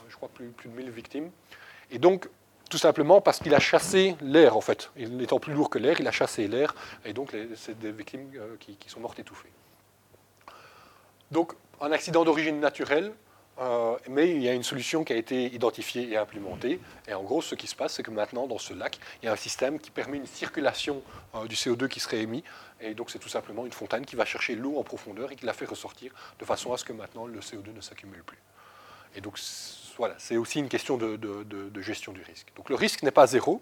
je 0.09 0.15
crois, 0.15 0.29
plus, 0.29 0.51
de 0.65 0.69
1000 0.69 0.89
victimes. 0.89 1.29
Et 1.91 1.99
donc, 1.99 2.27
tout 2.71 2.79
simplement 2.79 3.21
parce 3.21 3.37
qu'il 3.37 3.53
a 3.53 3.59
chassé 3.59 4.15
l'air, 4.19 4.57
en 4.57 4.61
fait. 4.61 4.89
Il 4.97 5.21
étant 5.21 5.39
plus 5.39 5.53
lourd 5.53 5.69
que 5.69 5.77
l'air, 5.77 6.01
il 6.01 6.07
a 6.07 6.11
chassé 6.11 6.47
l'air, 6.47 6.73
et 7.05 7.13
donc 7.13 7.35
c'est 7.55 7.77
des 7.77 7.91
victimes 7.91 8.31
euh, 8.35 8.55
qui, 8.59 8.89
sont 8.89 8.99
mortes 8.99 9.19
étouffées. 9.19 9.51
Donc, 11.29 11.53
un 11.79 11.91
accident 11.91 12.25
d'origine 12.25 12.59
naturelle, 12.59 13.13
euh, 13.59 13.97
mais 14.07 14.29
il 14.29 14.41
y 14.41 14.47
a 14.47 14.53
une 14.53 14.63
solution 14.63 15.03
qui 15.03 15.13
a 15.13 15.15
été 15.15 15.45
identifiée 15.53 16.11
et 16.11 16.17
implémentée. 16.17 16.79
Et 17.07 17.13
en 17.13 17.23
gros, 17.23 17.41
ce 17.41 17.55
qui 17.55 17.65
se 17.65 17.75
passe, 17.75 17.95
c'est 17.95 18.03
que 18.03 18.11
maintenant, 18.11 18.45
dans 18.45 18.59
ce 18.59 18.73
lac, 18.73 18.99
il 19.21 19.25
y 19.25 19.29
a 19.29 19.31
un 19.31 19.37
système 19.37 19.79
qui 19.79 19.89
permet 19.89 20.17
une 20.17 20.27
circulation 20.27 21.01
euh, 21.33 21.45
du 21.47 21.55
CO2 21.55 21.87
qui 21.87 21.99
serait 21.99 22.21
émis. 22.21 22.43
Et 22.81 22.93
donc, 22.93 23.09
c'est 23.09 23.19
tout 23.19 23.29
simplement 23.29 23.65
une 23.65 23.71
fontaine 23.71 24.05
qui 24.05 24.15
va 24.15 24.25
chercher 24.25 24.55
l'eau 24.55 24.77
en 24.77 24.83
profondeur 24.83 25.31
et 25.31 25.35
qui 25.35 25.45
la 25.45 25.53
fait 25.53 25.65
ressortir 25.65 26.11
de 26.39 26.45
façon 26.45 26.71
à 26.71 26.77
ce 26.77 26.85
que 26.85 26.93
maintenant, 26.93 27.25
le 27.25 27.39
CO2 27.39 27.73
ne 27.73 27.81
s'accumule 27.81 28.23
plus. 28.23 28.37
Et 29.15 29.21
donc, 29.21 29.39
voilà, 29.97 30.13
c'est 30.19 30.37
aussi 30.37 30.59
une 30.59 30.69
question 30.69 30.97
de, 30.97 31.81
gestion 31.81 32.13
du 32.13 32.21
risque. 32.21 32.49
Donc, 32.55 32.69
le 32.69 32.75
risque 32.75 33.01
n'est 33.01 33.11
pas 33.11 33.25
zéro, 33.25 33.61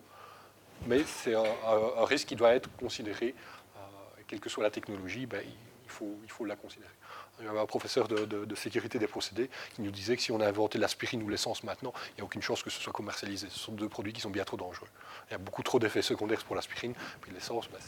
mais 0.87 1.03
c'est 1.05 1.35
un, 1.35 2.05
risque 2.05 2.27
qui 2.27 2.35
doit 2.35 2.53
être 2.53 2.69
considéré, 2.75 3.33
euh, 3.77 3.79
quelle 4.27 4.41
que 4.41 4.49
soit 4.49 4.63
la 4.63 4.71
technologie, 4.71 5.25
ben, 5.25 5.41
il, 5.45 5.89
faut, 5.89 6.19
il 6.23 6.29
faut 6.29 6.43
la 6.43 6.57
considérer. 6.57 6.91
Il 7.39 7.45
y 7.45 7.47
avait 7.49 7.59
un 7.59 7.65
professeur 7.65 8.07
de, 8.07 8.55
sécurité 8.55 8.97
des 8.97 9.07
procédés 9.07 9.49
qui 9.75 9.81
nous 9.81 9.91
disait 9.91 10.15
que 10.15 10.21
si 10.21 10.31
on 10.31 10.39
a 10.39 10.47
inventé 10.47 10.77
l'aspirine 10.77 11.21
ou 11.21 11.29
l'essence 11.29 11.63
maintenant, 11.63 11.93
il 12.11 12.15
n'y 12.15 12.21
a 12.21 12.23
aucune 12.23 12.41
chance 12.41 12.63
que 12.63 12.69
ce 12.69 12.81
soit 12.81 12.93
commercialisé. 12.93 13.47
Ce 13.49 13.59
sont 13.59 13.73
deux 13.73 13.89
produits 13.89 14.13
qui 14.13 14.21
sont 14.21 14.29
bien 14.29 14.45
trop 14.45 14.57
dangereux. 14.57 14.87
Il 15.29 15.31
y 15.31 15.35
a 15.35 15.37
beaucoup 15.37 15.63
trop 15.63 15.77
d'effets 15.79 16.01
secondaires 16.01 16.43
pour 16.45 16.55
l'aspirine, 16.55 16.93
puis 17.21 17.31
l'essence, 17.31 17.67
ben, 17.69 17.79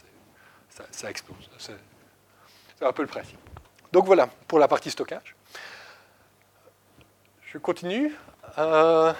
ça, 0.92 1.10
explose. 1.10 1.50
C'est 1.58 1.74
un 2.82 2.92
peu 2.92 3.04
le 3.04 3.08
principe. 3.08 3.40
Donc 3.94 4.06
voilà, 4.06 4.28
pour 4.48 4.60
la 4.60 4.68
partie 4.68 4.92
stockage. 4.92 5.36
Je 7.42 7.58
continue. 7.58 8.14
Euh, 8.58 9.14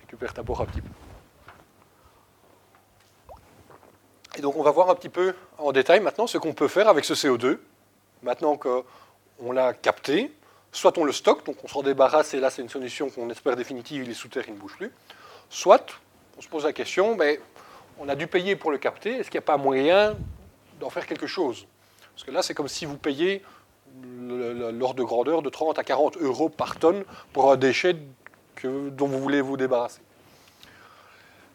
récupère 0.00 0.34
ta 0.34 0.40
un 0.40 0.44
petit 0.44 0.82
peu. 0.82 0.90
Et 4.36 4.40
donc 4.40 4.56
on 4.56 4.62
va 4.62 4.70
voir 4.70 4.90
un 4.90 4.94
petit 4.94 5.08
peu 5.08 5.34
en 5.58 5.72
détail 5.72 6.00
maintenant 6.00 6.26
ce 6.26 6.38
qu'on 6.38 6.54
peut 6.54 6.68
faire 6.68 6.88
avec 6.88 7.04
ce 7.04 7.14
CO2 7.14 7.58
Maintenant 8.22 8.56
qu'on 8.56 9.52
l'a 9.52 9.72
capté, 9.72 10.32
soit 10.70 10.96
on 10.98 11.04
le 11.04 11.12
stocke, 11.12 11.44
donc 11.44 11.56
on 11.64 11.68
s'en 11.68 11.82
débarrasse, 11.82 12.34
et 12.34 12.40
là 12.40 12.50
c'est 12.50 12.62
une 12.62 12.68
solution 12.68 13.10
qu'on 13.10 13.28
espère 13.30 13.56
définitive, 13.56 14.04
il 14.04 14.10
est 14.10 14.14
sous 14.14 14.28
terre, 14.28 14.44
il 14.46 14.54
ne 14.54 14.58
bouge 14.58 14.76
plus. 14.76 14.92
Soit 15.50 16.00
on 16.38 16.40
se 16.40 16.48
pose 16.48 16.64
la 16.64 16.72
question, 16.72 17.16
mais 17.16 17.36
ben, 17.36 17.42
on 17.98 18.08
a 18.08 18.14
dû 18.14 18.26
payer 18.26 18.56
pour 18.56 18.70
le 18.70 18.78
capter, 18.78 19.16
est-ce 19.16 19.30
qu'il 19.30 19.38
n'y 19.38 19.44
a 19.44 19.46
pas 19.46 19.56
moyen 19.56 20.16
d'en 20.80 20.90
faire 20.90 21.06
quelque 21.06 21.26
chose? 21.26 21.66
Parce 22.14 22.24
que 22.24 22.30
là 22.30 22.42
c'est 22.42 22.54
comme 22.54 22.68
si 22.68 22.86
vous 22.86 22.96
payez 22.96 23.42
l'ordre 24.02 24.94
de 24.94 25.02
grandeur 25.02 25.42
de 25.42 25.50
30 25.50 25.78
à 25.78 25.84
40 25.84 26.16
euros 26.18 26.48
par 26.48 26.78
tonne 26.78 27.04
pour 27.32 27.52
un 27.52 27.56
déchet 27.56 27.96
dont 28.64 29.06
vous 29.06 29.18
voulez 29.18 29.40
vous 29.40 29.56
débarrasser. 29.56 30.00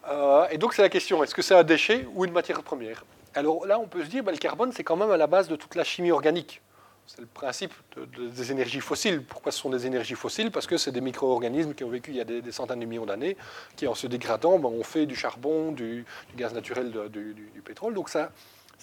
Euh, 0.08 0.46
et 0.50 0.58
donc 0.58 0.74
c'est 0.74 0.82
la 0.82 0.88
question, 0.88 1.22
est-ce 1.22 1.34
que 1.34 1.42
c'est 1.42 1.54
un 1.54 1.64
déchet 1.64 2.06
ou 2.14 2.24
une 2.24 2.32
matière 2.32 2.62
première? 2.62 3.04
Alors 3.38 3.66
là, 3.66 3.78
on 3.78 3.86
peut 3.86 4.04
se 4.04 4.10
dire, 4.10 4.24
bah, 4.24 4.32
le 4.32 4.38
carbone, 4.38 4.72
c'est 4.72 4.82
quand 4.82 4.96
même 4.96 5.10
à 5.10 5.16
la 5.16 5.28
base 5.28 5.48
de 5.48 5.54
toute 5.54 5.76
la 5.76 5.84
chimie 5.84 6.10
organique. 6.10 6.60
c'est 7.06 7.20
le 7.20 7.26
principe 7.26 7.72
des 7.96 8.50
énergies 8.50 8.80
fossiles. 8.80 9.22
Pourquoi 9.22 9.52
ce 9.52 9.60
sont 9.60 9.70
des 9.70 9.86
énergies 9.86 10.16
fossiles? 10.16 10.50
Parce 10.50 10.66
que 10.66 10.76
c'est 10.76 10.90
des 10.90 11.00
micro-organismes 11.00 11.72
qui 11.72 11.84
ont 11.84 11.88
vécu 11.88 12.10
il 12.10 12.16
y 12.16 12.20
a 12.20 12.24
des, 12.24 12.52
centaines 12.52 12.80
de 12.80 12.84
millions 12.84 13.06
d'années, 13.06 13.36
qui 13.76 13.86
en 13.86 13.94
se 13.94 14.08
dégradant, 14.08 14.58
ben, 14.58 14.68
ont 14.68 14.82
fait 14.82 15.06
du 15.06 15.14
charbon, 15.14 15.70
du, 15.70 16.04
gaz 16.36 16.52
naturel, 16.52 16.90
du, 17.10 17.62
pétrole. 17.64 17.94
Donc 17.94 18.08
ça, 18.08 18.32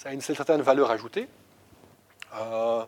a 0.06 0.14
une 0.14 0.22
certaine 0.22 0.62
valeur 0.62 0.90
ajoutée. 0.90 1.28
Euh, 2.36 2.86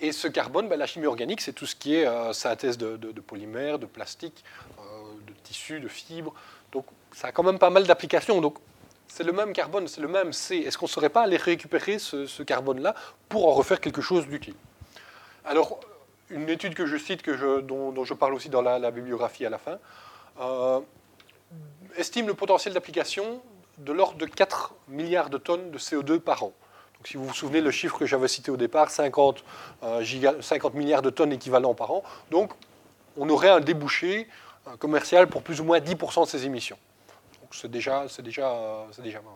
et 0.00 0.10
ce 0.10 0.26
carbone, 0.26 0.68
ben, 0.68 0.76
la 0.76 0.86
chimie 0.86 1.06
organique, 1.06 1.40
c'est 1.40 1.52
tout 1.52 1.66
ce 1.66 1.76
qui 1.76 1.94
est 1.94 2.06
euh, 2.06 2.32
synthèse 2.32 2.78
de, 2.78 2.96
polymères, 3.20 3.78
de 3.78 3.86
plastique, 3.86 4.44
euh, 4.80 4.82
de 5.24 5.32
tissus, 5.44 5.78
de 5.78 5.88
fibres. 5.88 6.34
Donc 6.72 6.86
ça 7.12 7.28
a 7.28 7.32
quand 7.32 7.44
même 7.44 7.60
pas 7.60 7.70
mal 7.70 7.86
d'applications. 7.86 8.40
Donc 8.40 8.58
c'est 9.08 9.24
le 9.24 9.32
même 9.32 9.52
carbone, 9.52 9.88
c'est 9.88 10.00
le 10.00 10.08
même 10.08 10.32
C. 10.32 10.56
Est-ce 10.56 10.76
qu'on 10.78 10.86
ne 10.86 10.90
saurait 10.90 11.08
pas 11.08 11.22
aller 11.22 11.36
récupérer 11.36 11.98
ce, 11.98 12.42
carbone-là 12.42 12.94
pour 13.28 13.48
en 13.48 13.52
refaire 13.52 13.80
quelque 13.80 14.02
chose 14.02 14.26
d'utile? 14.26 14.54
Alors, 15.44 15.80
une 16.30 16.48
étude 16.48 16.74
que 16.74 16.86
je 16.86 16.96
cite, 16.96 17.28
dont, 17.28 18.04
je 18.04 18.14
parle 18.14 18.34
aussi 18.34 18.48
dans 18.48 18.62
la, 18.62 18.90
bibliographie 18.90 19.46
à 19.46 19.50
la 19.50 19.58
fin, 19.58 19.78
euh, 20.40 20.80
estime 21.96 22.26
le 22.26 22.34
potentiel 22.34 22.74
d'application 22.74 23.40
de 23.78 23.92
l'ordre 23.92 24.18
de 24.18 24.26
4 24.26 24.74
milliards 24.88 25.30
de 25.30 25.38
tonnes 25.38 25.70
de 25.70 25.78
CO2 25.78 26.18
par 26.18 26.42
an. 26.42 26.52
Donc, 26.96 27.06
si 27.06 27.16
vous 27.16 27.24
vous 27.24 27.34
souvenez, 27.34 27.60
le 27.60 27.70
chiffre 27.70 27.98
que 27.98 28.06
j'avais 28.06 28.28
cité 28.28 28.50
au 28.50 28.56
départ, 28.56 28.90
50, 28.90 29.44
50 30.40 30.74
euh, 30.74 30.78
milliards 30.78 31.02
de 31.02 31.10
tonnes 31.10 31.32
équivalent 31.32 31.74
par 31.74 31.90
an. 31.90 32.02
Donc, 32.30 32.52
on 33.16 33.28
aurait 33.28 33.50
un 33.50 33.60
débouché 33.60 34.28
euh, 34.66 34.76
commercial 34.76 35.26
pour 35.26 35.42
plus 35.42 35.60
ou 35.60 35.64
moins 35.64 35.78
10% 35.78 36.24
de 36.24 36.28
ces 36.28 36.46
émissions 36.46 36.78
déjà, 37.64 38.06
c'est 38.08 38.22
déjà, 38.22 38.86
c'est 38.92 39.02
déjà 39.02 39.20
mal. 39.20 39.32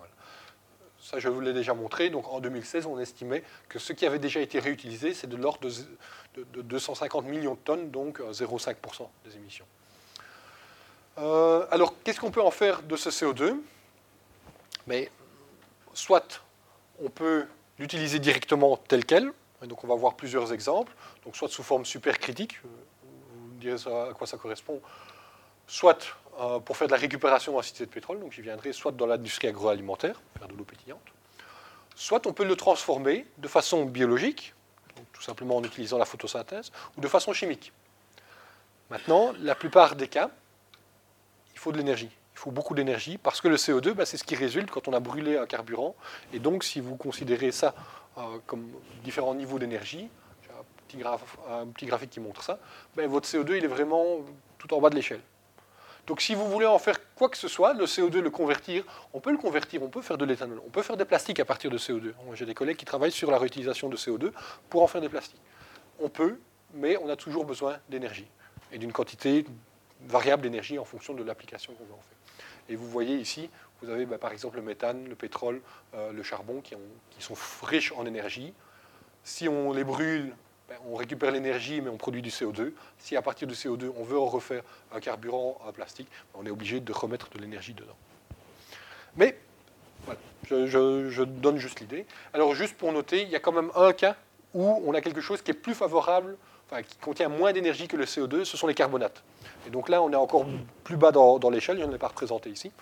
Ça, 1.01 1.19
je 1.19 1.29
vous 1.29 1.41
l'ai 1.41 1.53
déjà 1.53 1.75
montré. 1.75 2.11
Donc 2.11 2.29
en 2.29 2.41
2016, 2.41 2.87
on 2.87 2.99
estimait 2.99 3.43
que 3.69 3.79
ce 3.79 3.93
qui 3.93 4.07
avait 4.07 4.19
déjà 4.19 4.41
été 4.41 4.59
réutilisé, 4.59 5.15
c'est 5.15 5.27
de 5.27 5.37
l'ordre 5.37 5.69
de, 6.35 6.63
250 6.63 7.25
millions 7.27 7.55
de 7.55 7.59
tonnes, 7.59 7.91
donc 7.91 8.21
0,5% 8.21 9.03
euh, 9.03 9.05
des 9.25 9.37
émissions. 9.37 9.67
Euh, 11.19 11.67
alors, 11.71 11.95
qu'est-ce 12.03 12.21
qu'on 12.21 12.31
peut 12.31 12.43
en 12.43 12.51
faire 12.51 12.83
de 12.83 12.97
ce 12.97 13.11
CO2 13.11 13.57
Mais 14.87 15.11
soit 15.95 16.43
on 17.03 17.09
peut 17.09 17.47
l'utiliser 17.79 18.19
directement 18.19 18.77
tel 18.77 19.05
quel, 19.05 19.33
donc 19.67 19.85
on 19.85 19.87
va 19.87 19.95
voir 19.95 20.15
plusieurs 20.15 20.53
exemples, 20.53 20.93
donc 21.25 21.37
soit 21.37 21.49
sous 21.49 21.63
forme 21.63 21.85
supercritique, 21.85 22.59
euh, 22.65 22.69
vous 23.35 23.55
me 23.55 23.61
direz 23.61 23.91
à 23.91 24.13
quoi 24.13 24.27
ça 24.27 24.37
correspond, 24.37 24.81
soit 25.71 26.17
euh, 26.41 26.59
pour 26.59 26.77
faire 26.77 26.89
de 26.89 26.93
la 26.93 26.99
récupération 26.99 27.57
en 27.57 27.63
cité 27.63 27.87
de 27.87 27.91
pétrole, 27.91 28.19
donc 28.19 28.33
j'y 28.33 28.43
viendrai 28.43 28.73
soit 28.73 28.91
dans 28.91 29.07
l'industrie 29.07 29.47
agroalimentaire, 29.47 30.21
faire 30.37 30.49
de 30.49 30.55
l'eau 30.55 30.65
pétillante, 30.65 31.01
soit 31.95 32.27
on 32.27 32.33
peut 32.33 32.45
le 32.45 32.57
transformer 32.57 33.25
de 33.39 33.47
façon 33.47 33.85
biologique, 33.85 34.53
tout 35.13 35.23
simplement 35.23 35.57
en 35.57 35.63
utilisant 35.63 35.97
la 35.97 36.05
photosynthèse, 36.07 36.73
ou 36.97 37.01
de 37.01 37.07
façon 37.07 37.33
chimique. 37.33 37.73
Maintenant, 38.91 39.33
la 39.39 39.55
plupart 39.55 39.95
des 39.95 40.09
cas, 40.09 40.31
il 41.55 41.59
faut 41.59 41.71
de 41.71 41.79
l'énergie. 41.79 42.11
Il 42.35 42.39
faut 42.39 42.51
beaucoup 42.51 42.75
d'énergie 42.75 43.17
parce 43.17 43.41
que 43.41 43.47
le 43.47 43.57
CO2, 43.57 43.93
bah, 43.93 44.07
c'est 44.07 44.17
ce 44.17 44.25
qui 44.25 44.35
résulte 44.35 44.71
quand 44.71 44.89
on 44.89 44.93
a 44.93 45.01
brûlé 45.01 45.37
un 45.37 45.47
carburant. 45.47 45.95
Et 46.33 46.41
donc, 46.41 46.65
si 46.65 46.81
vous 46.81 46.97
considérez 46.97 47.53
ça 47.53 47.75
euh, 48.19 48.23
comme 48.47 48.73
différents 49.05 49.35
niveaux 49.35 49.61
d'énergie, 49.61 50.09
j'ai 50.43 50.51
un, 51.05 51.67
petit, 51.67 51.87
graphique 51.87 52.11
qui 52.11 52.19
montre 52.19 52.43
ça, 52.43 52.59
bah, 52.97 53.07
votre 53.07 53.29
CO2, 53.29 53.57
il 53.57 53.65
est 53.65 53.69
vraiment 53.69 54.17
tout 54.59 54.75
en 54.75 54.81
bas 54.81 54.91
de 54.91 54.97
l'échelle. 54.97 55.21
Donc 56.11 56.23
si 56.23 56.35
vous 56.35 56.49
voulez 56.49 56.67
en 56.67 56.81
faire 56.81 56.97
quoi 57.15 57.29
que 57.29 57.37
ce 57.37 57.47
soit, 57.47 57.73
le 57.73 57.85
CO2, 57.85 58.19
le 58.19 58.31
convertir, 58.31 58.83
on 59.13 59.21
peut 59.21 59.31
le 59.31 59.39
convertir, 59.39 59.81
on 59.81 59.89
peut 59.89 60.03
faire 60.03 60.19
de 60.19 60.25
l'éthanol, 60.25 60.61
on 60.67 60.69
peut 60.69 60.83
faire 60.83 60.97
des 60.97 61.05
plastiques 61.05 61.39
à 61.39 61.45
partir 61.45 61.71
de 61.71 61.79
CO2. 61.79 62.15
J'ai 62.35 62.47
des 62.47 62.53
collègues 62.53 62.79
qui 62.79 62.85
travaillent 62.85 63.13
sur 63.13 63.31
la 63.31 63.39
réutilisation 63.39 63.89
de 63.89 63.97
CO2 63.97 64.33
pour 64.69 64.83
en 64.83 64.89
faire 64.89 65.01
des 65.01 65.09
plastiques. 65.09 65.41
On 66.01 66.09
peut, 66.09 66.41
mais 66.75 66.97
on 66.97 67.09
a 67.09 67.15
toujours 67.15 67.45
besoin 67.45 67.77
d'énergie 67.89 68.27
et 68.73 68.79
d'une 68.79 68.91
quantité 68.91 69.45
variable 70.05 70.43
d'énergie 70.43 70.81
en 70.81 70.85
fonction 70.85 71.15
de 71.15 71.23
l'application 71.23 71.75
qu'on 71.75 71.85
veut 71.85 71.93
en 71.93 72.03
faire. 72.03 72.45
Et 72.69 72.75
vous 72.75 72.91
voyez 72.91 73.15
ici, 73.15 73.49
vous 73.81 73.89
avez 73.89 74.05
bah, 74.05 74.19
par 74.19 74.33
exemple 74.33 74.57
le 74.57 74.63
méthane, 74.63 75.09
le 75.09 75.15
pétrole, 75.15 75.61
euh, 75.95 76.11
le 76.11 76.25
charbon 76.25 76.61
qui, 76.61 76.75
sont 77.21 77.37
riches 77.63 77.93
en 77.93 78.05
énergie. 78.05 78.53
Si 79.23 79.49
on 79.49 79.73
les 79.73 79.85
brûle 79.85 80.35
on 80.91 80.95
récupère 80.95 81.31
l'énergie, 81.31 81.81
mais 81.81 81.91
on 81.91 81.97
produit 81.97 82.23
du 82.23 82.31
CO2. 82.31 82.73
Si 82.99 83.17
à 83.17 83.23
partir 83.23 83.47
du 83.49 83.55
CO2, 83.55 83.93
on 83.97 84.05
veut 84.05 84.19
en 84.19 84.27
refaire 84.27 84.63
un 84.93 85.01
carburant 85.01 85.59
plastique, 85.75 86.09
ben, 86.33 86.41
on 86.43 86.47
est 86.47 86.51
obligé 86.51 86.81
de 86.81 86.93
remettre 86.93 87.29
de 87.31 87.39
l'énergie 87.39 87.75
dedans. 87.75 87.97
Mais, 89.17 89.37
voilà, 90.05 90.21
je, 90.49 91.23
donne 91.25 91.59
juste 91.59 91.81
l'idée. 91.81 92.07
Alors, 92.33 92.55
juste 92.55 92.77
pour 92.77 92.93
noter, 92.93 93.23
il 93.23 93.29
y 93.29 93.37
a 93.37 93.41
quand 93.41 93.53
même 93.53 93.71
un 93.75 93.93
cas 93.93 94.17
où 94.55 94.65
on 94.85 94.95
a 94.95 95.01
quelque 95.01 95.21
chose 95.21 95.43
qui 95.43 95.51
est 95.51 95.55
plus 95.55 95.75
favorable, 95.75 96.37
qui 96.87 96.97
contient 96.97 97.29
moins 97.29 97.53
d'énergie 97.53 97.89
que 97.89 97.97
le 97.97 98.05
CO2, 98.05 98.45
ce 98.45 98.57
sont 98.57 98.67
les 98.67 98.75
carbonates. 98.75 99.23
Et 99.67 99.71
donc 99.71 99.89
là, 99.89 100.03
on 100.03 100.11
est 100.13 100.17
encore 100.17 100.47
plus 100.85 100.97
bas 100.97 101.13
dans, 101.13 101.39
dans 101.39 101.51
l'échelle, 101.51 101.79
je 101.79 101.85
ne 101.85 101.93
l'ai 101.93 101.99
pas 101.99 102.09
représenté 102.09 102.51
ici. 102.51 102.73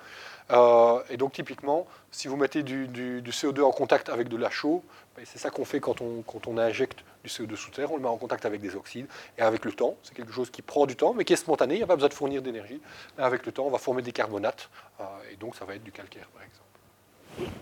Euh, 0.51 1.01
et 1.11 1.17
donc 1.17 1.33
typiquement, 1.33 1.87
si 2.11 2.29
vous 2.29 2.37
mettez 2.37 2.63
du, 2.63 2.87
CO2 3.27 3.63
en 3.63 3.71
contact 3.71 4.09
avec 4.09 4.29
de 4.29 4.37
la 4.37 4.51
chaux, 4.51 4.83
ben, 5.17 5.25
c'est 5.27 5.39
ça 5.39 5.51
qu'on 5.51 5.65
fait 5.65 5.81
quand 5.81 6.01
on, 6.01 6.23
quand 6.23 6.47
on, 6.47 6.57
injecte 6.59 7.01
du 7.23 7.31
CO2 7.31 7.57
sous 7.57 7.71
terre, 7.71 7.93
on 7.93 7.97
le 7.97 8.03
met 8.03 8.09
en 8.09 8.17
contact 8.17 8.47
avec 8.47 8.61
des 8.61 8.75
oxydes, 8.75 9.07
et 9.37 9.43
avec 9.43 9.65
le 9.65 9.73
temps, 9.73 9.97
c'est 10.03 10.15
quelque 10.15 10.33
chose 10.33 10.51
qui 10.51 10.63
prend 10.63 10.87
du 10.87 10.97
temps, 10.97 11.13
mais 11.13 11.25
qui 11.25 11.33
est 11.33 11.37
spontané, 11.37 11.75
il 11.75 11.79
n'y 11.79 11.83
a 11.83 11.87
pas 11.87 11.97
besoin 11.97 12.09
de 12.09 12.15
fournir 12.15 12.41
d'énergie. 12.41 12.81
Avec 13.19 13.45
le 13.45 13.53
temps, 13.53 13.67
on 13.67 13.71
va 13.71 13.79
former 13.79 14.03
des 14.03 14.13
carbonates, 14.13 14.71
euh, 15.01 15.05
et 15.33 15.37
donc 15.37 15.55
ça 15.57 15.65
va 15.65 15.75
être 15.75 15.85
du 15.85 15.93
calcaire 15.93 16.29
par 16.29 16.43
exemple. 16.43 17.53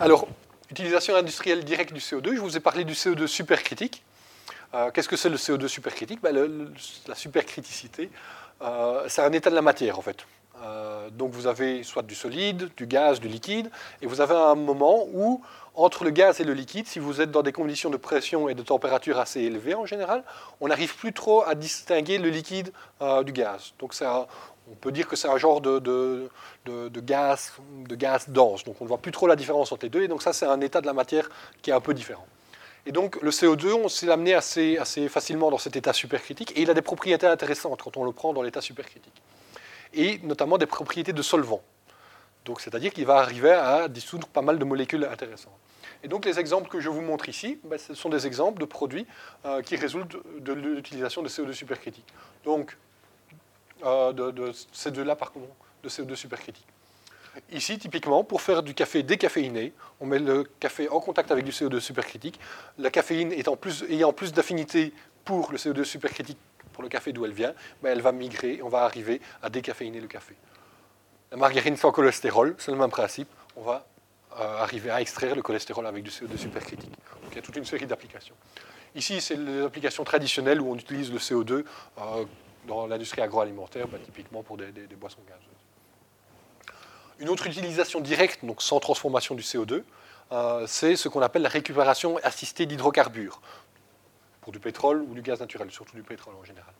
Alors, 0.00 0.28
utilisation 0.70 1.16
industrielle 1.16 1.64
directe 1.64 1.92
du 1.92 2.00
CO2, 2.00 2.34
je 2.34 2.40
vous 2.40 2.56
ai 2.56 2.60
parlé 2.60 2.84
du 2.84 2.92
CO2 2.92 3.26
supercritique. 3.26 4.04
Euh, 4.74 4.90
Qu'est-ce 4.90 5.08
que 5.08 5.16
c'est 5.16 5.30
le 5.30 5.36
CO2 5.36 5.66
supercritique? 5.68 6.20
Ben, 6.20 6.70
La 7.06 7.14
supercriticité, 7.14 8.10
euh, 8.62 9.04
c'est 9.08 9.22
un 9.22 9.32
état 9.32 9.50
de 9.50 9.54
la 9.54 9.62
matière 9.62 9.98
en 9.98 10.02
fait. 10.02 10.26
Euh, 10.62 11.08
donc 11.10 11.30
vous 11.30 11.46
avez 11.46 11.84
soit 11.84 12.02
du 12.02 12.14
solide, 12.14 12.70
du 12.76 12.86
gaz, 12.86 13.20
du 13.20 13.28
liquide, 13.28 13.70
et 14.02 14.06
vous 14.06 14.20
avez 14.20 14.34
un 14.34 14.56
moment 14.56 15.06
où, 15.14 15.40
entre 15.74 16.04
le 16.04 16.10
gaz 16.10 16.40
et 16.40 16.44
le 16.44 16.52
liquide, 16.52 16.86
si 16.88 16.98
vous 16.98 17.20
êtes 17.20 17.30
dans 17.30 17.42
des 17.42 17.52
conditions 17.52 17.90
de 17.90 17.96
pression 17.96 18.48
et 18.48 18.54
de 18.54 18.62
température 18.62 19.18
assez 19.20 19.40
élevées 19.40 19.76
en 19.76 19.86
général, 19.86 20.24
on 20.60 20.68
n'arrive 20.68 20.96
plus 20.96 21.12
trop 21.12 21.44
à 21.44 21.54
distinguer 21.54 22.18
le 22.18 22.28
liquide 22.28 22.72
du 23.24 23.32
gaz. 23.32 23.72
Donc 23.78 23.94
on 24.02 24.74
peut 24.74 24.90
dire 24.90 25.06
que 25.06 25.14
c'est 25.14 25.28
un 25.28 25.38
genre 25.38 25.60
de, 25.60 26.28
gaz, 27.00 27.52
de 27.88 27.94
gaz 27.94 28.28
dense. 28.28 28.64
Donc 28.64 28.76
on 28.80 28.84
ne 28.84 28.88
voit 28.88 28.98
plus 28.98 29.12
trop 29.12 29.28
la 29.28 29.36
différence 29.36 29.70
entre 29.70 29.84
les 29.84 29.90
deux, 29.90 30.02
et 30.02 30.08
donc 30.08 30.22
ça 30.22 30.32
c'est 30.32 30.46
un 30.46 30.60
état 30.60 30.80
de 30.80 30.86
la 30.86 30.92
matière 30.92 31.30
qui 31.62 31.70
est 31.70 31.74
un 31.74 31.80
peu 31.80 31.94
différent. 31.94 32.26
Et 32.88 32.92
donc 32.92 33.20
le 33.20 33.30
CO2, 33.30 33.74
on 33.74 33.88
s'est 33.90 34.10
amené 34.10 34.32
assez, 34.32 34.78
facilement 35.10 35.50
dans 35.50 35.58
cet 35.58 35.76
état 35.76 35.92
supercritique, 35.92 36.56
et 36.56 36.62
il 36.62 36.70
a 36.70 36.74
des 36.74 36.80
propriétés 36.80 37.26
intéressantes 37.26 37.82
quand 37.82 37.98
on 37.98 38.04
le 38.04 38.12
prend 38.12 38.32
dans 38.32 38.40
l'état 38.40 38.62
supercritique 38.62 39.12
et 39.92 40.18
notamment 40.22 40.56
des 40.56 40.64
propriétés 40.64 41.12
de 41.12 41.20
solvant. 41.20 41.62
Donc, 42.46 42.62
c'est-à-dire 42.62 42.92
qu'il 42.94 43.04
va 43.04 43.16
arriver 43.16 43.52
à 43.52 43.88
dissoudre 43.88 44.26
pas 44.28 44.40
mal 44.40 44.58
de 44.58 44.64
molécules 44.64 45.04
intéressantes. 45.04 45.52
Et 46.02 46.08
donc, 46.08 46.24
les 46.24 46.38
exemples 46.38 46.70
que 46.70 46.80
je 46.80 46.88
vous 46.88 47.02
montre 47.02 47.28
ici, 47.28 47.60
ben, 47.64 47.78
ce 47.78 47.92
sont 47.92 48.08
des 48.08 48.26
exemples 48.26 48.58
de 48.58 48.64
produits 48.64 49.06
euh, 49.44 49.60
qui 49.60 49.76
résultent 49.76 50.16
de 50.38 50.52
l'utilisation 50.54 51.22
de 51.22 51.28
CO2 51.28 51.52
supercritique. 51.52 52.06
Donc, 52.44 52.76
euh, 53.84 54.12
de, 54.12 54.52
ces 54.72 54.90
deux-là, 54.92 55.14
par 55.14 55.32
contre, 55.32 55.52
de 55.82 55.88
CO2 55.90 56.14
supercritique. 56.14 56.66
Ici, 57.50 57.78
typiquement, 57.78 58.24
pour 58.24 58.42
faire 58.42 58.62
du 58.62 58.74
café 58.74 59.02
décaféiné, 59.02 59.72
on 60.00 60.06
met 60.06 60.18
le 60.18 60.44
café 60.60 60.88
en 60.88 61.00
contact 61.00 61.30
avec 61.30 61.44
du 61.44 61.50
CO2 61.50 61.80
supercritique. 61.80 62.38
La 62.78 62.90
caféine 62.90 63.32
ayant 63.32 64.12
plus 64.12 64.32
d'affinité 64.32 64.92
pour 65.24 65.52
le 65.52 65.58
CO2 65.58 65.84
supercritique 65.84 66.38
pour 66.78 66.84
le 66.84 66.88
café 66.88 67.12
d'où 67.12 67.24
elle 67.24 67.32
vient, 67.32 67.54
ben, 67.82 67.90
elle 67.90 68.00
va 68.00 68.12
migrer 68.12 68.54
et 68.54 68.62
on 68.62 68.68
va 68.68 68.82
arriver 68.84 69.20
à 69.42 69.50
décaféiner 69.50 70.00
le 70.00 70.06
café. 70.06 70.36
La 71.32 71.36
margarine 71.36 71.76
sans 71.76 71.90
cholestérol, 71.90 72.54
c'est 72.58 72.70
le 72.70 72.76
même 72.76 72.88
principe. 72.90 73.28
On 73.56 73.62
va 73.62 73.84
euh, 74.38 74.62
arriver 74.62 74.88
à 74.90 75.00
extraire 75.00 75.34
le 75.34 75.42
cholestérol 75.42 75.86
avec 75.86 76.04
du 76.04 76.10
CO2 76.10 76.36
supercritique. 76.36 76.92
Donc 77.22 77.32
il 77.32 77.34
y 77.34 77.38
a 77.38 77.42
toute 77.42 77.56
une 77.56 77.64
série 77.64 77.86
d'applications. 77.86 78.36
Ici, 78.94 79.20
c'est 79.20 79.34
les 79.34 79.62
applications 79.62 80.04
traditionnelles 80.04 80.60
où 80.60 80.70
on 80.70 80.76
utilise 80.76 81.12
le 81.12 81.18
CO2 81.18 81.52
euh, 81.52 82.24
dans 82.68 82.86
l'industrie 82.86 83.22
agroalimentaire, 83.22 83.88
ben, 83.88 84.00
typiquement 84.00 84.44
pour 84.44 84.56
des, 84.56 84.70
boissons 84.96 85.20
gazeuses. 85.26 85.42
Une 87.18 87.28
autre 87.28 87.46
utilisation 87.46 88.00
directe, 88.00 88.44
donc 88.44 88.62
sans 88.62 88.80
transformation 88.80 89.34
du 89.34 89.42
CO2, 89.42 89.82
euh, 90.30 90.66
c'est 90.66 90.94
ce 90.96 91.08
qu'on 91.08 91.22
appelle 91.22 91.42
la 91.42 91.48
récupération 91.48 92.18
assistée 92.22 92.66
d'hydrocarbures 92.66 93.40
du 94.50 94.60
pétrole 94.60 95.02
ou 95.02 95.14
du 95.14 95.22
gaz 95.22 95.40
naturel, 95.40 95.70
surtout 95.70 95.94
du 95.94 96.02
pétrole 96.02 96.34
en 96.40 96.44
général. 96.44 96.72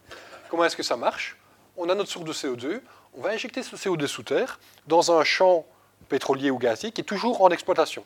Comment 0.50 0.64
est-ce 0.64 0.76
que 0.76 0.82
ça 0.82 0.96
marche? 0.96 1.36
On 1.76 1.88
a 1.88 1.94
notre 1.94 2.10
source 2.10 2.24
de 2.24 2.32
CO2, 2.32 2.80
on 3.14 3.20
va 3.20 3.30
injecter 3.30 3.62
ce 3.62 3.76
CO2 3.76 4.06
sous 4.06 4.22
terre 4.22 4.58
dans 4.86 5.12
un 5.16 5.24
champ 5.24 5.64
pétrolier 6.08 6.50
ou 6.50 6.58
gazier 6.58 6.92
qui 6.92 7.02
est 7.02 7.04
toujours 7.04 7.42
en 7.42 7.50
exploitation. 7.50 8.04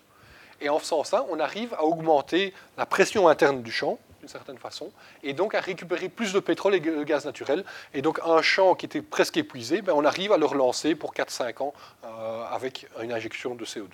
Et 0.60 0.68
en 0.68 0.78
faisant 0.78 1.04
ça, 1.04 1.24
on 1.30 1.40
arrive 1.40 1.74
à 1.74 1.84
augmenter 1.84 2.52
la 2.76 2.86
pression 2.86 3.28
interne 3.28 3.62
du 3.62 3.72
champ, 3.72 3.98
d'une 4.22 4.28
certaine 4.28 4.58
façon, 4.58 4.92
et 5.24 5.32
donc 5.32 5.56
à 5.56 5.60
récupérer 5.60 6.08
plus 6.08 6.32
de 6.32 6.38
pétrole 6.38 6.76
et 6.76 6.80
de 6.80 7.02
gaz 7.02 7.24
naturel. 7.24 7.64
Et 7.92 8.02
donc 8.02 8.20
un 8.24 8.40
champ 8.40 8.76
qui 8.76 8.86
était 8.86 9.02
presque 9.02 9.36
épuisé, 9.36 9.82
ben 9.82 9.94
on 9.96 10.04
arrive 10.04 10.30
à 10.30 10.36
le 10.36 10.46
relancer 10.46 10.94
pour 10.94 11.12
4-5 11.12 11.60
ans 11.60 11.74
euh, 12.04 12.44
avec 12.44 12.86
une 13.02 13.12
injection 13.12 13.56
de 13.56 13.64
CO2. 13.64 13.90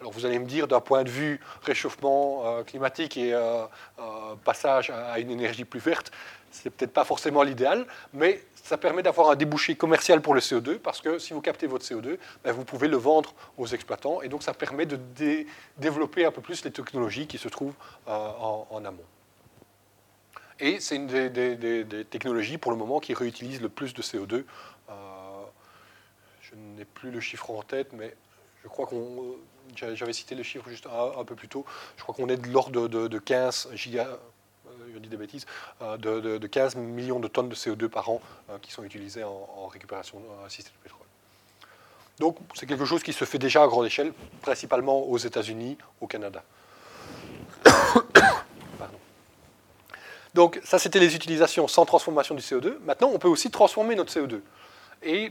Alors 0.00 0.10
vous 0.10 0.24
allez 0.24 0.38
me 0.38 0.46
dire, 0.46 0.68
d'un 0.68 0.80
point 0.80 1.04
de 1.04 1.10
vue 1.10 1.38
réchauffement 1.64 2.44
euh, 2.46 2.62
climatique 2.62 3.18
et 3.18 3.34
euh, 3.34 3.66
passage 4.42 4.88
à, 4.88 5.18
une 5.18 5.30
énergie 5.30 5.66
plus 5.66 5.80
verte, 5.80 6.12
c'est 6.50 6.70
peut-être 6.70 6.94
pas 6.94 7.04
forcément 7.04 7.42
l'idéal, 7.42 7.86
mais 8.14 8.42
ça 8.54 8.78
permet 8.78 9.02
d'avoir 9.02 9.28
un 9.28 9.36
débouché 9.36 9.74
commercial 9.74 10.22
pour 10.22 10.32
le 10.32 10.40
CO2, 10.40 10.78
parce 10.78 11.02
que 11.02 11.18
si 11.18 11.34
vous 11.34 11.42
captez 11.42 11.66
votre 11.66 11.84
CO2, 11.84 12.16
ben, 12.42 12.52
vous 12.52 12.64
pouvez 12.64 12.88
le 12.88 12.96
vendre 12.96 13.34
aux 13.58 13.66
exploitants, 13.66 14.22
et 14.22 14.28
donc 14.28 14.42
ça 14.42 14.54
permet 14.54 14.86
de 14.86 14.98
développer 15.76 16.24
un 16.24 16.30
peu 16.30 16.40
plus 16.40 16.64
les 16.64 16.70
technologies 16.70 17.26
qui 17.26 17.36
se 17.36 17.48
trouvent 17.48 17.74
en, 18.06 18.82
amont. 18.84 19.04
Et 20.62 20.80
c'est 20.80 20.96
une 20.96 21.06
des, 21.08 22.04
technologies 22.08 22.56
pour 22.56 22.72
le 22.72 22.78
moment 22.78 23.00
qui 23.00 23.12
réutilise 23.12 23.60
le 23.60 23.68
plus 23.68 23.92
de 23.92 24.00
CO2 24.00 24.44
je 26.52 26.58
n'ai 26.78 26.84
plus 26.84 27.10
le 27.10 27.20
chiffre 27.20 27.50
en 27.50 27.62
tête, 27.62 27.92
mais 27.92 28.14
je 28.62 28.68
crois 28.68 28.86
qu'on. 28.86 29.36
J'avais 29.76 30.12
cité 30.12 30.34
le 30.34 30.42
chiffre 30.42 30.68
juste 30.68 30.86
un, 30.86 31.24
peu 31.24 31.34
plus 31.34 31.48
tôt. 31.48 31.64
Je 31.96 32.02
crois 32.02 32.14
qu'on 32.14 32.28
est 32.28 32.36
de 32.36 32.48
l'ordre 32.48 32.88
de, 32.88 33.18
15 33.18 33.70
giga, 33.74 34.18
euh, 34.66 34.98
des 34.98 35.16
bêtises, 35.16 35.46
euh, 35.80 35.96
de, 35.96 36.46
15 36.46 36.74
millions 36.76 37.20
de 37.20 37.28
tonnes 37.28 37.48
de 37.48 37.54
CO2 37.54 37.88
par 37.88 38.10
an 38.10 38.20
euh, 38.50 38.58
qui 38.60 38.72
sont 38.72 38.82
utilisées 38.82 39.24
en, 39.24 39.66
récupération 39.68 40.18
d'un 40.18 40.48
système 40.48 40.74
de 40.78 40.82
pétrole. 40.82 41.06
Donc 42.18 42.36
c'est 42.54 42.66
quelque 42.66 42.84
chose 42.84 43.02
qui 43.02 43.12
se 43.12 43.24
fait 43.24 43.38
déjà 43.38 43.62
à 43.62 43.66
grande 43.66 43.86
échelle, 43.86 44.12
principalement 44.42 45.00
aux 45.02 45.18
États-Unis, 45.18 45.78
au 46.00 46.06
Canada. 46.06 46.42
Donc 50.34 50.60
ça 50.64 50.78
c'était 50.78 51.00
les 51.00 51.14
utilisations 51.14 51.68
sans 51.68 51.84
transformation 51.84 52.34
du 52.34 52.42
CO2. 52.42 52.74
Maintenant 52.84 53.10
on 53.12 53.18
peut 53.18 53.28
aussi 53.28 53.50
transformer 53.50 53.94
notre 53.94 54.12
CO2. 54.12 54.40
Et 55.02 55.28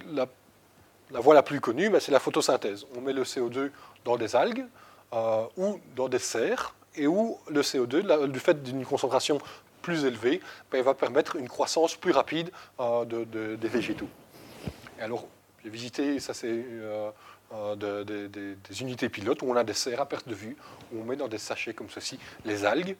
la 1.12 1.20
voie 1.20 1.34
la 1.34 1.43
plus 1.43 1.60
connue, 1.60 1.89
ben, 1.89 1.99
c'est 1.99 2.12
la 2.12 2.20
photosynthèse. 2.20 2.86
On 2.95 3.02
met 3.02 3.14
le 3.14 3.24
CO2 3.24 3.72
dans 4.06 4.18
des 4.18 4.36
algues 4.36 4.66
euh, 5.14 5.43
ou 5.58 5.80
dans 5.95 6.10
des 6.10 6.20
serres, 6.20 6.76
et 6.95 7.08
où 7.08 7.38
le 7.49 7.62
CO2, 7.62 8.28
du 8.28 8.39
fait 8.39 8.62
d'une 8.64 8.86
concentration 8.86 9.39
plus 9.82 10.06
élevée, 10.06 10.41
ben, 10.72 10.84
va 10.84 10.93
permettre 10.93 11.36
une 11.36 11.47
croissance 11.47 11.95
plus 11.95 12.12
rapide 12.12 12.52
euh, 12.80 13.06
des 13.56 13.68
végétaux. 13.68 14.10
Et 14.99 15.02
alors, 15.02 15.26
j'ai 15.64 15.70
visité, 15.70 16.20
ça 16.20 16.34
c'est 16.34 16.64
euh, 17.54 18.56
des 18.56 18.82
unités 18.82 19.10
pilotes 19.10 19.41
où 19.41 19.45
on 19.49 19.56
a 19.56 19.64
des 19.64 19.74
serres 19.74 20.02
à 20.02 20.06
perte 20.06 20.28
de 20.28 20.36
vue, 20.36 20.56
où 20.91 21.02
on 21.02 21.04
met 21.04 21.16
dans 21.16 21.28
des 21.28 21.38
sachets 21.38 21.74
comme 21.74 21.89
ceci 21.89 22.20
les 22.45 22.66
algues 22.66 22.95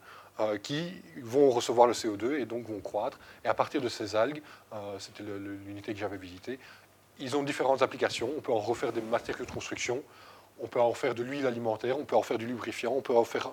qui 0.64 0.92
vont 1.22 1.52
recevoir 1.52 1.86
le 1.86 1.94
CO2 1.94 2.40
et 2.40 2.46
donc 2.46 2.68
vont 2.68 2.80
croître. 2.80 3.20
Et 3.46 3.48
à 3.48 3.54
partir 3.54 3.80
de 3.80 3.90
ces 3.90 4.16
algues, 4.16 4.42
c'était 4.98 5.22
l'unité 5.22 5.94
que 5.94 6.00
j'avais 6.00 6.18
visitée, 6.18 6.58
ils 7.22 7.38
ont 7.38 7.44
différentes 7.44 7.82
applications. 7.82 8.30
On 8.38 8.42
peut 8.42 8.52
en 8.52 8.60
refaire 8.60 8.92
des 8.92 9.02
matériaux 9.02 9.46
de 9.46 9.52
construction, 9.52 10.02
on 10.62 10.68
peut 10.68 10.82
en 10.82 10.94
faire 10.94 11.16
de 11.16 11.24
l'huile 11.24 11.48
alimentaire, 11.48 11.98
on 11.98 12.06
peut 12.06 12.16
en 12.16 12.22
faire 12.22 12.38
du 12.38 12.46
lubrifiant, 12.46 12.92
on 12.92 13.02
peut 13.02 13.16
en 13.16 13.24
faire 13.24 13.50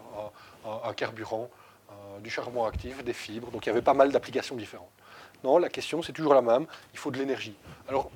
un, 0.85 0.93
carburant, 0.93 1.49
euh, 1.91 2.19
du 2.21 2.31
charbon 2.31 2.65
actif, 2.65 3.03
des 3.05 3.13
fibres. 3.13 3.51
Donc 3.51 3.67
il 3.67 3.69
y 3.69 3.73
avait 3.73 3.83
pas 3.83 3.95
mal 3.95 4.11
d'applications 4.11 4.57
différentes. 4.57 4.91
Non, 5.45 5.59
la 5.59 5.69
question 5.69 6.03
c'est 6.03 6.13
toujours 6.13 6.35
la 6.35 6.43
même, 6.43 6.67
il 6.93 6.99
faut 6.99 7.11
de 7.11 7.19
l'énergie. 7.19 7.55
Alors 7.89 8.11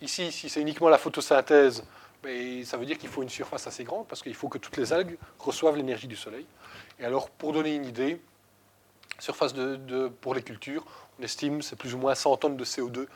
ici, 0.00 0.32
si 0.32 0.48
c'est 0.48 0.60
uniquement 0.60 0.88
la 0.88 0.98
photosynthèse, 0.98 1.84
mais 2.24 2.64
ça 2.64 2.76
veut 2.76 2.86
dire 2.86 2.98
qu'il 2.98 3.08
faut 3.08 3.22
une 3.22 3.28
surface 3.28 3.66
assez 3.66 3.84
grande 3.84 4.06
parce 4.08 4.22
qu'il 4.22 4.34
faut 4.34 4.48
que 4.48 4.58
toutes 4.58 4.76
les 4.76 4.92
algues 4.92 5.18
reçoivent 5.38 5.76
l'énergie 5.76 6.08
du 6.08 6.16
soleil. 6.16 6.46
Et 6.98 7.04
alors 7.04 7.30
pour 7.30 7.52
donner 7.52 7.74
une 7.74 7.84
idée, 7.84 8.20
surface 9.18 9.54
pour 10.20 10.34
les 10.34 10.42
cultures, 10.42 10.84
on 11.18 11.22
estime 11.22 11.62
c'est 11.62 11.76
plus 11.76 11.94
ou 11.94 11.98
moins 11.98 12.14
100 12.14 12.36
tonnes 12.38 12.56
de 12.56 12.64
CO2 12.64 13.06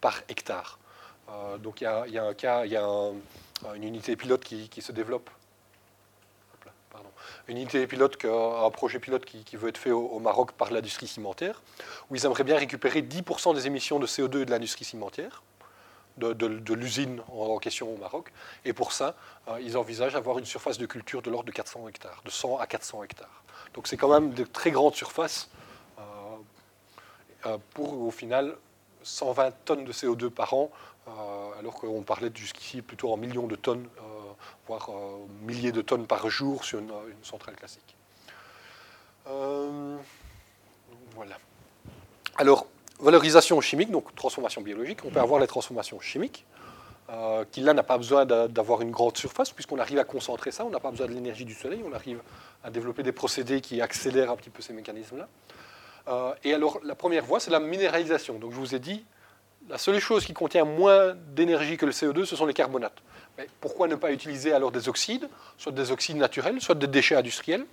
par 0.00 0.22
hectare. 0.28 0.78
Euh, 1.30 1.58
donc 1.58 1.80
il 1.80 1.84
y 1.84 2.18
a, 2.18 2.24
un 2.24 2.34
cas, 2.34 2.64
il 2.64 2.72
y 2.72 2.76
a 2.76 2.86
une 3.74 3.84
unité 3.84 4.16
pilote 4.16 4.44
qui, 4.44 4.82
se 4.82 4.92
développe. 4.92 5.30
Une 7.48 7.56
unité 7.56 7.86
pilote, 7.86 8.22
un 8.24 8.70
projet 8.70 8.98
pilote 8.98 9.24
qui, 9.24 9.56
veut 9.56 9.70
être 9.70 9.78
fait 9.78 9.90
au, 9.90 10.18
Maroc 10.18 10.52
par 10.52 10.70
l'industrie 10.70 11.06
cimentière, 11.06 11.62
où 12.10 12.16
ils 12.16 12.24
aimeraient 12.26 12.44
bien 12.44 12.58
récupérer 12.58 13.00
10% 13.00 13.54
des 13.54 13.66
émissions 13.66 13.98
de 13.98 14.06
CO2 14.06 14.44
de 14.44 14.50
l'industrie 14.50 14.84
cimentière, 14.84 15.42
de, 16.18 16.74
l'usine 16.74 17.20
en, 17.32 17.58
question 17.58 17.92
au 17.92 17.96
Maroc. 17.96 18.32
Et 18.64 18.72
pour 18.72 18.92
ça, 18.92 19.14
euh, 19.48 19.60
ils 19.60 19.76
envisagent 19.76 20.16
avoir 20.16 20.38
une 20.38 20.44
surface 20.44 20.78
de 20.78 20.86
culture 20.86 21.22
de 21.22 21.30
l'ordre 21.30 21.46
de 21.46 21.52
400 21.52 21.88
hectares, 21.88 22.22
de 22.24 22.30
100 22.30 22.58
à 22.58 22.66
400 22.66 23.02
hectares. 23.04 23.42
Donc 23.74 23.86
c'est 23.86 23.96
quand 23.96 24.08
même 24.08 24.32
de 24.32 24.44
très 24.44 24.70
grandes 24.70 24.94
surfaces 24.94 25.50
euh, 27.46 27.58
pour 27.74 28.00
au 28.00 28.10
final 28.10 28.56
120 29.02 29.52
tonnes 29.64 29.84
de 29.84 29.92
CO2 29.92 30.30
par 30.30 30.54
an 30.54 30.70
euh, 31.08 31.58
alors 31.58 31.74
qu'on 31.74 32.02
parlait 32.02 32.30
jusqu'ici 32.34 32.82
plutôt 32.82 33.12
en 33.12 33.16
millions 33.16 33.46
de 33.46 33.56
tonnes, 33.56 33.88
euh, 33.98 34.32
voire 34.66 34.90
euh, 34.90 35.26
milliers 35.42 35.72
de 35.72 35.80
tonnes 35.80 36.06
par 36.06 36.28
jour 36.28 36.64
sur 36.64 36.78
une, 36.80 36.92
centrale 37.22 37.56
classique. 37.56 37.96
voilà. 41.14 41.36
Alors, 42.36 42.66
valorisation 43.00 43.60
chimique, 43.60 43.90
donc 43.90 44.14
transformation 44.14 44.60
biologique, 44.60 45.00
on 45.04 45.10
peut 45.10 45.20
avoir 45.20 45.40
les 45.40 45.46
transformations 45.46 46.00
chimiques, 46.00 46.46
qui 47.52 47.60
là 47.62 47.72
n'a 47.72 47.82
pas 47.82 47.96
besoin 47.96 48.26
d'avoir 48.26 48.82
une 48.82 48.90
grande 48.90 49.16
surface, 49.16 49.50
puisqu'on 49.50 49.78
arrive 49.78 49.98
à 49.98 50.04
concentrer 50.04 50.50
ça, 50.50 50.64
on 50.64 50.70
n'a 50.70 50.80
pas 50.80 50.90
besoin 50.90 51.06
de 51.06 51.12
l'énergie 51.12 51.44
du 51.44 51.54
soleil, 51.54 51.82
on 51.88 51.92
arrive 51.94 52.20
à 52.62 52.70
développer 52.70 53.02
des 53.02 53.12
procédés 53.12 53.60
qui 53.60 53.80
accélèrent 53.80 54.30
un 54.30 54.36
petit 54.36 54.50
peu 54.50 54.62
ces 54.62 54.72
mécanismes-là. 54.72 56.36
et 56.44 56.52
alors, 56.52 56.80
la 56.84 56.94
première 56.94 57.24
voie, 57.24 57.40
c'est 57.40 57.50
la 57.50 57.60
minéralisation. 57.60 58.38
Donc, 58.38 58.52
je 58.52 58.56
vous 58.56 58.74
ai 58.74 58.78
dit, 58.78 59.04
la 59.68 59.78
seule 59.78 60.00
chose 60.00 60.24
qui 60.24 60.32
contient 60.32 60.64
moins 60.64 61.14
d'énergie 61.34 61.76
que 61.76 61.86
le 61.86 61.92
CO2, 61.92 62.24
ce 62.24 62.36
sont 62.36 62.46
les 62.46 62.54
carbonates. 62.54 62.96
Mais 63.36 63.46
pourquoi 63.60 63.86
ne 63.86 63.94
pas 63.94 64.12
utiliser 64.12 64.52
alors 64.52 64.72
des 64.72 64.88
oxydes, 64.88 65.28
soit 65.56 65.72
des 65.72 65.90
oxydes 65.92 66.16
naturels, 66.16 66.60
soit 66.60 66.74
des 66.74 66.86
déchets 66.86 67.16
industriels, 67.16 67.64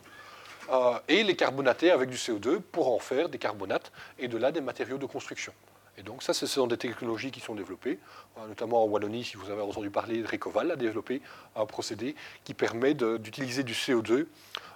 euh, 0.72 1.00
et 1.08 1.24
les 1.24 1.36
carbonater 1.36 1.92
avec 1.92 2.10
du 2.10 2.18
CO2 2.18 2.60
pour 2.60 2.94
en 2.94 3.00
faire 3.00 3.30
des 3.30 3.38
carbonates 3.38 3.92
et 4.20 4.28
de 4.28 4.38
là 4.38 4.52
des 4.52 4.62
matériaux 4.62 4.98
de 4.98 5.06
construction. 5.06 5.54
Et 5.98 6.04
donc 6.04 6.24
ça, 6.24 6.34
ce 6.34 6.46
sont 6.46 6.68
des 6.68 6.78
technologies 6.78 7.32
qui 7.32 7.40
sont 7.40 7.56
développées, 7.56 8.00
euh, 8.38 8.48
notamment 8.48 8.84
en 8.84 8.88
Wallonie, 8.88 9.24
si 9.24 9.38
vous 9.38 9.50
avez 9.50 9.62
entendu 9.62 9.90
parler, 9.90 10.24
Recoval 10.24 10.72
a 10.72 10.76
développé 10.76 11.22
un 11.56 11.66
procédé 11.66 12.16
qui 12.44 12.54
permet 12.54 12.94
d'utiliser 12.94 13.64
du 13.64 13.74
CO2 13.74 14.26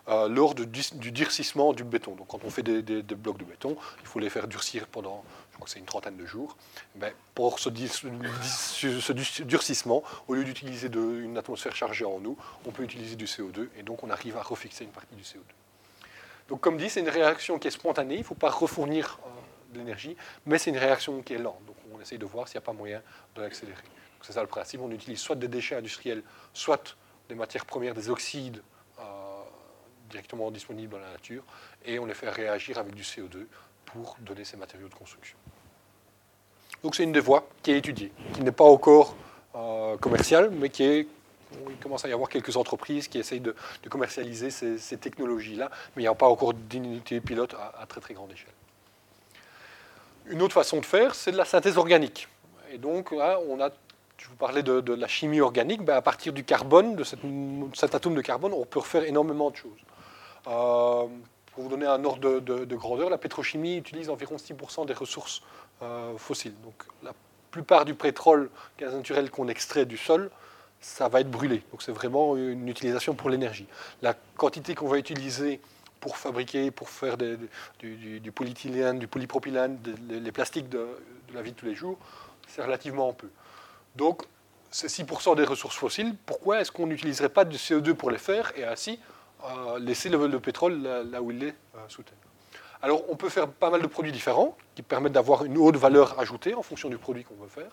euh, 0.07 0.29
lors 0.29 0.55
du, 0.55 0.65
durcissement 0.65 1.73
du 1.73 1.83
béton. 1.83 2.15
Donc 2.15 2.27
quand 2.27 2.39
on 2.45 2.49
fait 2.49 2.63
des, 2.63 3.01
blocs 3.01 3.37
de 3.37 3.43
béton, 3.43 3.75
il 4.01 4.07
faut 4.07 4.19
les 4.19 4.29
faire 4.29 4.47
durcir 4.47 4.87
pendant, 4.87 5.23
je 5.51 5.55
crois 5.55 5.65
que 5.65 5.71
c'est 5.71 5.79
une 5.79 5.85
trentaine 5.85 6.15
de 6.15 6.25
jours. 6.25 6.55
Mais 6.95 7.13
pour 7.35 7.59
ce, 7.59 7.69
durcissement, 9.43 10.03
au 10.27 10.35
lieu 10.35 10.45
d'utiliser 10.45 10.87
une 10.87 11.37
atmosphère 11.37 11.75
chargée 11.75 12.05
en 12.05 12.23
eau, 12.23 12.37
on 12.65 12.71
peut 12.71 12.83
utiliser 12.83 13.17
du 13.17 13.25
CO2 13.25 13.67
et 13.77 13.83
donc 13.83 14.03
on 14.03 14.09
arrive 14.09 14.37
à 14.37 14.41
refixer 14.41 14.85
une 14.85 14.91
partie 14.91 15.15
du 15.15 15.23
CO2. 15.23 15.58
Donc 16.49 16.61
comme 16.61 16.77
dit, 16.77 16.89
c'est 16.89 16.99
une 16.99 17.09
réaction 17.09 17.59
qui 17.59 17.67
est 17.67 17.71
spontanée, 17.71 18.15
il 18.15 18.19
ne 18.19 18.23
faut 18.23 18.35
pas 18.35 18.49
refournir 18.49 19.19
euh, 19.25 19.73
de 19.73 19.79
l'énergie, 19.79 20.17
mais 20.45 20.57
c'est 20.57 20.71
une 20.71 20.77
réaction 20.77 21.21
qui 21.21 21.33
est 21.33 21.37
lente. 21.37 21.63
Donc 21.65 21.75
on 21.93 22.01
essaye 22.01 22.17
de 22.17 22.25
voir 22.25 22.47
s'il 22.47 22.57
n'y 22.57 22.63
a 22.63 22.65
pas 22.65 22.73
moyen 22.73 23.01
de 23.35 23.41
l'accélérer. 23.41 23.83
C'est 24.21 24.33
ça 24.33 24.41
le 24.41 24.47
principe, 24.47 24.81
on 24.81 24.91
utilise 24.91 25.19
soit 25.19 25.35
des 25.35 25.47
déchets 25.47 25.75
industriels, 25.75 26.23
soit 26.53 26.97
des 27.29 27.35
matières 27.35 27.65
premières, 27.65 27.93
des 27.93 28.09
oxydes 28.09 28.61
directement 30.09 30.51
disponibles 30.51 30.91
dans 30.91 30.99
la 30.99 31.11
nature, 31.11 31.43
et 31.85 31.99
on 31.99 32.05
les 32.05 32.13
fait 32.13 32.29
réagir 32.29 32.77
avec 32.77 32.93
du 32.93 33.03
CO2 33.03 33.45
pour 33.85 34.17
donner 34.19 34.43
ces 34.43 34.57
matériaux 34.57 34.89
de 34.89 34.95
construction. 34.95 35.37
Donc 36.83 36.95
c'est 36.95 37.03
une 37.03 37.11
des 37.11 37.19
voies 37.19 37.47
qui 37.61 37.71
est 37.71 37.77
étudiée, 37.77 38.11
qui 38.33 38.41
n'est 38.41 38.51
pas 38.51 38.63
encore 38.63 39.15
euh, 39.55 39.97
commerciale, 39.97 40.49
mais 40.51 40.69
qui 40.69 40.83
est 40.83 41.07
il 41.69 41.77
commence 41.77 42.05
à 42.05 42.09
y 42.09 42.13
avoir 42.13 42.29
quelques 42.29 42.57
entreprises 42.57 43.07
qui 43.07 43.17
essayent 43.17 43.39
de, 43.39 43.55
commercialiser 43.89 44.51
ces, 44.51 44.97
technologies-là, 44.97 45.69
mais 45.95 46.03
il 46.03 46.05
n'y 46.05 46.07
a 46.07 46.15
pas 46.15 46.27
encore 46.27 46.53
d'unité 46.53 47.21
pilote 47.21 47.55
à, 47.79 47.85
très 47.85 48.01
très 48.01 48.13
grande 48.13 48.31
échelle. 48.31 48.53
Une 50.27 50.41
autre 50.41 50.53
façon 50.53 50.79
de 50.79 50.85
faire, 50.85 51.15
c'est 51.15 51.31
de 51.31 51.37
la 51.37 51.45
synthèse 51.45 51.77
organique. 51.77 52.27
Et 52.71 52.77
donc 52.77 53.11
là, 53.11 53.39
on 53.47 53.59
a 53.59 53.71
je 54.19 54.27
vous 54.27 54.35
parlais 54.35 54.63
de, 54.63 54.93
la 54.93 55.07
chimie 55.07 55.39
organique, 55.39 55.81
ben, 55.81 55.95
à 55.95 56.01
partir 56.01 56.33
du 56.33 56.43
carbone, 56.43 56.97
de 56.97 57.05
cet 57.05 57.95
atome 57.95 58.15
de 58.15 58.21
carbone, 58.21 58.53
on 58.53 58.65
peut 58.65 58.79
refaire 58.79 59.05
énormément 59.05 59.49
de 59.49 59.55
choses. 59.55 59.79
Euh, 60.47 61.07
pour 61.53 61.63
vous 61.63 61.69
donner 61.69 61.85
un 61.85 62.03
ordre 62.03 62.39
de, 62.39 62.75
grandeur, 62.75 63.09
la 63.09 63.17
pétrochimie 63.17 63.77
utilise 63.77 64.09
environ 64.09 64.35
6% 64.35 64.85
des 64.85 64.93
ressources 64.93 65.41
euh, 65.81 66.17
fossiles. 66.17 66.53
Donc 66.63 66.83
la 67.03 67.13
plupart 67.51 67.85
du 67.85 67.95
pétrole 67.95 68.49
gaz 68.77 68.93
naturel 68.93 69.31
qu'on 69.31 69.47
extrait 69.47 69.85
du 69.85 69.97
sol, 69.97 70.29
ça 70.81 71.07
va 71.07 71.21
être 71.21 71.31
brûlé. 71.31 71.63
Donc 71.71 71.81
c'est 71.81 71.91
vraiment 71.91 72.35
une 72.35 72.67
utilisation 72.67 73.13
pour 73.13 73.29
l'énergie. 73.29 73.67
La 74.01 74.15
quantité 74.37 74.75
qu'on 74.75 74.87
va 74.87 74.97
utiliser 74.97 75.59
pour 75.99 76.17
fabriquer, 76.17 76.71
pour 76.71 76.89
faire 76.89 77.17
du, 77.17 78.19
du, 78.19 78.31
polyéthylène, 78.31 78.99
du 78.99 79.07
polypropylène, 79.07 79.77
les 80.09 80.31
plastiques 80.31 80.69
de, 80.69 80.87
la 81.33 81.41
vie 81.41 81.51
de 81.51 81.55
tous 81.55 81.65
les 81.65 81.75
jours, 81.75 81.97
c'est 82.47 82.63
relativement 82.63 83.13
peu. 83.13 83.29
Donc, 83.95 84.23
c'est 84.71 84.87
6% 84.87 85.35
des 85.35 85.43
ressources 85.43 85.75
fossiles. 85.75 86.15
Pourquoi 86.25 86.61
est-ce 86.61 86.71
qu'on 86.71 86.87
n'utiliserait 86.87 87.29
pas 87.29 87.43
du 87.43 87.57
CO2 87.57 87.93
pour 87.93 88.11
les 88.11 88.17
faire 88.17 88.51
et 88.55 88.63
ainsi 88.63 88.99
euh, 89.43 89.79
laisser 89.79 90.09
le, 90.09 90.39
pétrole 90.39 90.81
là, 90.81 91.21
où 91.21 91.31
il 91.31 91.43
est 91.43 91.55
euh, 91.75 91.79
sous 91.87 92.03
terre? 92.03 92.15
Alors, 92.81 93.03
on 93.09 93.15
peut 93.15 93.29
faire 93.29 93.49
pas 93.49 93.69
mal 93.69 93.81
de 93.81 93.87
produits 93.87 94.11
différents 94.11 94.55
qui 94.75 94.83
permettent 94.83 95.13
d'avoir 95.13 95.43
une 95.43 95.57
haute 95.57 95.75
valeur 95.75 96.17
ajoutée 96.19 96.53
en 96.53 96.61
fonction 96.61 96.87
du 96.89 96.97
produit 96.97 97.25
qu'on 97.25 97.35
veut 97.35 97.49
faire. 97.49 97.71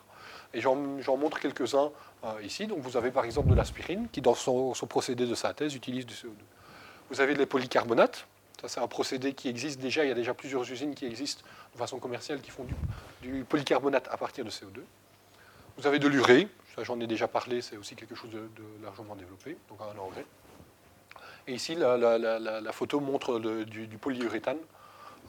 Et 0.55 0.60
j'en 0.60 0.77
montre 1.16 1.40
quelques-uns 1.40 1.90
euh, 2.24 2.43
ici. 2.43 2.66
Donc, 2.66 2.78
vous 2.81 2.97
avez 2.97 3.10
par 3.10 3.24
exemple 3.24 3.51
de 3.51 3.55
l'aspirine 3.55 4.09
qui, 4.10 4.20
dans 4.20 4.35
son, 4.35 4.73
procédé 4.89 5.27
de 5.27 5.35
synthèse, 5.35 5.74
utilise 5.74 6.06
du 6.06 6.14
CO2. 6.14 6.31
Vous 7.10 7.20
avez 7.20 7.35
des 7.35 7.47
polycarbonates. 7.47 8.27
Ça, 8.60 8.68
c'est 8.68 8.81
un 8.81 8.89
procédé 8.89 9.35
qui 9.35 9.48
existe 9.48 9.81
déjà. 9.81 10.05
Il 10.05 10.09
y 10.09 10.12
a 10.12 10.14
déjà 10.14 10.35
plusieurs 10.35 10.70
usines 10.70 10.94
qui 10.94 11.05
existent 11.05 11.43
de 11.74 11.78
façon 11.78 11.98
commerciale 11.98 12.40
qui 12.40 12.51
font 12.51 12.66
du, 13.23 13.44
polycarbonate 13.44 14.09
à 14.10 14.16
partir 14.16 14.44
de 14.44 14.51
CO2. 14.51 14.81
Vous 15.77 15.86
avez 15.86 15.98
de 15.98 16.09
l'urée. 16.09 16.48
J'en 16.82 16.98
ai 17.01 17.06
déjà 17.06 17.28
parlé. 17.28 17.60
C'est 17.60 17.77
aussi 17.77 17.97
quelque 17.97 18.14
chose 18.14 18.31
de, 18.31 18.48
largement 18.82 19.14
développé, 19.14 19.56
donc 19.68 19.78
un 19.81 19.98
engrais. 19.98 20.24
Et 21.47 21.55
ici, 21.55 21.74
la, 21.74 22.73
photo 22.73 23.01
montre 23.01 23.39
du, 23.39 23.98
polyuréthane. 23.98 24.59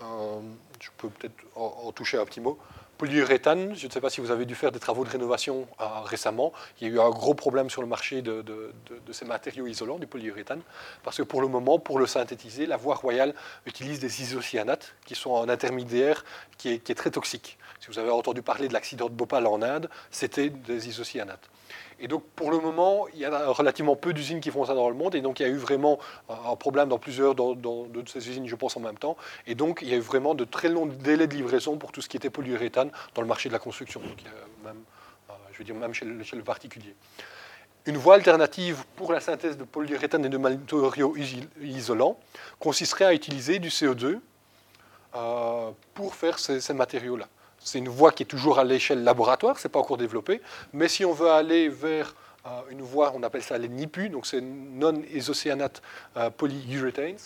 Euh, 0.02 0.40
je 0.80 0.90
peux 0.98 1.10
peut-être 1.10 1.36
en, 1.56 1.92
toucher 1.92 2.18
un 2.18 2.26
petit 2.26 2.40
mot. 2.40 2.58
Polyuréthane, 2.98 3.76
je 3.76 3.86
ne 3.86 3.92
sais 3.92 4.02
pas 4.02 4.10
si 4.10 4.22
vous 4.22 4.32
avez 4.32 4.46
dû 4.46 4.56
faire 4.56 4.72
des 4.72 4.80
travaux 4.80 5.04
de 5.04 5.10
rénovation 5.10 5.68
euh, 5.80 5.86
récemment. 6.04 6.52
Il 6.80 6.88
y 6.88 6.92
a 6.92 6.94
eu 6.96 7.00
un 7.00 7.10
gros 7.10 7.36
problème 7.36 7.70
sur 7.70 7.82
le 7.82 7.88
marché 7.88 8.22
de, 8.22 8.44
ces 9.12 9.26
matériaux 9.26 9.68
isolants, 9.68 10.00
du 10.00 10.08
polyuréthane, 10.08 10.62
parce 11.04 11.18
que 11.18 11.24
pour 11.24 11.42
le 11.42 11.48
moment, 11.48 11.78
pour 11.78 12.00
le 12.00 12.08
synthétiser, 12.08 12.66
la 12.66 12.78
voie 12.78 12.96
royale 12.96 13.36
utilise 13.66 14.00
des 14.00 14.22
isocyanates, 14.22 14.96
qui 15.06 15.16
sont 15.16 15.42
un 15.42 15.50
intermédiaire 15.50 16.26
qui 16.58 16.70
est, 16.70 16.80
qui 16.80 16.92
est 16.92 16.96
très 16.96 17.12
toxique. 17.12 17.58
Si 17.80 17.88
vous 17.88 18.00
avez 18.00 18.10
entendu 18.10 18.42
parler 18.42 18.68
de 18.68 18.74
l'accident 18.74 19.06
de 19.06 19.14
Bhopal 19.14 19.46
en 19.46 19.62
Inde, 19.62 19.90
c'était 20.10 20.50
des 20.50 20.90
isocyanates. 20.90 21.50
Et 22.00 22.08
donc, 22.08 22.24
pour 22.36 22.52
le 22.52 22.60
moment, 22.60 23.08
il 23.14 23.20
y 23.20 23.26
a 23.26 23.50
relativement 23.50 23.96
peu 23.96 24.14
d'usines 24.14 24.40
qui 24.40 24.52
font 24.52 24.66
ça 24.66 24.76
dans 24.76 24.90
le 24.90 24.96
monde. 24.96 25.16
Et 25.16 25.22
donc, 25.22 25.40
il 25.40 25.44
y 25.44 25.46
a 25.46 25.50
eu 25.50 25.58
vraiment 25.58 25.98
un 26.30 26.56
problème 26.56 26.90
dans 26.90 27.00
plusieurs 27.00 27.34
de 27.34 28.04
ces 28.08 28.30
usines, 28.30 28.48
je 28.48 28.56
pense, 28.56 28.78
en 28.78 28.82
même 28.82 28.98
temps. 28.98 29.18
Et 29.48 29.56
donc, 29.56 29.80
il 29.82 29.90
y 29.90 29.94
a 29.94 29.98
eu 29.98 30.02
vraiment 30.02 30.36
de 30.36 30.46
très 30.46 30.70
longs 30.70 30.86
délais 30.86 31.28
de 31.28 31.34
livraison 31.34 31.78
pour 31.78 31.92
tout 31.92 32.02
ce 32.02 32.10
qui 32.10 32.18
était 32.18 32.30
polyuréthane 32.30 32.92
dans 33.16 33.22
le 33.22 33.28
marché 33.28 33.50
de 33.50 33.54
la 33.54 33.60
construction. 33.60 34.00
Donc, 34.00 34.24
même, 34.64 34.78
euh, 35.30 35.34
je 35.54 35.58
veux 35.58 35.64
dire, 35.64 35.76
même 35.76 35.94
chez 35.94 36.06
le, 36.06 36.44
particulier. 36.44 36.94
Une 37.88 37.98
voie 37.98 38.16
alternative 38.16 38.84
pour 38.96 39.12
la 39.12 39.20
synthèse 39.20 39.58
de 39.58 39.64
polyuréthane 39.64 40.26
et 40.26 40.30
de 40.30 40.38
matériaux 40.38 41.16
isolants 41.62 42.20
consisterait 42.60 43.06
à 43.06 43.14
utiliser 43.14 43.60
du 43.60 43.70
CO2 43.70 44.20
euh, 45.16 45.72
pour 45.96 46.14
faire 46.14 46.38
ces 46.38 46.74
matériaux-là. 46.74 47.28
C'est 47.68 47.80
une 47.80 47.90
voie 47.90 48.14
qui 48.14 48.24
est 48.24 48.28
toujours 48.28 48.60
à 48.60 48.64
l'échelle 48.64 49.04
laboratoire, 49.04 49.60
ce 49.60 49.68
n'est 49.68 49.72
pas 49.74 49.80
encore 49.80 49.98
développé. 49.98 50.42
Mais 50.72 50.88
si 50.88 51.04
on 51.04 51.12
veut 51.12 51.30
aller 51.30 51.68
vers 51.68 52.16
euh, 52.46 52.62
une 52.70 52.82
voie, 52.82 53.12
on 53.14 53.22
appelle 53.24 53.44
ça 53.44 53.58
les 53.58 53.68
NIPU, 53.68 54.08
donc 54.08 54.26
c'est 54.26 54.40
non-isocyanate 54.40 55.82
euh, 56.16 56.30
polyurethanes. 56.30 57.18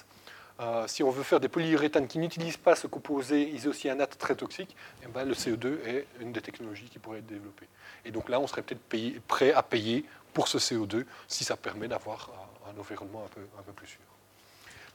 Euh, 0.60 0.88
si 0.88 1.04
on 1.04 1.12
veut 1.12 1.22
faire 1.22 1.40
des 1.40 1.48
polyuréthanes 1.48 2.08
qui 2.08 2.18
n'utilisent 2.18 2.58
pas 2.58 2.76
ce 2.76 2.88
composé 2.88 3.50
isocyanate 3.52 4.18
très 4.18 4.34
toxique, 4.34 4.76
eh 5.04 5.08
ben, 5.10 5.26
le 5.26 5.36
CO2 5.36 5.78
est 5.86 6.08
une 6.20 6.32
des 6.32 6.42
technologies 6.42 6.90
qui 6.90 6.98
pourrait 6.98 7.20
être 7.20 7.28
développée. 7.28 7.68
Et 8.04 8.10
donc 8.10 8.28
là, 8.28 8.40
on 8.40 8.48
serait 8.48 8.64
peut-être 8.64 9.22
prêt 9.28 9.54
à 9.54 9.62
payer 9.62 10.06
pour 10.34 10.48
ce 10.48 10.58
CO2 10.58 11.06
si 11.28 11.44
ça 11.44 11.56
permet 11.56 11.88
d'avoir 11.88 12.32
un 12.68 12.80
environnement 12.80 13.24
un 13.60 13.62
peu 13.62 13.74
plus 13.74 13.88
sûr. 13.88 14.11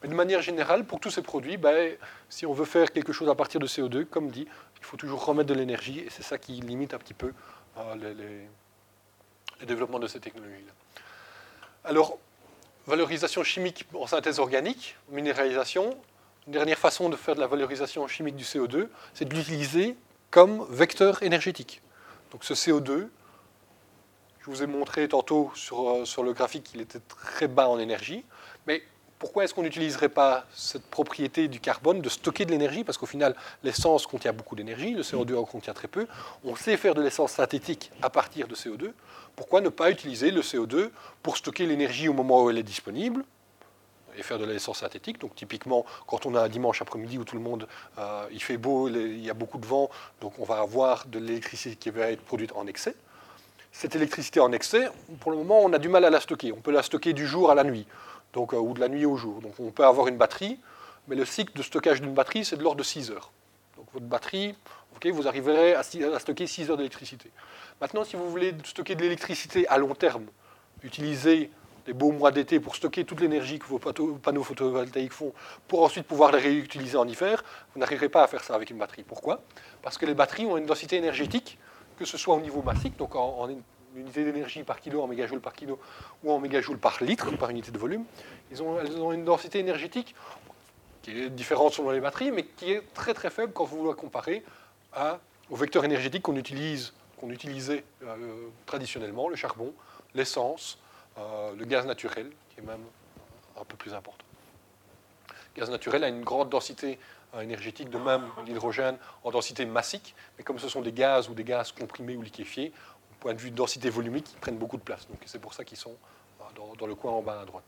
Mais 0.03 0.09
de 0.09 0.15
manière 0.15 0.43
générale, 0.43 0.85
pour 0.85 1.01
tous 1.01 1.11
ces 1.11 1.23
produits, 1.23 1.57
ben, 1.57 1.97
si 2.29 2.47
on 2.47 2.53
veut 2.53 2.65
faire 2.65 2.93
quelque 2.93 3.13
chose 3.13 3.29
à 3.29 3.35
partir 3.35 3.61
de 3.61 3.67
CO2, 3.67 4.05
comme 4.05 4.31
dit, 4.31 4.47
il 4.79 4.85
faut 4.85 4.97
toujours 4.97 5.25
remettre 5.25 5.49
de 5.49 5.55
l'énergie, 5.55 6.01
et 6.01 6.11
c'est 6.11 6.23
ça 6.23 6.39
qui 6.39 6.53
limite 6.53 6.95
un 6.95 6.99
petit 6.99 7.15
peu 7.15 7.33
euh, 7.79 7.95
les, 7.97 8.47
le 9.61 9.67
développement 9.67 9.99
de 9.99 10.07
ces 10.07 10.21
technologies-là. 10.21 10.73
Alors, 11.85 12.19
valorisation 12.87 13.43
chimique 13.43 13.87
en 13.95 14.07
synthèse 14.07 14.39
organique, 14.39 14.97
minéralisation, 15.11 15.97
une 16.47 16.53
dernière 16.53 16.79
façon 16.79 17.09
de 17.09 17.17
faire 17.17 17.35
de 17.35 17.41
la 17.41 17.47
valorisation 17.47 18.07
chimique 18.07 18.37
du 18.37 18.45
CO2, 18.45 18.89
c'est 19.15 19.25
de 19.25 19.35
l'utiliser 19.35 19.97
comme 20.31 20.67
vecteur 20.71 21.23
énergétique. 21.23 21.83
Donc 22.31 22.45
ce 22.45 22.55
CO2, 22.55 23.09
je 24.41 24.51
vous 24.51 24.63
ai 24.63 24.67
montré 24.67 25.09
tantôt 25.09 25.51
sur, 25.55 25.91
euh, 25.91 26.05
sur 26.05 26.23
le 26.23 26.33
graphique 26.33 26.65
qu'il 26.65 26.81
était 26.81 27.01
très 27.01 27.49
bas 27.49 27.69
en 27.69 27.79
énergie, 27.79 28.25
mais 28.67 28.83
pourquoi 29.19 29.45
est-ce 29.45 29.55
qu'on 29.55 29.63
n'utiliserait 29.63 30.11
pas 30.11 30.45
cette 30.53 30.87
propriété 30.87 31.49
du 31.49 31.59
carbone 31.59 32.03
de 32.03 32.09
stocker 32.09 32.45
de 32.45 32.51
l'énergie? 32.51 32.85
Parce 32.85 32.99
qu'au 32.99 33.07
final, 33.07 33.35
l'essence 33.63 34.07
contient 34.07 34.33
beaucoup 34.33 34.57
d'énergie, 34.57 34.93
le 34.93 35.03
CO2 35.03 35.37
en 35.37 35.45
contient 35.45 35.73
très 35.73 35.89
peu. 35.89 36.07
On 36.45 36.55
sait 36.55 36.77
faire 36.77 36.95
de 36.95 37.01
l'essence 37.01 37.33
synthétique 37.33 37.91
à 38.03 38.11
partir 38.11 38.47
de 38.47 38.55
CO2. 38.55 38.93
Pourquoi 39.35 39.61
ne 39.61 39.71
pas 39.71 39.91
utiliser 39.91 40.31
le 40.31 40.43
CO2 40.43 40.91
pour 41.23 41.37
stocker 41.37 41.67
l'énergie 41.67 42.09
au 42.09 42.13
moment 42.13 42.45
où 42.45 42.51
elle 42.51 42.59
est 42.59 42.63
disponible 42.63 43.25
et 44.19 44.23
faire 44.23 44.39
de 44.39 44.45
l'essence 44.45 44.81
synthétique? 44.81 45.19
Donc 45.19 45.35
typiquement, 45.35 45.87
quand 46.07 46.27
on 46.27 46.35
a 46.35 46.43
un 46.43 46.49
dimanche 46.49 46.83
après-midi 46.83 47.17
où 47.17 47.25
tout 47.25 47.37
le 47.37 47.43
monde, 47.43 47.67
euh, 47.99 48.27
il 48.33 48.43
fait 48.43 48.59
beau, 48.59 48.89
il 48.89 49.25
y 49.25 49.31
a 49.31 49.35
beaucoup 49.35 49.59
de 49.59 49.67
vent, 49.67 49.89
donc 50.21 50.39
on 50.39 50.45
va 50.45 50.59
avoir 50.59 51.07
de 51.07 51.19
l'électricité 51.19 51.77
qui 51.77 51.89
va 51.89 52.11
être 52.11 52.23
produite 52.23 52.53
en 52.55 52.67
excès. 52.67 52.95
Cette 53.73 53.95
électricité 53.95 54.41
en 54.41 54.53
excès, 54.53 54.89
pour 55.21 55.31
le 55.31 55.37
moment, 55.37 55.61
on 55.61 55.73
a 55.75 55.79
du 55.79 55.91
mal 55.91 56.05
à 56.05 56.11
la 56.11 56.21
stocker. 56.21 56.53
On 56.53 56.61
peut 56.61 56.71
la 56.71 56.83
stocker 56.83 57.13
du 57.13 57.27
jour 57.27 57.51
à 57.51 57.55
la 57.55 57.63
nuit 57.65 57.87
donc, 58.37 58.53
euh, 58.53 58.59
ou 58.59 58.75
de 58.75 58.81
la 58.81 58.89
nuit 58.89 59.07
au 59.07 59.17
jour. 59.17 59.41
Donc 59.41 59.55
on 59.59 59.71
peut 59.71 59.85
avoir 59.85 60.07
une 60.09 60.19
batterie, 60.19 60.61
mais 61.09 61.17
le 61.17 61.25
cycle 61.25 61.57
de 61.57 61.63
stockage 61.63 62.03
d'une 62.03 62.13
batterie, 62.13 62.45
c'est 62.45 62.57
de 62.57 62.63
l'ordre 62.63 62.79
de 62.79 62.85
6 62.85 63.11
heures. 63.11 63.33
Donc 63.77 63.87
votre 63.93 64.07
batterie, 64.07 64.55
vous 65.13 65.29
arriverez 65.29 65.75
à, 65.75 65.83
stocker 65.83 66.47
6 66.47 66.71
heures 66.71 66.77
d'électricité. 66.77 67.31
Maintenant, 67.81 68.05
si 68.05 68.17
vous 68.17 68.29
voulez 68.29 68.55
stocker 68.65 68.95
de 68.95 69.03
l'électricité 69.03 69.67
à 69.69 69.79
long 69.79 69.95
terme, 69.95 70.27
utiliser 70.83 71.51
les 71.87 71.93
beaux 71.93 72.13
mois 72.13 72.31
d'été 72.31 72.59
pour 72.59 72.75
stocker 72.75 73.05
toute 73.05 73.21
l'énergie 73.21 73.59
que 73.59 73.67
vos 73.67 73.79
panneaux 73.79 74.43
photovoltaïques 74.43 75.13
font, 75.13 75.33
pour 75.69 75.83
ensuite 75.83 76.07
pouvoir 76.07 76.33
les 76.33 76.41
réutiliser 76.41 76.97
en 76.97 77.07
hiver, 77.07 77.45
vous 77.73 77.81
n'arriverez 77.81 78.09
pas 78.09 78.25
à 78.25 78.27
faire 78.27 78.43
ça 78.43 78.55
avec 78.55 78.71
une 78.71 78.79
batterie. 78.79 79.05
Pourquoi? 79.05 79.43
Parce 79.83 79.97
que 79.97 80.07
les 80.07 80.15
batteries 80.15 80.47
ont 80.47 80.57
une 80.57 80.67
densité 80.67 80.97
énergétique, 80.97 81.59
que 81.97 82.05
ce 82.05 82.19
soit 82.19 82.35
au 82.35 82.41
niveau 82.41 82.63
massique, 82.63 82.97
donc 82.97 83.15
en, 83.15 83.39
en 83.41 83.49
unité 83.97 84.25
d'énergie 84.25 84.63
par 84.63 84.81
kilo 84.81 85.03
en 85.03 85.07
mégajoules 85.07 85.41
par 85.41 85.53
kilo 85.53 85.79
ou 86.23 86.33
en 86.33 86.39
mégajoules 86.39 86.79
par 86.79 87.03
litre, 87.03 87.31
par 87.37 87.51
unité 87.51 87.71
de 87.71 87.79
volume, 87.79 88.05
elles 88.51 88.63
ont 88.63 89.13
une 89.13 89.25
densité 89.25 89.59
énergétique 89.59 90.15
qui 91.07 91.23
est 91.23 91.31
différente 91.31 91.73
selon 91.73 91.91
les 91.91 92.01
batteries, 92.01 92.33
mais 92.33 92.45
qui 92.45 92.73
est 92.73 92.83
très 92.93 93.15
très 93.15 93.31
faible 93.31 93.53
quand 93.53 93.65
vous 93.65 93.87
la 93.87 93.95
comparez 93.95 94.43
à, 94.93 95.21
au 95.51 95.55
vecteur 95.55 95.85
énergétique 95.85 96.23
qu'on 96.23 96.37
utilise, 96.37 96.95
qu'on 97.21 97.31
utilisait 97.31 97.85
euh, 98.03 98.49
traditionnellement, 98.67 99.29
le 99.29 99.37
charbon, 99.37 99.73
l'essence, 100.15 100.79
euh, 101.19 101.55
le 101.57 101.65
gaz 101.65 101.87
naturel, 101.87 102.31
qui 102.51 102.61
est 102.61 102.65
même 102.65 102.81
un 103.57 103.65
peu 103.65 103.77
plus 103.77 103.95
important. 103.95 104.25
Le 105.55 105.61
gaz 105.61 105.71
naturel 105.71 106.03
a 106.03 106.09
une 106.09 106.25
grande 106.25 106.49
densité 106.49 106.99
euh, 107.35 107.41
énergétique, 107.43 107.89
de 107.89 107.99
même 107.99 108.25
l'hydrogène 108.45 108.99
en 109.23 109.31
densité 109.31 109.65
massique, 109.65 110.17
mais 110.39 110.45
comme 110.45 110.59
ce 110.59 110.69
sont 110.69 110.83
des 110.83 110.93
gaz 110.93 111.29
ou 111.29 111.35
des 111.35 111.45
gaz 111.45 111.71
comprimés 111.71 112.17
ou 112.17 112.23
liquéfiés, 112.23 112.73
point 113.21 113.35
de 113.35 113.39
vue 113.39 113.51
de 113.51 113.57
densité 113.57 113.91
volumique, 113.91 114.27
ils 114.33 114.41
prennent 114.41 114.59
beaucoup 114.59 114.77
de 114.77 114.83
place. 114.83 115.07
Donc 115.09 115.19
c'est 115.27 115.41
pour 115.41 115.55
ça 115.55 115.65
qu'ils 115.65 115.79
sont 115.79 115.97
dans, 116.79 116.87
le 116.87 116.95
coin 116.95 117.13
en 117.13 117.23
bas 117.23 117.41
à 117.41 117.45
droite. 117.45 117.65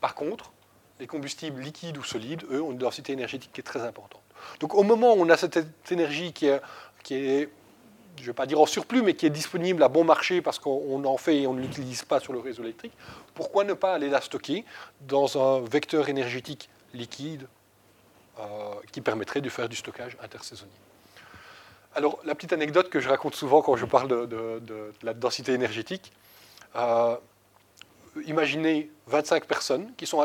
Par 0.00 0.14
contre, 0.14 0.52
les 0.98 1.06
combustibles 1.06 1.60
liquides 1.60 1.98
ou 1.98 2.02
solides, 2.02 2.44
eux, 2.50 2.62
ont 2.62 2.72
une 2.72 2.78
densité 2.78 3.12
énergétique 3.12 3.50
qui 3.52 3.60
est 3.60 3.64
très 3.64 3.82
importante. 3.82 4.22
Donc 4.60 4.74
au 4.74 4.82
moment 4.82 5.14
où 5.14 5.20
on 5.20 5.28
a 5.28 5.36
cette 5.36 5.58
énergie 5.90 6.32
qui 6.32 6.46
est, 6.46 6.60
qui 7.02 7.14
est 7.14 7.48
je 8.16 8.22
ne 8.22 8.26
vais 8.26 8.34
pas 8.34 8.46
dire 8.46 8.60
en 8.60 8.66
surplus, 8.66 9.02
mais 9.02 9.14
qui 9.14 9.24
est 9.24 9.30
disponible 9.30 9.82
à 9.82 9.88
bon 9.88 10.04
marché 10.04 10.42
parce 10.42 10.58
qu'on 10.58 11.04
en 11.04 11.16
fait 11.16 11.38
et 11.38 11.46
on 11.46 11.54
ne 11.54 11.60
l'utilise 11.60 12.02
pas 12.02 12.20
sur 12.20 12.32
le 12.34 12.38
réseau 12.38 12.62
électrique, 12.62 12.92
pourquoi 13.34 13.64
ne 13.64 13.72
pas 13.72 13.94
aller 13.94 14.10
la 14.10 14.20
stocker 14.20 14.64
dans 15.00 15.38
un 15.38 15.60
vecteur 15.60 16.08
énergétique 16.08 16.68
liquide 16.92 17.46
euh, 18.38 18.74
qui 18.92 19.00
permettrait 19.00 19.40
de 19.40 19.48
faire 19.48 19.68
du 19.68 19.76
stockage 19.76 20.18
intersaisonnier? 20.22 20.70
Alors, 21.94 22.20
la 22.24 22.34
petite 22.36 22.52
anecdote 22.52 22.88
que 22.88 23.00
je 23.00 23.08
raconte 23.08 23.34
souvent 23.34 23.62
quand 23.62 23.74
je 23.74 23.84
parle 23.84 24.28
de, 24.28 24.92
la 25.02 25.12
densité 25.12 25.52
énergétique, 25.52 26.12
euh, 26.76 27.16
imaginez 28.26 28.90
25 29.08 29.44
personnes 29.46 29.92
qui 29.96 30.06
sont 30.06 30.24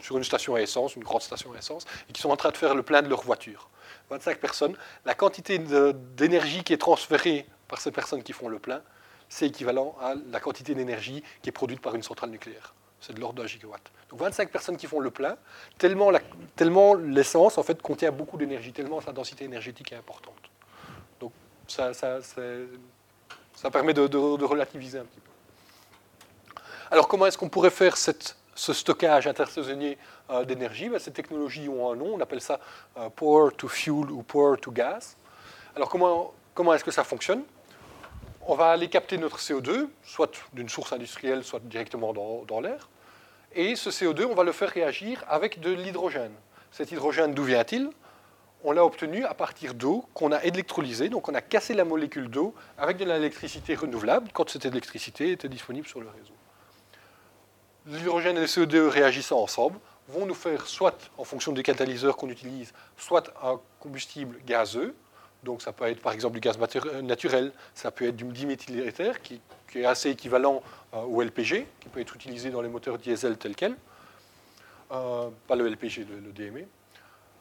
sur 0.00 0.16
une 0.16 0.24
station 0.24 0.54
à 0.54 0.60
essence, 0.62 0.96
une 0.96 1.04
grande 1.04 1.20
station 1.20 1.52
à 1.52 1.58
essence, 1.58 1.84
et 2.08 2.12
qui 2.12 2.22
sont 2.22 2.30
en 2.30 2.36
train 2.36 2.50
de 2.50 2.56
faire 2.56 2.74
le 2.74 2.82
plein 2.82 3.02
de 3.02 3.08
leur 3.08 3.22
voiture. 3.22 3.68
25 4.08 4.38
personnes, 4.38 4.76
la 5.04 5.14
quantité 5.14 5.58
d'énergie 5.58 6.64
qui 6.64 6.72
est 6.72 6.78
transférée 6.78 7.46
par 7.68 7.80
ces 7.80 7.90
personnes 7.90 8.22
qui 8.22 8.32
font 8.32 8.48
le 8.48 8.58
plein, 8.58 8.82
c'est 9.28 9.46
équivalent 9.46 9.96
à 10.00 10.14
la 10.30 10.40
quantité 10.40 10.74
d'énergie 10.74 11.22
qui 11.42 11.50
est 11.50 11.52
produite 11.52 11.80
par 11.80 11.94
une 11.94 12.02
centrale 12.02 12.30
nucléaire. 12.30 12.74
C'est 13.00 13.14
de 13.14 13.20
l'ordre 13.20 13.42
d'un 13.42 13.46
gigawatt. 13.46 13.82
Donc 14.08 14.20
25 14.20 14.50
personnes 14.50 14.76
qui 14.76 14.86
font 14.86 14.98
le 14.98 15.10
plein, 15.10 15.36
tellement 15.78 16.94
l'essence 16.94 17.58
en 17.58 17.62
fait 17.62 17.80
contient 17.80 18.12
beaucoup 18.12 18.38
d'énergie, 18.38 18.72
tellement 18.72 19.00
sa 19.00 19.12
densité 19.12 19.44
énergétique 19.44 19.92
est 19.92 19.96
importante 19.96 20.49
ça, 21.70 21.90
permet 23.72 23.94
de, 23.94 24.44
relativiser 24.44 24.98
un 24.98 25.04
petit 25.04 25.20
peu. 25.20 25.30
Alors 26.90 27.08
comment 27.08 27.26
est-ce 27.26 27.38
qu'on 27.38 27.48
pourrait 27.48 27.70
faire 27.70 27.96
ce 27.96 28.72
stockage 28.72 29.26
intersaisonnier 29.26 29.96
euh, 30.30 30.44
d'énergie? 30.44 30.88
Ben, 30.88 30.98
Ces 30.98 31.12
technologies 31.12 31.68
ont 31.68 31.92
un 31.92 31.96
nom, 31.96 32.14
on 32.14 32.20
appelle 32.20 32.40
ça 32.40 32.58
euh, 32.96 33.08
Power 33.10 33.50
to 33.56 33.68
Fuel 33.68 34.10
ou 34.10 34.22
Power 34.22 34.58
to 34.58 34.72
Gas. 34.72 35.16
Alors 35.76 35.88
comment, 35.88 36.74
est-ce 36.74 36.84
que 36.84 36.90
ça 36.90 37.04
fonctionne? 37.04 37.42
On 38.46 38.54
va 38.54 38.70
aller 38.70 38.88
capter 38.88 39.18
notre 39.18 39.38
CO2, 39.38 39.88
soit 40.02 40.32
d'une 40.52 40.68
source 40.68 40.92
industrielle, 40.92 41.44
soit 41.44 41.60
directement 41.60 42.12
dans 42.12 42.60
l'air. 42.60 42.88
Et 43.52 43.76
ce 43.76 43.90
CO2, 43.90 44.24
on 44.24 44.34
va 44.34 44.44
le 44.44 44.52
faire 44.52 44.70
réagir 44.70 45.24
avec 45.28 45.60
de 45.60 45.70
l'hydrogène. 45.70 46.32
Cet 46.72 46.90
hydrogène, 46.92 47.34
d'où 47.34 47.44
vient-il? 47.44 47.90
On 48.64 48.72
l'a 48.72 48.84
obtenu 48.84 49.24
à 49.24 49.34
partir 49.34 49.74
d'eau 49.74 50.04
qu'on 50.14 50.32
a 50.32 50.42
électrolysée, 50.42 51.08
donc 51.08 51.28
on 51.28 51.34
a 51.34 51.40
cassé 51.40 51.74
la 51.74 51.84
molécule 51.84 52.28
d'eau 52.28 52.54
avec 52.78 52.96
de 52.96 53.04
l'électricité 53.04 53.74
renouvelable 53.74 54.30
quand 54.32 54.48
cette 54.50 54.64
électricité 54.64 55.32
était 55.32 55.48
disponible 55.48 55.86
sur 55.86 56.00
le 56.00 56.08
réseau. 56.08 56.34
L'hydrogène 57.86 58.36
et 58.36 58.40
le 58.40 58.46
CO2 58.46 58.88
réagissant 58.88 59.40
ensemble 59.40 59.78
vont 60.08 60.26
nous 60.26 60.34
faire 60.34 60.66
soit, 60.66 61.10
en 61.16 61.24
fonction 61.24 61.52
des 61.52 61.62
catalyseurs 61.62 62.16
qu'on 62.16 62.28
utilise, 62.28 62.72
soit 62.96 63.32
un 63.42 63.58
combustible 63.78 64.38
gazeux, 64.44 64.94
donc 65.42 65.62
ça 65.62 65.72
peut 65.72 65.86
être 65.86 66.02
par 66.02 66.12
exemple 66.12 66.34
du 66.34 66.40
gaz 66.40 66.58
naturel, 67.02 67.52
ça 67.74 67.90
peut 67.90 68.06
être 68.06 68.16
du 68.16 68.24
diméthyléther 68.24 69.22
qui, 69.22 69.40
qui, 69.70 69.78
est 69.80 69.84
assez 69.84 70.10
équivalent 70.10 70.62
euh, 70.94 70.98
au 71.02 71.22
LPG, 71.22 71.66
qui 71.80 71.88
peut 71.88 72.00
être 72.00 72.14
utilisé 72.14 72.50
dans 72.50 72.60
les 72.60 72.68
moteurs 72.68 72.98
diesel 72.98 73.38
tels 73.38 73.54
quels, 73.54 73.76
euh, 74.92 75.30
pas 75.46 75.56
le 75.56 75.68
LPG, 75.68 76.06
le, 76.08 76.32
DME, 76.32 76.66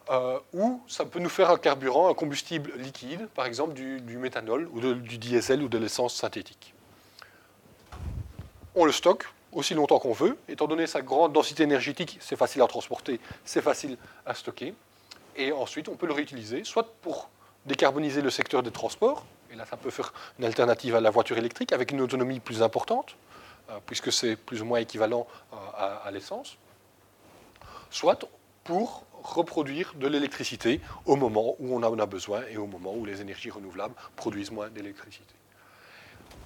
euh, 0.09 0.39
ou 0.53 0.81
ça 0.87 1.05
peut 1.05 1.19
nous 1.19 1.29
faire 1.29 1.49
un 1.49 1.57
carburant, 1.57 2.09
un 2.09 2.13
combustible 2.13 2.71
liquide, 2.77 3.27
par 3.35 3.45
exemple 3.45 3.73
du, 3.73 4.17
méthanol 4.17 4.67
ou 4.73 4.93
du 4.95 5.17
diesel 5.17 5.61
ou 5.61 5.67
de 5.67 5.77
l'essence 5.77 6.15
synthétique. 6.15 6.73
On 8.75 8.85
le 8.85 8.91
stocke 8.91 9.27
aussi 9.51 9.73
longtemps 9.73 9.99
qu'on 9.99 10.13
veut, 10.13 10.37
étant 10.47 10.67
donné 10.67 10.87
sa 10.87 11.01
grande 11.01 11.33
densité 11.33 11.63
énergétique, 11.63 12.17
c'est 12.21 12.35
facile 12.35 12.61
à 12.61 12.67
transporter, 12.67 13.19
c'est 13.45 13.61
facile 13.61 13.97
à 14.25 14.33
stocker, 14.33 14.73
et 15.35 15.51
ensuite 15.51 15.89
on 15.89 15.95
peut 15.95 16.05
le 16.05 16.13
réutiliser, 16.13 16.63
soit 16.63 16.93
pour 17.01 17.29
décarboniser 17.65 18.21
le 18.21 18.29
secteur 18.29 18.63
des 18.63 18.71
transports, 18.71 19.25
et 19.51 19.55
là 19.55 19.65
ça 19.65 19.77
peut 19.77 19.89
faire 19.89 20.13
une 20.37 20.45
alternative 20.45 20.95
à 20.95 21.01
la 21.01 21.09
voiture 21.09 21.37
électrique 21.37 21.71
avec 21.73 21.91
une 21.91 22.01
autonomie 22.01 22.39
plus 22.39 22.61
importante, 22.61 23.15
euh, 23.69 23.79
puisque 23.85 24.11
c'est 24.11 24.35
plus 24.35 24.61
ou 24.61 24.65
moins 24.65 24.79
équivalent 24.79 25.27
euh, 25.53 25.55
à, 26.03 26.11
l'essence, 26.11 26.57
soit 27.89 28.19
pour 28.63 29.03
reproduire 29.23 29.93
de 29.95 30.07
l'électricité 30.07 30.81
au 31.05 31.15
moment 31.15 31.55
où 31.59 31.75
on 31.75 31.83
en 31.83 31.99
a 31.99 32.05
besoin 32.05 32.41
et 32.49 32.57
au 32.57 32.67
moment 32.67 32.93
où 32.93 33.05
les 33.05 33.21
énergies 33.21 33.49
renouvelables 33.49 33.95
produisent 34.15 34.51
moins 34.51 34.69
d'électricité. 34.69 35.33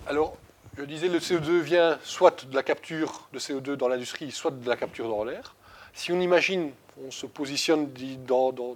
Alors, 0.08 0.38
je 0.78 0.84
disais, 0.84 1.08
le 1.08 1.20
CO2 1.20 1.60
vient 1.60 2.00
soit 2.04 2.46
de 2.46 2.56
la 2.56 2.64
capture 2.64 3.28
de 3.32 3.40
CO2 3.40 3.76
dans 3.76 3.88
l'industrie, 3.88 4.32
soit 4.32 4.52
de 4.52 4.68
la 4.68 4.76
capture 4.76 5.08
dans 5.08 5.24
l'air. 5.24 5.56
Si 5.94 6.12
on 6.12 6.20
imagine, 6.20 6.72
on 7.06 7.12
se 7.12 7.26
positionne 7.28 7.92
dans, 8.26 8.52
dans 8.52 8.76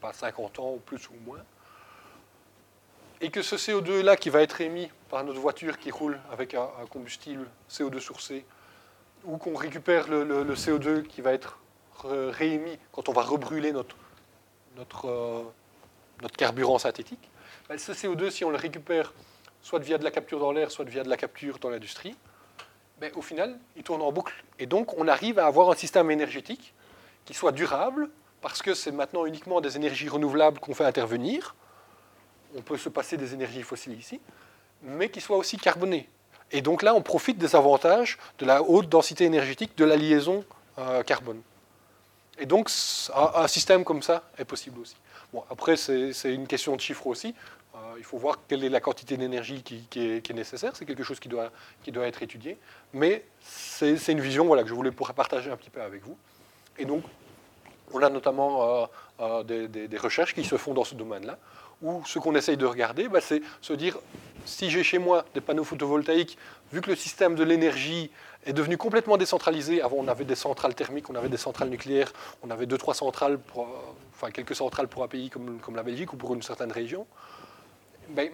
pas, 0.00 0.12
50 0.12 0.58
ans, 0.58 0.78
plus 0.84 1.08
ou 1.08 1.14
moins, 1.24 1.40
et 3.20 3.30
que 3.30 3.42
ce 3.42 3.56
CO2-là 3.56 4.16
qui 4.16 4.30
va 4.30 4.42
être 4.42 4.60
émis 4.60 4.90
par 5.08 5.24
notre 5.24 5.40
voiture 5.40 5.78
qui 5.78 5.90
roule 5.90 6.18
avec 6.32 6.54
un, 6.54 6.68
combustible 6.90 7.46
CO2 7.70 8.00
sourcé, 8.00 8.44
ou 9.24 9.36
qu'on 9.36 9.54
récupère 9.54 10.08
le, 10.08 10.54
CO2 10.54 11.02
qui 11.02 11.20
va 11.20 11.32
être 11.32 11.58
réémis 12.08 12.78
quand 12.92 13.08
on 13.08 13.12
va 13.12 13.22
rebrûler 13.22 13.72
notre, 13.72 13.96
notre, 14.76 15.08
euh, 15.08 15.42
notre 16.22 16.36
carburant 16.36 16.78
synthétique, 16.78 17.30
ce 17.76 17.92
CO2, 17.92 18.30
si 18.30 18.44
on 18.44 18.50
le 18.50 18.56
récupère 18.56 19.12
soit 19.62 19.78
via 19.78 19.98
de 19.98 20.04
la 20.04 20.10
capture 20.10 20.40
dans 20.40 20.52
l'air, 20.52 20.70
soit 20.70 20.84
via 20.84 21.02
de 21.02 21.08
la 21.08 21.16
capture 21.16 21.58
dans 21.58 21.70
l'industrie, 21.70 22.16
ben, 23.00 23.10
au 23.14 23.22
final, 23.22 23.58
il 23.76 23.82
tourne 23.82 24.02
en 24.02 24.12
boucle. 24.12 24.44
Et 24.58 24.66
donc, 24.66 24.98
on 24.98 25.08
arrive 25.08 25.38
à 25.38 25.46
avoir 25.46 25.70
un 25.70 25.74
système 25.74 26.10
énergétique 26.10 26.74
qui 27.24 27.34
soit 27.34 27.52
durable, 27.52 28.10
parce 28.40 28.62
que 28.62 28.74
c'est 28.74 28.90
maintenant 28.90 29.26
uniquement 29.26 29.60
des 29.60 29.76
énergies 29.76 30.08
renouvelables 30.08 30.58
qu'on 30.58 30.74
fait 30.74 30.84
intervenir, 30.84 31.54
on 32.56 32.62
peut 32.62 32.76
se 32.76 32.88
passer 32.88 33.16
des 33.16 33.32
énergies 33.34 33.62
fossiles 33.62 33.98
ici, 33.98 34.20
mais 34.82 35.08
qui 35.08 35.20
soit 35.20 35.36
aussi 35.36 35.56
carboné. 35.56 36.08
Et 36.50 36.62
donc 36.62 36.82
là, 36.82 36.94
on 36.94 37.02
profite 37.02 37.38
des 37.38 37.54
avantages 37.54 38.18
de 38.38 38.46
la 38.46 38.62
haute 38.62 38.88
densité 38.88 39.24
énergétique 39.24 39.76
de 39.76 39.84
la 39.84 39.96
liaison 39.96 40.44
euh, 40.78 41.02
carbone. 41.02 41.40
Et 42.40 42.46
donc, 42.46 42.70
un, 43.14 43.46
système 43.48 43.84
comme 43.84 44.02
ça 44.02 44.24
est 44.38 44.46
possible 44.46 44.80
aussi. 44.80 44.96
Bon, 45.32 45.44
après, 45.50 45.76
c'est 45.76 46.34
une 46.34 46.46
question 46.46 46.74
de 46.74 46.80
chiffres 46.80 47.06
aussi. 47.06 47.34
Euh, 47.74 47.78
il 47.98 48.04
faut 48.04 48.16
voir 48.16 48.38
quelle 48.48 48.64
est 48.64 48.70
la 48.70 48.80
quantité 48.80 49.16
d'énergie 49.18 49.62
qui, 49.62 49.86
est, 50.00 50.30
nécessaire. 50.32 50.74
C'est 50.74 50.86
quelque 50.86 51.04
chose 51.04 51.20
qui 51.20 51.28
doit, 51.28 51.50
être 51.86 52.22
étudié. 52.22 52.58
Mais 52.94 53.24
c'est 53.42 54.08
une 54.08 54.20
vision 54.20 54.48
que 54.50 54.66
je 54.66 54.74
voulais 54.74 54.90
partager 54.90 55.50
un 55.50 55.56
petit 55.56 55.70
peu 55.70 55.82
avec 55.82 56.02
vous. 56.02 56.16
Et 56.78 56.86
donc, 56.86 57.04
on 57.92 58.02
a 58.02 58.08
notamment 58.08 58.88
euh, 59.20 59.42
des, 59.42 59.68
des, 59.68 59.98
recherches 59.98 60.34
qui 60.34 60.44
se 60.44 60.56
font 60.56 60.72
dans 60.72 60.84
ce 60.84 60.94
domaine-là 60.94 61.38
ou 61.82 62.02
ce 62.06 62.18
qu'on 62.18 62.34
essaye 62.34 62.56
de 62.56 62.66
regarder, 62.66 63.08
bah, 63.08 63.20
c'est 63.20 63.40
se 63.60 63.72
dire, 63.72 63.98
si 64.44 64.70
j'ai 64.70 64.82
chez 64.82 64.98
moi 64.98 65.24
des 65.34 65.40
panneaux 65.40 65.64
photovoltaïques, 65.64 66.36
vu 66.72 66.80
que 66.80 66.90
le 66.90 66.96
système 66.96 67.34
de 67.34 67.44
l'énergie 67.44 68.10
est 68.44 68.52
devenu 68.52 68.76
complètement 68.76 69.16
décentralisé, 69.16 69.82
avant 69.82 69.96
on 69.98 70.08
avait 70.08 70.24
des 70.24 70.34
centrales 70.34 70.74
thermiques, 70.74 71.10
on 71.10 71.14
avait 71.14 71.28
des 71.28 71.36
centrales 71.36 71.68
nucléaires, 71.68 72.12
on 72.42 72.50
avait 72.50 72.66
deux, 72.66 72.78
trois 72.78 72.94
centrales, 72.94 73.38
pour, 73.38 73.68
enfin 74.14 74.30
quelques 74.30 74.54
centrales 74.54 74.88
pour 74.88 75.02
un 75.02 75.08
pays 75.08 75.30
comme, 75.30 75.60
la 75.74 75.82
Belgique 75.82 76.12
ou 76.12 76.16
pour 76.16 76.34
une 76.34 76.42
certaine 76.42 76.72
région, 76.72 77.06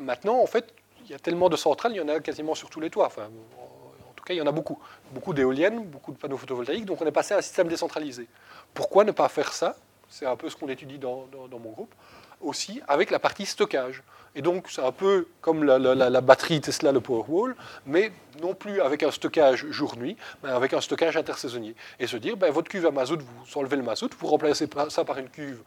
maintenant 0.00 0.40
en 0.40 0.46
fait, 0.46 0.72
il 1.04 1.10
y 1.10 1.14
a 1.14 1.18
tellement 1.18 1.48
de 1.48 1.56
centrales, 1.56 1.92
il 1.92 1.98
y 1.98 2.00
en 2.00 2.08
a 2.08 2.20
quasiment 2.20 2.54
sur 2.54 2.70
tous 2.70 2.80
les 2.80 2.90
toits. 2.90 3.10
En 3.16 4.12
tout 4.16 4.24
cas, 4.24 4.34
il 4.34 4.38
y 4.38 4.42
en 4.42 4.46
a 4.46 4.52
beaucoup. 4.52 4.78
Beaucoup 5.12 5.32
d'éoliennes, 5.32 5.84
beaucoup 5.84 6.12
de 6.12 6.18
panneaux 6.18 6.36
photovoltaïques, 6.36 6.84
donc 6.84 7.00
on 7.00 7.06
est 7.06 7.12
passé 7.12 7.34
à 7.34 7.38
un 7.38 7.42
système 7.42 7.68
décentralisé. 7.68 8.26
Pourquoi 8.74 9.04
ne 9.04 9.12
pas 9.12 9.28
faire 9.28 9.52
ça? 9.52 9.76
C'est 10.08 10.26
un 10.26 10.36
peu 10.36 10.48
ce 10.50 10.56
qu'on 10.56 10.68
étudie 10.68 10.98
dans 10.98 11.28
mon 11.52 11.70
groupe 11.70 11.94
aussi 12.40 12.80
avec 12.88 13.10
la 13.10 13.18
partie 13.18 13.46
stockage. 13.46 14.02
Et 14.34 14.42
donc, 14.42 14.66
c'est 14.68 14.82
un 14.82 14.92
peu 14.92 15.26
comme 15.40 15.64
la, 15.64 16.20
batterie 16.20 16.60
Tesla, 16.60 16.92
le 16.92 17.00
Powerwall, 17.00 17.56
mais 17.86 18.12
non 18.42 18.54
plus 18.54 18.82
avec 18.82 19.02
un 19.02 19.10
stockage 19.10 19.66
jour-nuit, 19.70 20.16
mais 20.42 20.50
avec 20.50 20.74
un 20.74 20.80
stockage 20.82 21.16
intersaisonnier. 21.16 21.74
Et 21.98 22.06
se 22.06 22.18
dire, 22.18 22.36
ben, 22.36 22.52
votre 22.52 22.68
cuve 22.68 22.84
à 22.84 22.90
mazout, 22.90 23.18
vous 23.22 23.58
enlevez 23.58 23.76
le 23.76 23.82
mazout, 23.82 24.10
vous 24.18 24.26
remplacez 24.26 24.68
ça 24.90 25.04
par 25.04 25.18
une 25.18 25.30
cuve 25.30 25.62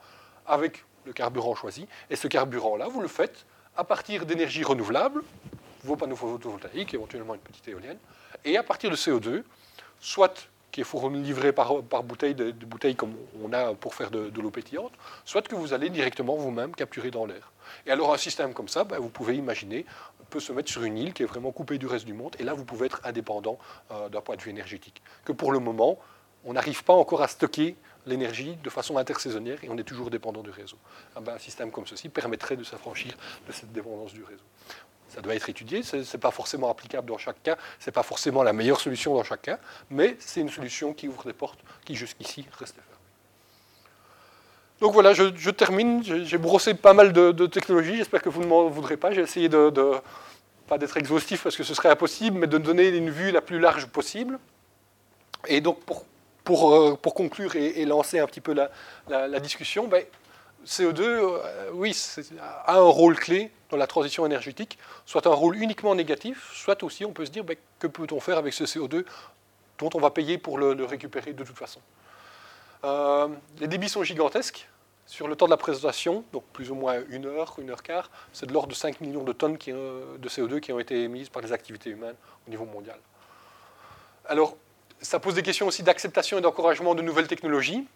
avec 0.46 0.86
le 1.06 1.14
carburant 1.14 1.56
choisi, 1.56 1.88
et 2.12 2.16
ce 2.16 2.28
carburant-là, 2.28 2.88
vous 2.88 3.02
le 3.02 3.08
faites 3.08 3.46
à 3.76 3.84
partir 3.84 4.28
d'énergie 4.28 4.64
renouvelable, 4.64 5.24
vos 5.84 5.96
panneaux 5.96 6.16
photovoltaïques, 6.16 6.94
éventuellement 6.94 7.34
une 7.34 7.42
petite 7.42 7.68
éolienne, 7.68 7.98
et 8.46 8.58
à 8.58 8.64
partir 8.64 8.92
de 8.92 8.96
CO2, 8.96 9.44
soit 10.00 10.48
qui 10.72 10.82
est 10.82 11.10
livré 11.16 11.52
par, 11.52 11.82
par 11.84 12.04
bouteille, 12.04 12.36
de, 12.36 12.52
bouteilles 12.52 12.96
comme 12.96 13.16
on 13.44 13.54
a 13.54 13.74
pour 13.74 13.96
faire 13.96 14.12
de, 14.12 14.32
l'eau 14.40 14.52
pétillante, 14.52 14.92
soit 15.26 15.48
que 15.48 15.56
vous 15.56 15.74
allez 15.74 15.90
directement 15.90 16.36
vous-même 16.36 16.76
capturer 16.76 17.12
dans 17.12 17.26
l'air. 17.26 17.52
Et 17.86 17.92
alors 17.92 18.14
un 18.14 18.18
système 18.18 18.54
comme 18.54 18.68
ça, 18.68 18.84
ben, 18.84 19.00
vous 19.00 19.10
pouvez 19.10 19.36
imaginer, 19.36 19.86
peut 20.30 20.40
se 20.40 20.52
mettre 20.52 20.70
sur 20.70 20.84
une 20.84 20.98
île 20.98 21.14
qui 21.14 21.24
est 21.24 21.26
vraiment 21.26 21.52
coupée 21.52 21.78
du 21.78 21.88
reste 21.88 22.06
du 22.06 22.14
monde, 22.14 22.36
et 22.40 22.44
là 22.44 22.54
vous 22.54 22.66
pouvez 22.66 22.86
être 22.86 23.02
indépendant 23.04 23.58
euh, 23.92 24.10
d'un 24.10 24.22
point 24.22 24.36
de 24.36 24.42
vue 24.42 24.52
énergétique. 24.52 25.02
Que 25.26 25.32
pour 25.32 25.52
le 25.52 25.60
moment, 25.60 26.00
on 26.46 26.54
n'arrive 26.54 26.84
pas 26.84 26.94
encore 26.94 27.22
à 27.22 27.28
stocker 27.28 27.76
l'énergie 28.06 28.56
de 28.64 28.70
façon 28.70 28.98
intersaisonnière 28.98 29.64
et 29.64 29.70
on 29.70 29.78
est 29.78 29.84
toujours 29.84 30.10
dépendant 30.10 30.42
du 30.42 30.50
réseau. 30.52 30.78
Ah 31.16 31.22
ben, 31.22 31.34
un 31.34 31.40
système 31.40 31.72
comme 31.72 31.86
ceci 31.86 32.10
permettrait 32.10 32.56
de 32.56 32.64
s'affranchir 32.64 33.14
de 33.48 33.52
cette 33.52 33.72
dépendance 33.72 34.14
du 34.14 34.24
réseau 34.24 34.44
ça 35.10 35.22
doit 35.22 35.36
être 35.36 35.50
étudié. 35.50 35.84
Ce 35.84 35.98
n'est 35.98 36.22
pas 36.22 36.32
forcément 36.32 36.70
applicable 36.70 37.08
dans 37.10 37.18
chaque 37.18 37.42
cas, 37.44 37.58
ce 37.80 37.90
n'est 37.90 37.94
pas 37.94 38.04
forcément 38.04 38.44
la 38.44 38.54
meilleure 38.54 38.80
solution 38.80 39.14
dans 39.14 39.24
chaque 39.24 39.42
cas, 39.44 39.60
mais 39.90 40.16
c'est 40.20 40.42
une 40.42 40.50
solution 40.50 40.94
qui 40.94 41.08
ouvre 41.08 41.26
des 41.26 41.34
portes 41.34 41.60
qui 41.86 41.96
jusqu'ici 41.96 42.46
restaient 42.58 42.82
fermées. 42.82 43.00
Donc 44.80 44.94
voilà, 44.94 45.14
je, 45.14 45.50
termine. 45.50 46.04
J'ai 46.04 46.38
brossé 46.38 46.74
pas 46.74 46.94
mal 46.94 47.12
de, 47.12 47.46
technologies. 47.48 47.98
J'espère 47.98 48.22
que 48.22 48.30
vous 48.30 48.42
ne 48.42 48.48
m'en 48.48 48.70
voudrez 48.70 48.96
pas. 48.96 49.12
J'ai 49.12 49.22
essayé 49.22 49.50
de, 49.50 49.72
pas 50.68 50.78
d'être 50.78 50.96
exhaustif 50.96 51.44
parce 51.44 51.58
que 51.58 51.64
ce 51.64 51.74
serait 51.74 51.90
impossible, 51.90 52.38
mais 52.38 52.48
de 52.48 52.58
donner 52.58 52.88
une 52.88 53.10
vue 53.10 53.32
la 53.32 53.42
plus 53.42 53.60
large 53.60 53.88
possible. 53.88 54.40
Et 55.48 55.60
donc 55.60 55.82
pour, 55.82 56.06
pour, 56.44 56.74
euh, 56.74 56.96
pour 56.96 57.14
conclure 57.14 57.56
et, 57.56 57.86
lancer 57.86 58.20
un 58.20 58.28
petit 58.28 58.42
peu 58.42 58.54
la, 58.54 59.40
discussion, 59.40 59.88
ben, 59.88 60.04
CO2, 60.66 61.02
euh, 61.02 61.70
oui, 61.74 61.96
a 62.40 62.76
un 62.76 62.82
rôle 62.82 63.18
clé 63.18 63.52
dans 63.70 63.78
la 63.78 63.88
transition 63.88 64.26
énergétique, 64.26 64.78
soit 65.06 65.28
un 65.28 65.34
rôle 65.34 65.58
uniquement 65.58 65.96
négatif, 65.96 66.52
soit 66.54 66.84
aussi 66.84 67.06
on 67.06 67.14
peut 67.14 67.26
se 67.26 67.32
dire 67.32 67.44
ben, 67.44 67.56
que 67.80 67.88
peut-on 67.88 68.20
faire 68.20 68.38
avec 68.38 68.54
ce 68.54 68.64
CO2 68.64 69.06
dont 69.78 69.90
on 69.94 70.00
va 70.00 70.12
payer 70.12 70.38
pour 70.38 70.58
le, 70.58 70.74
récupérer 70.84 71.34
de 71.34 71.44
toute 71.44 71.58
façon. 71.58 71.80
Euh, 72.84 73.28
les 73.60 73.68
débits 73.68 73.90
sont 73.90 74.04
gigantesques. 74.04 74.68
Sur 75.06 75.28
le 75.28 75.36
temps 75.36 75.46
de 75.46 75.50
la 75.50 75.58
présentation, 75.58 76.24
donc 76.32 76.44
plus 76.54 76.70
ou 76.70 76.76
moins 76.76 77.02
une 77.10 77.26
heure, 77.26 77.56
une 77.58 77.72
heure 77.72 77.82
quart, 77.82 78.12
c'est 78.32 78.46
de 78.46 78.54
l'ordre 78.54 78.70
de 78.70 78.76
5 78.76 79.02
millions 79.02 79.24
de 79.24 79.34
tonnes 79.34 79.58
euh, 79.70 80.18
de 80.20 80.30
CO2 80.30 80.60
qui 80.60 80.72
ont 80.72 80.78
été 80.78 81.02
émises 81.02 81.30
par 81.30 81.42
les 81.42 81.52
activités 81.52 81.90
humaines 81.90 82.16
au 82.48 82.52
niveau 82.52 82.66
mondial. 82.66 83.00
Alors, 84.28 84.56
ça 85.02 85.20
pose 85.20 85.34
des 85.34 85.42
questions 85.42 85.66
aussi 85.66 85.82
d'acceptation 85.82 86.38
et 86.38 86.42
d'encouragement 86.42 86.94
de 86.94 87.02
nouvelles 87.02 87.28
technologies 87.28 87.88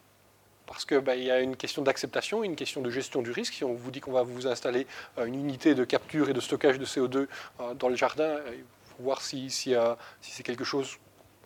parce 0.68 0.86
qu'il 0.86 1.00
ben, 1.00 1.16
y 1.16 1.32
a 1.32 1.40
une 1.40 1.56
question 1.56 1.82
d'acceptation, 1.82 2.44
une 2.44 2.56
question 2.56 2.82
de 2.82 2.90
gestion 2.90 3.22
du 3.22 3.32
risque. 3.32 3.54
Si 3.54 3.64
on 3.64 3.74
vous 3.74 3.92
dit 3.92 4.00
qu'on 4.00 4.12
va 4.12 4.24
vous 4.24 4.48
installer 4.48 4.88
euh, 5.18 5.26
une 5.26 5.36
unité 5.36 5.76
de 5.76 5.84
capture 5.84 6.30
et 6.30 6.34
de 6.34 6.40
stockage 6.40 6.80
de 6.80 6.86
CO2 6.86 7.28
euh, 7.60 7.74
dans 7.74 7.90
le 7.90 7.96
jardin, 7.96 8.24
euh, 8.24 8.52
il 8.54 8.64
faut 8.98 9.04
voir 9.04 9.22
si, 9.22 9.50
c'est 9.50 10.44
quelque 10.44 10.64
chose 10.64 10.98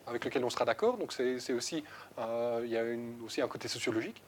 avec 0.06 0.24
lequel 0.24 0.44
on 0.44 0.50
sera 0.50 0.64
d'accord. 0.64 0.96
Donc 0.96 1.12
c'est 1.12 1.52
aussi, 1.52 1.84
il 2.18 2.70
y 2.70 2.76
a 2.76 2.82
aussi 3.24 3.42
un 3.42 3.48
côté 3.48 3.68
sociologique. 3.68 4.22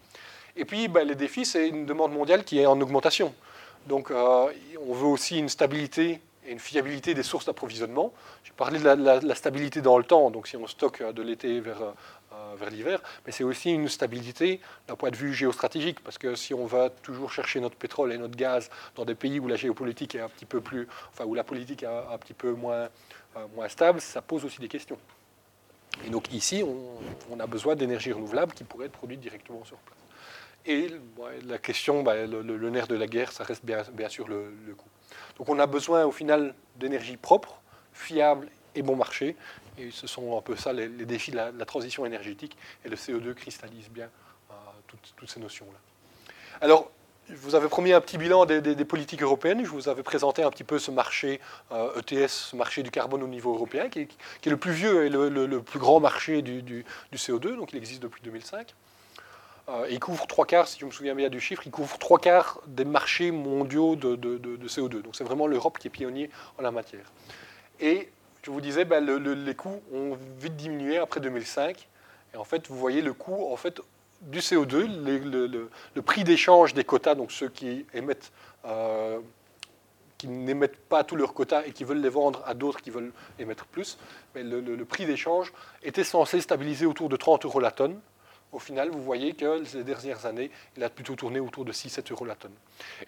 Et 0.56 0.64
puis 0.64 0.88
ben, 0.88 1.06
les 1.06 1.14
défis, 1.14 1.44
c'est 1.44 1.68
une 1.68 1.86
demande 1.86 2.12
mondiale 2.12 2.44
qui 2.44 2.58
est 2.58 2.66
en 2.66 2.80
augmentation. 2.80 3.34
Donc 3.86 4.10
on 4.10 4.92
veut 4.92 5.06
aussi 5.06 5.38
une 5.38 5.48
stabilité 5.48 6.20
et 6.46 6.52
une 6.52 6.58
fiabilité 6.58 7.14
des 7.14 7.22
sources 7.22 7.44
d'approvisionnement. 7.44 8.12
J'ai 8.44 8.52
parlé 8.52 8.78
de 8.78 8.84
la, 8.84 9.34
stabilité 9.34 9.80
dans 9.82 9.98
le 9.98 10.04
temps, 10.04 10.30
donc 10.30 10.48
si 10.48 10.56
on 10.56 10.66
stocke 10.66 11.02
de 11.02 11.22
l'été 11.22 11.60
vers, 11.60 11.94
vers 12.56 12.70
l'hiver, 12.70 13.01
mais 13.27 13.32
c'est 13.32 13.44
aussi 13.44 13.70
une 13.70 13.89
stabilité 13.89 14.60
d'un 14.89 14.97
point 14.97 15.10
de 15.10 15.16
vue 15.16 15.35
géostratégique, 15.35 16.01
parce 16.01 16.18
que 16.18 16.35
si 16.35 16.55
on 16.55 16.66
va 16.66 16.90
toujours 16.90 17.32
chercher 17.32 17.60
notre 17.60 17.77
pétrole 17.77 18.12
et 18.12 18.18
notre 18.18 18.36
gaz 18.36 18.70
dans 18.94 19.05
des 19.05 19.14
pays 19.14 19.40
où 19.40 19.48
la 19.48 19.56
géopolitique 19.56 20.14
est 20.14 20.20
un 20.20 20.28
petit 20.28 20.47
peu 20.47 20.60
plus, 20.60 20.89
enfin 21.12 21.24
où 21.24 21.35
la 21.35 21.44
politique 21.44 21.82
est 21.82 21.86
un, 21.86 22.18
petit 22.18 22.35
peu 22.35 22.52
moins, 22.52 22.89
euh, 23.36 23.47
moins 23.55 23.68
stable, 23.68 24.01
ça 24.01 24.22
pose 24.22 24.44
aussi 24.44 24.60
des 24.60 24.68
questions. 24.68 24.98
Et 26.06 26.10
donc 26.10 26.32
ici, 26.32 26.64
on, 27.31 27.40
a 27.40 27.47
besoin 27.47 27.74
d'énergie 27.74 28.12
renouvelable 28.12 28.52
qui 28.52 28.64
pourrait 28.64 28.86
être 28.86 28.93
produite 28.93 29.20
directement 29.20 29.64
sur 29.64 29.77
place. 29.78 29.98
Et 30.66 30.89
la 31.47 31.59
question, 31.59 32.02
bah, 32.02 32.27
le, 32.27 32.70
nerf 32.70 32.86
de 32.86 32.94
la 32.94 33.06
guerre, 33.06 33.32
ça 33.32 33.44
reste 33.44 33.64
bien, 33.64 34.09
sûr 34.09 34.28
le, 34.28 34.52
le 34.66 34.74
coût. 34.74 34.89
Donc 35.39 35.48
on 35.48 35.59
a 35.59 35.66
besoin 35.66 36.05
au 36.05 36.12
final 36.12 36.55
d'énergie 36.77 37.16
propre, 37.16 37.60
fiable 37.93 38.48
et 38.74 38.82
bon 38.82 38.97
marché. 38.97 39.36
Et 39.81 39.90
ce 39.90 40.07
sont 40.07 40.36
un 40.36 40.43
peu 40.43 40.57
ça 40.57 40.73
les, 40.73 40.89
défis 40.89 41.31
de 41.31 41.36
la, 41.36 41.65
transition 41.65 42.05
énergétique. 42.07 42.57
Et 42.85 42.89
le 42.89 42.97
CO2 42.97 43.35
cristallise 43.35 43.89
bien 43.89 44.09
euh, 44.51 44.55
toutes, 44.86 45.31
ces 45.31 45.40
notions-là. 45.40 45.78
Alors, 46.61 46.90
je 47.28 47.36
vous 47.36 47.55
avais 47.55 47.69
promis 47.69 47.93
un 47.93 48.01
petit 48.01 48.19
bilan 48.19 48.44
des, 48.44 48.85
politiques 48.85 49.23
européennes. 49.23 49.65
Je 49.65 49.70
vous 49.70 49.89
avais 49.89 50.02
présenté 50.02 50.43
un 50.43 50.51
petit 50.51 50.65
peu 50.65 50.78
ce 50.78 50.90
marché 50.90 51.35
ETS, 51.35 52.12
euh, 52.12 52.24
e 52.24 52.28
ce 52.28 52.57
marché 52.57 52.82
du 52.82 52.90
carbone 52.90 53.23
au 53.23 53.28
niveau 53.28 53.55
européen, 53.55 53.89
qui 53.89 54.01
est, 54.01 54.47
le 54.47 54.57
plus 54.57 54.73
vieux 54.73 55.07
et 55.07 55.09
le, 55.09 55.62
plus 55.62 55.78
grand 55.78 56.01
marché 56.01 56.43
du, 56.43 56.85
CO2. 57.15 57.57
Donc, 57.57 57.73
il 57.73 57.78
existe 57.78 58.02
depuis 58.02 58.23
2005. 58.23 58.74
Euh, 59.70 59.86
il 59.90 60.01
couvre 60.01 60.27
trois 60.27 60.47
quarts, 60.47 60.66
si 60.66 60.81
je 60.81 60.86
me 60.86 60.90
souviens 60.90 61.15
bien 61.15 61.28
du 61.28 61.40
chiffre, 61.40 61.62
il 61.65 61.70
couvre 61.70 61.97
trois 61.98 62.19
quarts 62.19 62.61
des 62.66 62.85
marchés 62.85 63.31
mondiaux 63.31 63.94
de, 63.94 64.16
CO2. 64.66 65.02
Donc 65.02 65.15
c'est 65.15 65.24
vraiment 65.24 65.47
l'Europe 65.47 65.78
qui 65.78 65.86
est 65.86 65.90
pionnier 65.90 66.31
en 66.59 66.62
la 66.62 66.70
matière. 66.70 67.12
Et 67.78 68.10
je 68.42 68.50
vous 68.50 68.60
disais, 68.60 68.84
ben, 68.84 69.04
les 69.04 69.54
coûts 69.54 69.82
ont 69.92 70.16
vite 70.38 70.56
diminué 70.56 70.98
après 70.98 71.20
2005. 71.20 71.88
Et 72.32 72.36
en 72.36 72.44
fait, 72.44 72.68
vous 72.68 72.76
voyez 72.76 73.02
le 73.02 73.12
coût 73.12 73.52
en 73.52 73.56
fait, 73.56 73.80
du 74.22 74.38
CO2, 74.38 74.86
le, 75.94 76.02
prix 76.02 76.24
d'échange 76.24 76.74
des 76.74 76.84
quotas, 76.84 77.14
donc 77.14 77.32
ceux 77.32 77.48
qui 77.48 77.86
émettent, 77.94 78.32
euh, 78.64 79.18
qui 80.18 80.28
n'émettent 80.28 80.76
pas 80.76 81.04
tous 81.04 81.16
leurs 81.16 81.34
quotas 81.34 81.64
et 81.64 81.72
qui 81.72 81.84
veulent 81.84 82.00
les 82.00 82.08
vendre 82.08 82.42
à 82.46 82.54
d'autres 82.54 82.80
qui 82.80 82.90
veulent 82.90 83.12
émettre 83.38 83.66
plus, 83.66 83.98
le, 84.34 84.84
prix 84.84 85.06
d'échange 85.06 85.52
était 85.82 86.04
censé 86.04 86.40
stabiliser 86.40 86.86
autour 86.86 87.08
de 87.08 87.16
30 87.16 87.44
euros 87.44 87.60
la 87.60 87.70
tonne 87.70 88.00
au 88.52 88.58
final, 88.58 88.90
vous 88.90 89.02
voyez 89.02 89.34
que 89.34 89.64
ces 89.64 89.84
dernières 89.84 90.26
années, 90.26 90.50
il 90.76 90.82
a 90.82 90.90
plutôt 90.90 91.14
tourné 91.14 91.38
autour 91.38 91.64
de 91.64 91.72
6-7 91.72 92.10
euros 92.10 92.24
la 92.24 92.34
tonne. 92.34 92.54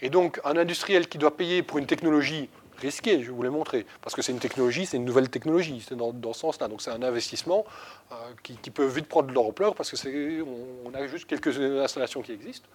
Et 0.00 0.08
donc, 0.08 0.40
un 0.44 0.56
industriel 0.56 1.08
qui 1.08 1.18
doit 1.18 1.36
payer 1.36 1.64
pour 1.64 1.78
une 1.78 1.86
technologie 1.86 2.48
risquée, 2.82 3.22
je 3.22 3.30
vous 3.30 3.42
l'ai 3.42 3.50
montré, 3.50 3.86
parce 4.02 4.14
que 4.14 4.22
c'est 4.22 4.32
une 4.32 4.38
technologie, 4.38 4.86
c'est 4.86 4.96
une 4.96 5.04
nouvelle 5.04 5.30
technologie, 5.30 5.84
c'est 5.86 5.96
dans, 5.96 6.12
ce 6.32 6.40
sens-là. 6.40 6.68
Donc, 6.68 6.82
c'est 6.82 6.90
un 6.90 7.02
investissement 7.02 7.64
euh, 8.10 8.14
qui, 8.42 8.70
peut 8.70 8.84
vite 8.84 9.06
prendre 9.06 9.28
de 9.28 9.32
l'ampleur, 9.32 9.74
parce 9.74 9.90
que 9.90 10.42
on, 10.84 10.94
a 10.94 11.06
juste 11.06 11.26
quelques 11.26 11.58
installations 11.58 12.22
qui 12.22 12.32
existent. 12.32 12.68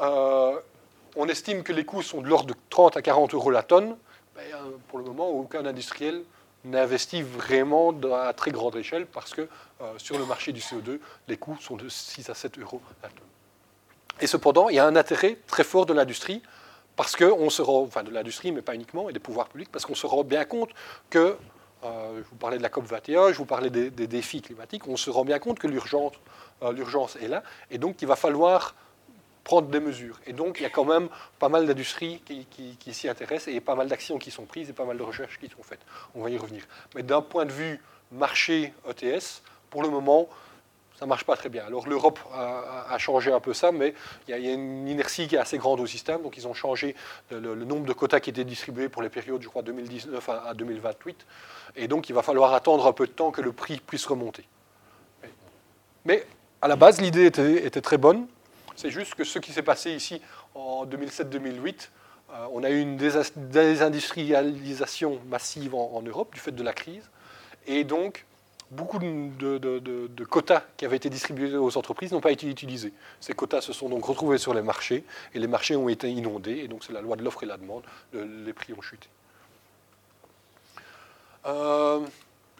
Euh, 0.00 0.58
on 1.16 1.28
estime 1.28 1.62
que 1.62 1.72
les 1.72 1.84
coûts 1.84 2.02
sont 2.02 2.20
de 2.20 2.28
l'ordre 2.28 2.46
de 2.46 2.54
30 2.70 2.96
à 2.96 3.02
40 3.02 3.34
euros 3.34 3.50
la 3.50 3.62
tonne. 3.62 3.96
Euh, 4.38 4.42
pour 4.88 4.98
le 4.98 5.04
moment, 5.04 5.28
aucun 5.28 5.64
industriel 5.66 6.22
n'investit 6.64 7.22
vraiment 7.22 7.94
à 8.12 8.32
très 8.32 8.50
grande 8.50 8.76
échelle 8.76 9.06
parce 9.06 9.32
que 9.32 9.48
sur 9.98 10.18
le 10.18 10.26
marché 10.26 10.50
du 10.52 10.60
CO2, 10.60 10.98
les 11.28 11.36
coûts 11.36 11.56
sont 11.60 11.76
de 11.76 11.88
6 11.88 12.28
à 12.28 12.34
7 12.34 12.58
euros 12.58 12.80
la 13.04 13.08
tonne. 13.08 13.20
Et 14.20 14.26
cependant, 14.26 14.68
il 14.68 14.74
y 14.76 14.78
a 14.78 14.86
un 14.86 14.96
intérêt 14.96 15.38
très 15.46 15.62
fort 15.62 15.86
de 15.86 15.92
l'industrie 15.92 16.42
parce 16.96 17.14
qu'on 17.14 17.50
se 17.50 17.62
rend, 17.62 17.82
enfin 17.82 18.02
de 18.02 18.10
l'industrie, 18.10 18.52
mais 18.52 18.62
pas 18.62 18.74
uniquement, 18.74 19.08
et 19.08 19.12
des 19.12 19.20
pouvoirs 19.20 19.48
publics, 19.48 19.70
parce 19.70 19.84
qu'on 19.84 19.94
se 19.94 20.06
rend 20.06 20.24
bien 20.24 20.44
compte 20.44 20.70
que, 21.10 21.36
euh, 21.84 22.22
je 22.22 22.28
vous 22.28 22.36
parlais 22.36 22.58
de 22.58 22.62
la 22.62 22.70
COP21, 22.70 23.32
je 23.32 23.38
vous 23.38 23.44
parlais 23.44 23.70
des, 23.70 23.90
défis 23.90 24.42
climatiques, 24.42 24.88
on 24.88 24.96
se 24.96 25.10
rend 25.10 25.24
bien 25.24 25.38
compte 25.38 25.58
que 25.58 25.66
l'urgence, 25.66 26.14
euh, 26.62 27.06
est 27.20 27.28
là, 27.28 27.42
et 27.70 27.78
donc 27.78 28.00
il 28.02 28.08
va 28.08 28.16
falloir 28.16 28.74
prendre 29.46 29.68
des 29.68 29.78
mesures. 29.78 30.18
Et 30.26 30.32
donc, 30.32 30.58
il 30.58 30.64
y 30.64 30.66
a 30.66 30.70
quand 30.70 30.84
même 30.84 31.08
pas 31.38 31.48
mal 31.48 31.68
d'industries 31.68 32.20
qui, 32.26 32.92
s'y 32.92 33.08
intéressent 33.08 33.54
et 33.54 33.60
pas 33.60 33.76
mal 33.76 33.86
d'actions 33.86 34.18
qui 34.18 34.32
sont 34.32 34.44
prises 34.44 34.68
et 34.68 34.72
pas 34.72 34.84
mal 34.84 34.98
de 34.98 35.04
recherches 35.04 35.38
qui 35.38 35.48
sont 35.48 35.62
faites. 35.62 35.78
On 36.16 36.22
va 36.24 36.30
y 36.30 36.36
revenir. 36.36 36.64
Mais 36.96 37.04
d'un 37.04 37.22
point 37.22 37.44
de 37.44 37.52
vue 37.52 37.80
marché 38.10 38.74
ETS, 38.90 39.42
pour 39.70 39.84
le 39.84 39.88
moment, 39.88 40.28
ça 40.98 41.04
ne 41.04 41.08
marche 41.08 41.24
pas 41.24 41.36
très 41.36 41.48
bien. 41.48 41.64
Alors 41.66 41.88
l'Europe 41.88 42.18
a, 42.32 42.96
changé 42.98 43.32
un 43.32 43.40
peu 43.40 43.52
ça, 43.52 43.70
mais 43.70 43.94
il 44.26 44.36
y, 44.36 44.48
a, 44.48 44.52
une 44.52 44.88
inertie 44.88 45.28
qui 45.28 45.36
est 45.36 45.38
assez 45.38 45.58
grande 45.58 45.80
au 45.80 45.86
système. 45.86 46.22
Donc 46.22 46.38
ils 46.38 46.48
ont 46.48 46.54
changé 46.54 46.96
le, 47.30 47.54
nombre 47.54 47.84
de 47.84 47.92
quotas 47.92 48.20
qui 48.20 48.30
étaient 48.30 48.44
distribués 48.44 48.88
pour 48.88 49.02
les 49.02 49.10
périodes, 49.10 49.42
je 49.42 49.48
crois, 49.48 49.62
2019 49.62 50.28
à, 50.28 50.54
2028. 50.54 51.26
Et 51.76 51.88
donc 51.88 52.08
il 52.08 52.14
va 52.14 52.22
falloir 52.22 52.54
attendre 52.54 52.86
un 52.86 52.92
peu 52.92 53.06
de 53.06 53.12
temps 53.12 53.30
que 53.30 53.42
le 53.42 53.52
prix 53.52 53.78
puisse 53.78 54.06
remonter. 54.06 54.44
Mais 56.06 56.24
à 56.62 56.68
la 56.68 56.76
base, 56.76 57.00
l'idée 57.00 57.26
était, 57.26 57.80
très 57.80 57.98
bonne. 57.98 58.26
C'est 58.74 58.90
juste 58.90 59.14
que 59.14 59.24
ce 59.24 59.38
qui 59.38 59.52
s'est 59.52 59.62
passé 59.62 59.92
ici 59.92 60.20
en 60.54 60.86
2007-2008, 60.86 61.90
euh, 62.30 62.46
on 62.52 62.64
a 62.64 62.70
eu 62.70 62.80
une 62.80 62.96
désindustrialisation 62.96 65.20
massive 65.28 65.74
en, 65.74 66.00
Europe 66.02 66.34
du 66.34 66.40
fait 66.40 66.52
de 66.52 66.62
la 66.62 66.72
crise. 66.72 67.10
Et 67.66 67.84
donc, 67.84 68.24
beaucoup 68.70 68.98
de, 68.98 70.24
quotas 70.24 70.62
qui 70.76 70.84
avaient 70.84 70.96
été 70.96 71.10
distribués 71.10 71.56
aux 71.56 71.76
entreprises 71.76 72.12
n'ont 72.12 72.20
pas 72.20 72.32
été 72.32 72.48
utilisés. 72.48 72.92
Ces 73.20 73.32
quotas 73.32 73.60
se 73.60 73.72
sont 73.72 73.88
donc 73.88 74.04
retrouvés 74.04 74.38
sur 74.38 74.54
les 74.54 74.62
marchés 74.62 75.04
et 75.34 75.38
les 75.38 75.46
marchés 75.46 75.76
ont 75.76 75.88
été 75.88 76.10
inondés. 76.10 76.58
Et 76.58 76.68
donc, 76.68 76.84
c'est 76.84 76.92
la 76.92 77.00
loi 77.00 77.16
de 77.16 77.22
l'offre 77.22 77.42
et 77.42 77.46
la 77.46 77.56
demande. 77.56 77.82
les 78.12 78.52
prix 78.52 78.72
ont 78.72 78.82
chuté. 78.82 79.08
Euh, 81.46 82.00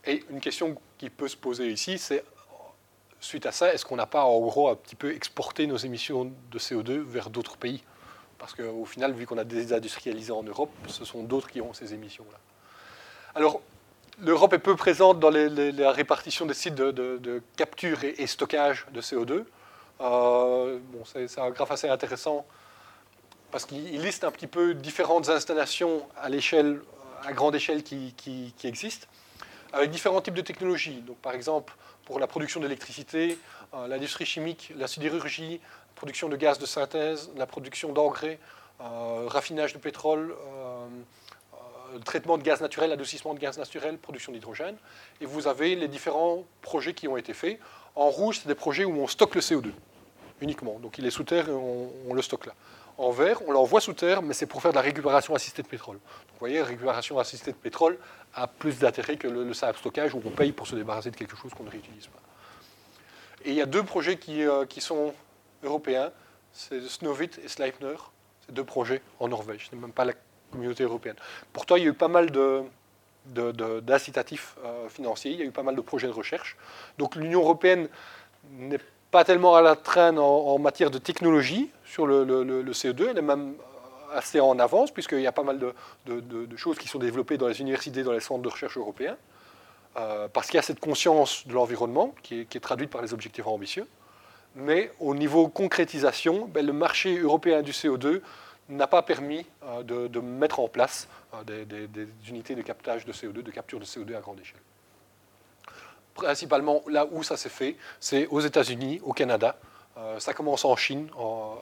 et 0.05 0.25
une 0.31 0.41
question 0.41 0.77
qui 0.99 1.11
peut 1.11 1.29
se 1.29 1.37
poser 1.37 1.69
ici, 1.69 1.99
c'est 1.99 2.25
suite 3.21 3.47
à 3.47 3.53
ça, 3.53 3.75
est-ce 3.75 3.85
qu'on 3.85 3.97
n'a 3.97 4.07
pas 4.07 4.25
en 4.25 4.39
gros 4.41 4.69
un 4.69 4.77
petit 4.77 4.95
peu 4.95 5.13
exporté 5.13 5.67
nos 5.67 5.77
émissions 5.77 6.33
de 6.51 6.59
CO2 6.59 7.01
vers 7.01 7.31
d'autres 7.31 7.57
pays? 7.57 7.83
Parce 8.39 8.55
qu'au 8.55 8.85
final, 8.85 9.13
vu 9.13 9.27
qu'on 9.27 9.39
a 9.39 9.45
désindustrialisé 9.45 10.31
en 10.31 10.43
Europe, 10.43 10.71
ce 10.87 11.05
sont 11.05 11.23
d'autres 11.23 11.51
qui 11.51 11.61
ont 11.61 11.73
ces 11.73 11.95
émissions-là. 11.95 12.39
Alors, 13.35 13.61
l'Europe 14.19 14.53
est 14.53 14.59
peu 14.59 14.77
présente 14.77 15.21
dans 15.21 15.31
la 15.31 15.93
répartition 15.93 16.47
des 16.47 16.55
sites 16.55 16.75
de, 16.75 17.43
capture 17.57 18.05
et, 18.05 18.27
stockage 18.27 18.87
de 18.93 19.01
CO2. 19.01 19.45
Euh, 20.01 20.79
bon, 20.93 21.03
c'est 21.05 21.39
un 21.39 21.51
graphe 21.51 21.71
assez 21.71 21.89
intéressant 21.89 22.47
parce 23.51 23.65
qu'il 23.65 24.03
liste 24.03 24.25
un 24.25 24.31
petit 24.31 24.47
peu 24.47 24.75
différentes 24.75 25.29
installations 25.29 26.07
à 26.17 27.33
grande 27.33 27.55
échelle 27.55 27.83
qui, 27.83 28.15
qui, 28.17 28.53
existent, 28.65 29.07
avec 29.73 29.91
différents 29.91 30.21
types 30.21 30.35
de 30.35 30.43
technologies. 30.43 31.01
Donc, 31.03 31.17
par 31.19 31.33
exemple, 31.33 31.75
pour 32.05 32.21
la 32.21 32.27
production 32.27 32.61
d'électricité, 32.61 33.39
euh, 33.75 33.87
l'industrie 33.89 34.27
chimique, 34.27 34.73
la 34.77 34.87
sidérurgie, 34.87 35.61
la 35.63 35.95
production 35.95 36.29
de 36.29 36.37
gaz 36.37 36.59
de 36.59 36.67
synthèse, 36.67 37.31
la 37.37 37.47
production 37.47 37.93
d'engrais, 37.93 38.39
euh, 38.81 39.27
raffinage 39.27 39.73
de 39.73 39.79
pétrole, 39.79 40.35
euh, 40.35 40.87
traitement 42.05 42.39
de 42.39 42.43
gaz 42.43 42.61
naturel, 42.61 42.93
adoucissement 42.93 43.35
de 43.35 43.39
gaz 43.39 43.59
naturel, 43.59 43.99
production 43.99 44.33
d'hydrogène. 44.33 44.77
Et 45.21 45.27
vous 45.27 45.49
avez 45.49 45.77
les 45.77 45.89
différents 45.89 46.45
projets 46.63 46.95
qui 46.95 47.09
ont 47.09 47.17
été 47.17 47.33
faits. 47.33 47.59
En 47.95 48.11
rouge, 48.11 48.41
c'est 48.43 48.49
des 48.49 48.55
projets 48.55 48.85
où 48.85 49.01
on 49.01 49.07
stocke 49.07 49.35
le 49.35 49.41
CO2 49.41 49.73
uniquement. 50.41 50.79
Donc 50.81 50.99
il 50.99 51.07
est 51.07 51.11
sous 51.11 51.25
terre 51.25 51.49
et 51.49 51.53
on, 51.53 52.15
le 52.15 52.23
stocke 52.23 52.47
là. 52.47 52.55
En 52.99 53.11
vert, 53.11 53.41
on 53.47 53.53
l'envoie 53.53 53.81
sous 53.81 53.93
terre, 53.93 54.23
mais 54.23 54.33
c'est 54.33 54.47
pour 54.47 54.63
faire 54.63 54.71
de 54.71 54.77
la 54.77 54.83
récupération 54.83 55.35
assistée 55.35 55.63
de 55.63 55.69
pétrole. 55.69 55.97
Donc, 55.97 56.33
vous 56.33 56.39
voyez, 56.39 56.63
récupération 56.63 57.19
assistée 57.19 57.53
de 57.53 57.57
pétrole 57.57 57.99
a 58.35 58.47
plus 58.47 58.79
d'intérêt 58.79 59.17
que 59.19 59.29
le, 59.29 59.53
simple 59.53 59.79
stockage 59.79 60.15
où 60.15 60.23
on 60.25 60.31
paye 60.31 60.53
pour 60.53 60.67
se 60.67 60.75
débarrasser 60.77 61.11
de 61.11 61.17
quelque 61.17 61.37
chose 61.37 61.53
qu'on 61.53 61.65
ne 61.65 61.71
réutilise 61.71 62.07
pas. 62.07 62.21
Et 63.45 63.51
il 63.51 63.55
y 63.55 63.61
a 63.61 63.67
deux 63.67 63.83
projets 63.83 64.17
qui, 64.17 64.43
euh, 64.45 64.65
sont 64.79 65.13
européens, 65.63 66.11
c'est 66.53 66.81
Snowvit 66.89 67.31
et 67.45 67.49
Sleipner. 67.49 67.97
C'est 68.47 68.55
deux 68.55 68.65
projets 68.65 69.03
en 69.21 69.29
Norvège, 69.29 69.69
ce 69.69 69.75
n'est 69.75 69.81
même 69.81 69.93
pas 69.93 70.07
la 70.07 70.15
communauté 70.51 70.85
européenne. 70.85 71.17
Pourtant, 71.53 71.77
il 71.77 71.85
y 71.85 71.87
a 71.87 71.91
eu 71.91 71.95
pas 71.95 72.09
mal 72.09 72.31
d'incitatifs 73.27 74.57
euh, 74.65 74.89
financiers, 74.89 75.33
il 75.33 75.39
y 75.39 75.43
a 75.43 75.47
eu 75.47 75.51
pas 75.51 75.63
mal 75.63 75.77
de 75.77 75.81
projets 75.81 76.07
de 76.07 76.13
recherche. 76.13 76.57
Donc 76.99 77.17
l'Union 77.17 77.41
européenne 77.41 77.89
n'est 78.53 78.81
pas 79.11 79.25
tellement 79.25 79.57
à 79.57 79.63
la 79.63 79.77
traîne 79.77 80.19
en, 80.19 80.59
matière 80.59 80.91
de 80.91 80.99
technologie 80.99 81.71
sur 81.85 82.07
le, 82.07 82.25
CO2, 82.73 83.09
elle 83.11 83.19
est 83.19 83.23
même 83.23 83.55
assez 84.13 84.41
en 84.41 84.59
avance, 84.59 84.91
puisqu'il 84.91 85.21
y 85.21 85.27
a 85.27 85.33
pas 85.33 85.43
mal 85.43 85.59
de, 86.07 86.57
choses 86.57 86.79
qui 86.79 86.89
sont 86.89 86.99
développées 86.99 87.39
dans 87.39 87.49
les 87.49 87.61
universités, 87.61 88.03
dans 88.03 88.13
les 88.13 88.21
centres 88.21 88.43
de 88.43 88.49
recherche 88.49 88.77
européens, 88.77 89.17
euh, 89.97 90.29
parce 90.29 90.49
qu'il 90.49 90.57
y 90.57 90.59
a 90.59 90.63
cette 90.63 90.81
conscience 90.81 91.47
de 91.47 91.55
l'environnement 91.55 92.15
qui 92.23 92.41
est, 92.41 92.61
traduite 92.61 92.91
par 92.91 93.03
les 93.03 93.15
objectifs 93.15 93.47
ambitieux. 93.47 93.87
Mais 94.55 94.91
au 95.01 95.15
niveau 95.15 95.49
concrétisation, 95.49 96.47
ben, 96.47 96.65
le 96.65 96.73
marché 96.73 97.19
européen 97.19 97.63
du 97.63 97.73
CO2 97.73 98.23
n'a 98.69 98.87
pas 98.87 99.03
permis 99.03 99.47
euh, 99.65 99.83
de, 99.83 100.21
mettre 100.21 100.61
en 100.61 100.69
place 100.69 101.09
euh, 101.35 101.65
des, 101.65 102.09
unités 102.29 102.55
de 102.55 102.63
captage 102.63 103.05
de 103.05 103.13
CO2, 103.13 103.43
de 103.43 103.51
capture 103.51 103.79
de 103.79 103.85
CO2 103.85 104.17
à 104.17 104.21
grande 104.21 104.41
échelle 104.41 104.61
principalement 106.15 106.83
là 106.89 107.07
où 107.11 107.23
ça 107.23 107.37
s'est 107.37 107.51
fait, 107.51 107.77
c'est 108.01 108.27
aux 108.29 108.41
États-Unis, 108.41 109.01
au 109.05 109.13
Canada. 109.13 109.59
Euh, 109.99 110.19
ça 110.19 110.33
commence 110.33 110.65
en 110.65 110.75
Chine, 110.75 111.11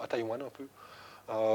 à 0.01 0.07
Taïwan 0.07 0.41
un 0.41 0.51
peu. 0.51 0.69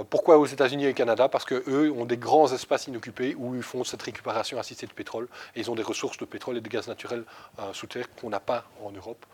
Pourquoi 0.09 0.37
aux 0.37 0.45
États-Unis 0.45 0.83
et 0.83 0.89
au 0.89 0.93
Canada? 0.93 1.29
Parce 1.29 1.45
qu'eux 1.45 1.93
ont 1.95 2.03
des 2.03 2.17
grands 2.17 2.51
espaces 2.51 2.87
inoccupés 2.87 3.35
où 3.35 3.55
ils 3.55 3.63
font 3.63 3.85
cette 3.85 4.01
récupération 4.01 4.59
assistée 4.59 4.85
de 4.85 4.91
pétrole 4.91 5.29
et 5.55 5.61
ils 5.61 5.71
ont 5.71 5.75
des 5.75 5.83
ressources 5.83 6.17
de 6.17 6.25
pétrole 6.25 6.57
et 6.57 6.61
de 6.61 6.67
gaz 6.67 6.89
naturel 6.89 7.23
sous 7.71 7.87
terre 7.87 8.13
qu'on 8.15 8.29
n'a 8.29 8.41
pas 8.41 8.65
en 8.83 8.91
Europe. 8.91 9.25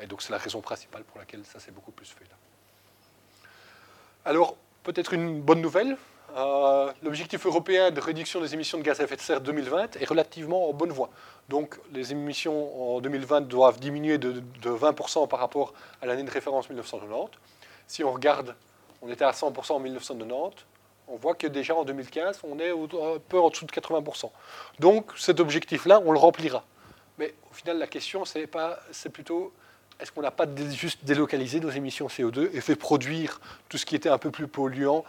Et 0.00 0.06
donc 0.06 0.22
c'est 0.22 0.32
la 0.32 0.38
raison 0.38 0.60
principale 0.60 1.04
pour 1.04 1.20
laquelle 1.20 1.44
ça 1.44 1.60
s'est 1.60 1.70
beaucoup 1.70 1.92
plus 1.92 2.08
fait 2.08 2.24
là. 2.24 2.36
Alors, 4.24 4.56
peut-être 4.82 5.12
une 5.14 5.40
bonne 5.40 5.60
nouvelle. 5.60 5.96
L'objectif 7.02 7.44
européen 7.46 7.90
de 7.90 8.00
réduction 8.00 8.40
des 8.40 8.54
émissions 8.54 8.78
de 8.78 8.82
gaz 8.82 9.00
à 9.00 9.04
effet 9.04 9.16
de 9.16 9.20
serre 9.20 9.40
2020 9.40 9.96
est 9.96 10.08
relativement 10.08 10.68
en 10.68 10.72
bonne 10.72 10.92
voie. 10.92 11.10
Donc 11.48 11.78
les 11.92 12.12
émissions 12.12 12.96
en 12.96 13.00
2020 13.00 13.42
doivent 13.42 13.78
diminuer 13.78 14.16
de, 14.18 14.42
de 14.62 14.70
20% 14.70 15.28
par 15.28 15.40
rapport 15.40 15.74
à 16.00 16.06
l'année 16.06 16.22
de 16.22 16.30
référence 16.30 16.70
1990. 16.70 17.38
Si 17.86 18.02
on 18.02 18.12
regarde 18.12 18.54
on 19.02 19.10
était 19.10 19.24
à 19.24 19.32
100% 19.32 19.72
en 19.72 19.80
1990. 19.80 20.64
On 21.08 21.16
voit 21.16 21.34
que 21.34 21.48
déjà 21.48 21.74
en 21.74 21.84
2015, 21.84 22.40
on 22.44 22.58
est 22.58 22.70
un 22.70 23.18
peu 23.28 23.38
en 23.38 23.50
dessous 23.50 23.66
de 23.66 23.72
80%. 23.72 24.30
Donc 24.78 25.10
cet 25.18 25.40
objectif-là, 25.40 26.00
on 26.04 26.12
le 26.12 26.18
remplira. 26.18 26.64
Mais 27.18 27.34
au 27.50 27.54
final, 27.54 27.78
la 27.78 27.88
question, 27.88 28.24
c'est 28.24 28.46
plutôt, 29.10 29.52
est-ce 30.02 30.10
qu'on 30.10 30.22
n'a 30.22 30.32
pas 30.32 30.46
juste 30.72 31.04
délocalisé 31.04 31.60
nos 31.60 31.70
émissions 31.70 32.08
CO2 32.08 32.50
et 32.52 32.60
fait 32.60 32.74
produire 32.74 33.40
tout 33.68 33.78
ce 33.78 33.86
qui 33.86 33.94
était 33.94 34.08
un 34.08 34.18
peu 34.18 34.32
plus 34.32 34.48
polluant 34.48 35.04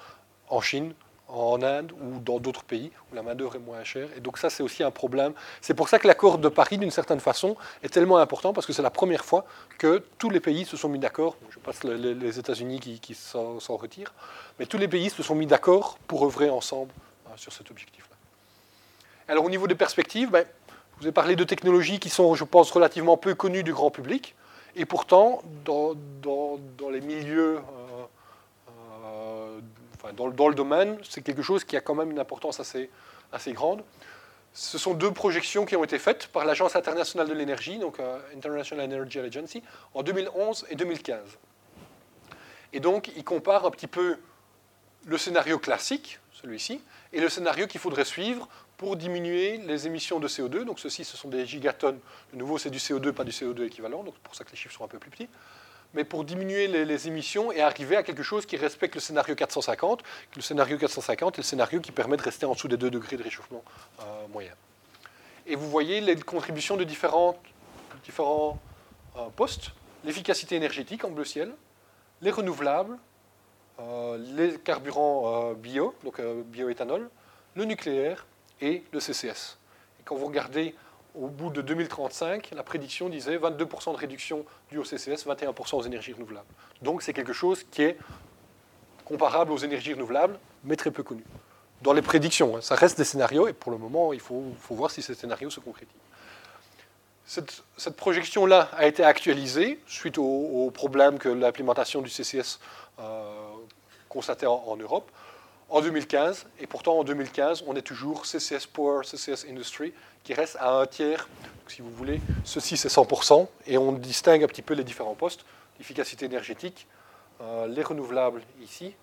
en 0.50 0.62
Chine, 0.62 0.94
en 1.30 1.64
Inde 1.64 1.92
ou 2.00 2.20
dans 2.20 2.40
d'autres 2.40 2.64
pays 2.64 2.92
où 3.12 3.16
la 3.16 3.24
main-d'œuvre 3.24 3.56
est 3.56 3.60
moins 3.60 3.84
chère? 3.84 4.08
Et 4.16 4.20
donc, 4.20 4.38
ça, 4.38 4.52
c'est 4.52 4.62
aussi 4.62 4.84
un 4.84 4.92
problème. 4.92 5.34
C'est 5.62 5.74
pour 5.74 5.90
ça 5.90 5.98
que 5.98 6.08
l'accord 6.08 6.38
de 6.38 6.48
Paris, 6.48 6.78
d'une 6.78 6.92
certaine 6.92 7.20
façon, 7.20 7.56
est 7.82 7.90
tellement 7.90 8.18
important 8.18 8.54
parce 8.54 8.68
que 8.68 8.74
c'est 8.74 8.84
la 8.84 8.92
première 8.92 9.26
fois 9.26 9.46
que 9.80 10.04
tous 10.20 10.30
les 10.30 10.40
pays 10.40 10.64
se 10.64 10.78
sont 10.78 10.90
mis 10.90 11.00
d'accord. 11.00 11.38
Je 11.50 11.58
passe 11.58 11.84
les, 11.84 12.38
États-Unis 12.38 12.80
qui, 12.80 13.16
s'en, 13.16 13.58
retirent, 13.70 14.14
mais 14.60 14.68
tous 14.68 14.78
les 14.78 14.88
pays 14.88 15.10
se 15.10 15.24
sont 15.24 15.34
mis 15.34 15.48
d'accord 15.48 15.98
pour 16.06 16.24
œuvrer 16.24 16.52
ensemble 16.52 16.94
hein, 17.26 17.34
sur 17.36 17.52
cet 17.52 17.72
objectif-là. 17.72 18.16
Alors, 19.28 19.44
au 19.44 19.50
niveau 19.50 19.66
des 19.66 19.74
perspectives, 19.74 20.30
ben, 20.30 20.46
je 20.98 21.02
vous 21.02 21.08
ai 21.08 21.12
parlé 21.12 21.36
de 21.36 21.44
technologies 21.44 22.00
qui 22.00 22.10
sont, 22.10 22.36
je 22.36 22.44
pense, 22.44 22.70
relativement 22.70 23.18
peu 23.18 23.34
connues 23.34 23.64
du 23.64 23.74
grand 23.74 23.90
public. 23.90 24.36
Et 24.76 24.86
pourtant, 24.86 25.44
dans, 25.66 25.96
les 26.92 27.02
milieux. 27.02 27.62
Euh, 29.06 29.60
dans, 30.16 30.28
le 30.28 30.56
domaine, 30.56 30.98
c'est 31.04 31.22
quelque 31.22 31.42
chose 31.42 31.64
qui 31.64 31.78
a 31.78 31.82
quand 31.82 31.96
même 31.96 32.12
une 32.12 32.20
importance 32.20 32.60
assez, 32.60 32.90
assez 33.32 33.54
grande. 33.54 33.84
Ce 34.54 34.78
sont 34.78 34.94
deux 34.94 35.12
projections 35.12 35.66
qui 35.66 35.76
ont 35.76 35.84
été 35.84 35.98
faites 35.98 36.28
par 36.28 36.46
l'Agence 36.46 36.76
internationale 36.76 37.28
de 37.28 37.34
l'énergie, 37.34 37.80
donc 37.80 38.00
euh, 38.00 38.20
International 38.36 38.86
Energy 38.86 39.20
Agency, 39.20 39.64
en 39.94 40.04
2011 40.04 40.66
et 40.70 40.76
2015. 40.76 41.20
Et 42.74 42.80
donc, 42.80 43.12
ils 43.16 43.24
comparent 43.24 43.66
un 43.66 43.72
petit 43.72 43.88
peu 43.88 44.18
le 45.06 45.18
scénario 45.18 45.58
classique, 45.58 46.20
celui-ci, 46.34 46.82
et 47.14 47.20
le 47.20 47.30
scénario 47.30 47.68
qu'il 47.68 47.80
faudrait 47.80 48.06
suivre 48.06 48.48
pour 48.84 48.98
diminuer 48.98 49.60
les 49.60 49.88
émissions 49.88 50.20
de 50.20 50.28
CO2. 50.28 50.66
Donc, 50.66 50.78
ceci, 50.78 51.06
ce 51.06 51.16
sont 51.16 51.30
des 51.30 51.46
gigatonnes. 51.46 52.00
De 52.34 52.38
nouveau, 52.38 52.58
c'est 52.58 52.70
du 52.70 52.80
CO2, 52.80 53.14
pas 53.14 53.24
du 53.24 53.32
CO2 53.32 53.66
équivalent, 53.66 54.04
donc 54.04 54.14
c'est 54.18 54.24
pour 54.24 54.36
ça 54.36 54.44
que 54.44 54.52
les 54.52 54.58
chiffres 54.58 54.76
sont 54.76 54.84
un 54.84 54.90
peu 54.90 55.00
plus 55.00 55.10
petits 55.10 55.30
mais 55.96 56.04
pour 56.04 56.24
diminuer 56.24 56.68
les, 56.68 57.08
émissions 57.08 57.52
et 57.52 57.62
arriver 57.62 57.96
à 57.96 58.02
quelque 58.02 58.24
chose 58.24 58.48
qui 58.48 58.58
respecte 58.58 58.96
le 58.96 59.00
scénario 59.00 59.36
450. 59.36 60.02
Le 60.36 60.42
scénario 60.42 60.76
450 60.80 61.36
est 61.36 61.38
le 61.38 61.44
scénario 61.44 61.82
qui 61.82 61.92
permet 61.92 62.18
de 62.18 62.24
rester 62.24 62.48
en 62.48 62.54
dessous 62.54 62.68
des 62.68 62.78
2 62.78 62.90
degrés 62.90 63.16
de 63.16 63.22
réchauffement 63.22 63.64
euh, 64.00 64.04
moyen. 64.30 64.54
Et 65.46 65.56
vous 65.56 65.70
voyez 65.70 66.02
les 66.02 66.16
contributions 66.16 66.78
de 66.78 66.84
différents, 66.84 67.38
différents 68.04 68.58
euh, 69.18 69.28
postes. 69.36 69.70
L'efficacité 70.04 70.56
énergétique 70.56 71.06
en 71.06 71.12
bleu 71.12 71.26
ciel, 71.26 71.54
les 72.24 72.32
renouvelables, 72.32 72.98
euh, 73.80 74.18
les 74.36 74.58
carburants 74.58 75.54
bio, 75.54 75.94
donc 76.04 76.20
bioéthanol, 76.20 77.08
le 77.54 77.66
nucléaire 77.66 78.26
et 78.62 78.84
le 78.92 79.00
CCS. 79.00 79.58
Et 80.00 80.04
quand 80.04 80.16
vous 80.16 80.28
regardez 80.28 80.76
au 81.16 81.28
bout 81.28 81.50
de 81.50 81.62
2035, 81.62 82.52
la 82.56 82.64
prédiction 82.64 83.10
disait 83.10 83.38
22% 83.38 83.92
de 83.92 83.98
réduction 83.98 84.46
du 84.72 84.78
au 84.78 84.84
CCS, 84.84 85.26
21% 85.28 85.76
aux 85.76 85.84
énergies 85.84 86.14
renouvelables. 86.14 86.48
Donc 86.82 87.02
c'est 87.02 87.14
quelque 87.14 87.34
chose 87.34 87.64
qui 87.72 87.84
est 87.84 87.98
comparable 89.06 89.52
aux 89.52 89.58
énergies 89.58 89.94
renouvelables, 89.94 90.40
mais 90.64 90.76
très 90.76 90.92
peu 90.92 91.04
connu. 91.04 91.24
Dans 91.82 91.94
les 91.94 92.02
prédictions, 92.02 92.58
hein, 92.58 92.62
ça 92.62 92.76
reste 92.76 92.98
des 92.98 93.04
scénarios, 93.04 93.48
et 93.48 93.54
pour 93.54 93.72
le 93.72 93.78
moment, 93.78 94.14
il 94.14 94.22
faut, 94.22 94.44
voir 94.70 94.90
si 94.90 95.02
ces 95.02 95.14
scénarios 95.14 95.50
se 95.50 95.60
concrétisent. 95.60 96.00
Cette, 97.26 97.96
projection-là 97.96 98.70
a 98.74 98.86
été 98.86 99.04
actualisée 99.04 99.80
suite 99.88 100.18
au, 100.18 100.72
problème 100.74 101.20
que 101.20 101.30
l'implémentation 101.30 102.02
du 102.02 102.10
CCS 102.10 102.60
euh, 103.00 103.24
constatait 104.10 104.46
en 104.46 104.76
Europe 104.78 105.10
en 105.70 105.82
2015, 105.82 106.46
et 106.60 106.68
pourtant 106.68 107.00
en 107.00 107.04
2015, 107.04 107.64
on 107.68 107.76
est 107.76 107.82
toujours 107.82 108.26
CCS 108.26 108.68
Power, 108.72 109.04
CCS 109.04 109.46
Industry, 109.50 109.94
qui 110.24 110.34
reste 110.34 110.58
à 110.60 110.80
un 110.80 110.86
tiers. 110.86 111.28
si 111.68 111.82
vous 111.82 111.92
voulez, 111.92 112.22
ceci 112.44 112.78
c'est 112.78 112.90
100%, 112.90 113.48
et 113.68 113.78
on 113.78 113.94
distingue 113.94 114.44
un 114.44 114.48
petit 114.48 114.62
peu 114.62 114.74
les 114.74 114.84
différents 114.84 115.16
postes, 115.16 115.46
l'efficacité 115.80 116.26
énergétique, 116.26 116.88
euh, 117.42 117.68
les 117.68 117.84
renouvelables 117.84 118.42
ici, 118.62 118.94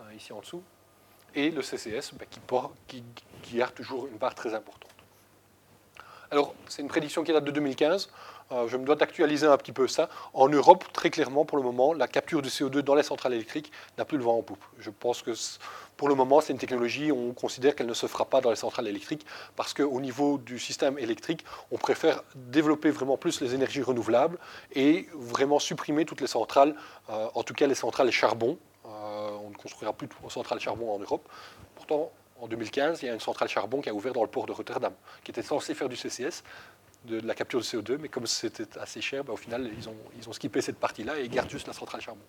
euh, 0.00 0.14
ici 0.14 0.32
en 0.32 0.40
dessous, 0.40 0.62
et 1.34 1.50
le 1.50 1.62
CCS 1.62 2.12
ben, 2.14 2.26
qui, 2.88 3.02
qui, 3.42 3.56
garde 3.56 3.74
toujours 3.74 4.06
une 4.06 4.18
part 4.18 4.34
très 4.34 4.54
importante. 4.54 4.90
Alors, 6.30 6.54
c'est 6.66 6.82
une 6.82 6.88
prédiction 6.88 7.24
qui 7.24 7.32
date 7.32 7.44
de 7.44 7.50
2015. 7.50 8.10
Euh, 8.52 8.68
je 8.68 8.76
me 8.76 8.84
dois 8.84 8.96
d'actualiser 8.96 9.46
un 9.46 9.56
petit 9.56 9.72
peu 9.72 9.88
ça. 9.88 10.08
En 10.34 10.48
Europe, 10.48 10.84
très 10.92 11.10
clairement, 11.10 11.44
pour 11.44 11.56
le 11.56 11.64
moment, 11.64 11.94
la 11.94 12.06
capture 12.06 12.42
de 12.42 12.48
CO2 12.48 12.80
dans 12.80 12.94
les 12.94 13.02
centrales 13.02 13.34
électriques 13.34 13.72
n'a 13.98 14.04
plus 14.04 14.18
le 14.18 14.24
vent 14.24 14.38
en 14.38 14.42
poupe. 14.42 14.64
Je 14.78 14.90
pense 14.90 15.22
que 15.22 15.32
pour 15.96 16.08
le 16.08 16.14
moment, 16.14 16.40
c'est 16.40 16.52
une 16.52 16.58
technologie, 16.58 17.12
on 17.12 17.32
considère 17.32 17.74
qu'elle 17.74 17.86
ne 17.86 17.94
se 17.94 18.06
fera 18.06 18.24
pas 18.24 18.40
dans 18.40 18.50
les 18.50 18.56
centrales 18.56 18.88
électriques 18.88 19.24
parce 19.56 19.72
qu'au 19.72 20.00
niveau 20.00 20.38
du 20.38 20.58
système 20.58 20.98
électrique, 20.98 21.44
on 21.70 21.78
préfère 21.78 22.22
développer 22.34 22.90
vraiment 22.90 23.16
plus 23.16 23.40
les 23.40 23.54
énergies 23.54 23.82
renouvelables 23.82 24.38
et 24.72 25.08
vraiment 25.14 25.58
supprimer 25.58 26.04
toutes 26.04 26.20
les 26.20 26.26
centrales, 26.26 26.74
euh, 27.10 27.28
en 27.34 27.42
tout 27.42 27.54
cas 27.54 27.66
les 27.66 27.74
centrales 27.74 28.10
charbon. 28.10 28.58
Euh, 28.84 28.88
on 29.44 29.50
ne 29.50 29.54
construira 29.54 29.92
plus 29.92 30.08
de 30.08 30.12
centrales 30.28 30.60
charbon 30.60 30.92
en 30.92 30.98
Europe. 30.98 31.28
Pourtant, 31.76 32.10
en 32.40 32.48
2015, 32.48 33.02
il 33.02 33.06
y 33.06 33.08
a 33.08 33.14
une 33.14 33.20
centrale 33.20 33.48
charbon 33.48 33.80
qui 33.80 33.88
a 33.88 33.94
ouvert 33.94 34.12
dans 34.12 34.22
le 34.22 34.28
port 34.28 34.46
de 34.46 34.52
Rotterdam, 34.52 34.92
qui 35.22 35.30
était 35.30 35.42
censée 35.42 35.74
faire 35.74 35.88
du 35.88 35.96
CCS, 35.96 36.42
de, 37.04 37.20
la 37.20 37.34
capture 37.34 37.60
de 37.60 37.64
CO2, 37.64 37.98
mais 37.98 38.08
comme 38.08 38.26
c'était 38.26 38.78
assez 38.78 39.00
cher, 39.00 39.24
bah, 39.24 39.32
au 39.32 39.36
final, 39.36 39.70
ils 39.76 39.88
ont, 39.88 39.96
ils 40.18 40.28
ont 40.28 40.32
skippé 40.32 40.60
cette 40.60 40.78
partie-là 40.78 41.18
et 41.18 41.24
ils 41.24 41.30
gardent 41.30 41.50
juste 41.50 41.66
la 41.66 41.72
centrale 41.72 42.00
charbon. 42.00 42.22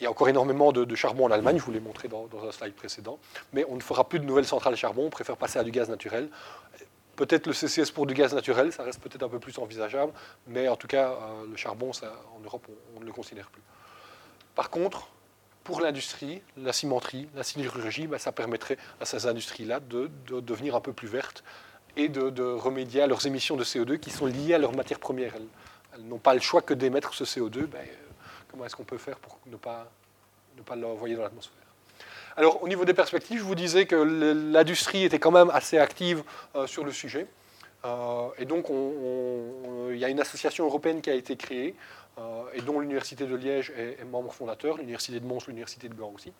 Il 0.00 0.02
y 0.02 0.06
a 0.06 0.10
encore 0.10 0.28
énormément 0.28 0.72
de, 0.72 0.94
charbon 0.96 1.26
en 1.26 1.30
Allemagne, 1.30 1.58
je 1.58 1.64
vous 1.64 1.72
l'ai 1.72 1.80
montré 1.80 2.08
dans, 2.08 2.28
un 2.46 2.50
slide 2.50 2.74
précédent, 2.74 3.18
mais 3.52 3.64
on 3.68 3.76
ne 3.76 3.80
fera 3.80 4.08
plus 4.08 4.18
de 4.18 4.24
nouvelles 4.24 4.46
centrales 4.46 4.76
charbon, 4.76 5.06
on 5.06 5.10
préfère 5.10 5.36
passer 5.36 5.58
à 5.58 5.64
du 5.64 5.70
gaz 5.70 5.88
naturel. 5.88 6.28
Peut-être 7.14 7.46
le 7.46 7.52
CCS 7.52 7.92
pour 7.92 8.06
du 8.06 8.14
gaz 8.14 8.34
naturel, 8.34 8.72
ça 8.72 8.82
reste 8.82 9.00
peut-être 9.00 9.22
un 9.22 9.28
peu 9.28 9.38
plus 9.38 9.56
envisageable, 9.58 10.12
mais 10.48 10.68
en 10.68 10.74
tout 10.74 10.88
cas, 10.88 11.12
euh, 11.12 11.46
le 11.48 11.56
charbon, 11.56 11.92
ça, 11.92 12.12
en 12.36 12.40
Europe, 12.40 12.66
on, 12.96 13.00
ne 13.00 13.04
le 13.04 13.12
considère 13.12 13.48
plus. 13.50 13.62
Par 14.56 14.68
contre, 14.68 15.08
pour 15.62 15.80
l'industrie, 15.80 16.42
la 16.56 16.72
cimenterie, 16.72 17.28
la 17.36 17.44
sidérurgie, 17.44 18.08
bah, 18.08 18.18
ça 18.18 18.32
permettrait 18.32 18.78
à 19.00 19.04
ces 19.04 19.28
industries-là 19.28 19.78
de, 19.78 20.10
devenir 20.40 20.74
un 20.74 20.80
peu 20.80 20.92
plus 20.92 21.08
vertes 21.08 21.44
et 21.96 22.08
de, 22.08 22.42
remédier 22.42 23.02
à 23.02 23.06
leurs 23.06 23.26
émissions 23.26 23.56
de 23.56 23.64
CO2 23.64 23.98
qui 23.98 24.10
sont 24.10 24.26
liées 24.26 24.54
à 24.54 24.58
leurs 24.58 24.74
matières 24.74 24.98
premières. 24.98 25.34
Elles, 25.36 26.04
n'ont 26.04 26.18
pas 26.18 26.34
le 26.34 26.40
choix 26.40 26.60
que 26.60 26.74
d'émettre 26.74 27.14
ce 27.14 27.24
CO2. 27.24 27.68
Comment 28.50 28.66
est-ce 28.66 28.74
qu'on 28.74 28.84
peut 28.84 28.98
faire 28.98 29.16
pour 29.18 29.38
ne 29.46 29.56
pas, 29.56 29.88
ne 30.56 30.62
pas 30.62 30.74
l'envoyer 30.74 31.14
dans 31.14 31.22
l'atmosphère? 31.22 31.54
Alors, 32.36 32.62
au 32.64 32.68
niveau 32.68 32.84
des 32.84 32.94
perspectives, 32.94 33.38
je 33.38 33.44
vous 33.44 33.54
disais 33.54 33.86
que 33.86 33.94
l'industrie 33.94 35.04
était 35.04 35.20
quand 35.20 35.30
même 35.30 35.50
assez 35.50 35.78
active 35.78 36.24
euh, 36.56 36.66
sur 36.66 36.84
le 36.84 36.90
sujet. 36.90 37.28
Euh, 37.84 38.28
et 38.38 38.44
donc, 38.44 38.66
il 38.70 39.96
y 39.96 40.04
a 40.04 40.08
une 40.08 40.20
association 40.20 40.64
européenne 40.64 41.00
qui 41.00 41.10
a 41.10 41.14
été 41.14 41.36
créée, 41.36 41.76
euh, 42.18 42.44
et 42.54 42.62
dont 42.62 42.80
l'Université 42.80 43.26
de 43.26 43.34
Liège 43.34 43.72
est, 43.76 44.04
membre 44.04 44.32
fondateur, 44.32 44.78
l'Université 44.78 45.18
de 45.18 45.26
Mons, 45.26 45.46
l'Université 45.46 45.88
de 45.88 45.94
Gand 45.94 46.12
aussi. 46.14 46.32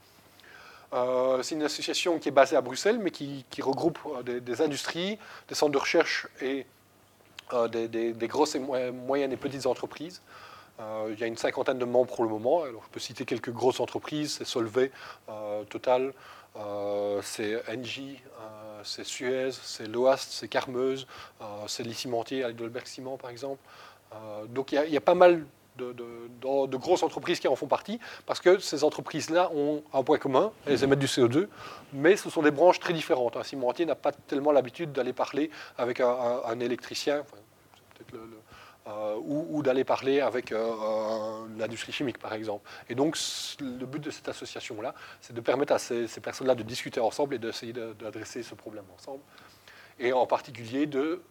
C'est 1.42 1.54
une 1.54 1.62
association 1.62 2.18
qui 2.18 2.28
est 2.28 2.32
basée 2.32 2.56
à 2.56 2.60
Bruxelles, 2.60 2.98
mais 2.98 3.10
qui, 3.10 3.44
regroupe 3.60 3.98
des, 4.24 4.62
industries, 4.62 5.18
des 5.48 5.54
centres 5.54 5.72
de 5.72 5.78
recherche 5.78 6.28
et 6.40 6.66
des, 7.72 7.88
des, 7.88 8.28
grosses 8.28 8.54
et 8.54 8.60
moyennes 8.60 9.32
et 9.32 9.36
petites 9.36 9.66
entreprises. 9.66 10.20
Euh, 10.80 11.10
il 11.12 11.20
y 11.20 11.24
a 11.24 11.26
une 11.26 11.36
cinquantaine 11.36 11.78
de 11.78 11.84
membres 11.84 12.12
pour 12.14 12.24
le 12.24 12.30
moment. 12.30 12.62
Alors, 12.62 12.82
je 12.84 12.90
peux 12.90 13.00
citer 13.00 13.24
quelques 13.24 13.50
grosses 13.50 13.80
entreprises, 13.80 14.34
c'est 14.38 14.44
Solvay, 14.44 14.90
euh, 15.28 15.62
Total, 15.64 16.12
euh, 16.56 17.20
c'est 17.22 17.62
Engie, 17.70 18.20
c'est 18.82 19.04
Suez, 19.04 19.50
c'est 19.52 19.86
Loast, 19.86 20.30
c'est 20.30 20.48
Carmeuse, 20.48 21.06
c'est 21.66 21.84
les 21.84 21.94
cimentiers, 21.94 22.42
Heidelberg 22.42 22.86
Ciment 22.86 23.16
par 23.16 23.30
exemple. 23.30 23.60
donc 24.48 24.72
il 24.72 24.90
y, 24.90 24.96
a, 24.96 25.00
pas 25.00 25.14
mal 25.14 25.46
de, 25.76 26.76
grosses 26.76 27.02
entreprises 27.02 27.40
qui 27.40 27.48
en 27.48 27.56
font 27.56 27.66
partie, 27.66 27.98
parce 28.26 28.40
que 28.40 28.58
ces 28.58 28.84
entreprises-là 28.84 29.50
ont 29.54 29.82
un 29.92 30.02
point 30.02 30.18
commun, 30.18 30.52
elles 30.66 30.82
émettent 30.84 30.98
du 30.98 31.06
CO2, 31.06 31.48
mais 31.92 32.16
ce 32.16 32.30
sont 32.30 32.42
des 32.42 32.50
branches 32.50 32.80
très 32.80 32.92
différentes. 32.92 33.36
Un 33.36 33.44
cimentier 33.44 33.86
n'a 33.86 33.94
pas 33.94 34.12
tellement 34.12 34.52
l'habitude 34.52 34.92
d'aller 34.92 35.12
parler 35.12 35.50
avec 35.78 36.00
un, 36.00 36.60
électricien, 36.60 37.24
le, 38.12 38.20
ou, 39.18 39.62
d'aller 39.62 39.84
parler 39.84 40.20
avec 40.20 40.52
l'industrie 41.56 41.92
chimique, 41.92 42.18
par 42.18 42.32
exemple. 42.34 42.68
Et 42.88 42.94
donc, 42.94 43.16
le 43.60 43.86
but 43.86 44.02
de 44.02 44.10
cette 44.10 44.28
association-là, 44.28 44.94
c'est 45.20 45.32
de 45.32 45.40
permettre 45.40 45.72
à 45.72 45.78
ces, 45.78 46.06
personnes-là 46.22 46.54
de 46.54 46.62
discuter 46.62 47.00
ensemble 47.00 47.34
et 47.34 47.38
d'essayer 47.38 47.72
d'adresser 47.72 48.42
ce 48.42 48.54
problème 48.54 48.84
ensemble. 48.94 49.20
Et 50.00 50.12
en 50.12 50.26
particulier 50.26 50.86
de, 50.86 51.22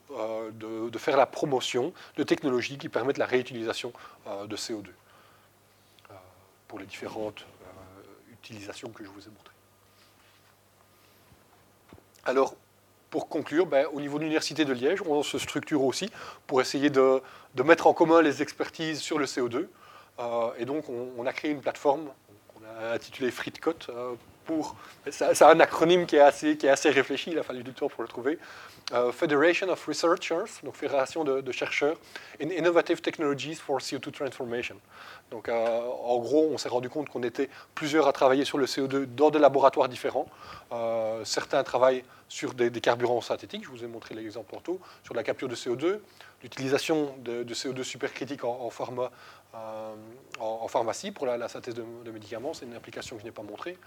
de, 0.53 0.97
faire 0.97 1.17
la 1.17 1.25
promotion 1.25 1.93
de 2.15 2.23
technologies 2.23 2.77
qui 2.77 2.87
permettent 2.87 3.17
la 3.17 3.25
réutilisation 3.25 3.91
de 4.25 4.55
CO2 4.55 4.87
pour 6.69 6.79
les 6.79 6.85
différentes 6.85 7.45
utilisations 8.31 8.89
que 8.89 9.03
je 9.03 9.09
vous 9.09 9.21
ai 9.21 9.29
montrées. 9.29 9.53
Alors, 12.25 12.55
pour 13.09 13.29
conclure, 13.29 13.65
ben, 13.65 13.85
au 13.93 14.01
niveau 14.01 14.17
de 14.17 14.23
l'Université 14.23 14.65
de 14.65 14.73
Liège, 14.73 15.01
on 15.03 15.21
se 15.21 15.37
structure 15.37 15.83
aussi 15.83 16.09
pour 16.47 16.61
essayer 16.61 16.89
de, 16.89 17.21
mettre 17.63 17.85
en 17.85 17.93
commun 17.93 18.23
les 18.23 18.41
expertises 18.41 19.01
sur 19.01 19.19
le 19.19 19.25
CO2. 19.25 19.67
Euh, 20.19 20.49
et 20.57 20.65
donc, 20.65 20.85
on, 20.89 21.25
a 21.25 21.31
créé 21.31 21.51
une 21.51 21.61
plateforme 21.61 22.09
qu'on 22.47 22.61
a 22.65 22.93
intitulée 22.93 23.29
FreeCode 23.29 23.85
euh, 23.89 24.15
C'est 25.09 25.43
un 25.43 25.59
acronyme 25.59 26.05
qui 26.05 26.15
est, 26.15 26.19
assez, 26.19 26.89
réfléchi, 26.89 27.31
il 27.31 27.39
a 27.39 27.43
fallu 27.43 27.63
du 27.63 27.73
temps 27.73 27.89
pour 27.89 28.03
le 28.03 28.09
trouver. 28.09 28.39
Euh, 28.93 29.11
Federation 29.11 29.69
of 29.69 29.85
Researchers, 29.85 30.61
donc 30.63 30.75
Fédération 30.75 31.23
de, 31.23 31.51
chercheurs, 31.51 31.97
in 32.41 32.49
Innovative 32.49 33.01
Technologies 33.01 33.55
for 33.55 33.79
CO2 33.79 34.11
Transformation. 34.11 34.75
Donc, 35.31 35.49
euh, 35.49 35.79
en 36.03 36.19
gros, 36.19 36.49
on 36.51 36.57
s'est 36.57 36.69
rendu 36.69 36.89
compte 36.89 37.09
qu'on 37.09 37.23
était 37.23 37.49
plusieurs 37.75 38.07
à 38.07 38.13
travailler 38.13 38.45
sur 38.45 38.57
le 38.57 38.65
CO2 38.65 39.05
dans 39.05 39.29
des 39.29 39.39
laboratoires 39.39 39.89
différents. 39.89 40.27
Euh, 40.71 41.25
certains 41.25 41.63
travaillent 41.63 42.03
sur 42.29 42.53
des, 42.53 42.71
carburants 42.71 43.21
synthétiques, 43.21 43.63
je 43.63 43.69
vous 43.69 43.83
ai 43.83 43.87
montré 43.87 44.15
l'exemple 44.15 44.53
tantôt, 44.53 44.79
sur 45.03 45.13
la 45.13 45.23
capture 45.23 45.47
de 45.47 45.55
CO2, 45.55 45.99
l'utilisation 46.41 47.15
de, 47.19 47.43
CO2 47.53 47.83
supercritique 47.83 48.43
en, 48.43 48.69
pharmacie 50.67 51.11
pour 51.11 51.25
la, 51.25 51.47
synthèse 51.47 51.75
de, 51.75 51.83
de 52.03 52.11
médicaments, 52.11 52.53
c'est 52.53 52.65
une 52.65 52.75
application 52.75 53.15
que 53.15 53.21
je 53.21 53.27
n'ai 53.27 53.31
pas 53.31 53.43
montrée 53.43 53.77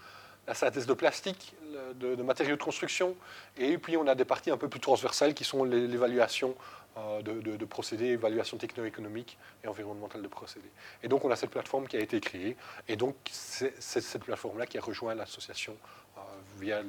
la 0.47 0.53
synthèse 0.53 0.85
de 0.85 0.93
plastique, 0.93 1.53
de, 1.95 2.15
matériaux 2.23 2.55
de 2.55 2.63
construction, 2.63 3.15
et 3.57 3.77
puis 3.77 3.97
on 3.97 4.07
a 4.07 4.15
des 4.15 4.25
parties 4.25 4.49
un 4.49 4.57
peu 4.57 4.69
plus 4.69 4.79
transversales 4.79 5.33
qui 5.33 5.43
sont 5.43 5.63
l'évaluation 5.63 6.55
euh, 6.97 7.21
de, 7.21 7.65
procédés, 7.65 8.07
évaluation 8.07 8.57
techno-économique 8.57 9.37
et 9.63 9.67
environnementale 9.67 10.21
de 10.21 10.27
procédés. 10.27 10.71
Et 11.03 11.07
donc 11.07 11.25
on 11.25 11.31
a 11.31 11.35
cette 11.35 11.49
plateforme 11.49 11.87
qui 11.87 11.97
a 11.97 11.99
été 11.99 12.19
créée, 12.21 12.55
et 12.87 12.95
donc 12.95 13.15
c'est 13.29 13.81
cette 13.81 14.23
plateforme-là 14.23 14.65
qui 14.65 14.77
a 14.77 14.81
rejoint 14.81 15.13
l'association 15.15 15.75
euh, 16.17 16.21
via 16.59 16.81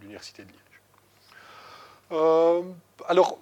l'Université 0.00 0.42
de 0.42 0.48
Liège. 0.48 0.60
Euh, 2.12 2.62
alors, 3.06 3.38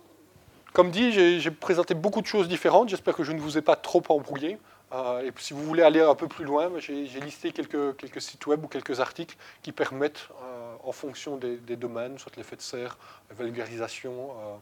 comme 0.72 0.90
dit, 0.90 1.12
j'ai 1.12 1.50
présenté 1.52 1.94
beaucoup 1.94 2.20
de 2.20 2.26
choses 2.26 2.48
différentes, 2.48 2.88
j'espère 2.88 3.14
que 3.14 3.22
je 3.22 3.32
ne 3.32 3.40
vous 3.40 3.56
ai 3.56 3.62
pas 3.62 3.76
trop 3.76 4.02
embrouillé. 4.08 4.58
Euh, 4.94 5.22
et 5.22 5.32
si 5.38 5.54
vous 5.54 5.62
voulez 5.64 5.82
aller 5.82 6.00
un 6.00 6.14
peu 6.14 6.28
plus 6.28 6.44
loin, 6.44 6.70
j'ai 6.78 7.20
listé 7.20 7.52
quelques, 7.52 8.20
sites 8.20 8.46
web 8.46 8.64
ou 8.64 8.68
quelques 8.68 9.00
articles 9.00 9.36
qui 9.62 9.72
permettent, 9.72 10.28
euh, 10.42 10.76
en 10.84 10.92
fonction 10.92 11.36
des, 11.36 11.76
domaines, 11.76 12.18
soit 12.18 12.36
l'effet 12.36 12.56
de 12.56 12.62
serre, 12.62 12.96
vulgarisation, 13.36 14.30
euh, 14.30 14.56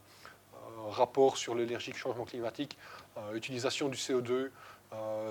rapport 0.89 1.37
sur 1.37 1.55
l'énergie, 1.55 1.93
changement 1.93 2.25
climatique, 2.25 2.79
utilisation 3.35 3.89
du 3.89 3.97
CO2, 3.97 4.51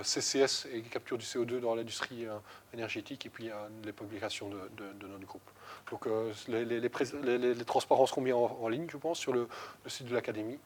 CCS 0.04 0.68
et 0.74 0.82
capture 0.82 1.18
du 1.18 1.26
CO2 1.26 1.60
dans 1.60 1.76
l'industrie 1.76 2.26
énergétique, 2.74 3.26
et 3.26 3.30
puis 3.30 3.50
les 3.84 3.92
publications 3.92 4.50
de, 4.50 5.08
notre 5.08 5.26
groupe. 5.26 5.50
Donc 5.92 6.08
les, 6.48 7.66
transparences 7.66 8.10
seront 8.10 8.22
mis 8.22 8.34
en, 8.34 8.68
ligne, 8.70 8.88
je 8.90 8.98
pense, 8.98 9.20
sur 9.20 9.34
le, 9.34 9.48
le 9.84 9.90
site 9.90 10.08
de 10.08 10.14
l'Académie. 10.14 10.60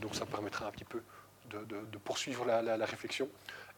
donc 0.00 0.14
ça 0.14 0.26
permettra 0.26 0.66
un 0.66 0.70
petit 0.70 0.84
peu 0.84 1.00
de, 1.50 1.98
poursuivre 1.98 2.44
la, 2.44 2.86
réflexion. 2.86 3.28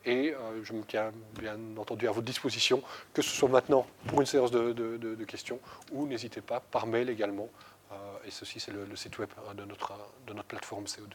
Et 0.05 0.33
euh, 0.33 0.63
je 0.63 0.73
me 0.73 0.85
tiens 0.85 1.13
bien 1.39 1.59
entendu 1.77 2.07
à 2.07 2.13
votre 2.13 2.25
disposition, 2.25 2.83
que 3.13 3.21
ce 3.21 3.31
soit 3.31 3.49
maintenant 3.49 3.87
pour 4.07 4.21
une 4.21 4.27
séance 4.27 4.51
de, 4.51 5.25
questions 5.27 5.61
ou 5.93 6.07
n'hésitez 6.07 6.41
pas 6.41 6.61
par 6.61 6.87
mail 6.87 7.11
également. 7.11 7.49
Euh, 7.91 7.95
et 8.27 8.31
ceci, 8.31 8.61
c'est 8.61 8.73
le, 8.73 8.97
site 8.97 9.19
web 9.19 9.29
de 9.55 9.65
notre, 9.65 9.95
de 10.27 10.33
notre 10.33 10.49
plateforme 10.49 10.85
CO2. 10.85 11.13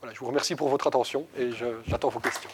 Voilà, 0.00 0.14
je 0.14 0.20
vous 0.20 0.26
remercie 0.26 0.56
pour 0.56 0.68
votre 0.68 0.86
attention 0.86 1.26
et 1.38 1.50
j'attends 1.86 2.08
vos 2.08 2.20
questions. 2.20 2.50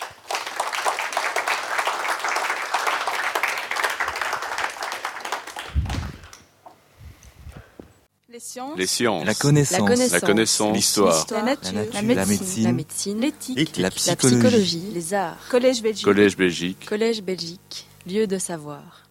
Les 8.76 8.86
sciences. 8.86 9.26
La 9.26 9.34
connaissance. 9.34 10.12
La 10.12 10.20
connaissance. 10.20 10.74
L'histoire. 10.74 11.26
La, 11.30 11.42
nature. 11.42 11.72
La 11.92 12.02
médecine. 12.02 12.64
La 12.64 12.72
médecine. 12.72 13.20
L'éthique. 13.20 13.76
La, 13.76 13.90
psychologie. 13.90 14.82
Les 14.94 15.12
arts. 15.12 15.36
Collège 15.50 15.82
Belgique. 15.82 16.04
Collège 16.04 16.36
Belgique. 16.36 16.86
Collège 16.88 17.22
Belgique. 17.22 17.86
Lieu 18.06 18.26
de 18.26 18.38
savoir. 18.38 19.09